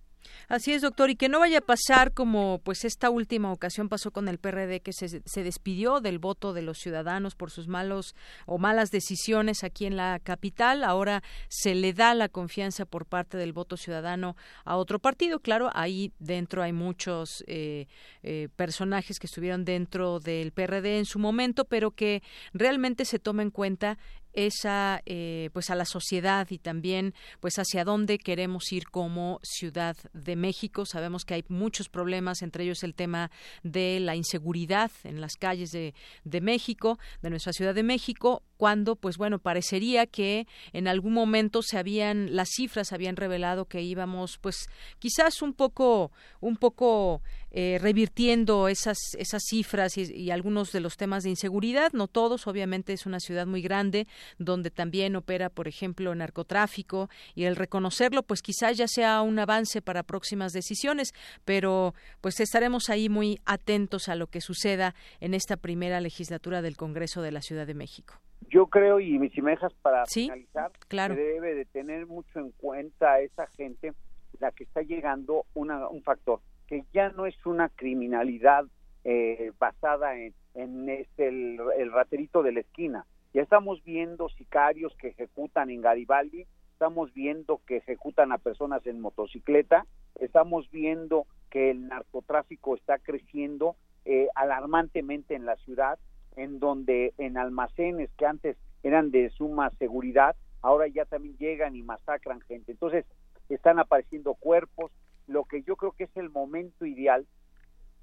Así 0.49 0.73
es, 0.73 0.83
doctor, 0.83 1.11
y 1.11 1.17
que 1.17 1.29
no 1.29 1.41
vaya 1.41 1.59
a 1.59 1.63
pasar 1.63 2.13
como 2.13 2.61
pues 2.63 2.85
esta 2.85 3.11
última 3.11 3.53
ocasión 3.53 3.89
pasó 3.89 4.13
con 4.13 4.29
el 4.29 4.39
PRD 4.39 4.81
que 4.81 4.93
se, 4.93 5.09
se, 5.25 5.43
despidió 5.43 6.01
del 6.01 6.19
voto 6.19 6.53
de 6.53 6.63
los 6.63 6.79
ciudadanos 6.79 7.35
por 7.35 7.51
sus 7.51 7.67
malos 7.67 8.15
o 8.47 8.59
malas 8.59 8.91
decisiones 8.91 9.65
aquí 9.65 9.87
en 9.87 9.97
la 9.97 10.21
capital. 10.21 10.85
Ahora 10.85 11.23
se 11.49 11.75
le 11.75 11.93
da 11.93 12.15
la 12.15 12.29
confianza 12.29 12.87
por 12.87 13.07
parte 13.07 13.37
del 13.37 13.53
voto 13.53 13.77
ciudadano 13.77 14.37
a 14.65 14.77
otro 14.77 14.99
partido. 15.01 15.41
Claro, 15.41 15.71
ahí 15.75 16.13
dentro 16.19 16.63
hay 16.63 16.73
muchos 16.73 17.45
eh, 17.49 17.87
eh, 18.23 18.49
personajes 18.55 19.19
que 19.19 19.27
estuvieron 19.27 19.65
dentro 19.65 20.21
del 20.21 20.53
PRD 20.53 20.99
en 20.99 21.07
su 21.07 21.19
momento, 21.19 21.65
pero 21.65 21.91
que 21.91 22.23
realmente 22.53 23.05
se 23.05 23.19
toma 23.19 23.43
en 23.43 23.51
cuenta 23.51 23.99
esa 24.37 25.03
eh, 25.07 25.51
pues 25.53 25.71
a 25.71 25.75
la 25.75 25.85
sociedad 25.85 26.47
y 26.51 26.59
también 26.59 27.15
pues 27.41 27.59
hacia 27.59 27.85
dónde 27.85 28.19
queremos 28.19 28.71
ir 28.73 28.89
como 28.89 29.41
ciudad 29.43 29.97
de 30.13 30.37
México. 30.37 30.87
Sabemos 30.87 31.25
que 31.25 31.35
hay 31.35 31.45
muchos 31.49 31.89
problemas 31.89 32.43
entre 32.43 32.65
ellos 32.65 32.85
el 32.85 32.95
tema 32.95 33.31
de 33.65 33.99
la 33.99 34.15
inseguridad 34.15 34.91
en 35.03 35.21
las 35.21 35.35
calles 35.37 35.71
de, 35.73 35.95
de 36.25 36.41
México 36.41 36.99
de 37.23 37.31
nuestra 37.31 37.53
ciudad 37.53 37.75
de 37.75 37.83
México 37.83 38.43
cuando 38.57 38.97
pues 38.97 39.17
bueno 39.17 39.39
parecería 39.39 40.07
que 40.07 40.47
en 40.73 40.89
algún 40.89 41.13
momento 41.13 41.63
se 41.63 41.79
habían 41.79 42.35
las 42.35 42.49
cifras 42.51 42.93
habían 42.93 43.17
revelado 43.17 43.67
que 43.67 43.83
íbamos 43.83 44.39
pues 44.39 44.69
quizás 44.99 45.43
un 45.43 45.53
poco 45.53 46.11
un 46.41 46.57
poco 46.57 47.23
eh, 47.59 47.79
revirtiendo 47.81 48.69
esas 48.69 48.99
esas 49.19 49.43
cifras 49.49 49.97
y, 49.97 50.31
algunos 50.31 50.73
de 50.73 50.81
los 50.81 50.99
temas 50.99 51.23
de 51.23 51.31
inseguridad. 51.31 51.93
No 51.95 52.07
todos 52.07 52.47
obviamente 52.47 52.93
es 52.93 53.07
una 53.07 53.19
ciudad 53.19 53.47
muy 53.47 53.63
grande 53.63 54.07
donde 54.39 54.71
también 54.71 55.17
opera 55.17 55.49
por 55.49 55.67
ejemplo 55.67 56.15
narcotráfico 56.15 57.09
y 57.35 57.45
el 57.45 57.57
reconocerlo 57.57 58.23
pues 58.23 58.43
quizás 58.43 58.77
ya 58.77 58.89
sea 58.89 59.23
un 59.23 59.39
avance 59.39 59.81
para 59.81 60.03
próximas 60.03 60.53
decisiones 60.53 61.15
pero 61.45 61.95
pues 62.21 62.41
estaremos 62.41 62.91
ahí 62.91 63.09
muy 63.09 63.41
atentos 63.47 64.09
a 64.09 64.17
lo 64.17 64.27
que 64.27 64.41
suceda 64.41 64.95
en 65.21 65.33
esta 65.33 65.57
primera 65.57 66.01
legislatura 66.01 66.61
del 66.61 66.77
Congreso 66.77 67.23
de 67.23 67.33
la 67.33 67.41
Ciudad 67.41 67.67
de 67.67 67.75
México 67.75 68.21
yo 68.49 68.67
creo, 68.67 69.01
y 69.01 69.19
mis 69.19 69.37
imejas 69.37 69.73
para 69.83 70.07
finalizar, 70.07 70.73
claro. 70.89 71.15
que 71.15 71.21
debe 71.21 71.55
de 71.55 71.65
tener 71.65 72.07
mucho 72.07 72.39
en 72.39 72.51
cuenta 72.53 73.15
a 73.15 73.21
esa 73.21 73.47
gente 73.49 73.93
la 74.39 74.51
que 74.53 74.65
está 74.65 74.83
llegando 74.83 75.47
una, 75.55 75.89
un 75.89 76.03
factor, 76.03 76.41
que 76.67 76.85
ya 76.93 77.11
no 77.11 77.27
es 77.27 77.47
una 77.47 77.69
criminalidad 77.71 78.65
eh, 79.05 79.53
basada 79.59 80.17
en, 80.19 80.35
en 80.55 80.89
este, 80.89 81.29
el, 81.29 81.59
el 81.79 81.93
raterito 81.93 82.43
de 82.43 82.53
la 82.53 82.61
esquina. 82.61 83.07
Ya 83.33 83.43
estamos 83.43 83.83
viendo 83.85 84.29
sicarios 84.31 84.95
que 84.97 85.09
ejecutan 85.09 85.71
en 85.71 85.81
Garibaldi, 85.81 86.47
estamos 86.73 87.13
viendo 87.15 87.61
que 87.67 87.79
ejecutan 87.79 88.33
a 88.33 88.39
personas 88.39 88.87
en 88.87 89.01
motocicleta, 89.01 89.87
estamos 90.21 90.71
viendo 90.71 91.27
que 91.51 91.71
el 91.71 91.89
narcotráfico 91.89 92.77
está 92.77 92.99
creciendo 92.99 93.77
eh, 94.05 94.29
alarmantemente 94.35 95.35
en 95.35 95.47
la 95.47 95.57
ciudad, 95.57 95.99
en 96.37 96.61
donde 96.61 97.15
en 97.19 97.39
almacenes 97.39 98.11
que 98.17 98.27
antes 98.27 98.57
eran 98.83 99.11
de 99.11 99.31
suma 99.31 99.71
seguridad, 99.79 100.37
ahora 100.63 100.87
ya 100.87 101.05
también 101.05 101.37
llegan 101.39 101.75
y 101.75 101.83
masacran 101.83 102.41
gente. 102.43 102.73
Entonces, 102.73 103.05
están 103.49 103.79
apareciendo 103.79 104.35
cuerpos, 104.35 104.93
lo 105.27 105.45
que 105.45 105.63
yo 105.63 105.77
creo 105.77 105.93
que 105.93 106.05
es 106.05 106.17
el 106.17 106.31
momento 106.31 106.87
ideal 106.87 107.27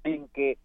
en 0.02 0.28
que 0.28 0.58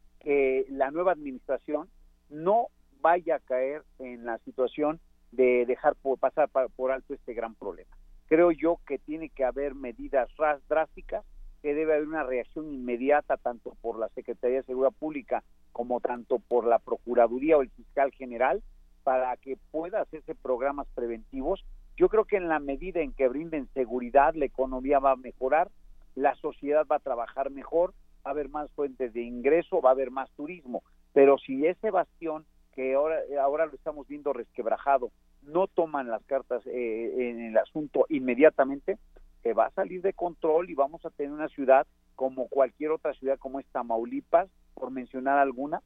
la 0.70 0.92
nueva 0.92 1.14
administración 1.14 1.90
no 2.30 2.68
vaya 3.02 3.36
a 3.36 3.40
caer 3.40 3.84
en 4.00 4.26
la 4.26 4.38
situación 4.40 5.00
de 5.32 5.66
dejar 5.66 5.96
por, 5.96 6.20
pasar 6.20 6.50
por 6.76 6.92
alto 6.92 7.14
este 7.14 7.34
gran 7.34 7.56
problema. 7.56 7.90
creo 8.28 8.52
yo 8.52 8.80
que 8.86 9.00
tiene 9.00 9.30
que 9.30 9.44
haber 9.44 9.76
medidas 9.76 10.30
drásticas, 10.68 11.26
que 11.62 11.74
debe 11.74 11.94
haber 11.94 12.08
una 12.08 12.24
reacción 12.24 12.72
inmediata 12.72 13.38
tanto 13.38 13.76
por 13.82 13.98
la 13.98 14.10
Secretaría 14.10 14.58
de 14.58 14.64
Seguridad 14.64 14.94
Pública 14.98 15.44
como 15.80 16.02
tanto 16.02 16.40
por 16.40 16.68
la 16.68 16.78
Procuraduría 16.80 17.56
o 17.56 17.62
el 17.62 17.70
Fiscal 17.70 18.12
General 18.12 18.62
para 19.06 19.38
que 19.38 19.58
pueda 19.72 20.02
hacerse 20.02 20.36
programas 20.36 20.88
preventivos. 20.94 21.64
Yo 21.96 22.10
creo 22.10 22.26
que 22.26 22.36
en 22.36 22.50
la 22.50 22.60
medida 22.60 23.00
en 23.00 23.14
que 23.14 23.30
brinden 23.30 23.70
seguridad, 23.74 24.34
la 24.36 24.44
economía 24.44 25.00
va 25.00 25.12
a 25.12 25.16
mejorar, 25.16 25.72
la 26.16 26.36
sociedad 26.36 26.86
va 26.86 26.98
a 26.98 27.00
trabajar 27.00 27.50
mejor, 27.50 27.92
va 28.26 28.26
a 28.26 28.30
haber 28.32 28.50
más 28.50 28.70
fuentes 28.72 29.14
de 29.14 29.22
ingreso, 29.22 29.82
va 29.82 29.92
a 29.92 29.94
haber 29.94 30.12
más 30.12 30.30
turismo. 30.32 30.84
Pero 31.14 31.38
si 31.38 31.66
ese 31.66 31.92
bastión 31.92 32.46
que 32.76 32.96
ahora, 32.96 33.20
ahora 33.42 33.66
lo 33.66 33.76
estamos 33.76 34.06
viendo 34.06 34.34
resquebrajado, 34.34 35.12
no 35.44 35.68
toman 35.68 36.10
las 36.10 36.26
cartas 36.26 36.62
eh, 36.68 37.30
en 37.30 37.40
el 37.40 37.58
asunto 37.58 38.06
inmediatamente, 38.10 38.98
se 39.44 39.54
va 39.54 39.68
a 39.68 39.72
salir 39.72 40.02
de 40.02 40.14
control 40.14 40.70
y 40.70 40.76
vamos 40.76 41.06
a 41.06 41.10
tener 41.10 41.32
una 41.32 41.50
ciudad 41.50 41.88
como 42.16 42.48
cualquier 42.48 42.92
otra 42.92 43.14
ciudad 43.14 43.40
como 43.40 43.60
es 43.60 43.66
Tamaulipas, 43.68 44.50
por 44.74 44.92
mencionar 44.92 45.38
alguna, 45.38 45.82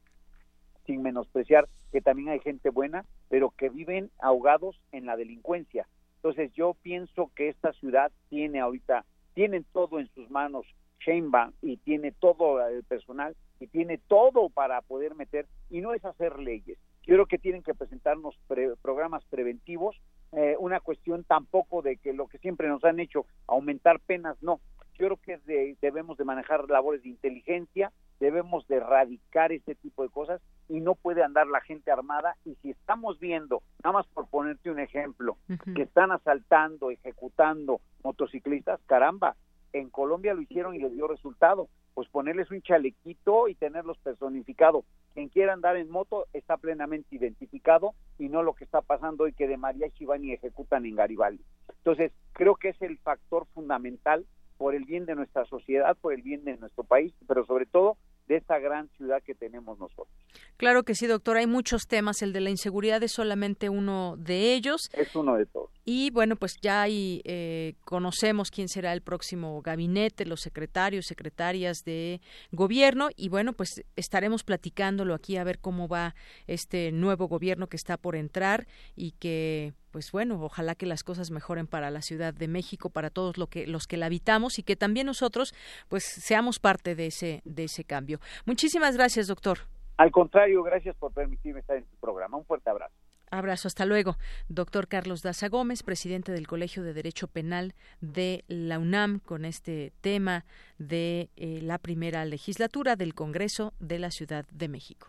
sin 0.86 1.02
menospreciar 1.02 1.68
que 1.92 2.00
también 2.00 2.28
hay 2.28 2.40
gente 2.40 2.70
buena, 2.70 3.04
pero 3.28 3.50
que 3.50 3.68
viven 3.68 4.10
ahogados 4.20 4.80
en 4.92 5.06
la 5.06 5.16
delincuencia. 5.16 5.86
Entonces 6.16 6.52
yo 6.54 6.74
pienso 6.82 7.30
que 7.36 7.48
esta 7.48 7.72
ciudad 7.74 8.10
tiene 8.30 8.60
ahorita, 8.60 9.04
tienen 9.34 9.64
todo 9.72 10.00
en 10.00 10.08
sus 10.08 10.30
manos 10.30 10.66
Sheinbaum 11.00 11.52
y 11.62 11.76
tiene 11.76 12.12
todo 12.12 12.66
el 12.66 12.82
personal 12.84 13.36
y 13.60 13.66
tiene 13.66 13.98
todo 13.98 14.48
para 14.48 14.80
poder 14.82 15.14
meter 15.14 15.46
y 15.70 15.80
no 15.80 15.94
es 15.94 16.04
hacer 16.04 16.38
leyes. 16.38 16.78
Yo 17.02 17.14
creo 17.14 17.26
que 17.26 17.38
tienen 17.38 17.62
que 17.62 17.74
presentarnos 17.74 18.34
programas 18.80 19.24
preventivos, 19.26 20.00
eh, 20.36 20.56
una 20.58 20.80
cuestión 20.80 21.24
tampoco 21.24 21.82
de 21.82 21.96
que 21.96 22.12
lo 22.12 22.26
que 22.26 22.38
siempre 22.38 22.68
nos 22.68 22.84
han 22.84 23.00
hecho, 23.00 23.26
aumentar 23.46 24.00
penas, 24.00 24.36
no. 24.42 24.60
Yo 24.98 25.06
creo 25.06 25.16
que 25.16 25.76
debemos 25.80 26.16
de 26.16 26.24
manejar 26.24 26.70
labores 26.70 27.02
de 27.02 27.08
inteligencia, 27.08 27.92
debemos 28.20 28.66
de 28.68 28.76
erradicar 28.76 29.52
este 29.52 29.74
tipo 29.74 30.02
de 30.02 30.08
cosas 30.08 30.40
y 30.68 30.80
no 30.80 30.94
puede 30.94 31.22
andar 31.22 31.46
la 31.48 31.60
gente 31.60 31.90
armada 31.90 32.36
y 32.44 32.54
si 32.62 32.70
estamos 32.70 33.18
viendo, 33.18 33.62
nada 33.82 33.94
más 33.94 34.06
por 34.06 34.28
ponerte 34.28 34.70
un 34.70 34.78
ejemplo, 34.78 35.36
que 35.74 35.82
están 35.82 36.12
asaltando, 36.12 36.90
ejecutando 36.90 37.80
motociclistas, 38.04 38.80
caramba, 38.86 39.36
en 39.74 39.90
Colombia 39.90 40.34
lo 40.34 40.40
hicieron 40.40 40.74
y 40.74 40.78
les 40.78 40.92
dio 40.92 41.08
resultado, 41.08 41.68
pues 41.94 42.08
ponerles 42.08 42.50
un 42.50 42.62
chalequito 42.62 43.48
y 43.48 43.54
tenerlos 43.56 43.98
personificados. 43.98 44.84
Quien 45.14 45.28
quiera 45.28 45.52
andar 45.52 45.76
en 45.76 45.90
moto 45.90 46.26
está 46.32 46.56
plenamente 46.56 47.14
identificado 47.16 47.94
y 48.18 48.28
no 48.28 48.42
lo 48.42 48.54
que 48.54 48.64
está 48.64 48.80
pasando 48.82 49.24
hoy 49.24 49.32
que 49.32 49.48
de 49.48 49.56
mariachi 49.56 50.04
van 50.04 50.24
y 50.24 50.32
ejecutan 50.32 50.86
en 50.86 50.94
Garibaldi. 50.94 51.44
Entonces, 51.78 52.12
creo 52.32 52.54
que 52.54 52.70
es 52.70 52.80
el 52.82 52.98
factor 52.98 53.46
fundamental 53.52 54.24
por 54.56 54.76
el 54.76 54.84
bien 54.84 55.06
de 55.06 55.16
nuestra 55.16 55.44
sociedad, 55.44 55.96
por 56.00 56.14
el 56.14 56.22
bien 56.22 56.44
de 56.44 56.56
nuestro 56.56 56.84
país, 56.84 57.12
pero 57.26 57.44
sobre 57.44 57.66
todo 57.66 57.96
de 58.28 58.36
esta 58.36 58.58
gran 58.58 58.88
ciudad 58.96 59.22
que 59.22 59.34
tenemos 59.34 59.78
nosotros. 59.78 60.08
Claro 60.56 60.84
que 60.84 60.94
sí, 60.94 61.06
doctor. 61.06 61.36
Hay 61.36 61.46
muchos 61.46 61.86
temas. 61.86 62.22
El 62.22 62.32
de 62.32 62.40
la 62.40 62.50
inseguridad 62.50 63.02
es 63.02 63.12
solamente 63.12 63.68
uno 63.68 64.16
de 64.16 64.54
ellos. 64.54 64.88
Es 64.94 65.14
uno 65.14 65.36
de 65.36 65.46
todos. 65.46 65.70
Y 65.84 66.10
bueno, 66.10 66.36
pues 66.36 66.56
ya 66.62 66.82
ahí 66.82 67.20
eh, 67.24 67.74
conocemos 67.84 68.50
quién 68.50 68.68
será 68.68 68.92
el 68.92 69.02
próximo 69.02 69.60
gabinete, 69.60 70.24
los 70.24 70.40
secretarios, 70.40 71.06
secretarias 71.06 71.84
de 71.84 72.20
gobierno. 72.52 73.08
Y 73.16 73.28
bueno, 73.28 73.52
pues 73.52 73.84
estaremos 73.96 74.44
platicándolo 74.44 75.14
aquí 75.14 75.36
a 75.36 75.44
ver 75.44 75.58
cómo 75.58 75.86
va 75.86 76.14
este 76.46 76.90
nuevo 76.90 77.28
gobierno 77.28 77.66
que 77.66 77.76
está 77.76 77.98
por 77.98 78.16
entrar 78.16 78.66
y 78.96 79.12
que 79.12 79.74
pues 79.90 80.10
bueno, 80.10 80.42
ojalá 80.42 80.74
que 80.74 80.86
las 80.86 81.04
cosas 81.04 81.30
mejoren 81.30 81.68
para 81.68 81.88
la 81.88 82.02
Ciudad 82.02 82.34
de 82.34 82.48
México, 82.48 82.90
para 82.90 83.10
todos 83.10 83.38
lo 83.38 83.46
que, 83.46 83.64
los 83.68 83.86
que 83.86 83.96
la 83.96 84.06
habitamos 84.06 84.58
y 84.58 84.64
que 84.64 84.74
también 84.74 85.06
nosotros 85.06 85.54
pues 85.88 86.02
seamos 86.02 86.58
parte 86.58 86.96
de 86.96 87.06
ese, 87.06 87.42
de 87.44 87.64
ese 87.64 87.84
cambio. 87.84 88.18
Muchísimas 88.44 88.96
gracias, 88.96 89.28
doctor. 89.28 89.58
Al 89.96 90.10
contrario, 90.10 90.64
gracias 90.64 90.96
por 90.96 91.12
permitirme 91.12 91.60
estar 91.60 91.76
en 91.76 91.84
tu 91.84 91.96
programa. 91.98 92.36
Un 92.36 92.44
fuerte 92.44 92.68
abrazo. 92.68 93.03
Abrazo, 93.38 93.68
hasta 93.68 93.86
luego. 93.86 94.16
Doctor 94.48 94.88
Carlos 94.88 95.22
Daza 95.22 95.48
Gómez, 95.48 95.82
presidente 95.82 96.32
del 96.32 96.46
Colegio 96.46 96.82
de 96.82 96.94
Derecho 96.94 97.28
Penal 97.28 97.74
de 98.00 98.44
la 98.48 98.78
UNAM, 98.78 99.18
con 99.20 99.44
este 99.44 99.92
tema 100.00 100.44
de 100.78 101.30
eh, 101.36 101.60
la 101.62 101.78
primera 101.78 102.24
legislatura 102.24 102.96
del 102.96 103.14
Congreso 103.14 103.72
de 103.80 103.98
la 103.98 104.10
Ciudad 104.10 104.46
de 104.50 104.68
México. 104.68 105.08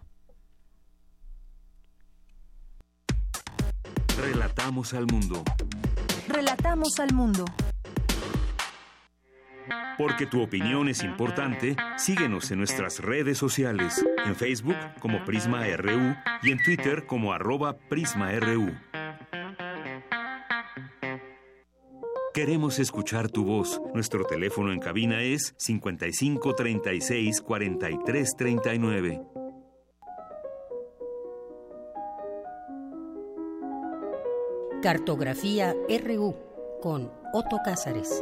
Relatamos 4.18 4.94
al 4.94 5.06
mundo. 5.08 5.44
Relatamos 6.28 7.00
al 7.00 7.14
mundo. 7.14 7.46
Porque 9.98 10.26
tu 10.26 10.42
opinión 10.42 10.90
es 10.90 11.04
importante, 11.04 11.76
síguenos 11.98 12.52
en 12.52 12.60
nuestras 12.60 13.00
redes 13.00 13.38
sociales, 13.38 14.06
en 14.26 14.36
Facebook 14.36 14.76
como 15.00 15.24
Prisma 15.24 15.66
RU 15.78 16.16
y 16.44 16.52
en 16.52 16.62
Twitter 16.64 17.06
como 17.06 17.34
arroba 17.34 17.78
PrismaRU. 17.78 18.74
Queremos 22.36 22.80
escuchar 22.80 23.30
tu 23.30 23.46
voz. 23.46 23.82
Nuestro 23.94 24.26
teléfono 24.26 24.74
en 24.74 24.80
cabina 24.80 25.22
es 25.22 25.56
55 25.58 26.54
36 26.54 27.40
43 27.40 28.36
39. 28.36 29.22
Cartografía 34.82 35.74
RU 36.04 36.36
con 36.82 37.10
Otto 37.32 37.62
Cázares. 37.64 38.22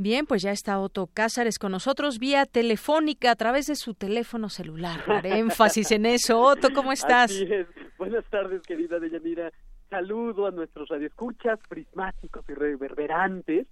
Bien, 0.00 0.26
pues 0.26 0.42
ya 0.42 0.52
está 0.52 0.78
Otto 0.78 1.08
Cázares 1.12 1.58
con 1.58 1.72
nosotros 1.72 2.20
vía 2.20 2.46
telefónica 2.46 3.32
a 3.32 3.34
través 3.34 3.66
de 3.66 3.74
su 3.74 3.94
teléfono 3.94 4.48
celular. 4.48 5.00
Haré 5.08 5.38
énfasis 5.40 5.90
en 5.90 6.06
eso. 6.06 6.40
Otto, 6.40 6.68
¿cómo 6.72 6.92
estás? 6.92 7.32
Así 7.32 7.52
es. 7.52 7.66
Buenas 7.98 8.24
tardes, 8.26 8.62
querida 8.62 9.00
Deyanira. 9.00 9.50
Saludo 9.90 10.46
a 10.46 10.52
nuestros 10.52 10.88
radioescuchas 10.88 11.58
prismáticos 11.68 12.44
y 12.48 12.54
reverberantes 12.54 13.66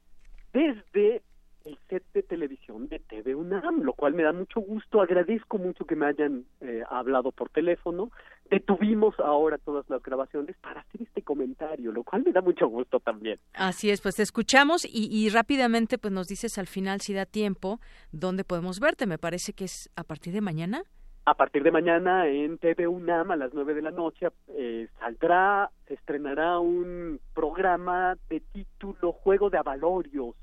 desde 0.52 1.22
el 1.64 1.78
set 1.88 2.02
de 2.12 2.24
televisión 2.24 2.88
de 2.88 2.98
TV 2.98 3.36
UNAM, 3.36 3.82
lo 3.82 3.92
cual 3.92 4.14
me 4.14 4.24
da 4.24 4.32
mucho 4.32 4.58
gusto. 4.58 5.00
Agradezco 5.00 5.58
mucho 5.58 5.84
que 5.84 5.94
me 5.94 6.06
hayan 6.06 6.44
eh, 6.60 6.82
hablado 6.90 7.30
por 7.30 7.50
teléfono. 7.50 8.10
Detuvimos 8.50 9.18
ahora 9.20 9.58
todas 9.58 9.88
las 9.88 10.02
grabaciones 10.02 10.56
para 10.58 10.80
hacer 10.80 11.02
este 11.02 11.22
comentario, 11.22 11.92
lo 11.92 12.04
cual 12.04 12.22
me 12.24 12.32
da 12.32 12.40
mucho 12.40 12.68
gusto 12.68 13.00
también. 13.00 13.38
Así 13.54 13.90
es, 13.90 14.00
pues 14.00 14.16
te 14.16 14.22
escuchamos 14.22 14.84
y, 14.84 15.08
y 15.10 15.28
rápidamente 15.30 15.98
pues 15.98 16.12
nos 16.12 16.28
dices 16.28 16.58
al 16.58 16.66
final 16.66 17.00
si 17.00 17.14
da 17.14 17.26
tiempo 17.26 17.80
dónde 18.12 18.44
podemos 18.44 18.80
verte. 18.80 19.06
Me 19.06 19.18
parece 19.18 19.52
que 19.52 19.64
es 19.64 19.90
a 19.96 20.04
partir 20.04 20.32
de 20.32 20.40
mañana 20.40 20.82
a 21.28 21.34
partir 21.34 21.64
de 21.64 21.72
mañana 21.72 22.28
en 22.28 22.56
TV 22.56 22.86
UNAM 22.86 23.32
a 23.32 23.36
las 23.36 23.52
nueve 23.52 23.74
de 23.74 23.82
la 23.82 23.90
noche 23.90 24.28
eh, 24.46 24.86
saldrá, 25.00 25.72
se 25.88 25.94
estrenará 25.94 26.60
un 26.60 27.20
programa 27.34 28.16
de 28.28 28.38
título 28.52 29.10
Juego 29.12 29.50
de 29.50 29.58
Avalorios 29.58 30.36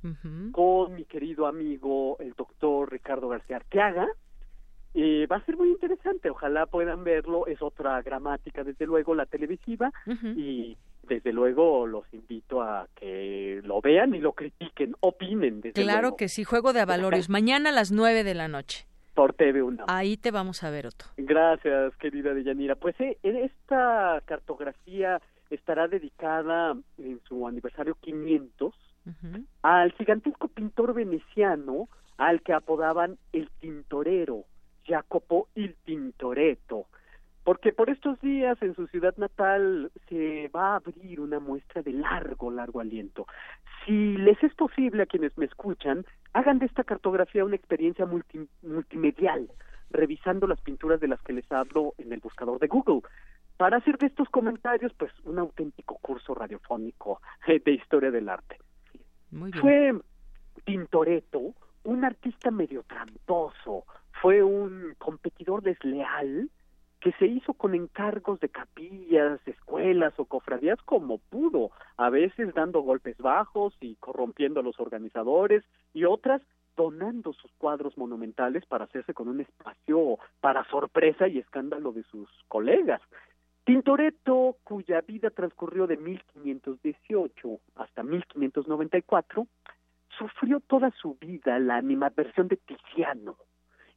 con 0.52 0.96
mi 0.96 1.06
querido 1.06 1.48
amigo 1.48 2.18
el 2.20 2.34
doctor 2.34 2.92
Ricardo 2.92 3.30
García 3.30 3.56
Arteaga. 3.56 4.10
Eh, 4.96 5.28
va 5.32 5.38
a 5.38 5.46
ser 5.46 5.58
muy 5.58 5.70
interesante, 5.70 6.30
ojalá 6.30 6.66
puedan 6.68 7.04
verlo, 7.04 7.48
es 7.48 7.62
otra 7.62 8.02
gramática 8.02 8.64
desde 8.64 8.86
luego 8.86 9.16
la 9.16 9.26
televisiva 9.26 9.92
y 10.36 10.78
desde 11.08 11.34
luego 11.34 11.88
los 11.88 12.06
invito 12.14 12.62
a 12.62 12.88
que 12.96 13.62
lo 13.64 13.82
vean 13.82 14.14
y 14.14 14.20
lo 14.20 14.34
critiquen, 14.34 14.96
opinen. 15.00 15.62
Desde 15.62 15.82
claro 15.82 16.16
que 16.16 16.28
sí, 16.30 16.44
Juego 16.44 16.74
de 16.74 16.82
Avalorios, 16.82 17.30
mañana 17.30 17.70
a 17.70 17.74
las 17.74 17.92
nueve 17.92 18.24
de 18.24 18.36
la 18.36 18.48
noche 18.48 18.88
por 19.14 19.34
TV 19.34 19.62
UNAM. 19.62 19.86
Ahí 19.90 20.18
te 20.18 20.32
vamos 20.32 20.64
a 20.64 20.70
ver, 20.70 20.88
Otto. 20.88 21.06
Gracias, 21.18 21.96
querida 21.98 22.34
Deyanira. 22.34 22.76
Pues 22.76 23.00
eh, 23.00 23.18
esta 23.24 24.22
cartografía 24.26 25.22
estará 25.50 25.88
dedicada 25.88 26.76
en 26.98 27.20
su 27.28 27.48
aniversario 27.48 27.96
500 28.02 28.74
al 29.64 29.92
gigantesco 29.94 30.48
pintor 30.48 30.94
veneciano 30.94 31.90
al 32.18 32.42
que 32.42 32.54
apodaban 32.54 33.18
el 33.34 33.50
tintorero, 33.60 34.46
Jacopo 34.84 35.48
il 35.56 35.76
Tintoretto 35.84 36.88
porque 37.44 37.74
por 37.74 37.90
estos 37.90 38.20
días 38.22 38.58
en 38.62 38.76
su 38.76 38.88
ciudad 38.88 39.16
natal 39.18 39.92
se 40.08 40.50
va 40.56 40.74
a 40.74 40.76
abrir 40.78 41.20
una 41.20 41.40
muestra 41.40 41.82
de 41.82 41.92
largo, 41.92 42.50
largo 42.52 42.80
aliento. 42.80 43.28
Si 43.86 44.18
les 44.18 44.42
es 44.44 44.54
posible 44.56 45.04
a 45.04 45.06
quienes 45.06 45.38
me 45.38 45.46
escuchan, 45.46 46.06
hagan 46.32 46.60
de 46.60 46.68
esta 46.68 46.84
cartografía 46.84 47.44
una 47.44 47.58
experiencia 47.58 48.08
multimedial, 48.62 49.50
revisando 49.90 50.48
las 50.48 50.62
pinturas 50.62 51.02
de 51.02 51.10
las 51.10 51.22
que 51.22 51.34
les 51.34 51.52
hablo 51.52 51.94
en 51.98 52.14
el 52.14 52.22
buscador 52.22 52.60
de 52.60 52.68
Google, 52.68 53.02
para 53.58 53.78
hacer 53.78 53.98
de 53.98 54.08
estos 54.08 54.30
comentarios 54.30 54.94
pues 54.94 55.12
un 55.26 55.38
auténtico 55.38 55.98
curso 56.02 56.34
radiofónico 56.34 57.22
de 57.46 57.72
historia 57.72 58.10
del 58.10 58.30
arte. 58.30 58.58
Fue 59.60 59.94
Tintoretto 60.64 61.54
un 61.84 62.06
artista 62.06 62.50
medio 62.50 62.84
tramposo, 62.84 63.86
fue 64.24 64.42
un 64.42 64.96
competidor 65.00 65.64
desleal, 65.64 66.50
que 67.02 67.12
se 67.20 67.26
hizo 67.26 67.54
con 67.56 67.76
encargos 67.76 68.40
de 68.40 68.48
capillas, 68.48 69.46
escuelas 69.46 70.14
o 70.16 70.24
cofradías 70.24 70.82
como 70.84 71.18
pudo, 71.18 71.72
a 71.98 72.10
veces 72.10 72.54
dando 72.54 72.80
golpes 72.80 73.18
bajos 73.18 73.76
y 73.82 73.96
corrompiendo 73.96 74.62
a 74.62 74.64
los 74.64 74.80
organizadores 74.80 75.66
y 75.94 76.06
otras 76.06 76.42
donando 76.78 77.34
sus 77.34 77.52
cuadros 77.58 77.98
monumentales 77.98 78.66
para 78.66 78.86
hacerse 78.86 79.14
con 79.14 79.28
un 79.28 79.42
espacio 79.42 80.18
para 80.40 80.64
sorpresa 80.70 81.28
y 81.28 81.40
escándalo 81.40 81.92
de 81.92 82.04
sus 82.04 82.30
colegas. 82.48 83.02
Tintoretto, 83.66 84.56
cuya 84.64 85.02
vida 85.02 85.32
transcurrió 85.32 85.86
de 85.86 85.98
1518 85.98 87.60
hasta 87.76 88.04
1594, 88.04 89.48
sufrió 90.18 90.62
toda 90.62 90.92
su 90.92 91.16
vida 91.16 91.60
la 91.60 91.76
animadversión 91.76 92.48
de 92.48 92.56
Tiziano, 92.56 93.36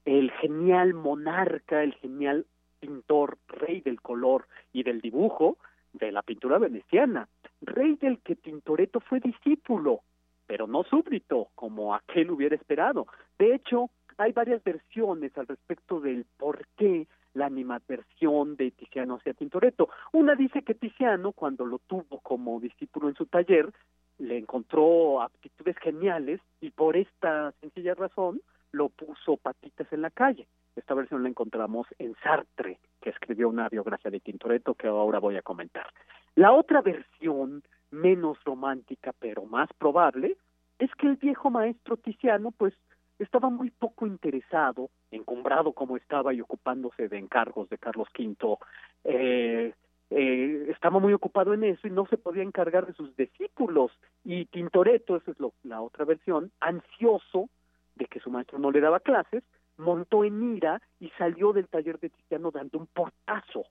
el 0.06 0.30
genial 0.30 0.94
monarca, 0.94 1.82
el 1.82 1.92
genial 1.94 2.46
pintor, 2.80 3.38
rey 3.48 3.80
del 3.80 4.00
color 4.00 4.46
y 4.72 4.84
del 4.84 5.00
dibujo 5.00 5.58
de 5.92 6.12
la 6.12 6.22
pintura 6.22 6.58
veneciana, 6.58 7.28
rey 7.60 7.96
del 7.96 8.20
que 8.20 8.36
Tintoretto 8.36 9.00
fue 9.00 9.18
discípulo, 9.18 10.00
pero 10.46 10.66
no 10.66 10.84
súbdito, 10.84 11.48
como 11.54 11.94
aquel 11.94 12.30
hubiera 12.30 12.54
esperado. 12.54 13.06
De 13.38 13.54
hecho, 13.54 13.90
hay 14.16 14.32
varias 14.32 14.62
versiones 14.62 15.36
al 15.36 15.48
respecto 15.48 16.00
del 16.00 16.24
por 16.36 16.66
qué 16.76 17.06
la 17.34 17.46
animadversión 17.46 18.56
de 18.56 18.70
Tiziano 18.70 19.16
hacia 19.16 19.34
Tintoretto. 19.34 19.88
Una 20.12 20.36
dice 20.36 20.62
que 20.62 20.74
Tiziano, 20.74 21.32
cuando 21.32 21.66
lo 21.66 21.80
tuvo 21.80 22.20
como 22.20 22.60
discípulo 22.60 23.08
en 23.08 23.14
su 23.14 23.26
taller, 23.26 23.70
le 24.18 24.38
encontró 24.38 25.20
aptitudes 25.20 25.76
geniales 25.78 26.40
y 26.60 26.70
por 26.70 26.96
esta 26.96 27.52
sencilla 27.60 27.94
razón 27.94 28.40
lo 28.76 28.90
puso 28.90 29.36
patitas 29.36 29.90
en 29.92 30.02
la 30.02 30.10
calle. 30.10 30.46
Esta 30.76 30.94
versión 30.94 31.22
la 31.22 31.30
encontramos 31.30 31.86
en 31.98 32.14
Sartre, 32.22 32.78
que 33.00 33.10
escribió 33.10 33.48
una 33.48 33.68
biografía 33.68 34.10
de 34.10 34.20
Tintoretto 34.20 34.74
que 34.74 34.86
ahora 34.86 35.18
voy 35.18 35.36
a 35.36 35.42
comentar. 35.42 35.86
La 36.34 36.52
otra 36.52 36.82
versión, 36.82 37.62
menos 37.90 38.42
romántica 38.44 39.12
pero 39.18 39.44
más 39.46 39.70
probable, 39.78 40.36
es 40.78 40.94
que 40.96 41.06
el 41.06 41.16
viejo 41.16 41.48
maestro 41.48 41.96
Tiziano 41.96 42.50
pues 42.50 42.74
estaba 43.18 43.48
muy 43.48 43.70
poco 43.70 44.06
interesado, 44.06 44.90
encumbrado 45.10 45.72
como 45.72 45.96
estaba 45.96 46.34
y 46.34 46.42
ocupándose 46.42 47.08
de 47.08 47.16
encargos 47.16 47.70
de 47.70 47.78
Carlos 47.78 48.08
V, 48.18 48.58
eh, 49.04 49.72
eh, 50.10 50.66
estaba 50.68 51.00
muy 51.00 51.14
ocupado 51.14 51.54
en 51.54 51.64
eso 51.64 51.88
y 51.88 51.90
no 51.90 52.06
se 52.06 52.18
podía 52.18 52.42
encargar 52.42 52.86
de 52.86 52.92
sus 52.92 53.16
discípulos. 53.16 53.90
Y 54.22 54.44
Tintoretto, 54.44 55.16
esa 55.16 55.30
es 55.30 55.40
lo, 55.40 55.54
la 55.62 55.80
otra 55.80 56.04
versión, 56.04 56.52
ansioso 56.60 57.48
de 57.96 58.06
que 58.06 58.20
su 58.20 58.30
maestro 58.30 58.58
no 58.58 58.70
le 58.70 58.80
daba 58.80 59.00
clases, 59.00 59.42
montó 59.76 60.24
en 60.24 60.56
ira 60.56 60.80
y 61.00 61.10
salió 61.18 61.52
del 61.52 61.68
taller 61.68 61.98
de 61.98 62.10
Tiziano 62.10 62.50
dando 62.50 62.78
un 62.78 62.86
portazo. 62.86 63.66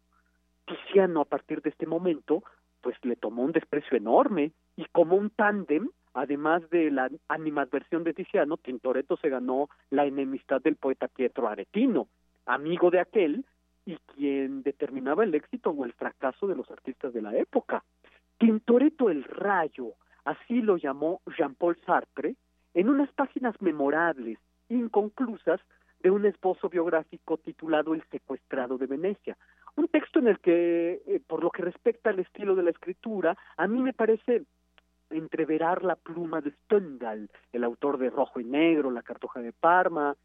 Tiziano, 0.65 1.21
a 1.21 1.25
partir 1.25 1.61
de 1.61 1.69
este 1.69 1.87
momento, 1.87 2.43
pues 2.81 2.95
le 3.03 3.15
tomó 3.15 3.43
un 3.43 3.51
desprecio 3.51 3.97
enorme 3.97 4.51
y 4.75 4.85
como 4.91 5.15
un 5.15 5.29
tándem 5.29 5.89
además 6.15 6.67
de 6.69 6.89
la 6.91 7.09
animadversión 7.27 8.03
de 8.03 8.13
Tiziano, 8.13 8.57
Tintoretto 8.57 9.17
se 9.17 9.29
ganó 9.29 9.69
la 9.89 10.05
enemistad 10.05 10.61
del 10.61 10.77
poeta 10.77 11.07
Pietro 11.09 11.47
Aretino, 11.47 12.07
amigo 12.45 12.89
de 12.89 13.01
aquel 13.01 13.45
y 13.85 13.97
quien 14.15 14.63
determinaba 14.63 15.25
el 15.25 15.35
éxito 15.35 15.71
o 15.71 15.85
el 15.85 15.93
fracaso 15.93 16.47
de 16.47 16.55
los 16.55 16.71
artistas 16.71 17.13
de 17.13 17.21
la 17.21 17.35
época. 17.35 17.83
Tintoretto 18.37 19.09
el 19.09 19.25
Rayo, 19.25 19.93
así 20.23 20.61
lo 20.61 20.77
llamó 20.77 21.21
Jean-Paul 21.37 21.77
Sartre, 21.85 22.35
en 22.75 22.89
unas 22.89 23.11
páginas 23.13 23.59
memorables, 23.61 24.37
inconclusas, 24.69 25.59
de 26.01 26.11
un 26.11 26.25
esposo 26.27 26.69
biográfico 26.69 27.37
titulado 27.37 27.95
El 27.95 28.03
secuestrado 28.11 28.77
de 28.77 28.85
Venecia. 28.85 29.35
Un 29.75 29.87
texto 29.87 30.19
en 30.19 30.27
el 30.27 30.39
que, 30.39 31.01
eh, 31.07 31.21
por 31.25 31.43
lo 31.43 31.49
que 31.49 31.63
respecta 31.63 32.11
al 32.11 32.19
estilo 32.19 32.53
de 32.53 32.61
la 32.61 32.69
escritura, 32.69 33.35
a 33.57 33.67
mí 33.67 33.81
me 33.81 33.93
parece 33.93 34.43
entreverar 35.09 35.83
la 35.83 35.95
pluma 35.95 36.41
de 36.41 36.51
Stendhal, 36.51 37.29
el 37.51 37.63
autor 37.63 37.97
de 37.97 38.11
Rojo 38.11 38.39
y 38.39 38.43
Negro, 38.43 38.91
La 38.91 39.01
Cartoja 39.01 39.39
de 39.39 39.51
Parma, 39.51 40.15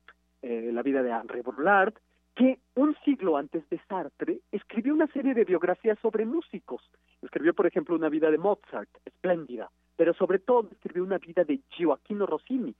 eh, 0.42 0.70
La 0.72 0.82
vida 0.82 1.02
de 1.02 1.10
Henri 1.10 1.40
Bourlard, 1.40 1.94
que 2.40 2.58
un 2.74 2.96
siglo 3.04 3.36
antes 3.36 3.68
de 3.68 3.78
Sartre 3.86 4.40
escribió 4.50 4.94
una 4.94 5.06
serie 5.08 5.34
de 5.34 5.44
biografías 5.44 5.98
sobre 5.98 6.24
músicos. 6.24 6.80
Escribió, 7.20 7.52
por 7.52 7.66
ejemplo, 7.66 7.94
una 7.94 8.08
vida 8.08 8.30
de 8.30 8.38
Mozart, 8.38 8.88
espléndida, 9.04 9.70
pero 9.94 10.14
sobre 10.14 10.38
todo 10.38 10.66
escribió 10.72 11.04
una 11.04 11.18
vida 11.18 11.44
de 11.44 11.60
Gioacchino 11.68 12.24
Rossini, 12.24 12.74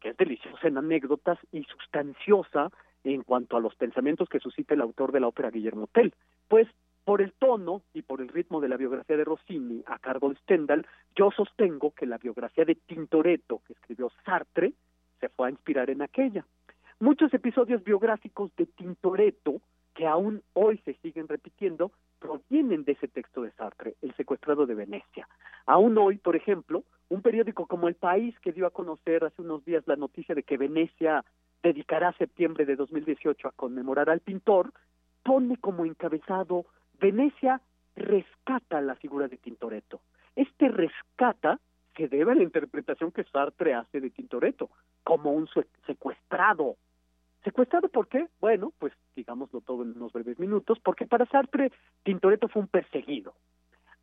que 0.00 0.08
es 0.08 0.16
deliciosa 0.16 0.66
en 0.66 0.78
anécdotas 0.78 1.38
y 1.52 1.62
sustanciosa 1.62 2.72
en 3.04 3.22
cuanto 3.22 3.56
a 3.56 3.60
los 3.60 3.76
pensamientos 3.76 4.28
que 4.28 4.40
suscita 4.40 4.74
el 4.74 4.80
autor 4.80 5.12
de 5.12 5.20
la 5.20 5.28
ópera 5.28 5.52
Guillermo 5.52 5.86
Tell. 5.92 6.12
Pues 6.48 6.66
por 7.04 7.22
el 7.22 7.34
tono 7.34 7.82
y 7.92 8.02
por 8.02 8.20
el 8.20 8.26
ritmo 8.26 8.60
de 8.60 8.68
la 8.68 8.76
biografía 8.76 9.16
de 9.16 9.22
Rossini 9.22 9.84
a 9.86 10.00
cargo 10.00 10.30
de 10.30 10.40
Stendhal, 10.40 10.88
yo 11.14 11.30
sostengo 11.30 11.92
que 11.92 12.06
la 12.06 12.18
biografía 12.18 12.64
de 12.64 12.74
Tintoretto 12.74 13.62
que 13.64 13.74
escribió 13.74 14.10
Sartre 14.24 14.72
se 15.20 15.28
fue 15.28 15.46
a 15.46 15.50
inspirar 15.52 15.88
en 15.88 16.02
aquella. 16.02 16.44
Muchos 17.00 17.34
episodios 17.34 17.82
biográficos 17.82 18.54
de 18.56 18.66
Tintoretto 18.66 19.60
que 19.94 20.06
aún 20.06 20.42
hoy 20.54 20.78
se 20.84 20.94
siguen 20.94 21.28
repitiendo 21.28 21.92
provienen 22.18 22.84
de 22.84 22.92
ese 22.92 23.08
texto 23.08 23.42
de 23.42 23.50
Sartre, 23.52 23.94
El 24.02 24.14
secuestrado 24.16 24.66
de 24.66 24.74
Venecia. 24.74 25.28
Aún 25.66 25.96
hoy, 25.98 26.18
por 26.18 26.36
ejemplo, 26.36 26.84
un 27.08 27.22
periódico 27.22 27.66
como 27.66 27.88
El 27.88 27.94
País 27.94 28.38
que 28.40 28.52
dio 28.52 28.66
a 28.66 28.70
conocer 28.70 29.24
hace 29.24 29.42
unos 29.42 29.64
días 29.64 29.84
la 29.86 29.96
noticia 29.96 30.34
de 30.34 30.42
que 30.42 30.56
Venecia 30.56 31.24
dedicará 31.62 32.12
septiembre 32.12 32.64
de 32.66 32.76
2018 32.76 33.48
a 33.48 33.52
conmemorar 33.52 34.10
al 34.10 34.20
pintor, 34.20 34.72
pone 35.22 35.56
como 35.56 35.84
encabezado 35.84 36.66
Venecia 37.00 37.60
rescata 37.96 38.80
la 38.80 38.94
figura 38.96 39.28
de 39.28 39.36
Tintoretto. 39.36 40.00
Este 40.36 40.68
rescata 40.68 41.60
se 41.96 42.08
debe 42.08 42.32
a 42.32 42.34
la 42.34 42.42
interpretación 42.42 43.10
que 43.12 43.24
Sartre 43.24 43.74
hace 43.74 44.00
de 44.00 44.10
Tintoretto, 44.10 44.70
como 45.02 45.32
un 45.32 45.48
secuestrado. 45.86 46.76
¿Secuestrado 47.42 47.88
por 47.88 48.08
qué? 48.08 48.28
Bueno, 48.40 48.72
pues 48.78 48.92
digámoslo 49.14 49.60
todo 49.60 49.82
en 49.82 49.96
unos 49.96 50.12
breves 50.12 50.38
minutos, 50.38 50.78
porque 50.82 51.06
para 51.06 51.26
Sartre 51.26 51.72
Tintoretto 52.02 52.48
fue 52.48 52.62
un 52.62 52.68
perseguido, 52.68 53.34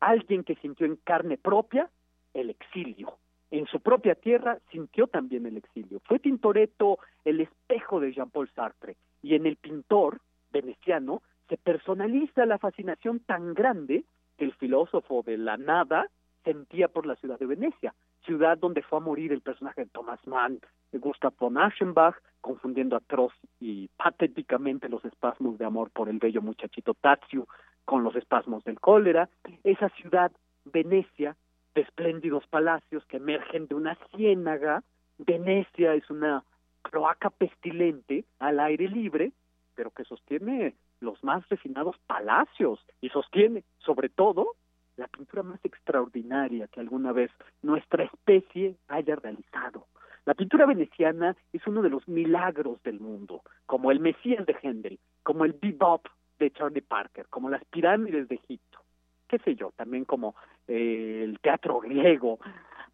alguien 0.00 0.44
que 0.44 0.54
sintió 0.56 0.86
en 0.86 0.96
carne 0.96 1.38
propia 1.38 1.90
el 2.34 2.50
exilio. 2.50 3.18
En 3.50 3.66
su 3.66 3.80
propia 3.80 4.14
tierra 4.14 4.58
sintió 4.70 5.06
también 5.06 5.44
el 5.44 5.58
exilio. 5.58 6.00
Fue 6.04 6.18
Tintoretto 6.18 6.98
el 7.24 7.40
espejo 7.40 8.00
de 8.00 8.12
Jean-Paul 8.12 8.48
Sartre, 8.54 8.96
y 9.22 9.34
en 9.34 9.46
el 9.46 9.56
pintor 9.56 10.20
veneciano 10.50 11.22
se 11.48 11.58
personaliza 11.58 12.46
la 12.46 12.58
fascinación 12.58 13.20
tan 13.20 13.52
grande 13.52 14.04
que 14.38 14.44
el 14.44 14.54
filósofo 14.54 15.22
de 15.22 15.36
la 15.36 15.56
nada 15.58 16.08
sentía 16.44 16.88
por 16.88 17.06
la 17.06 17.16
ciudad 17.16 17.38
de 17.38 17.46
Venecia, 17.46 17.94
ciudad 18.24 18.58
donde 18.58 18.82
fue 18.82 18.98
a 18.98 19.02
morir 19.02 19.32
el 19.32 19.40
personaje 19.40 19.84
de 19.84 19.90
Thomas 19.90 20.24
Mann, 20.26 20.60
de 20.90 20.98
Gustav 20.98 21.34
von 21.38 21.58
Aschenbach, 21.58 22.16
confundiendo 22.40 22.96
atroz 22.96 23.32
y 23.60 23.88
patéticamente 23.96 24.88
los 24.88 25.04
espasmos 25.04 25.58
de 25.58 25.64
amor 25.64 25.90
por 25.90 26.08
el 26.08 26.18
bello 26.18 26.42
muchachito 26.42 26.94
Tazio 26.94 27.46
con 27.84 28.04
los 28.04 28.14
espasmos 28.16 28.64
del 28.64 28.80
cólera, 28.80 29.28
esa 29.64 29.88
ciudad 29.90 30.32
Venecia 30.64 31.36
de 31.74 31.82
espléndidos 31.82 32.46
palacios 32.46 33.04
que 33.06 33.16
emergen 33.16 33.66
de 33.66 33.74
una 33.74 33.96
ciénaga, 34.10 34.82
Venecia 35.18 35.94
es 35.94 36.08
una 36.10 36.44
cloaca 36.82 37.30
pestilente 37.30 38.24
al 38.38 38.60
aire 38.60 38.88
libre, 38.88 39.32
pero 39.74 39.90
que 39.90 40.04
sostiene 40.04 40.74
los 41.00 41.22
más 41.24 41.48
refinados 41.48 41.96
palacios 42.06 42.80
y 43.00 43.08
sostiene, 43.08 43.64
sobre 43.78 44.08
todo, 44.08 44.54
la 45.02 45.08
pintura 45.08 45.42
más 45.42 45.58
extraordinaria 45.64 46.68
que 46.68 46.78
alguna 46.78 47.10
vez 47.10 47.30
nuestra 47.60 48.04
especie 48.04 48.76
haya 48.86 49.16
realizado. 49.16 49.88
La 50.24 50.34
pintura 50.34 50.64
veneciana 50.64 51.36
es 51.52 51.66
uno 51.66 51.82
de 51.82 51.90
los 51.90 52.06
milagros 52.06 52.80
del 52.84 53.00
mundo, 53.00 53.42
como 53.66 53.90
el 53.90 53.98
Mesías 53.98 54.46
de 54.46 54.54
Händel, 54.62 55.00
como 55.24 55.44
el 55.44 55.54
bebop 55.54 56.06
de 56.38 56.52
Charlie 56.52 56.82
Parker, 56.82 57.26
como 57.30 57.50
las 57.50 57.64
pirámides 57.64 58.28
de 58.28 58.36
Egipto, 58.36 58.78
qué 59.26 59.40
sé 59.40 59.56
yo, 59.56 59.72
también 59.74 60.04
como 60.04 60.36
eh, 60.68 61.22
el 61.24 61.40
teatro 61.40 61.80
griego. 61.80 62.38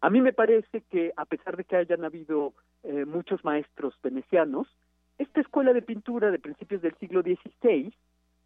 A 0.01 0.09
mí 0.09 0.19
me 0.19 0.33
parece 0.33 0.81
que 0.89 1.13
a 1.15 1.25
pesar 1.25 1.57
de 1.57 1.63
que 1.63 1.75
hayan 1.75 2.03
habido 2.03 2.53
eh, 2.81 3.05
muchos 3.05 3.45
maestros 3.45 3.93
venecianos, 4.01 4.67
esta 5.19 5.41
escuela 5.41 5.73
de 5.73 5.83
pintura 5.83 6.31
de 6.31 6.39
principios 6.39 6.81
del 6.81 6.95
siglo 6.95 7.21
XVI, 7.21 7.93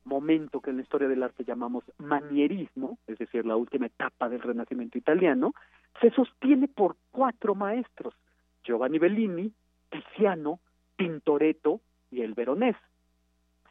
momento 0.05 0.59
que 0.61 0.69
en 0.69 0.77
la 0.77 0.83
historia 0.83 1.07
del 1.07 1.23
arte 1.23 1.43
llamamos 1.43 1.83
manierismo, 1.97 2.97
es 3.07 3.17
decir, 3.17 3.45
la 3.45 3.55
última 3.55 3.87
etapa 3.87 4.29
del 4.29 4.41
Renacimiento 4.41 4.97
italiano, 4.97 5.53
se 6.01 6.11
sostiene 6.11 6.67
por 6.67 6.95
cuatro 7.11 7.55
maestros, 7.55 8.13
Giovanni 8.63 8.99
Bellini, 8.99 9.51
Tiziano, 9.89 10.59
Tintoretto 10.97 11.81
y 12.11 12.21
el 12.21 12.33
Veronés. 12.33 12.75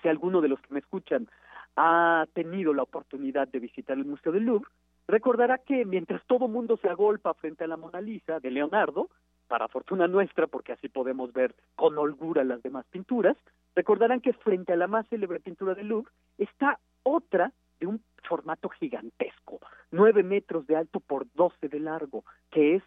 Si 0.01 0.09
alguno 0.09 0.41
de 0.41 0.49
los 0.49 0.61
que 0.61 0.75
me 0.75 0.81
escuchan 0.81 1.29
ha 1.77 2.27
tenido 2.35 2.75
la 2.75 2.83
oportunidad 2.83 3.49
de 3.49 3.61
visitar 3.61 3.97
el 3.97 4.05
Museo 4.05 4.33
del 4.33 4.45
Louvre, 4.45 4.69
recordará 5.09 5.59
que 5.59 5.85
mientras 5.85 6.25
todo 6.27 6.49
mundo 6.49 6.77
se 6.77 6.89
agolpa 6.89 7.35
frente 7.35 7.65
a 7.65 7.67
la 7.67 7.77
Mona 7.77 8.01
Lisa 8.01 8.41
de 8.41 8.51
Leonardo, 8.51 9.09
para 9.49 9.69
fortuna 9.69 10.09
nuestra, 10.09 10.47
porque 10.47 10.73
así 10.73 10.89
podemos 10.89 11.33
ver 11.33 11.55
con 11.77 11.99
holgura 11.99 12.45
las 12.45 12.63
demás 12.63 12.87
pinturas, 12.91 13.37
recordarán 13.75 14.21
que 14.21 14.33
frente 14.33 14.73
a 14.73 14.77
la 14.77 14.87
más 14.87 15.07
célebre 15.09 15.41
pintura 15.41 15.75
de 15.75 15.85
Louvre 15.85 16.11
está 16.39 16.79
otra 17.03 17.53
de 17.81 17.87
un 17.87 18.03
formato 18.23 18.69
gigantesco, 18.69 19.61
nueve 19.91 20.23
metros 20.23 20.67
de 20.67 20.77
alto 20.77 21.01
por 21.01 21.27
doce 21.35 21.69
de 21.69 21.81
largo, 21.81 22.25
que 22.51 22.77
es 22.77 22.83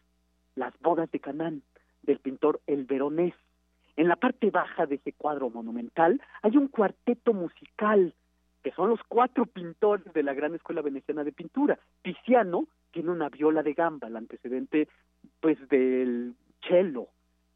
Las 0.56 0.74
bodas 0.80 1.12
de 1.12 1.20
Canaán, 1.20 1.64
del 2.04 2.20
pintor 2.20 2.62
El 2.66 2.86
Veronés. 2.86 3.34
En 3.98 4.08
la 4.08 4.16
parte 4.16 4.50
baja 4.50 4.86
de 4.86 4.96
ese 4.96 5.14
cuadro 5.14 5.50
monumental 5.50 6.22
hay 6.42 6.58
un 6.58 6.68
cuarteto 6.68 7.34
musical, 7.34 8.14
que 8.64 8.72
son 8.72 8.90
los 8.90 9.00
cuatro 9.08 9.46
pintores 9.46 10.12
de 10.14 10.24
la 10.24 10.34
gran 10.34 10.56
escuela 10.56 10.82
veneciana 10.82 11.24
de 11.24 11.32
pintura. 11.32 11.78
Tiziano 12.02 12.68
tiene 12.92 13.12
una 13.12 13.30
viola 13.30 13.62
de 13.62 13.74
gamba, 13.74 14.08
el 14.08 14.16
antecedente 14.16 14.88
pues 15.40 15.58
del 15.70 16.34
cello. 16.68 17.08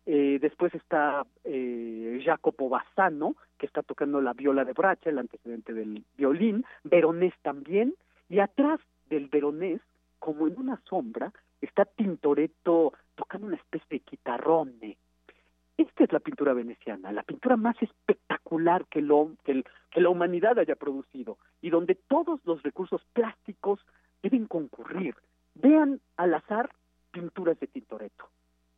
Eh, 0.06 0.40
después 0.42 0.74
está 0.74 1.26
eh, 1.44 2.20
Jacopo 2.24 2.68
Bassano, 2.70 3.36
que 3.58 3.66
está 3.66 3.84
tocando 3.84 4.22
la 4.22 4.34
viola 4.34 4.66
de 4.66 4.74
bracha, 4.74 5.10
el 5.10 5.20
antecedente 5.20 5.74
del 5.74 6.04
violín, 6.18 6.66
Veronés 6.84 7.34
también, 7.44 7.94
y 8.28 8.40
atrás 8.40 8.80
del 9.10 9.28
Veronés, 9.28 9.82
como 10.18 10.48
en 10.48 10.58
una 10.58 10.82
sombra, 10.90 11.32
está 11.62 11.86
Tintoretto 11.86 12.94
tocando 13.16 13.48
una 13.48 13.58
especie 13.58 14.00
de 14.00 14.04
guitarrone. 14.10 14.98
Esta 15.78 16.04
es 16.04 16.12
la 16.12 16.20
pintura 16.20 16.54
veneciana, 16.54 17.12
la 17.12 17.24
pintura 17.24 17.56
más 17.56 17.80
espectacular 17.82 18.86
que, 18.88 19.02
lo, 19.02 19.34
que, 19.44 19.64
que 19.92 20.02
la 20.02 20.10
humanidad 20.10 20.58
haya 20.60 20.76
producido 20.76 21.38
y 21.62 21.70
donde 21.70 21.96
todos 21.96 22.42
los 22.46 22.64
recursos 22.64 23.02
plásticos 23.14 23.80
deben 24.24 24.48
concurrir. 24.48 25.16
Vean 25.56 26.02
al 26.18 26.34
azar 26.34 26.70
pinturas 27.12 27.60
de 27.60 27.68
Tintoretto 27.68 28.30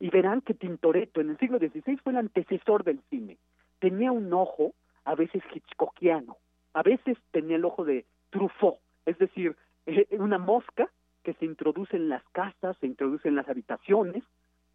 y 0.02 0.10
verán 0.10 0.40
que 0.40 0.52
Tintoretto 0.52 1.20
en 1.20 1.30
el 1.30 1.38
siglo 1.38 1.60
XVI 1.60 1.96
fue 1.98 2.10
el 2.10 2.18
antecesor 2.18 2.82
del 2.82 3.00
cine. 3.08 3.38
Tenía 3.78 4.10
un 4.10 4.32
ojo 4.32 4.74
a 5.04 5.14
veces 5.14 5.44
hitchcockiano, 5.54 6.38
a 6.74 6.82
veces 6.82 7.16
tenía 7.30 7.54
el 7.54 7.64
ojo 7.64 7.84
de 7.84 8.04
Truffaut, 8.30 8.80
es 9.06 9.16
decir, 9.18 9.54
eh, 9.86 10.08
una 10.18 10.38
mosca 10.38 10.90
que 11.22 11.34
se 11.34 11.44
introduce 11.44 11.96
en 11.96 12.08
las 12.08 12.24
casas, 12.32 12.76
se 12.80 12.88
introduce 12.88 13.28
en 13.28 13.36
las 13.36 13.48
habitaciones, 13.48 14.24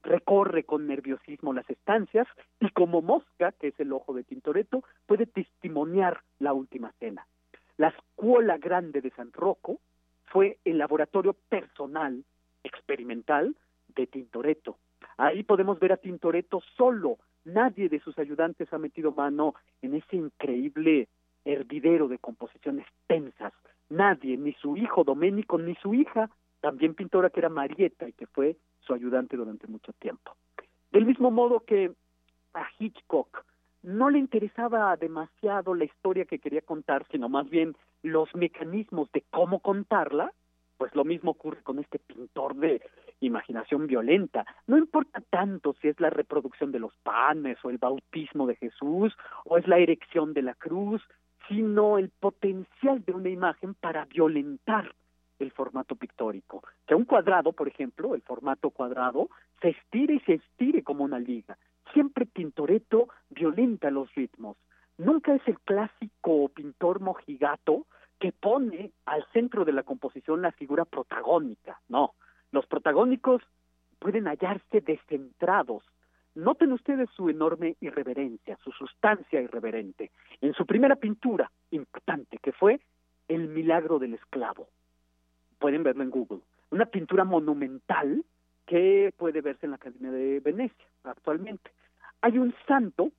recorre 0.02 0.64
con 0.64 0.88
nerviosismo 0.88 1.52
las 1.52 1.70
estancias 1.70 2.26
y 2.62 2.70
como 2.70 3.02
mosca, 3.02 3.52
que 3.52 3.68
es 3.68 3.80
el 3.82 3.92
ojo 3.92 4.14
de 4.14 4.24
Tintoretto, 4.24 4.86
puede 5.08 5.26
testimoniar 5.26 6.22
la 6.40 6.54
última 6.54 6.94
cena. 7.00 7.28
La 7.76 7.90
Escuela 7.90 8.58
Grande 8.58 9.02
de 9.02 9.10
San 9.10 9.34
Rocco 9.34 9.82
fue 10.28 10.58
el 10.64 10.78
laboratorio 10.78 11.34
personal, 11.34 12.24
experimental, 12.64 13.58
de 13.94 14.08
Tintoretto. 14.08 14.78
Ahí 15.18 15.44
podemos 15.44 15.80
ver 15.80 15.94
a 15.94 15.98
Tintoretto 15.98 16.62
solo. 16.76 17.18
Nadie 17.46 17.90
de 17.90 18.00
sus 18.00 18.18
ayudantes 18.20 18.72
ha 18.74 18.78
metido 18.78 19.12
mano 19.12 19.56
en 19.82 19.96
ese 19.96 20.16
increíble 20.16 21.08
hervidero 21.46 22.08
de 22.08 22.20
composiciones 22.20 22.86
tensas. 23.08 23.54
Nadie, 23.90 24.38
ni 24.38 24.54
su 24.54 24.76
hijo 24.76 25.04
Domenico, 25.04 25.58
ni 25.58 25.76
su 25.76 25.94
hija, 25.94 26.30
también 26.60 26.94
pintora 26.94 27.30
que 27.30 27.40
era 27.40 27.50
Marietta 27.50 28.08
y 28.08 28.14
que 28.14 28.28
fue 28.28 28.58
su 28.82 28.94
ayudante 28.94 29.38
durante 29.38 29.68
mucho 29.68 29.94
tiempo. 29.94 30.36
Del 30.92 31.06
mismo 31.06 31.32
modo 31.32 31.62
que 31.62 31.92
a 32.54 32.68
Hitchcock 32.80 33.46
no 33.84 34.10
le 34.10 34.20
interesaba 34.20 34.96
demasiado 34.98 35.74
la 35.74 35.86
historia 35.86 36.26
que 36.26 36.40
quería 36.40 36.62
contar, 36.62 37.06
sino 37.12 37.30
más 37.30 37.50
bien 37.50 37.76
los 38.04 38.34
mecanismos 38.36 39.12
de 39.12 39.24
cómo 39.30 39.60
contarla, 39.60 40.34
pues 40.78 40.94
lo 40.96 41.06
mismo 41.06 41.32
ocurre 41.32 41.62
con 41.64 41.80
este 41.80 42.00
pintor 42.00 42.56
de 42.56 42.82
imaginación 43.20 43.88
violenta. 43.88 44.46
No 44.68 44.78
importa 44.78 45.22
tanto 45.30 45.74
si 45.82 45.88
es 45.88 46.00
la 46.00 46.10
reproducción 46.10 46.72
de 46.72 46.80
los 46.80 46.96
panes 47.04 47.58
o 47.64 47.70
el 47.70 47.78
bautismo 47.78 48.48
de 48.48 48.56
Jesús 48.56 49.16
o 49.46 49.58
es 49.58 49.68
la 49.68 49.78
erección 49.78 50.34
de 50.34 50.44
la 50.44 50.54
cruz, 50.54 51.02
sino 51.48 51.98
el 51.98 52.10
potencial 52.10 53.04
de 53.06 53.14
una 53.14 53.30
imagen 53.30 53.74
para 53.74 54.06
violentar 54.06 54.94
el 55.40 55.52
formato 55.52 55.96
pictórico. 55.96 56.64
Que 56.86 56.96
un 56.96 57.06
cuadrado, 57.06 57.54
por 57.54 57.68
ejemplo, 57.68 58.16
el 58.16 58.22
formato 58.22 58.70
cuadrado, 58.72 59.30
se 59.62 59.70
estire 59.70 60.16
y 60.16 60.20
se 60.22 60.34
estire 60.34 60.84
como 60.84 61.04
una 61.04 61.20
liga. 61.20 61.58
Siempre 61.94 62.26
Tintoretto 62.26 63.08
violenta 63.30 63.92
los 63.92 64.14
ritmos. 64.14 64.58
Nunca 64.98 65.36
es 65.36 65.48
el 65.48 65.60
clásico 65.60 66.50
pintor 66.50 67.02
mojigato 67.02 67.86
que 68.20 68.32
pone 68.32 68.92
al 69.06 69.26
centro 69.32 69.64
de 69.64 69.74
la 69.74 69.84
composición 69.84 70.42
la 70.42 70.52
figura 70.52 70.86
protagónica. 70.86 71.80
No, 71.88 72.16
los 72.52 72.66
protagónicos 72.66 73.42
pueden 74.00 74.26
hallarse 74.26 74.82
descentrados. 74.82 75.84
Noten 76.36 76.72
ustedes 76.72 77.10
su 77.16 77.30
enorme 77.30 77.76
irreverencia, 77.82 78.58
su 78.64 78.72
sustancia 78.72 79.42
irreverente. 79.42 80.12
En 80.42 80.54
su 80.54 80.66
primera 80.66 80.96
pintura 80.96 81.52
importante, 81.72 82.38
que 82.38 82.52
fue 82.52 82.80
El 83.28 83.50
milagro 83.50 84.00
del 84.00 84.14
esclavo, 84.14 84.70
pueden 85.60 85.84
verlo 85.84 86.04
en 86.04 86.12
Google. 86.12 86.40
Una 86.70 86.86
pintura 86.86 87.24
monumental 87.24 88.24
que 88.66 89.14
puede 89.18 89.42
verse 89.42 89.66
en 89.66 89.72
la 89.72 89.78
Academia 89.78 90.12
de 90.12 90.40
Venecia 90.42 90.86
actualmente. 91.04 91.72
Hay 92.22 92.38
un 92.38 92.54
santo 92.68 93.12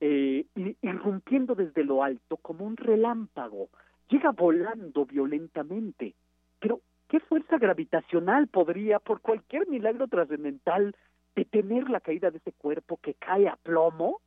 eh, 0.00 0.46
irrumpiendo 0.82 1.54
desde 1.54 1.84
lo 1.84 2.02
alto 2.02 2.36
como 2.38 2.64
un 2.66 2.76
relámpago. 2.76 3.68
Llega 4.08 4.30
volando 4.32 5.06
violentamente. 5.06 6.14
Pero, 6.58 6.80
¿qué 7.08 7.20
fuerza 7.20 7.58
gravitacional 7.58 8.48
podría, 8.48 8.98
por 8.98 9.20
cualquier 9.20 9.68
milagro 9.68 10.08
trascendental, 10.08 10.94
detener 11.34 11.88
la 11.90 12.00
caída 12.00 12.30
de 12.30 12.38
ese 12.38 12.52
cuerpo 12.52 12.98
que 13.02 13.14
cae 13.14 13.48
a 13.48 13.56
plomo? 13.56 14.20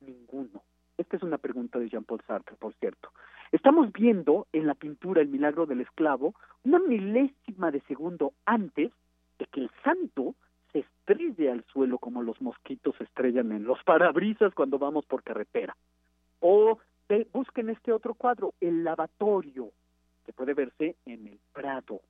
Ninguno. 0.00 0.62
Esta 0.98 1.16
es 1.16 1.22
una 1.22 1.38
pregunta 1.38 1.78
de 1.78 1.88
Jean-Paul 1.88 2.22
Sartre, 2.26 2.56
por 2.56 2.74
cierto. 2.74 3.10
Estamos 3.52 3.92
viendo 3.92 4.46
en 4.52 4.66
la 4.66 4.74
pintura 4.74 5.22
El 5.22 5.28
milagro 5.28 5.66
del 5.66 5.80
esclavo 5.80 6.34
una 6.62 6.78
milésima 6.78 7.70
de 7.70 7.80
segundo 7.82 8.32
antes 8.44 8.92
de 9.38 9.46
que 9.46 9.60
el 9.60 9.70
santo 9.82 10.34
se 10.72 10.80
estrelle 10.80 11.50
al 11.50 11.64
suelo 11.72 11.98
como 11.98 12.22
los 12.22 12.40
mosquitos 12.40 12.94
se 12.96 13.04
estrellan 13.04 13.50
en 13.52 13.64
los 13.64 13.82
parabrisas 13.82 14.54
cuando 14.54 14.78
vamos 14.78 15.04
por 15.06 15.22
carretera. 15.22 15.74
O 16.40 16.78
busquen 17.32 17.70
este 17.70 17.92
otro 17.92 18.14
cuadro, 18.14 18.54
el 18.60 18.84
lavatorio, 18.84 19.70
que 20.24 20.32
puede 20.32 20.54
verse 20.54 20.96
en 21.06 21.26
el 21.26 21.40
Prado. 21.52 22.00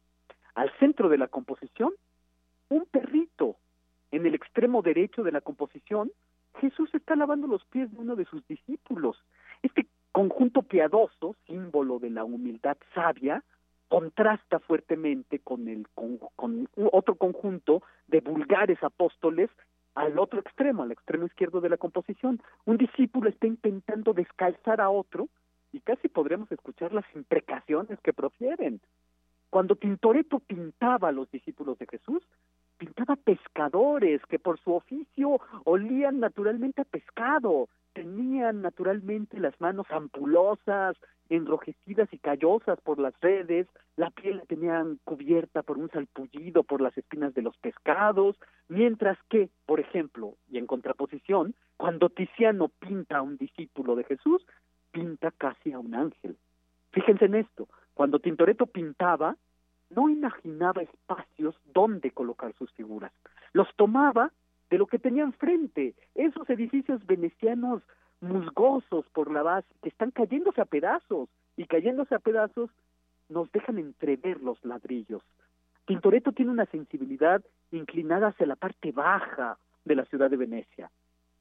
Al 0.61 0.71
centro 0.79 1.09
de 1.09 1.17
la 1.17 1.27
composición, 1.27 1.95
un 2.69 2.85
perrito. 2.85 3.57
En 4.11 4.27
el 4.27 4.35
extremo 4.35 4.83
derecho 4.83 5.23
de 5.23 5.33
la 5.33 5.41
composición, 5.41 6.13
Jesús 6.61 6.95
está 6.95 7.17
lavando 7.17 7.47
los 7.47 7.65
pies 7.65 7.91
de 7.91 7.97
uno 7.97 8.15
de 8.15 8.27
sus 8.27 8.47
discípulos. 8.47 9.17
Este 9.63 9.87
conjunto 10.13 10.61
piadoso, 10.61 11.35
símbolo 11.47 11.99
de 11.99 12.11
la 12.11 12.25
humildad 12.25 12.77
sabia, 12.95 13.43
contrasta 13.89 14.59
fuertemente 14.59 15.39
con 15.39 15.67
el 15.67 15.89
con, 15.95 16.69
otro 16.93 17.15
conjunto 17.15 17.83
de 18.09 18.21
vulgares 18.21 18.83
apóstoles 18.83 19.49
al 19.95 20.19
otro 20.19 20.41
extremo, 20.41 20.83
al 20.83 20.93
extremo 20.93 21.25
izquierdo 21.25 21.63
de 21.63 21.71
la 21.71 21.79
composición. 21.79 22.43
Un 22.67 22.77
discípulo 22.77 23.31
está 23.31 23.47
intentando 23.47 24.13
descalzar 24.13 24.83
a 24.83 24.91
otro 24.91 25.31
y 25.73 25.81
casi 25.81 26.09
podremos 26.09 26.53
escuchar 26.53 26.93
las 26.93 27.07
imprecaciones 27.15 27.99
que 28.01 28.13
profieren. 28.13 28.83
Cuando 29.51 29.77
Tintoretto 29.77 30.39
pintaba 30.39 31.09
a 31.09 31.13
los 31.13 31.31
discípulos 31.31 31.79
de 31.79 31.87
Jesús, 31.87 32.23
pintaba 32.79 33.17
pescadores 33.17 34.23
que 34.27 34.39
por 34.39 34.59
su 34.61 34.73
oficio 34.73 35.41
olían 35.65 36.21
naturalmente 36.21 36.83
a 36.83 36.85
pescado, 36.85 37.69
tenían 37.93 38.63
naturalmente 38.63 39.39
las 39.39 39.61
manos 39.61 39.87
ampulosas, 39.91 40.97
enrojecidas 41.29 42.09
y 42.13 42.19
callosas 42.19 42.81
por 42.81 42.99
las 42.99 43.15
redes, 43.21 43.67
la 43.97 44.11
piel 44.11 44.39
la 44.39 44.45
tenían 44.47 44.99
cubierta 45.05 45.63
por 45.63 45.79
un 45.79 45.91
salpullido 45.91 46.63
por 46.63 46.81
las 46.81 46.97
espinas 46.97 47.35
de 47.35 47.43
los 47.43 47.57
pescados, 47.59 48.37
mientras 48.69 49.19
que, 49.29 49.51
por 49.67 49.81
ejemplo, 49.81 50.35
y 50.49 50.59
en 50.59 50.67
contraposición, 50.67 51.55
cuando 51.77 52.09
Tiziano 52.09 52.69
pinta 52.69 53.19
a 53.19 53.23
un 53.23 53.37
discípulo 53.37 53.95
de 53.95 54.05
Jesús, 54.05 54.45
pinta 54.91 55.31
casi 55.31 55.73
a 55.73 55.79
un 55.79 55.95
ángel. 55.95 56.37
Fíjense 56.93 57.27
en 57.27 57.37
esto, 57.37 57.69
cuando 58.01 58.19
Tintoretto 58.19 58.65
pintaba, 58.65 59.37
no 59.91 60.09
imaginaba 60.09 60.81
espacios 60.81 61.55
donde 61.75 62.13
colocar 62.13 62.55
sus 62.55 62.73
figuras. 62.73 63.13
Los 63.53 63.69
tomaba 63.77 64.33
de 64.71 64.79
lo 64.79 64.87
que 64.87 64.99
tenía 64.99 65.23
enfrente, 65.23 65.95
esos 66.15 66.49
edificios 66.49 67.05
venecianos 67.05 67.83
musgosos 68.23 69.05
por 69.13 69.31
la 69.31 69.43
base, 69.43 69.69
que 69.83 69.91
están 69.91 70.13
cayéndose 70.13 70.63
a 70.63 70.65
pedazos, 70.65 71.29
y 71.59 71.67
cayéndose 71.67 72.15
a 72.15 72.21
pedazos 72.21 72.71
nos 73.29 73.53
dejan 73.53 73.77
entrever 73.77 74.41
los 74.41 74.65
ladrillos. 74.65 75.23
Tintoretto 75.85 76.33
tiene 76.33 76.53
una 76.53 76.65
sensibilidad 76.65 77.45
inclinada 77.71 78.29
hacia 78.29 78.47
la 78.47 78.57
parte 78.57 78.93
baja 78.93 79.59
de 79.85 79.95
la 79.95 80.07
ciudad 80.07 80.31
de 80.31 80.39
Venecia, 80.39 80.91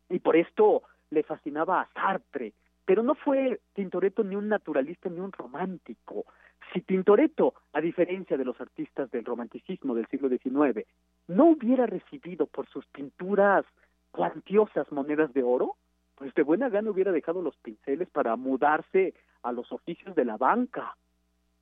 y 0.09 0.19
por 0.19 0.35
esto 0.35 0.83
le 1.09 1.23
fascinaba 1.23 1.79
a 1.79 1.89
Sartre, 1.93 2.51
pero 2.83 3.01
no 3.01 3.15
fue 3.15 3.61
Tintoretto 3.75 4.25
ni 4.25 4.35
un 4.35 4.49
naturalista 4.49 5.09
ni 5.09 5.21
un 5.21 5.31
romántico, 5.31 6.25
si 6.73 6.81
Tintoretto, 6.81 7.53
a 7.73 7.81
diferencia 7.81 8.37
de 8.37 8.45
los 8.45 8.59
artistas 8.59 9.09
del 9.11 9.25
romanticismo 9.25 9.95
del 9.95 10.07
siglo 10.07 10.29
XIX, 10.29 10.85
no 11.27 11.45
hubiera 11.45 11.85
recibido 11.85 12.45
por 12.45 12.67
sus 12.67 12.85
pinturas 12.87 13.65
cuantiosas 14.11 14.91
monedas 14.91 15.33
de 15.33 15.43
oro, 15.43 15.75
pues 16.15 16.33
de 16.33 16.43
buena 16.43 16.69
gana 16.69 16.91
hubiera 16.91 17.11
dejado 17.11 17.41
los 17.41 17.55
pinceles 17.57 18.09
para 18.09 18.35
mudarse 18.35 19.13
a 19.43 19.51
los 19.51 19.71
oficios 19.71 20.15
de 20.15 20.25
la 20.25 20.37
banca. 20.37 20.95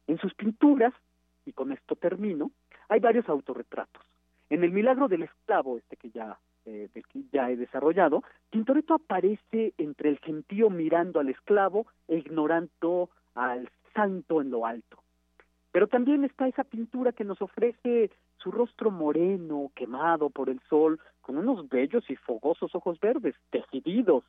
En 0.07 0.17
sus 0.17 0.33
pinturas, 0.33 0.93
y 1.45 1.53
con 1.53 1.71
esto 1.71 1.95
termino, 1.95 2.51
hay 2.89 2.99
varios 2.99 3.27
autorretratos. 3.29 4.03
En 4.49 4.63
el 4.63 4.71
milagro 4.71 5.07
del 5.07 5.23
esclavo, 5.23 5.77
este 5.77 5.97
que 5.97 6.09
ya, 6.09 6.39
eh, 6.65 6.89
que 6.93 7.21
ya 7.31 7.51
he 7.51 7.57
desarrollado, 7.57 8.23
Tintoretto 8.49 8.95
aparece 8.95 9.73
entre 9.77 10.09
el 10.09 10.19
gentío 10.19 10.69
mirando 10.69 11.19
al 11.19 11.29
esclavo 11.29 11.85
e 12.07 12.17
ignorando 12.17 13.09
al 13.35 13.69
santo 13.97 14.41
en 14.41 14.51
lo 14.51 14.67
alto. 14.67 15.01
Pero 15.71 15.87
también 15.87 16.23
está 16.23 16.47
esa 16.47 16.63
pintura 16.63 17.11
que 17.11 17.23
nos 17.23 17.41
ofrece 17.41 18.11
su 18.37 18.51
rostro 18.51 18.91
moreno, 18.91 19.71
quemado 19.75 20.29
por 20.29 20.49
el 20.49 20.59
sol, 20.69 20.99
con 21.21 21.37
unos 21.37 21.67
bellos 21.67 22.07
y 22.09 22.15
fogosos 22.15 22.75
ojos 22.75 22.99
verdes, 22.99 23.33
decididos. 23.51 24.23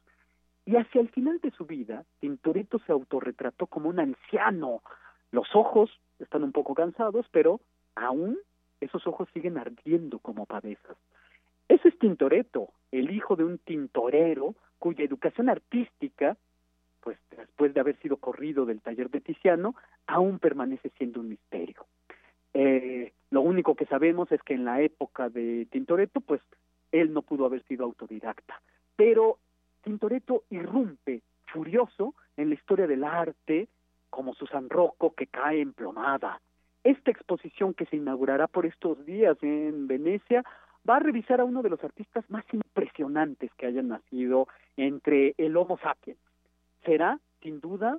Y 0.64 0.76
hacia 0.76 1.02
el 1.02 1.10
final 1.10 1.38
de 1.40 1.50
su 1.50 1.66
vida, 1.66 2.04
Tintoretto 2.20 2.78
se 2.80 2.92
autorretrató 2.92 3.66
como 3.66 3.90
un 3.90 4.00
anciano. 4.00 4.82
Los 5.32 5.54
ojos 5.54 5.90
están 6.18 6.44
un 6.44 6.52
poco 6.52 6.74
cansados, 6.74 7.26
pero 7.30 7.60
aún 7.94 8.38
esos 8.80 9.06
ojos 9.06 9.28
siguen 9.34 9.58
ardiendo 9.58 10.18
como 10.18 10.46
pavesas. 10.46 10.96
Ese 11.68 11.88
es 11.88 11.98
Tintoretto, 11.98 12.70
el 12.90 13.10
hijo 13.10 13.36
de 13.36 13.44
un 13.44 13.58
tintorero 13.58 14.54
cuya 14.78 15.04
educación 15.04 15.50
artística, 15.50 16.36
pues 17.08 17.18
después 17.30 17.72
de 17.72 17.80
haber 17.80 17.96
sido 18.00 18.18
corrido 18.18 18.66
del 18.66 18.82
taller 18.82 19.08
de 19.08 19.22
Tiziano, 19.22 19.74
aún 20.06 20.38
permanece 20.38 20.90
siendo 20.98 21.20
un 21.20 21.30
misterio. 21.30 21.86
Eh, 22.52 23.14
lo 23.30 23.40
único 23.40 23.74
que 23.74 23.86
sabemos 23.86 24.30
es 24.30 24.42
que 24.42 24.52
en 24.52 24.66
la 24.66 24.82
época 24.82 25.30
de 25.30 25.66
Tintoretto, 25.70 26.20
pues 26.20 26.42
él 26.92 27.14
no 27.14 27.22
pudo 27.22 27.46
haber 27.46 27.62
sido 27.62 27.86
autodidacta, 27.86 28.60
pero 28.94 29.38
Tintoretto 29.82 30.44
irrumpe 30.50 31.22
furioso 31.46 32.14
en 32.36 32.50
la 32.50 32.56
historia 32.56 32.86
del 32.86 33.04
arte 33.04 33.68
como 34.10 34.34
Susan 34.34 34.68
Rocco 34.68 35.14
que 35.14 35.28
cae 35.28 35.62
emplomada, 35.62 36.42
esta 36.84 37.10
exposición 37.10 37.72
que 37.72 37.86
se 37.86 37.96
inaugurará 37.96 38.48
por 38.48 38.66
estos 38.66 39.02
días 39.06 39.38
en 39.40 39.88
Venecia 39.88 40.44
va 40.86 40.96
a 40.96 41.00
revisar 41.00 41.40
a 41.40 41.44
uno 41.44 41.62
de 41.62 41.70
los 41.70 41.82
artistas 41.82 42.28
más 42.28 42.44
impresionantes 42.52 43.50
que 43.54 43.64
hayan 43.64 43.88
nacido 43.88 44.46
entre 44.76 45.34
el 45.38 45.56
Homo 45.56 45.78
sapiens. 45.78 46.18
Será, 46.84 47.20
sin 47.42 47.60
duda, 47.60 47.98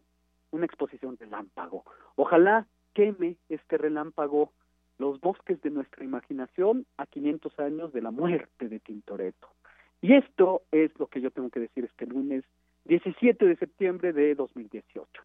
una 0.51 0.65
exposición 0.65 1.17
relámpago. 1.17 1.83
Ojalá 2.15 2.67
queme 2.93 3.37
este 3.49 3.77
relámpago 3.77 4.51
los 4.97 5.19
bosques 5.21 5.61
de 5.61 5.69
nuestra 5.69 6.03
imaginación 6.03 6.85
a 6.97 7.05
500 7.05 7.59
años 7.59 7.93
de 7.93 8.01
la 8.01 8.11
muerte 8.11 8.67
de 8.67 8.79
Tintoretto. 8.79 9.47
Y 10.01 10.13
esto 10.13 10.63
es 10.71 10.91
lo 10.99 11.07
que 11.07 11.21
yo 11.21 11.31
tengo 11.31 11.49
que 11.49 11.61
decir 11.61 11.85
este 11.85 12.05
lunes 12.05 12.43
17 12.85 13.45
de 13.45 13.55
septiembre 13.55 14.13
de 14.13 14.35
2018. 14.35 15.23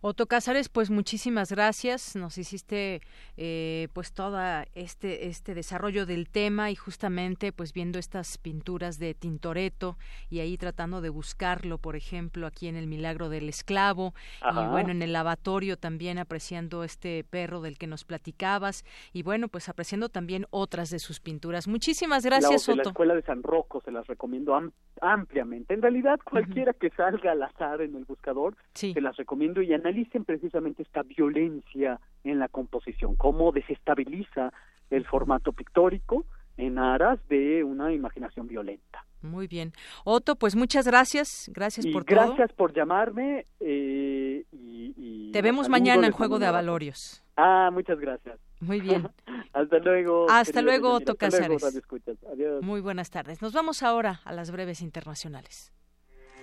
Otto 0.00 0.26
Cázares, 0.26 0.68
pues 0.68 0.90
muchísimas 0.90 1.50
gracias. 1.50 2.14
Nos 2.14 2.38
hiciste 2.38 3.00
eh, 3.36 3.88
pues 3.92 4.12
todo 4.12 4.38
este, 4.74 5.26
este 5.26 5.54
desarrollo 5.54 6.06
del 6.06 6.28
tema 6.28 6.70
y 6.70 6.76
justamente 6.76 7.50
pues 7.50 7.72
viendo 7.72 7.98
estas 7.98 8.38
pinturas 8.38 9.00
de 9.00 9.14
Tintoretto 9.14 9.96
y 10.30 10.38
ahí 10.38 10.56
tratando 10.56 11.00
de 11.00 11.08
buscarlo, 11.08 11.78
por 11.78 11.96
ejemplo, 11.96 12.46
aquí 12.46 12.68
en 12.68 12.76
El 12.76 12.86
Milagro 12.86 13.28
del 13.28 13.48
Esclavo 13.48 14.14
y 14.40 14.66
bueno, 14.68 14.90
en 14.90 15.02
el 15.02 15.12
lavatorio 15.12 15.76
también 15.76 16.18
apreciando 16.18 16.84
este 16.84 17.24
perro 17.24 17.60
del 17.60 17.76
que 17.76 17.88
nos 17.88 18.04
platicabas 18.04 18.84
y 19.12 19.24
bueno, 19.24 19.48
pues 19.48 19.68
apreciando 19.68 20.08
también 20.08 20.46
otras 20.50 20.90
de 20.90 21.00
sus 21.00 21.18
pinturas. 21.18 21.66
Muchísimas 21.66 22.24
gracias, 22.24 22.68
la, 22.68 22.76
La 22.76 22.82
Escuela 22.82 23.14
de 23.16 23.22
San 23.22 23.42
Rocco 23.42 23.80
se 23.84 23.90
las 23.90 24.06
recomiendo 24.06 24.56
ampliamente. 25.00 25.74
En 25.74 25.82
realidad, 25.82 26.20
cualquiera 26.24 26.72
que 26.72 26.90
salga 26.90 27.32
al 27.32 27.42
azar 27.42 27.80
en 27.80 27.96
el 27.96 28.04
buscador, 28.04 28.56
se 28.74 29.00
las 29.00 29.16
recomiendo 29.16 29.60
y 29.60 29.72
analicen 29.88 30.24
precisamente 30.24 30.82
esta 30.82 31.02
violencia 31.02 31.98
en 32.24 32.38
la 32.38 32.48
composición, 32.48 33.16
cómo 33.16 33.52
desestabiliza 33.52 34.52
el 34.90 35.06
formato 35.06 35.52
pictórico 35.52 36.24
en 36.56 36.78
aras 36.78 37.18
de 37.28 37.64
una 37.64 37.92
imaginación 37.92 38.48
violenta. 38.48 39.04
Muy 39.22 39.46
bien. 39.46 39.72
Otto, 40.04 40.36
pues 40.36 40.56
muchas 40.56 40.86
gracias. 40.86 41.50
Gracias 41.54 41.86
por 41.86 42.04
todo. 42.04 42.16
Gracias 42.16 42.52
por 42.52 42.74
llamarme. 42.74 43.46
Eh, 43.60 44.44
y, 44.52 45.30
Te 45.32 45.42
vemos 45.42 45.68
mañana 45.68 46.06
en 46.06 46.12
Juego 46.12 46.38
de 46.38 46.46
Avalorios. 46.46 47.24
Ah, 47.36 47.70
muchas 47.72 47.98
gracias. 47.98 48.38
Muy 48.60 48.80
bien. 48.80 49.08
Hasta 49.52 49.78
luego. 49.78 50.26
Hasta 50.28 50.62
luego, 50.62 50.92
Otto 50.92 51.16
Casares. 51.16 51.62
Muy 52.60 52.80
buenas 52.80 53.10
tardes. 53.10 53.40
Nos 53.40 53.52
vamos 53.52 53.82
ahora 53.82 54.20
a 54.24 54.32
las 54.32 54.50
breves 54.50 54.82
internacionales. 54.82 55.72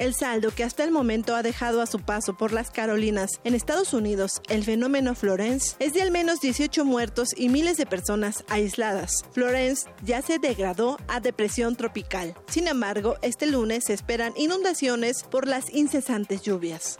El 0.00 0.14
saldo 0.14 0.50
que 0.50 0.64
hasta 0.64 0.82
el 0.82 0.90
momento 0.90 1.36
ha 1.36 1.42
dejado 1.42 1.82
a 1.82 1.86
su 1.86 2.00
paso 2.00 2.36
por 2.36 2.52
las 2.52 2.70
Carolinas 2.70 3.38
en 3.44 3.54
Estados 3.54 3.92
Unidos 3.92 4.40
el 4.48 4.64
fenómeno 4.64 5.14
Florence 5.14 5.76
es 5.78 5.92
de 5.92 6.02
al 6.02 6.10
menos 6.10 6.40
18 6.40 6.84
muertos 6.84 7.28
y 7.36 7.50
miles 7.50 7.76
de 7.76 7.86
personas 7.86 8.44
aisladas. 8.48 9.24
Florence 9.32 9.88
ya 10.02 10.22
se 10.22 10.38
degradó 10.38 10.96
a 11.06 11.20
depresión 11.20 11.76
tropical. 11.76 12.34
Sin 12.48 12.66
embargo, 12.66 13.16
este 13.22 13.46
lunes 13.46 13.84
se 13.84 13.92
esperan 13.92 14.32
inundaciones 14.36 15.22
por 15.22 15.46
las 15.46 15.72
incesantes 15.72 16.42
lluvias. 16.42 16.98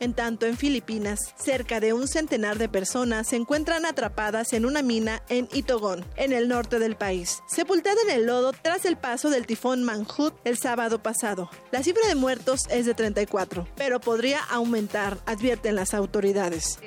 En 0.00 0.14
tanto, 0.14 0.46
en 0.46 0.56
Filipinas, 0.56 1.34
cerca 1.36 1.78
de 1.78 1.92
un 1.92 2.08
centenar 2.08 2.56
de 2.56 2.70
personas 2.70 3.28
se 3.28 3.36
encuentran 3.36 3.84
atrapadas 3.84 4.54
en 4.54 4.64
una 4.64 4.80
mina 4.80 5.22
en 5.28 5.46
Itogon, 5.52 6.06
en 6.16 6.32
el 6.32 6.48
norte 6.48 6.78
del 6.78 6.96
país, 6.96 7.42
sepultada 7.46 8.00
en 8.04 8.10
el 8.10 8.24
lodo 8.24 8.54
tras 8.54 8.86
el 8.86 8.96
paso 8.96 9.28
del 9.28 9.46
tifón 9.46 9.84
Manhut 9.84 10.32
el 10.44 10.56
sábado 10.56 11.02
pasado. 11.02 11.50
La 11.70 11.82
cifra 11.82 12.08
de 12.08 12.14
muertos 12.14 12.66
es 12.70 12.86
de 12.86 12.94
34, 12.94 13.68
pero 13.76 14.00
podría 14.00 14.40
aumentar, 14.44 15.18
advierten 15.26 15.76
las 15.76 15.92
autoridades. 15.92 16.78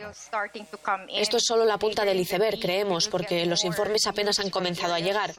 Esto 1.14 1.38
es 1.38 1.44
solo 1.46 1.66
la 1.66 1.78
punta 1.78 2.06
del 2.06 2.20
iceberg, 2.20 2.60
creemos, 2.60 3.10
porque 3.10 3.46
los 3.46 3.64
informes 3.64 4.08
apenas 4.08 4.40
han 4.40 4.50
comenzado 4.50 4.96
a 4.96 5.00
llegar. 5.00 5.36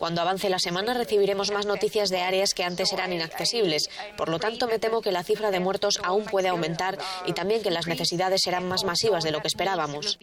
Cuando 0.00 0.20
avance 0.20 0.50
la 0.50 0.58
semana 0.58 0.94
recibiremos 0.94 1.52
más 1.52 1.64
noticias 1.64 2.08
de 2.10 2.22
áreas 2.22 2.54
que 2.54 2.64
antes 2.64 2.92
eran 2.92 3.12
inaccesibles. 3.12 3.88
Por 4.16 4.30
lo 4.30 4.40
tanto, 4.40 4.66
me 4.66 4.80
temo 4.80 5.00
que 5.00 5.12
la 5.12 5.22
cifra 5.22 5.52
de 5.52 5.60
muertos 5.60 6.00
aún 6.02 6.24
puede 6.24 6.48
aumentar 6.48 6.98
y 7.26 7.32
también 7.32 7.62
que 7.62 7.70
las 7.70 7.86
necesidades 7.86 8.42
serán 8.42 8.68
más 8.68 8.84
masivas 8.84 9.24
de 9.24 9.30
lo 9.30 9.40
que 9.40 9.48
esperábamos. 9.48 10.18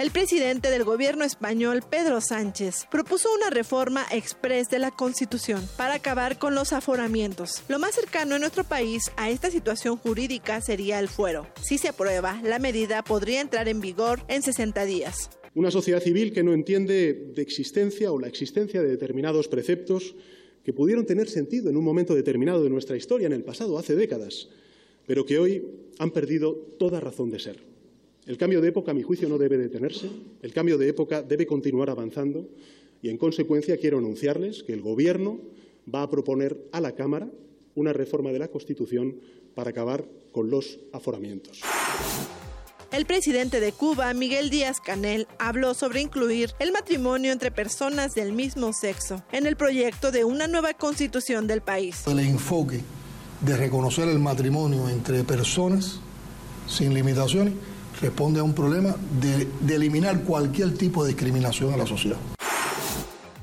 El 0.00 0.12
presidente 0.12 0.70
del 0.70 0.84
gobierno 0.84 1.26
español, 1.26 1.82
Pedro 1.82 2.22
Sánchez, 2.22 2.86
propuso 2.90 3.28
una 3.34 3.50
reforma 3.50 4.06
express 4.10 4.70
de 4.70 4.78
la 4.78 4.90
Constitución 4.90 5.68
para 5.76 5.92
acabar 5.92 6.38
con 6.38 6.54
los 6.54 6.72
aforamientos. 6.72 7.62
Lo 7.68 7.78
más 7.78 7.96
cercano 7.96 8.34
en 8.34 8.40
nuestro 8.40 8.64
país 8.64 9.12
a 9.18 9.28
esta 9.28 9.50
situación 9.50 9.98
jurídica 9.98 10.62
sería 10.62 10.98
el 11.00 11.08
fuero. 11.08 11.46
Si 11.60 11.76
se 11.76 11.88
aprueba, 11.88 12.40
la 12.42 12.58
medida 12.58 13.04
podría 13.04 13.42
entrar 13.42 13.68
en 13.68 13.82
vigor 13.82 14.22
en 14.28 14.40
60 14.40 14.86
días. 14.86 15.28
Una 15.54 15.70
sociedad 15.70 16.00
civil 16.00 16.32
que 16.32 16.44
no 16.44 16.54
entiende 16.54 17.12
de 17.12 17.42
existencia 17.42 18.10
o 18.10 18.18
la 18.18 18.28
existencia 18.28 18.80
de 18.80 18.88
determinados 18.88 19.48
preceptos 19.48 20.14
que 20.64 20.72
pudieron 20.72 21.06
tener 21.06 21.28
sentido 21.28 21.70
en 21.70 21.76
un 21.76 21.84
momento 21.84 22.14
determinado 22.14 22.62
de 22.62 22.70
nuestra 22.70 22.96
historia, 22.96 23.26
en 23.26 23.32
el 23.32 23.44
pasado, 23.44 23.78
hace 23.78 23.96
décadas, 23.96 24.48
pero 25.06 25.24
que 25.24 25.38
hoy 25.38 25.64
han 25.98 26.10
perdido 26.10 26.54
toda 26.78 27.00
razón 27.00 27.30
de 27.30 27.38
ser. 27.38 27.58
El 28.26 28.36
cambio 28.36 28.60
de 28.60 28.68
época, 28.68 28.90
a 28.90 28.94
mi 28.94 29.02
juicio, 29.02 29.28
no 29.28 29.38
debe 29.38 29.56
detenerse, 29.56 30.08
el 30.42 30.52
cambio 30.52 30.78
de 30.78 30.88
época 30.88 31.22
debe 31.22 31.46
continuar 31.46 31.90
avanzando 31.90 32.48
y, 33.02 33.08
en 33.08 33.16
consecuencia, 33.16 33.76
quiero 33.78 33.98
anunciarles 33.98 34.62
que 34.62 34.72
el 34.72 34.82
Gobierno 34.82 35.40
va 35.92 36.02
a 36.02 36.10
proponer 36.10 36.68
a 36.72 36.80
la 36.80 36.94
Cámara 36.94 37.30
una 37.74 37.92
reforma 37.92 38.32
de 38.32 38.38
la 38.38 38.48
Constitución 38.48 39.16
para 39.54 39.70
acabar 39.70 40.06
con 40.32 40.50
los 40.50 40.78
aforamientos. 40.92 41.62
El 42.92 43.06
presidente 43.06 43.60
de 43.60 43.70
Cuba, 43.70 44.12
Miguel 44.14 44.50
Díaz 44.50 44.80
Canel, 44.80 45.28
habló 45.38 45.74
sobre 45.74 46.00
incluir 46.00 46.54
el 46.58 46.72
matrimonio 46.72 47.30
entre 47.30 47.52
personas 47.52 48.16
del 48.16 48.32
mismo 48.32 48.72
sexo 48.72 49.22
en 49.30 49.46
el 49.46 49.54
proyecto 49.54 50.10
de 50.10 50.24
una 50.24 50.48
nueva 50.48 50.74
constitución 50.74 51.46
del 51.46 51.60
país. 51.60 52.02
El 52.08 52.18
enfoque 52.18 52.80
de 53.42 53.56
reconocer 53.56 54.08
el 54.08 54.18
matrimonio 54.18 54.88
entre 54.88 55.22
personas 55.22 56.00
sin 56.66 56.92
limitaciones 56.92 57.54
responde 58.00 58.40
a 58.40 58.42
un 58.42 58.54
problema 58.54 58.96
de, 59.20 59.46
eliminar 59.72 60.22
cualquier 60.22 60.76
tipo 60.76 61.04
de 61.04 61.10
discriminación 61.10 61.72
a 61.72 61.76
la 61.76 61.86
sociedad. 61.86 62.18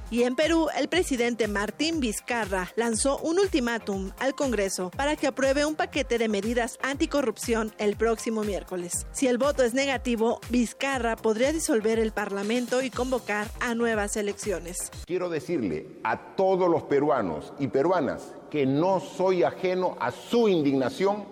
Y 0.09 0.23
en 0.23 0.35
Perú, 0.35 0.67
el 0.77 0.87
presidente 0.87 1.49
Martín 1.49 1.99
Vizcarra 1.99 2.69
lanzó 2.77 3.17
un 3.17 3.39
ultimátum 3.39 4.11
al 4.19 4.35
Congreso 4.35 4.89
para 4.95 5.17
que 5.17 5.27
apruebe 5.27 5.65
un 5.65 5.75
paquete 5.75 6.17
de 6.17 6.29
medidas 6.29 6.79
anticorrupción 6.81 7.73
el 7.77 7.97
próximo 7.97 8.43
miércoles. 8.43 9.05
Si 9.11 9.27
el 9.27 9.37
voto 9.37 9.63
es 9.63 9.73
negativo, 9.73 10.39
Vizcarra 10.49 11.17
podría 11.17 11.51
disolver 11.51 11.99
el 11.99 12.13
Parlamento 12.13 12.81
y 12.81 12.89
convocar 12.89 13.47
a 13.59 13.75
nuevas 13.75 14.15
elecciones. 14.15 14.77
Quiero 15.05 15.27
decirle 15.27 15.87
a 16.03 16.35
todos 16.35 16.69
los 16.69 16.83
peruanos 16.83 17.51
y 17.59 17.67
peruanas 17.67 18.33
que 18.49 18.65
no 18.65 19.01
soy 19.01 19.43
ajeno 19.43 19.97
a 19.99 20.11
su 20.11 20.47
indignación, 20.47 21.25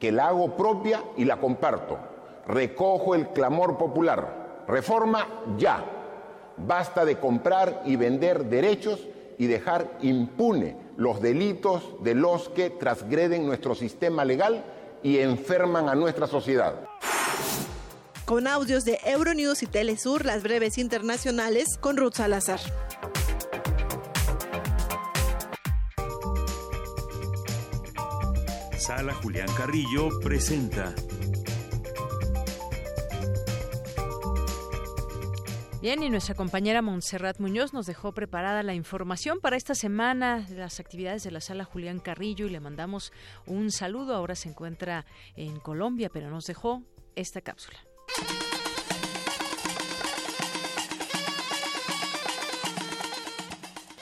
que 0.00 0.10
la 0.10 0.28
hago 0.28 0.56
propia 0.56 1.04
y 1.18 1.26
la 1.26 1.38
comparto. 1.38 1.98
Recojo 2.46 3.14
el 3.14 3.28
clamor 3.28 3.76
popular. 3.76 4.64
Reforma 4.66 5.28
ya. 5.58 6.01
Basta 6.56 7.04
de 7.04 7.18
comprar 7.18 7.82
y 7.84 7.96
vender 7.96 8.44
derechos 8.44 9.00
y 9.38 9.46
dejar 9.46 9.98
impune 10.02 10.76
los 10.96 11.20
delitos 11.20 11.82
de 12.02 12.14
los 12.14 12.48
que 12.50 12.70
transgreden 12.70 13.46
nuestro 13.46 13.74
sistema 13.74 14.24
legal 14.24 14.64
y 15.02 15.18
enferman 15.18 15.88
a 15.88 15.94
nuestra 15.94 16.26
sociedad. 16.26 16.74
Con 18.24 18.46
audios 18.46 18.84
de 18.84 18.98
Euronews 19.04 19.62
y 19.62 19.66
Telesur, 19.66 20.24
las 20.24 20.42
breves 20.42 20.78
internacionales 20.78 21.76
con 21.80 21.96
Ruth 21.96 22.14
Salazar. 22.14 22.60
Sala 28.78 29.14
Julián 29.14 29.48
Carrillo 29.56 30.08
presenta. 30.20 30.94
Bien, 35.82 36.00
y 36.00 36.10
nuestra 36.10 36.36
compañera 36.36 36.80
Montserrat 36.80 37.40
Muñoz 37.40 37.72
nos 37.72 37.86
dejó 37.86 38.12
preparada 38.12 38.62
la 38.62 38.72
información 38.72 39.40
para 39.40 39.56
esta 39.56 39.74
semana 39.74 40.46
las 40.48 40.78
actividades 40.78 41.24
de 41.24 41.32
la 41.32 41.40
sala 41.40 41.64
Julián 41.64 41.98
Carrillo 41.98 42.46
y 42.46 42.50
le 42.50 42.60
mandamos 42.60 43.12
un 43.46 43.72
saludo. 43.72 44.14
Ahora 44.14 44.36
se 44.36 44.48
encuentra 44.48 45.04
en 45.34 45.58
Colombia, 45.58 46.08
pero 46.08 46.30
nos 46.30 46.44
dejó 46.44 46.84
esta 47.16 47.40
cápsula. 47.40 47.80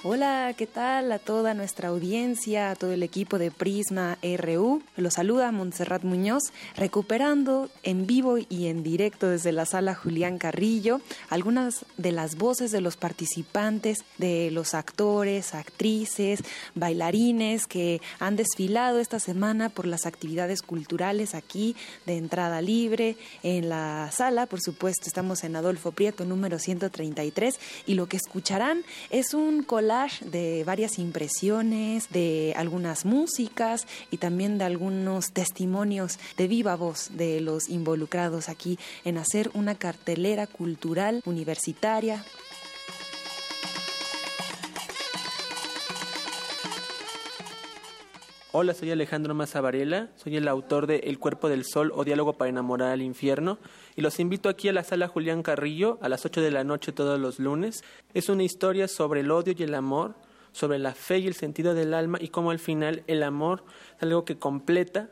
Hola, 0.02 0.55
¿qué 0.56 0.66
tal 0.66 1.12
a 1.12 1.18
toda 1.18 1.52
nuestra 1.52 1.90
audiencia, 1.90 2.70
a 2.70 2.74
todo 2.74 2.90
el 2.90 3.02
equipo 3.02 3.39
de 3.39 3.51
Prisma 3.51 4.16
RU? 4.22 4.82
Los 4.97 5.12
saluda 5.12 5.52
Montserrat 5.52 6.05
Muñoz, 6.05 6.55
recuperando 6.74 7.68
en 7.82 8.06
vivo 8.06 8.39
y 8.39 8.68
en 8.68 8.82
directo 8.82 9.28
desde 9.28 9.52
la 9.52 9.66
sala 9.66 9.94
Julián 9.94 10.39
Carrillo 10.39 11.02
algunas 11.28 11.85
de 11.98 12.12
las 12.12 12.36
voces 12.36 12.70
de 12.70 12.81
los 12.81 12.97
participantes, 12.97 13.98
de 14.16 14.51
los 14.51 14.72
actores, 14.72 15.55
actrices, 15.55 16.44
bailarines 16.74 17.66
que 17.66 18.01
han 18.20 18.36
desfilado 18.36 19.01
esta 19.01 19.20
semana 19.20 19.68
por 19.68 19.86
las 19.86 20.06
actividades 20.06 20.62
culturales 20.62 21.35
aquí 21.35 21.77
de 22.06 22.16
entrada 22.16 22.62
libre 22.62 23.18
en 23.43 23.68
la 23.68 24.09
sala. 24.12 24.47
Por 24.47 24.62
supuesto, 24.62 25.09
estamos 25.09 25.44
en 25.44 25.56
Adolfo 25.56 25.93
Prieto 25.93 26.24
número 26.24 26.59
133 26.59 27.60
y 27.85 27.97
lo 27.97 28.06
que 28.06 28.16
escucharán 28.16 28.82
es 29.10 29.35
un 29.35 29.62
de 29.91 30.62
varias 30.62 31.01
impresiones, 31.01 32.11
de 32.11 32.55
algunas 32.57 33.05
músicas 33.05 33.89
y 34.12 34.19
también 34.19 34.57
de 34.57 34.65
algunos 34.65 35.33
testimonios 35.33 36.21
de 36.37 36.47
viva 36.47 36.77
voz 36.77 37.11
de 37.15 37.41
los 37.41 37.69
involucrados 37.69 38.49
aquí 38.49 38.79
en 39.05 39.19
hacer 39.19 39.51
una 39.53 39.75
cartelera 39.75 40.47
cultural 40.47 41.23
universitaria 41.25 42.25
Hola, 48.52 48.74
soy 48.74 48.90
Alejandro 48.90 49.32
Maza 49.32 49.60
Varela, 49.60 50.09
soy 50.16 50.36
el 50.36 50.48
autor 50.48 50.89
de 50.89 50.97
El 51.05 51.20
cuerpo 51.20 51.48
del 51.48 51.64
sol 51.64 51.93
o 51.94 52.02
Diálogo 52.02 52.32
para 52.32 52.48
enamorar 52.48 52.89
al 52.89 53.01
infierno 53.01 53.59
y 53.94 54.01
los 54.01 54.18
invito 54.18 54.48
aquí 54.48 54.66
a 54.66 54.72
la 54.72 54.82
sala 54.82 55.06
Julián 55.06 55.44
Carrillo 55.44 56.01
a 56.02 56.09
las 56.09 56.27
8 56.27 56.40
de 56.40 56.51
la 56.51 56.64
noche 56.64 56.90
todos 56.90 57.20
los 57.20 57.39
lunes. 57.39 57.85
Es 58.12 58.28
una 58.28 58.43
historia 58.43 58.89
sobre 58.89 59.20
el 59.20 59.31
odio 59.31 59.55
y 59.56 59.62
el 59.62 59.72
amor, 59.72 60.16
sobre 60.51 60.81
la 60.81 60.94
fe 60.94 61.20
y 61.20 61.28
el 61.28 61.35
sentido 61.35 61.74
del 61.74 61.94
alma 61.94 62.18
y 62.20 62.27
cómo 62.27 62.51
al 62.51 62.59
final 62.59 63.05
el 63.06 63.22
amor 63.22 63.62
es 63.97 64.02
algo 64.02 64.24
que 64.24 64.36
completa 64.36 65.10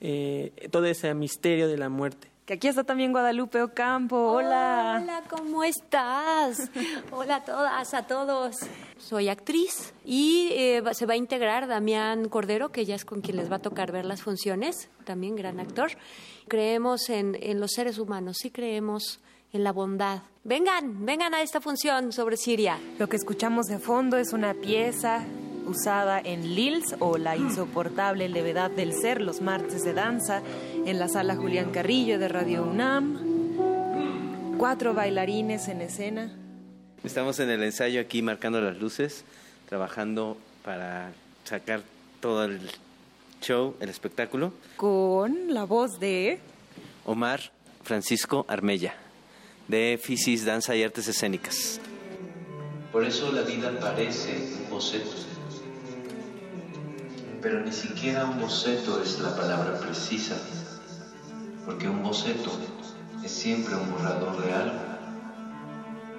eh, 0.00 0.68
todo 0.70 0.84
ese 0.84 1.12
misterio 1.14 1.66
de 1.66 1.78
la 1.78 1.88
muerte. 1.88 2.28
Que 2.48 2.54
aquí 2.54 2.66
está 2.66 2.82
también 2.82 3.12
Guadalupe 3.12 3.60
Ocampo. 3.60 4.16
Hola. 4.16 5.00
Hola, 5.02 5.22
¿cómo 5.28 5.64
estás? 5.64 6.70
Hola 7.12 7.36
a 7.36 7.44
todas, 7.44 7.92
a 7.92 8.06
todos. 8.06 8.56
Soy 8.96 9.28
actriz 9.28 9.92
y 10.02 10.48
eh, 10.52 10.82
se 10.92 11.04
va 11.04 11.12
a 11.12 11.16
integrar 11.18 11.66
Damián 11.66 12.30
Cordero, 12.30 12.72
que 12.72 12.86
ya 12.86 12.94
es 12.94 13.04
con 13.04 13.20
quien 13.20 13.36
les 13.36 13.52
va 13.52 13.56
a 13.56 13.58
tocar 13.58 13.92
ver 13.92 14.06
las 14.06 14.22
funciones, 14.22 14.88
también 15.04 15.36
gran 15.36 15.60
actor. 15.60 15.90
Creemos 16.48 17.10
en, 17.10 17.36
en 17.38 17.60
los 17.60 17.72
seres 17.72 17.98
humanos, 17.98 18.38
sí 18.40 18.50
creemos 18.50 19.20
en 19.52 19.62
la 19.62 19.72
bondad. 19.72 20.22
Vengan, 20.42 21.04
vengan 21.04 21.34
a 21.34 21.42
esta 21.42 21.60
función 21.60 22.12
sobre 22.12 22.38
Siria. 22.38 22.78
Lo 22.98 23.10
que 23.10 23.16
escuchamos 23.16 23.66
de 23.66 23.78
fondo 23.78 24.16
es 24.16 24.32
una 24.32 24.54
pieza 24.54 25.22
usada 25.68 26.18
en 26.18 26.54
Lils 26.54 26.96
o 26.98 27.18
La 27.18 27.36
insoportable 27.36 28.28
levedad 28.28 28.70
del 28.70 28.92
ser, 28.94 29.20
los 29.20 29.40
martes 29.40 29.84
de 29.84 29.92
danza, 29.92 30.42
en 30.88 30.98
la 30.98 31.08
sala 31.08 31.36
Julián 31.36 31.70
Carrillo 31.70 32.18
de 32.18 32.28
Radio 32.28 32.64
UNAM. 32.64 34.56
Cuatro 34.56 34.94
bailarines 34.94 35.68
en 35.68 35.82
escena. 35.82 36.34
Estamos 37.04 37.38
en 37.40 37.50
el 37.50 37.62
ensayo 37.62 38.00
aquí 38.00 38.22
marcando 38.22 38.58
las 38.62 38.78
luces, 38.78 39.24
trabajando 39.68 40.38
para 40.64 41.12
sacar 41.44 41.82
todo 42.20 42.44
el 42.44 42.58
show, 43.42 43.76
el 43.80 43.90
espectáculo. 43.90 44.54
Con 44.76 45.52
la 45.52 45.64
voz 45.64 46.00
de 46.00 46.38
Omar 47.04 47.40
Francisco 47.82 48.46
Armella, 48.48 48.94
de 49.68 50.00
Fisis 50.02 50.46
Danza 50.46 50.74
y 50.74 50.82
Artes 50.82 51.06
Escénicas. 51.06 51.80
Por 52.92 53.04
eso 53.04 53.30
la 53.30 53.42
vida 53.42 53.78
parece 53.78 54.38
un 54.64 54.70
boceto 54.70 55.28
pero 57.40 57.60
ni 57.60 57.72
siquiera 57.72 58.24
un 58.24 58.40
boceto 58.40 59.00
es 59.02 59.20
la 59.20 59.34
palabra 59.36 59.78
precisa, 59.78 60.36
porque 61.68 61.86
un 61.86 62.02
boceto 62.02 62.50
es 63.22 63.30
siempre 63.30 63.76
un 63.76 63.90
borrador 63.90 64.42
de 64.42 64.54
algo, 64.54 64.80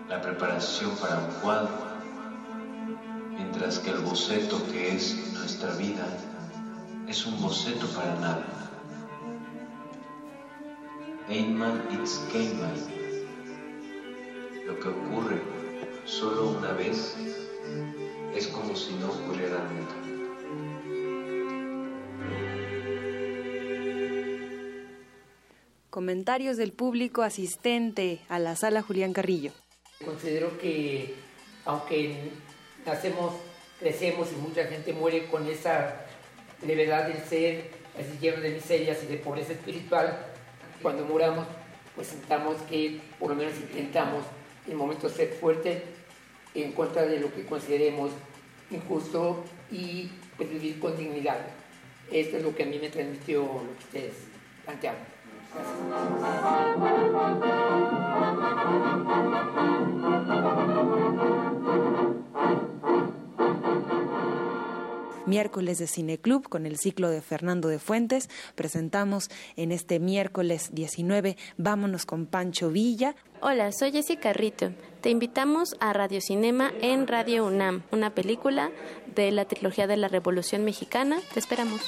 la 0.08 0.22
preparación 0.22 0.92
para 0.98 1.18
un 1.18 1.32
cuadro, 1.42 1.76
mientras 3.36 3.80
que 3.80 3.90
el 3.90 3.98
boceto 3.98 4.64
que 4.72 4.96
es 4.96 5.34
nuestra 5.34 5.74
vida 5.74 6.06
es 7.08 7.26
un 7.26 7.42
boceto 7.42 7.88
para 7.88 8.14
nada. 8.20 8.46
Einmal 11.30 11.82
it's 11.94 12.22
Keinmal. 12.32 12.78
Lo 14.68 14.80
que 14.80 14.88
ocurre 14.88 15.42
solo 16.06 16.52
una 16.60 16.74
vez 16.74 17.16
es 18.36 18.48
como 18.50 18.76
si 18.76 18.94
no 18.94 19.08
ocurriera 19.08 19.58
nunca. 19.68 19.99
Comentarios 26.00 26.56
del 26.56 26.72
público 26.72 27.24
asistente 27.24 28.22
a 28.30 28.40
la 28.40 28.56
sala 28.56 28.82
Julián 28.82 29.12
Carrillo. 29.12 29.52
Considero 30.06 30.58
que 30.58 31.14
aunque 31.66 32.32
nacemos, 32.86 33.34
crecemos 33.82 34.30
y 34.32 34.38
mucha 34.38 34.64
gente 34.68 34.94
muere 34.94 35.28
con 35.28 35.46
esa 35.46 36.06
levedad 36.66 37.10
del 37.10 37.22
ser, 37.26 37.72
así 38.00 38.18
lleno 38.22 38.40
de 38.40 38.52
miserias 38.52 39.04
y 39.04 39.08
de 39.08 39.18
pobreza 39.18 39.52
espiritual, 39.52 40.26
cuando 40.82 41.04
muramos, 41.04 41.46
pues 41.96 42.08
sentamos 42.08 42.56
que 42.70 43.02
por 43.20 43.32
lo 43.32 43.36
menos 43.36 43.58
intentamos 43.58 44.24
en 44.70 44.78
momentos 44.78 45.12
ser 45.12 45.34
fuertes 45.34 45.84
en 46.56 46.72
contra 46.72 47.02
de 47.02 47.20
lo 47.20 47.30
que 47.34 47.46
consideremos 47.46 48.12
injusto 48.72 49.44
y 49.70 50.10
pues, 50.38 50.50
vivir 50.50 50.80
con 50.80 50.96
dignidad. 50.96 51.46
Esto 52.10 52.38
es 52.38 52.44
lo 52.44 52.56
que 52.56 52.64
a 52.64 52.68
mí 52.68 52.80
me 52.80 52.88
transmitió 52.88 53.42
lo 53.42 53.78
que 53.78 53.84
ustedes 53.84 54.14
plantearon. 54.64 55.19
Miércoles 65.30 65.78
de 65.78 65.88
Cineclub 65.88 66.50
con 66.50 66.66
el 66.66 66.78
ciclo 66.78 67.10
de 67.10 67.22
Fernando 67.22 67.70
de 67.70 67.80
Fuentes. 67.80 68.30
Presentamos 68.56 69.30
en 69.56 69.72
este 69.72 70.00
miércoles 70.00 70.70
19 70.74 71.38
Vámonos 71.56 72.06
con 72.06 72.26
Pancho 72.26 72.70
Villa. 72.70 73.16
Hola, 73.40 73.72
soy 73.72 73.94
Jessica 73.94 74.34
Rito. 74.34 74.72
Te 75.00 75.10
invitamos 75.10 75.78
a 75.80 75.94
Radio 75.94 76.20
Cinema 76.20 76.74
en 76.82 77.08
Radio 77.08 77.46
UNAM, 77.46 77.84
una 77.92 78.10
película 78.14 78.72
de 79.16 79.32
la 79.32 79.46
trilogía 79.46 79.88
de 79.88 79.96
la 79.96 80.10
Revolución 80.10 80.66
Mexicana. 80.66 81.20
Te 81.34 81.40
esperamos. 81.40 81.82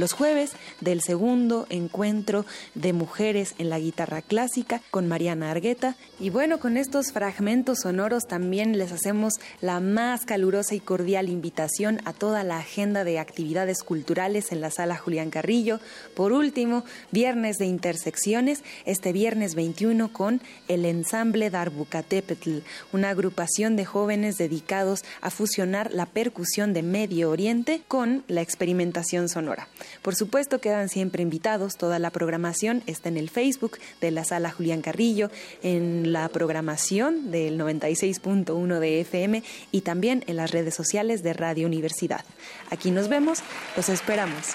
Los 0.00 0.14
jueves 0.14 0.52
del 0.80 1.00
segundo 1.02 1.66
encuentro 1.70 2.44
de 2.74 2.92
mujeres 2.92 3.54
en 3.58 3.70
la 3.70 3.78
guitarra 3.78 4.22
clásica 4.22 4.80
con 4.90 5.08
Mariana 5.08 5.50
Argueta. 5.50 5.96
Y 6.18 6.30
bueno, 6.30 6.58
con 6.58 6.76
estos 6.76 7.12
fragmentos 7.12 7.80
sonoros 7.80 8.26
también 8.26 8.78
les 8.78 8.92
hacemos 8.92 9.34
la 9.60 9.80
más 9.80 10.24
calurosa 10.24 10.74
y 10.74 10.80
cordial 10.80 11.28
invitación 11.28 12.00
a 12.04 12.12
toda 12.12 12.44
la 12.44 12.58
agenda 12.58 13.04
de 13.04 13.18
actividades 13.18 13.82
culturales 13.82 14.52
en 14.52 14.60
la 14.60 14.70
sala 14.70 14.96
Julián 14.96 15.30
Carrillo. 15.30 15.80
Por 16.14 16.32
último, 16.32 16.84
viernes 17.10 17.58
de 17.58 17.66
intersecciones, 17.66 18.62
este 18.84 19.12
viernes 19.12 19.54
21 19.54 20.12
con 20.12 20.40
el 20.68 20.84
ensamble 20.84 21.50
Darbucatepetl, 21.50 22.58
una 22.92 23.10
agrupación 23.10 23.76
de 23.76 23.84
jóvenes 23.84 24.38
dedicados 24.38 25.04
a 25.20 25.30
fusionar 25.30 25.92
la 25.92 26.06
percusión 26.06 26.72
de 26.72 26.82
Medio 26.82 27.30
Oriente 27.30 27.82
con 27.88 28.24
la 28.28 28.40
experimentación 28.40 29.28
sonora. 29.28 29.68
Por 30.02 30.14
supuesto, 30.14 30.60
quedan 30.70 30.88
siempre 30.88 31.24
invitados, 31.24 31.76
toda 31.76 31.98
la 31.98 32.10
programación 32.10 32.84
está 32.86 33.08
en 33.08 33.16
el 33.16 33.28
Facebook 33.28 33.78
de 34.00 34.12
la 34.12 34.22
sala 34.22 34.52
Julián 34.52 34.82
Carrillo, 34.82 35.28
en 35.64 36.12
la 36.12 36.28
programación 36.28 37.32
del 37.32 37.58
96.1 37.58 38.78
de 38.78 39.00
FM 39.00 39.42
y 39.72 39.80
también 39.80 40.22
en 40.28 40.36
las 40.36 40.52
redes 40.52 40.76
sociales 40.76 41.24
de 41.24 41.32
Radio 41.32 41.66
Universidad. 41.66 42.24
Aquí 42.70 42.92
nos 42.92 43.08
vemos, 43.08 43.40
los 43.76 43.88
esperamos. 43.88 44.54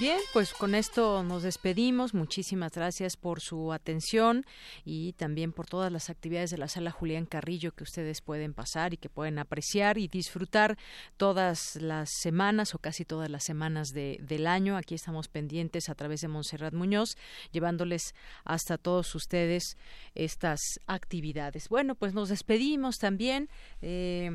Bien, 0.00 0.20
pues 0.32 0.52
con 0.52 0.76
esto 0.76 1.24
nos 1.24 1.42
despedimos. 1.42 2.14
Muchísimas 2.14 2.70
gracias 2.70 3.16
por 3.16 3.40
su 3.40 3.72
atención 3.72 4.46
y 4.84 5.14
también 5.14 5.50
por 5.52 5.66
todas 5.66 5.90
las 5.90 6.08
actividades 6.08 6.50
de 6.50 6.58
la 6.58 6.68
sala 6.68 6.92
Julián 6.92 7.26
Carrillo 7.26 7.72
que 7.72 7.82
ustedes 7.82 8.20
pueden 8.20 8.54
pasar 8.54 8.94
y 8.94 8.96
que 8.96 9.08
pueden 9.08 9.40
apreciar 9.40 9.98
y 9.98 10.06
disfrutar 10.06 10.78
todas 11.16 11.74
las 11.74 12.10
semanas 12.20 12.76
o 12.76 12.78
casi 12.78 13.04
todas 13.04 13.28
las 13.28 13.42
semanas 13.42 13.88
de, 13.88 14.20
del 14.22 14.46
año. 14.46 14.76
Aquí 14.76 14.94
estamos 14.94 15.26
pendientes 15.26 15.88
a 15.88 15.96
través 15.96 16.20
de 16.20 16.28
Montserrat 16.28 16.74
Muñoz, 16.74 17.16
llevándoles 17.50 18.14
hasta 18.44 18.78
todos 18.78 19.12
ustedes 19.16 19.76
estas 20.14 20.60
actividades. 20.86 21.68
Bueno, 21.68 21.96
pues 21.96 22.14
nos 22.14 22.28
despedimos 22.28 22.98
también. 22.98 23.48
Eh, 23.82 24.30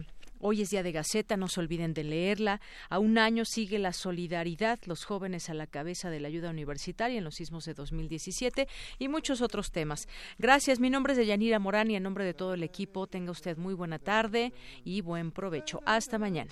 Hoy 0.45 0.61
es 0.61 0.71
día 0.71 0.83
de 0.83 0.91
Gaceta, 0.91 1.37
no 1.37 1.47
se 1.47 1.61
olviden 1.61 1.93
de 1.93 2.03
leerla. 2.03 2.59
A 2.89 2.99
un 2.99 3.17
año 3.17 3.45
sigue 3.45 3.79
la 3.79 3.93
solidaridad, 3.93 4.77
los 4.83 5.05
jóvenes 5.05 5.49
a 5.49 5.53
la 5.53 5.67
cabeza 5.67 6.09
de 6.09 6.19
la 6.19 6.27
ayuda 6.27 6.49
universitaria 6.49 7.17
en 7.17 7.23
los 7.23 7.35
sismos 7.35 7.63
de 7.63 7.73
2017 7.73 8.67
y 8.99 9.07
muchos 9.07 9.41
otros 9.41 9.71
temas. 9.71 10.05
Gracias, 10.37 10.81
mi 10.81 10.89
nombre 10.89 11.13
es 11.13 11.17
Deyanira 11.17 11.59
Morán 11.59 11.91
y 11.91 11.95
en 11.95 12.03
nombre 12.03 12.25
de 12.25 12.33
todo 12.33 12.55
el 12.55 12.63
equipo 12.63 13.07
tenga 13.07 13.31
usted 13.31 13.55
muy 13.55 13.73
buena 13.73 13.99
tarde 13.99 14.51
y 14.83 14.99
buen 14.99 15.31
provecho. 15.31 15.79
Hasta 15.85 16.19
mañana. 16.19 16.51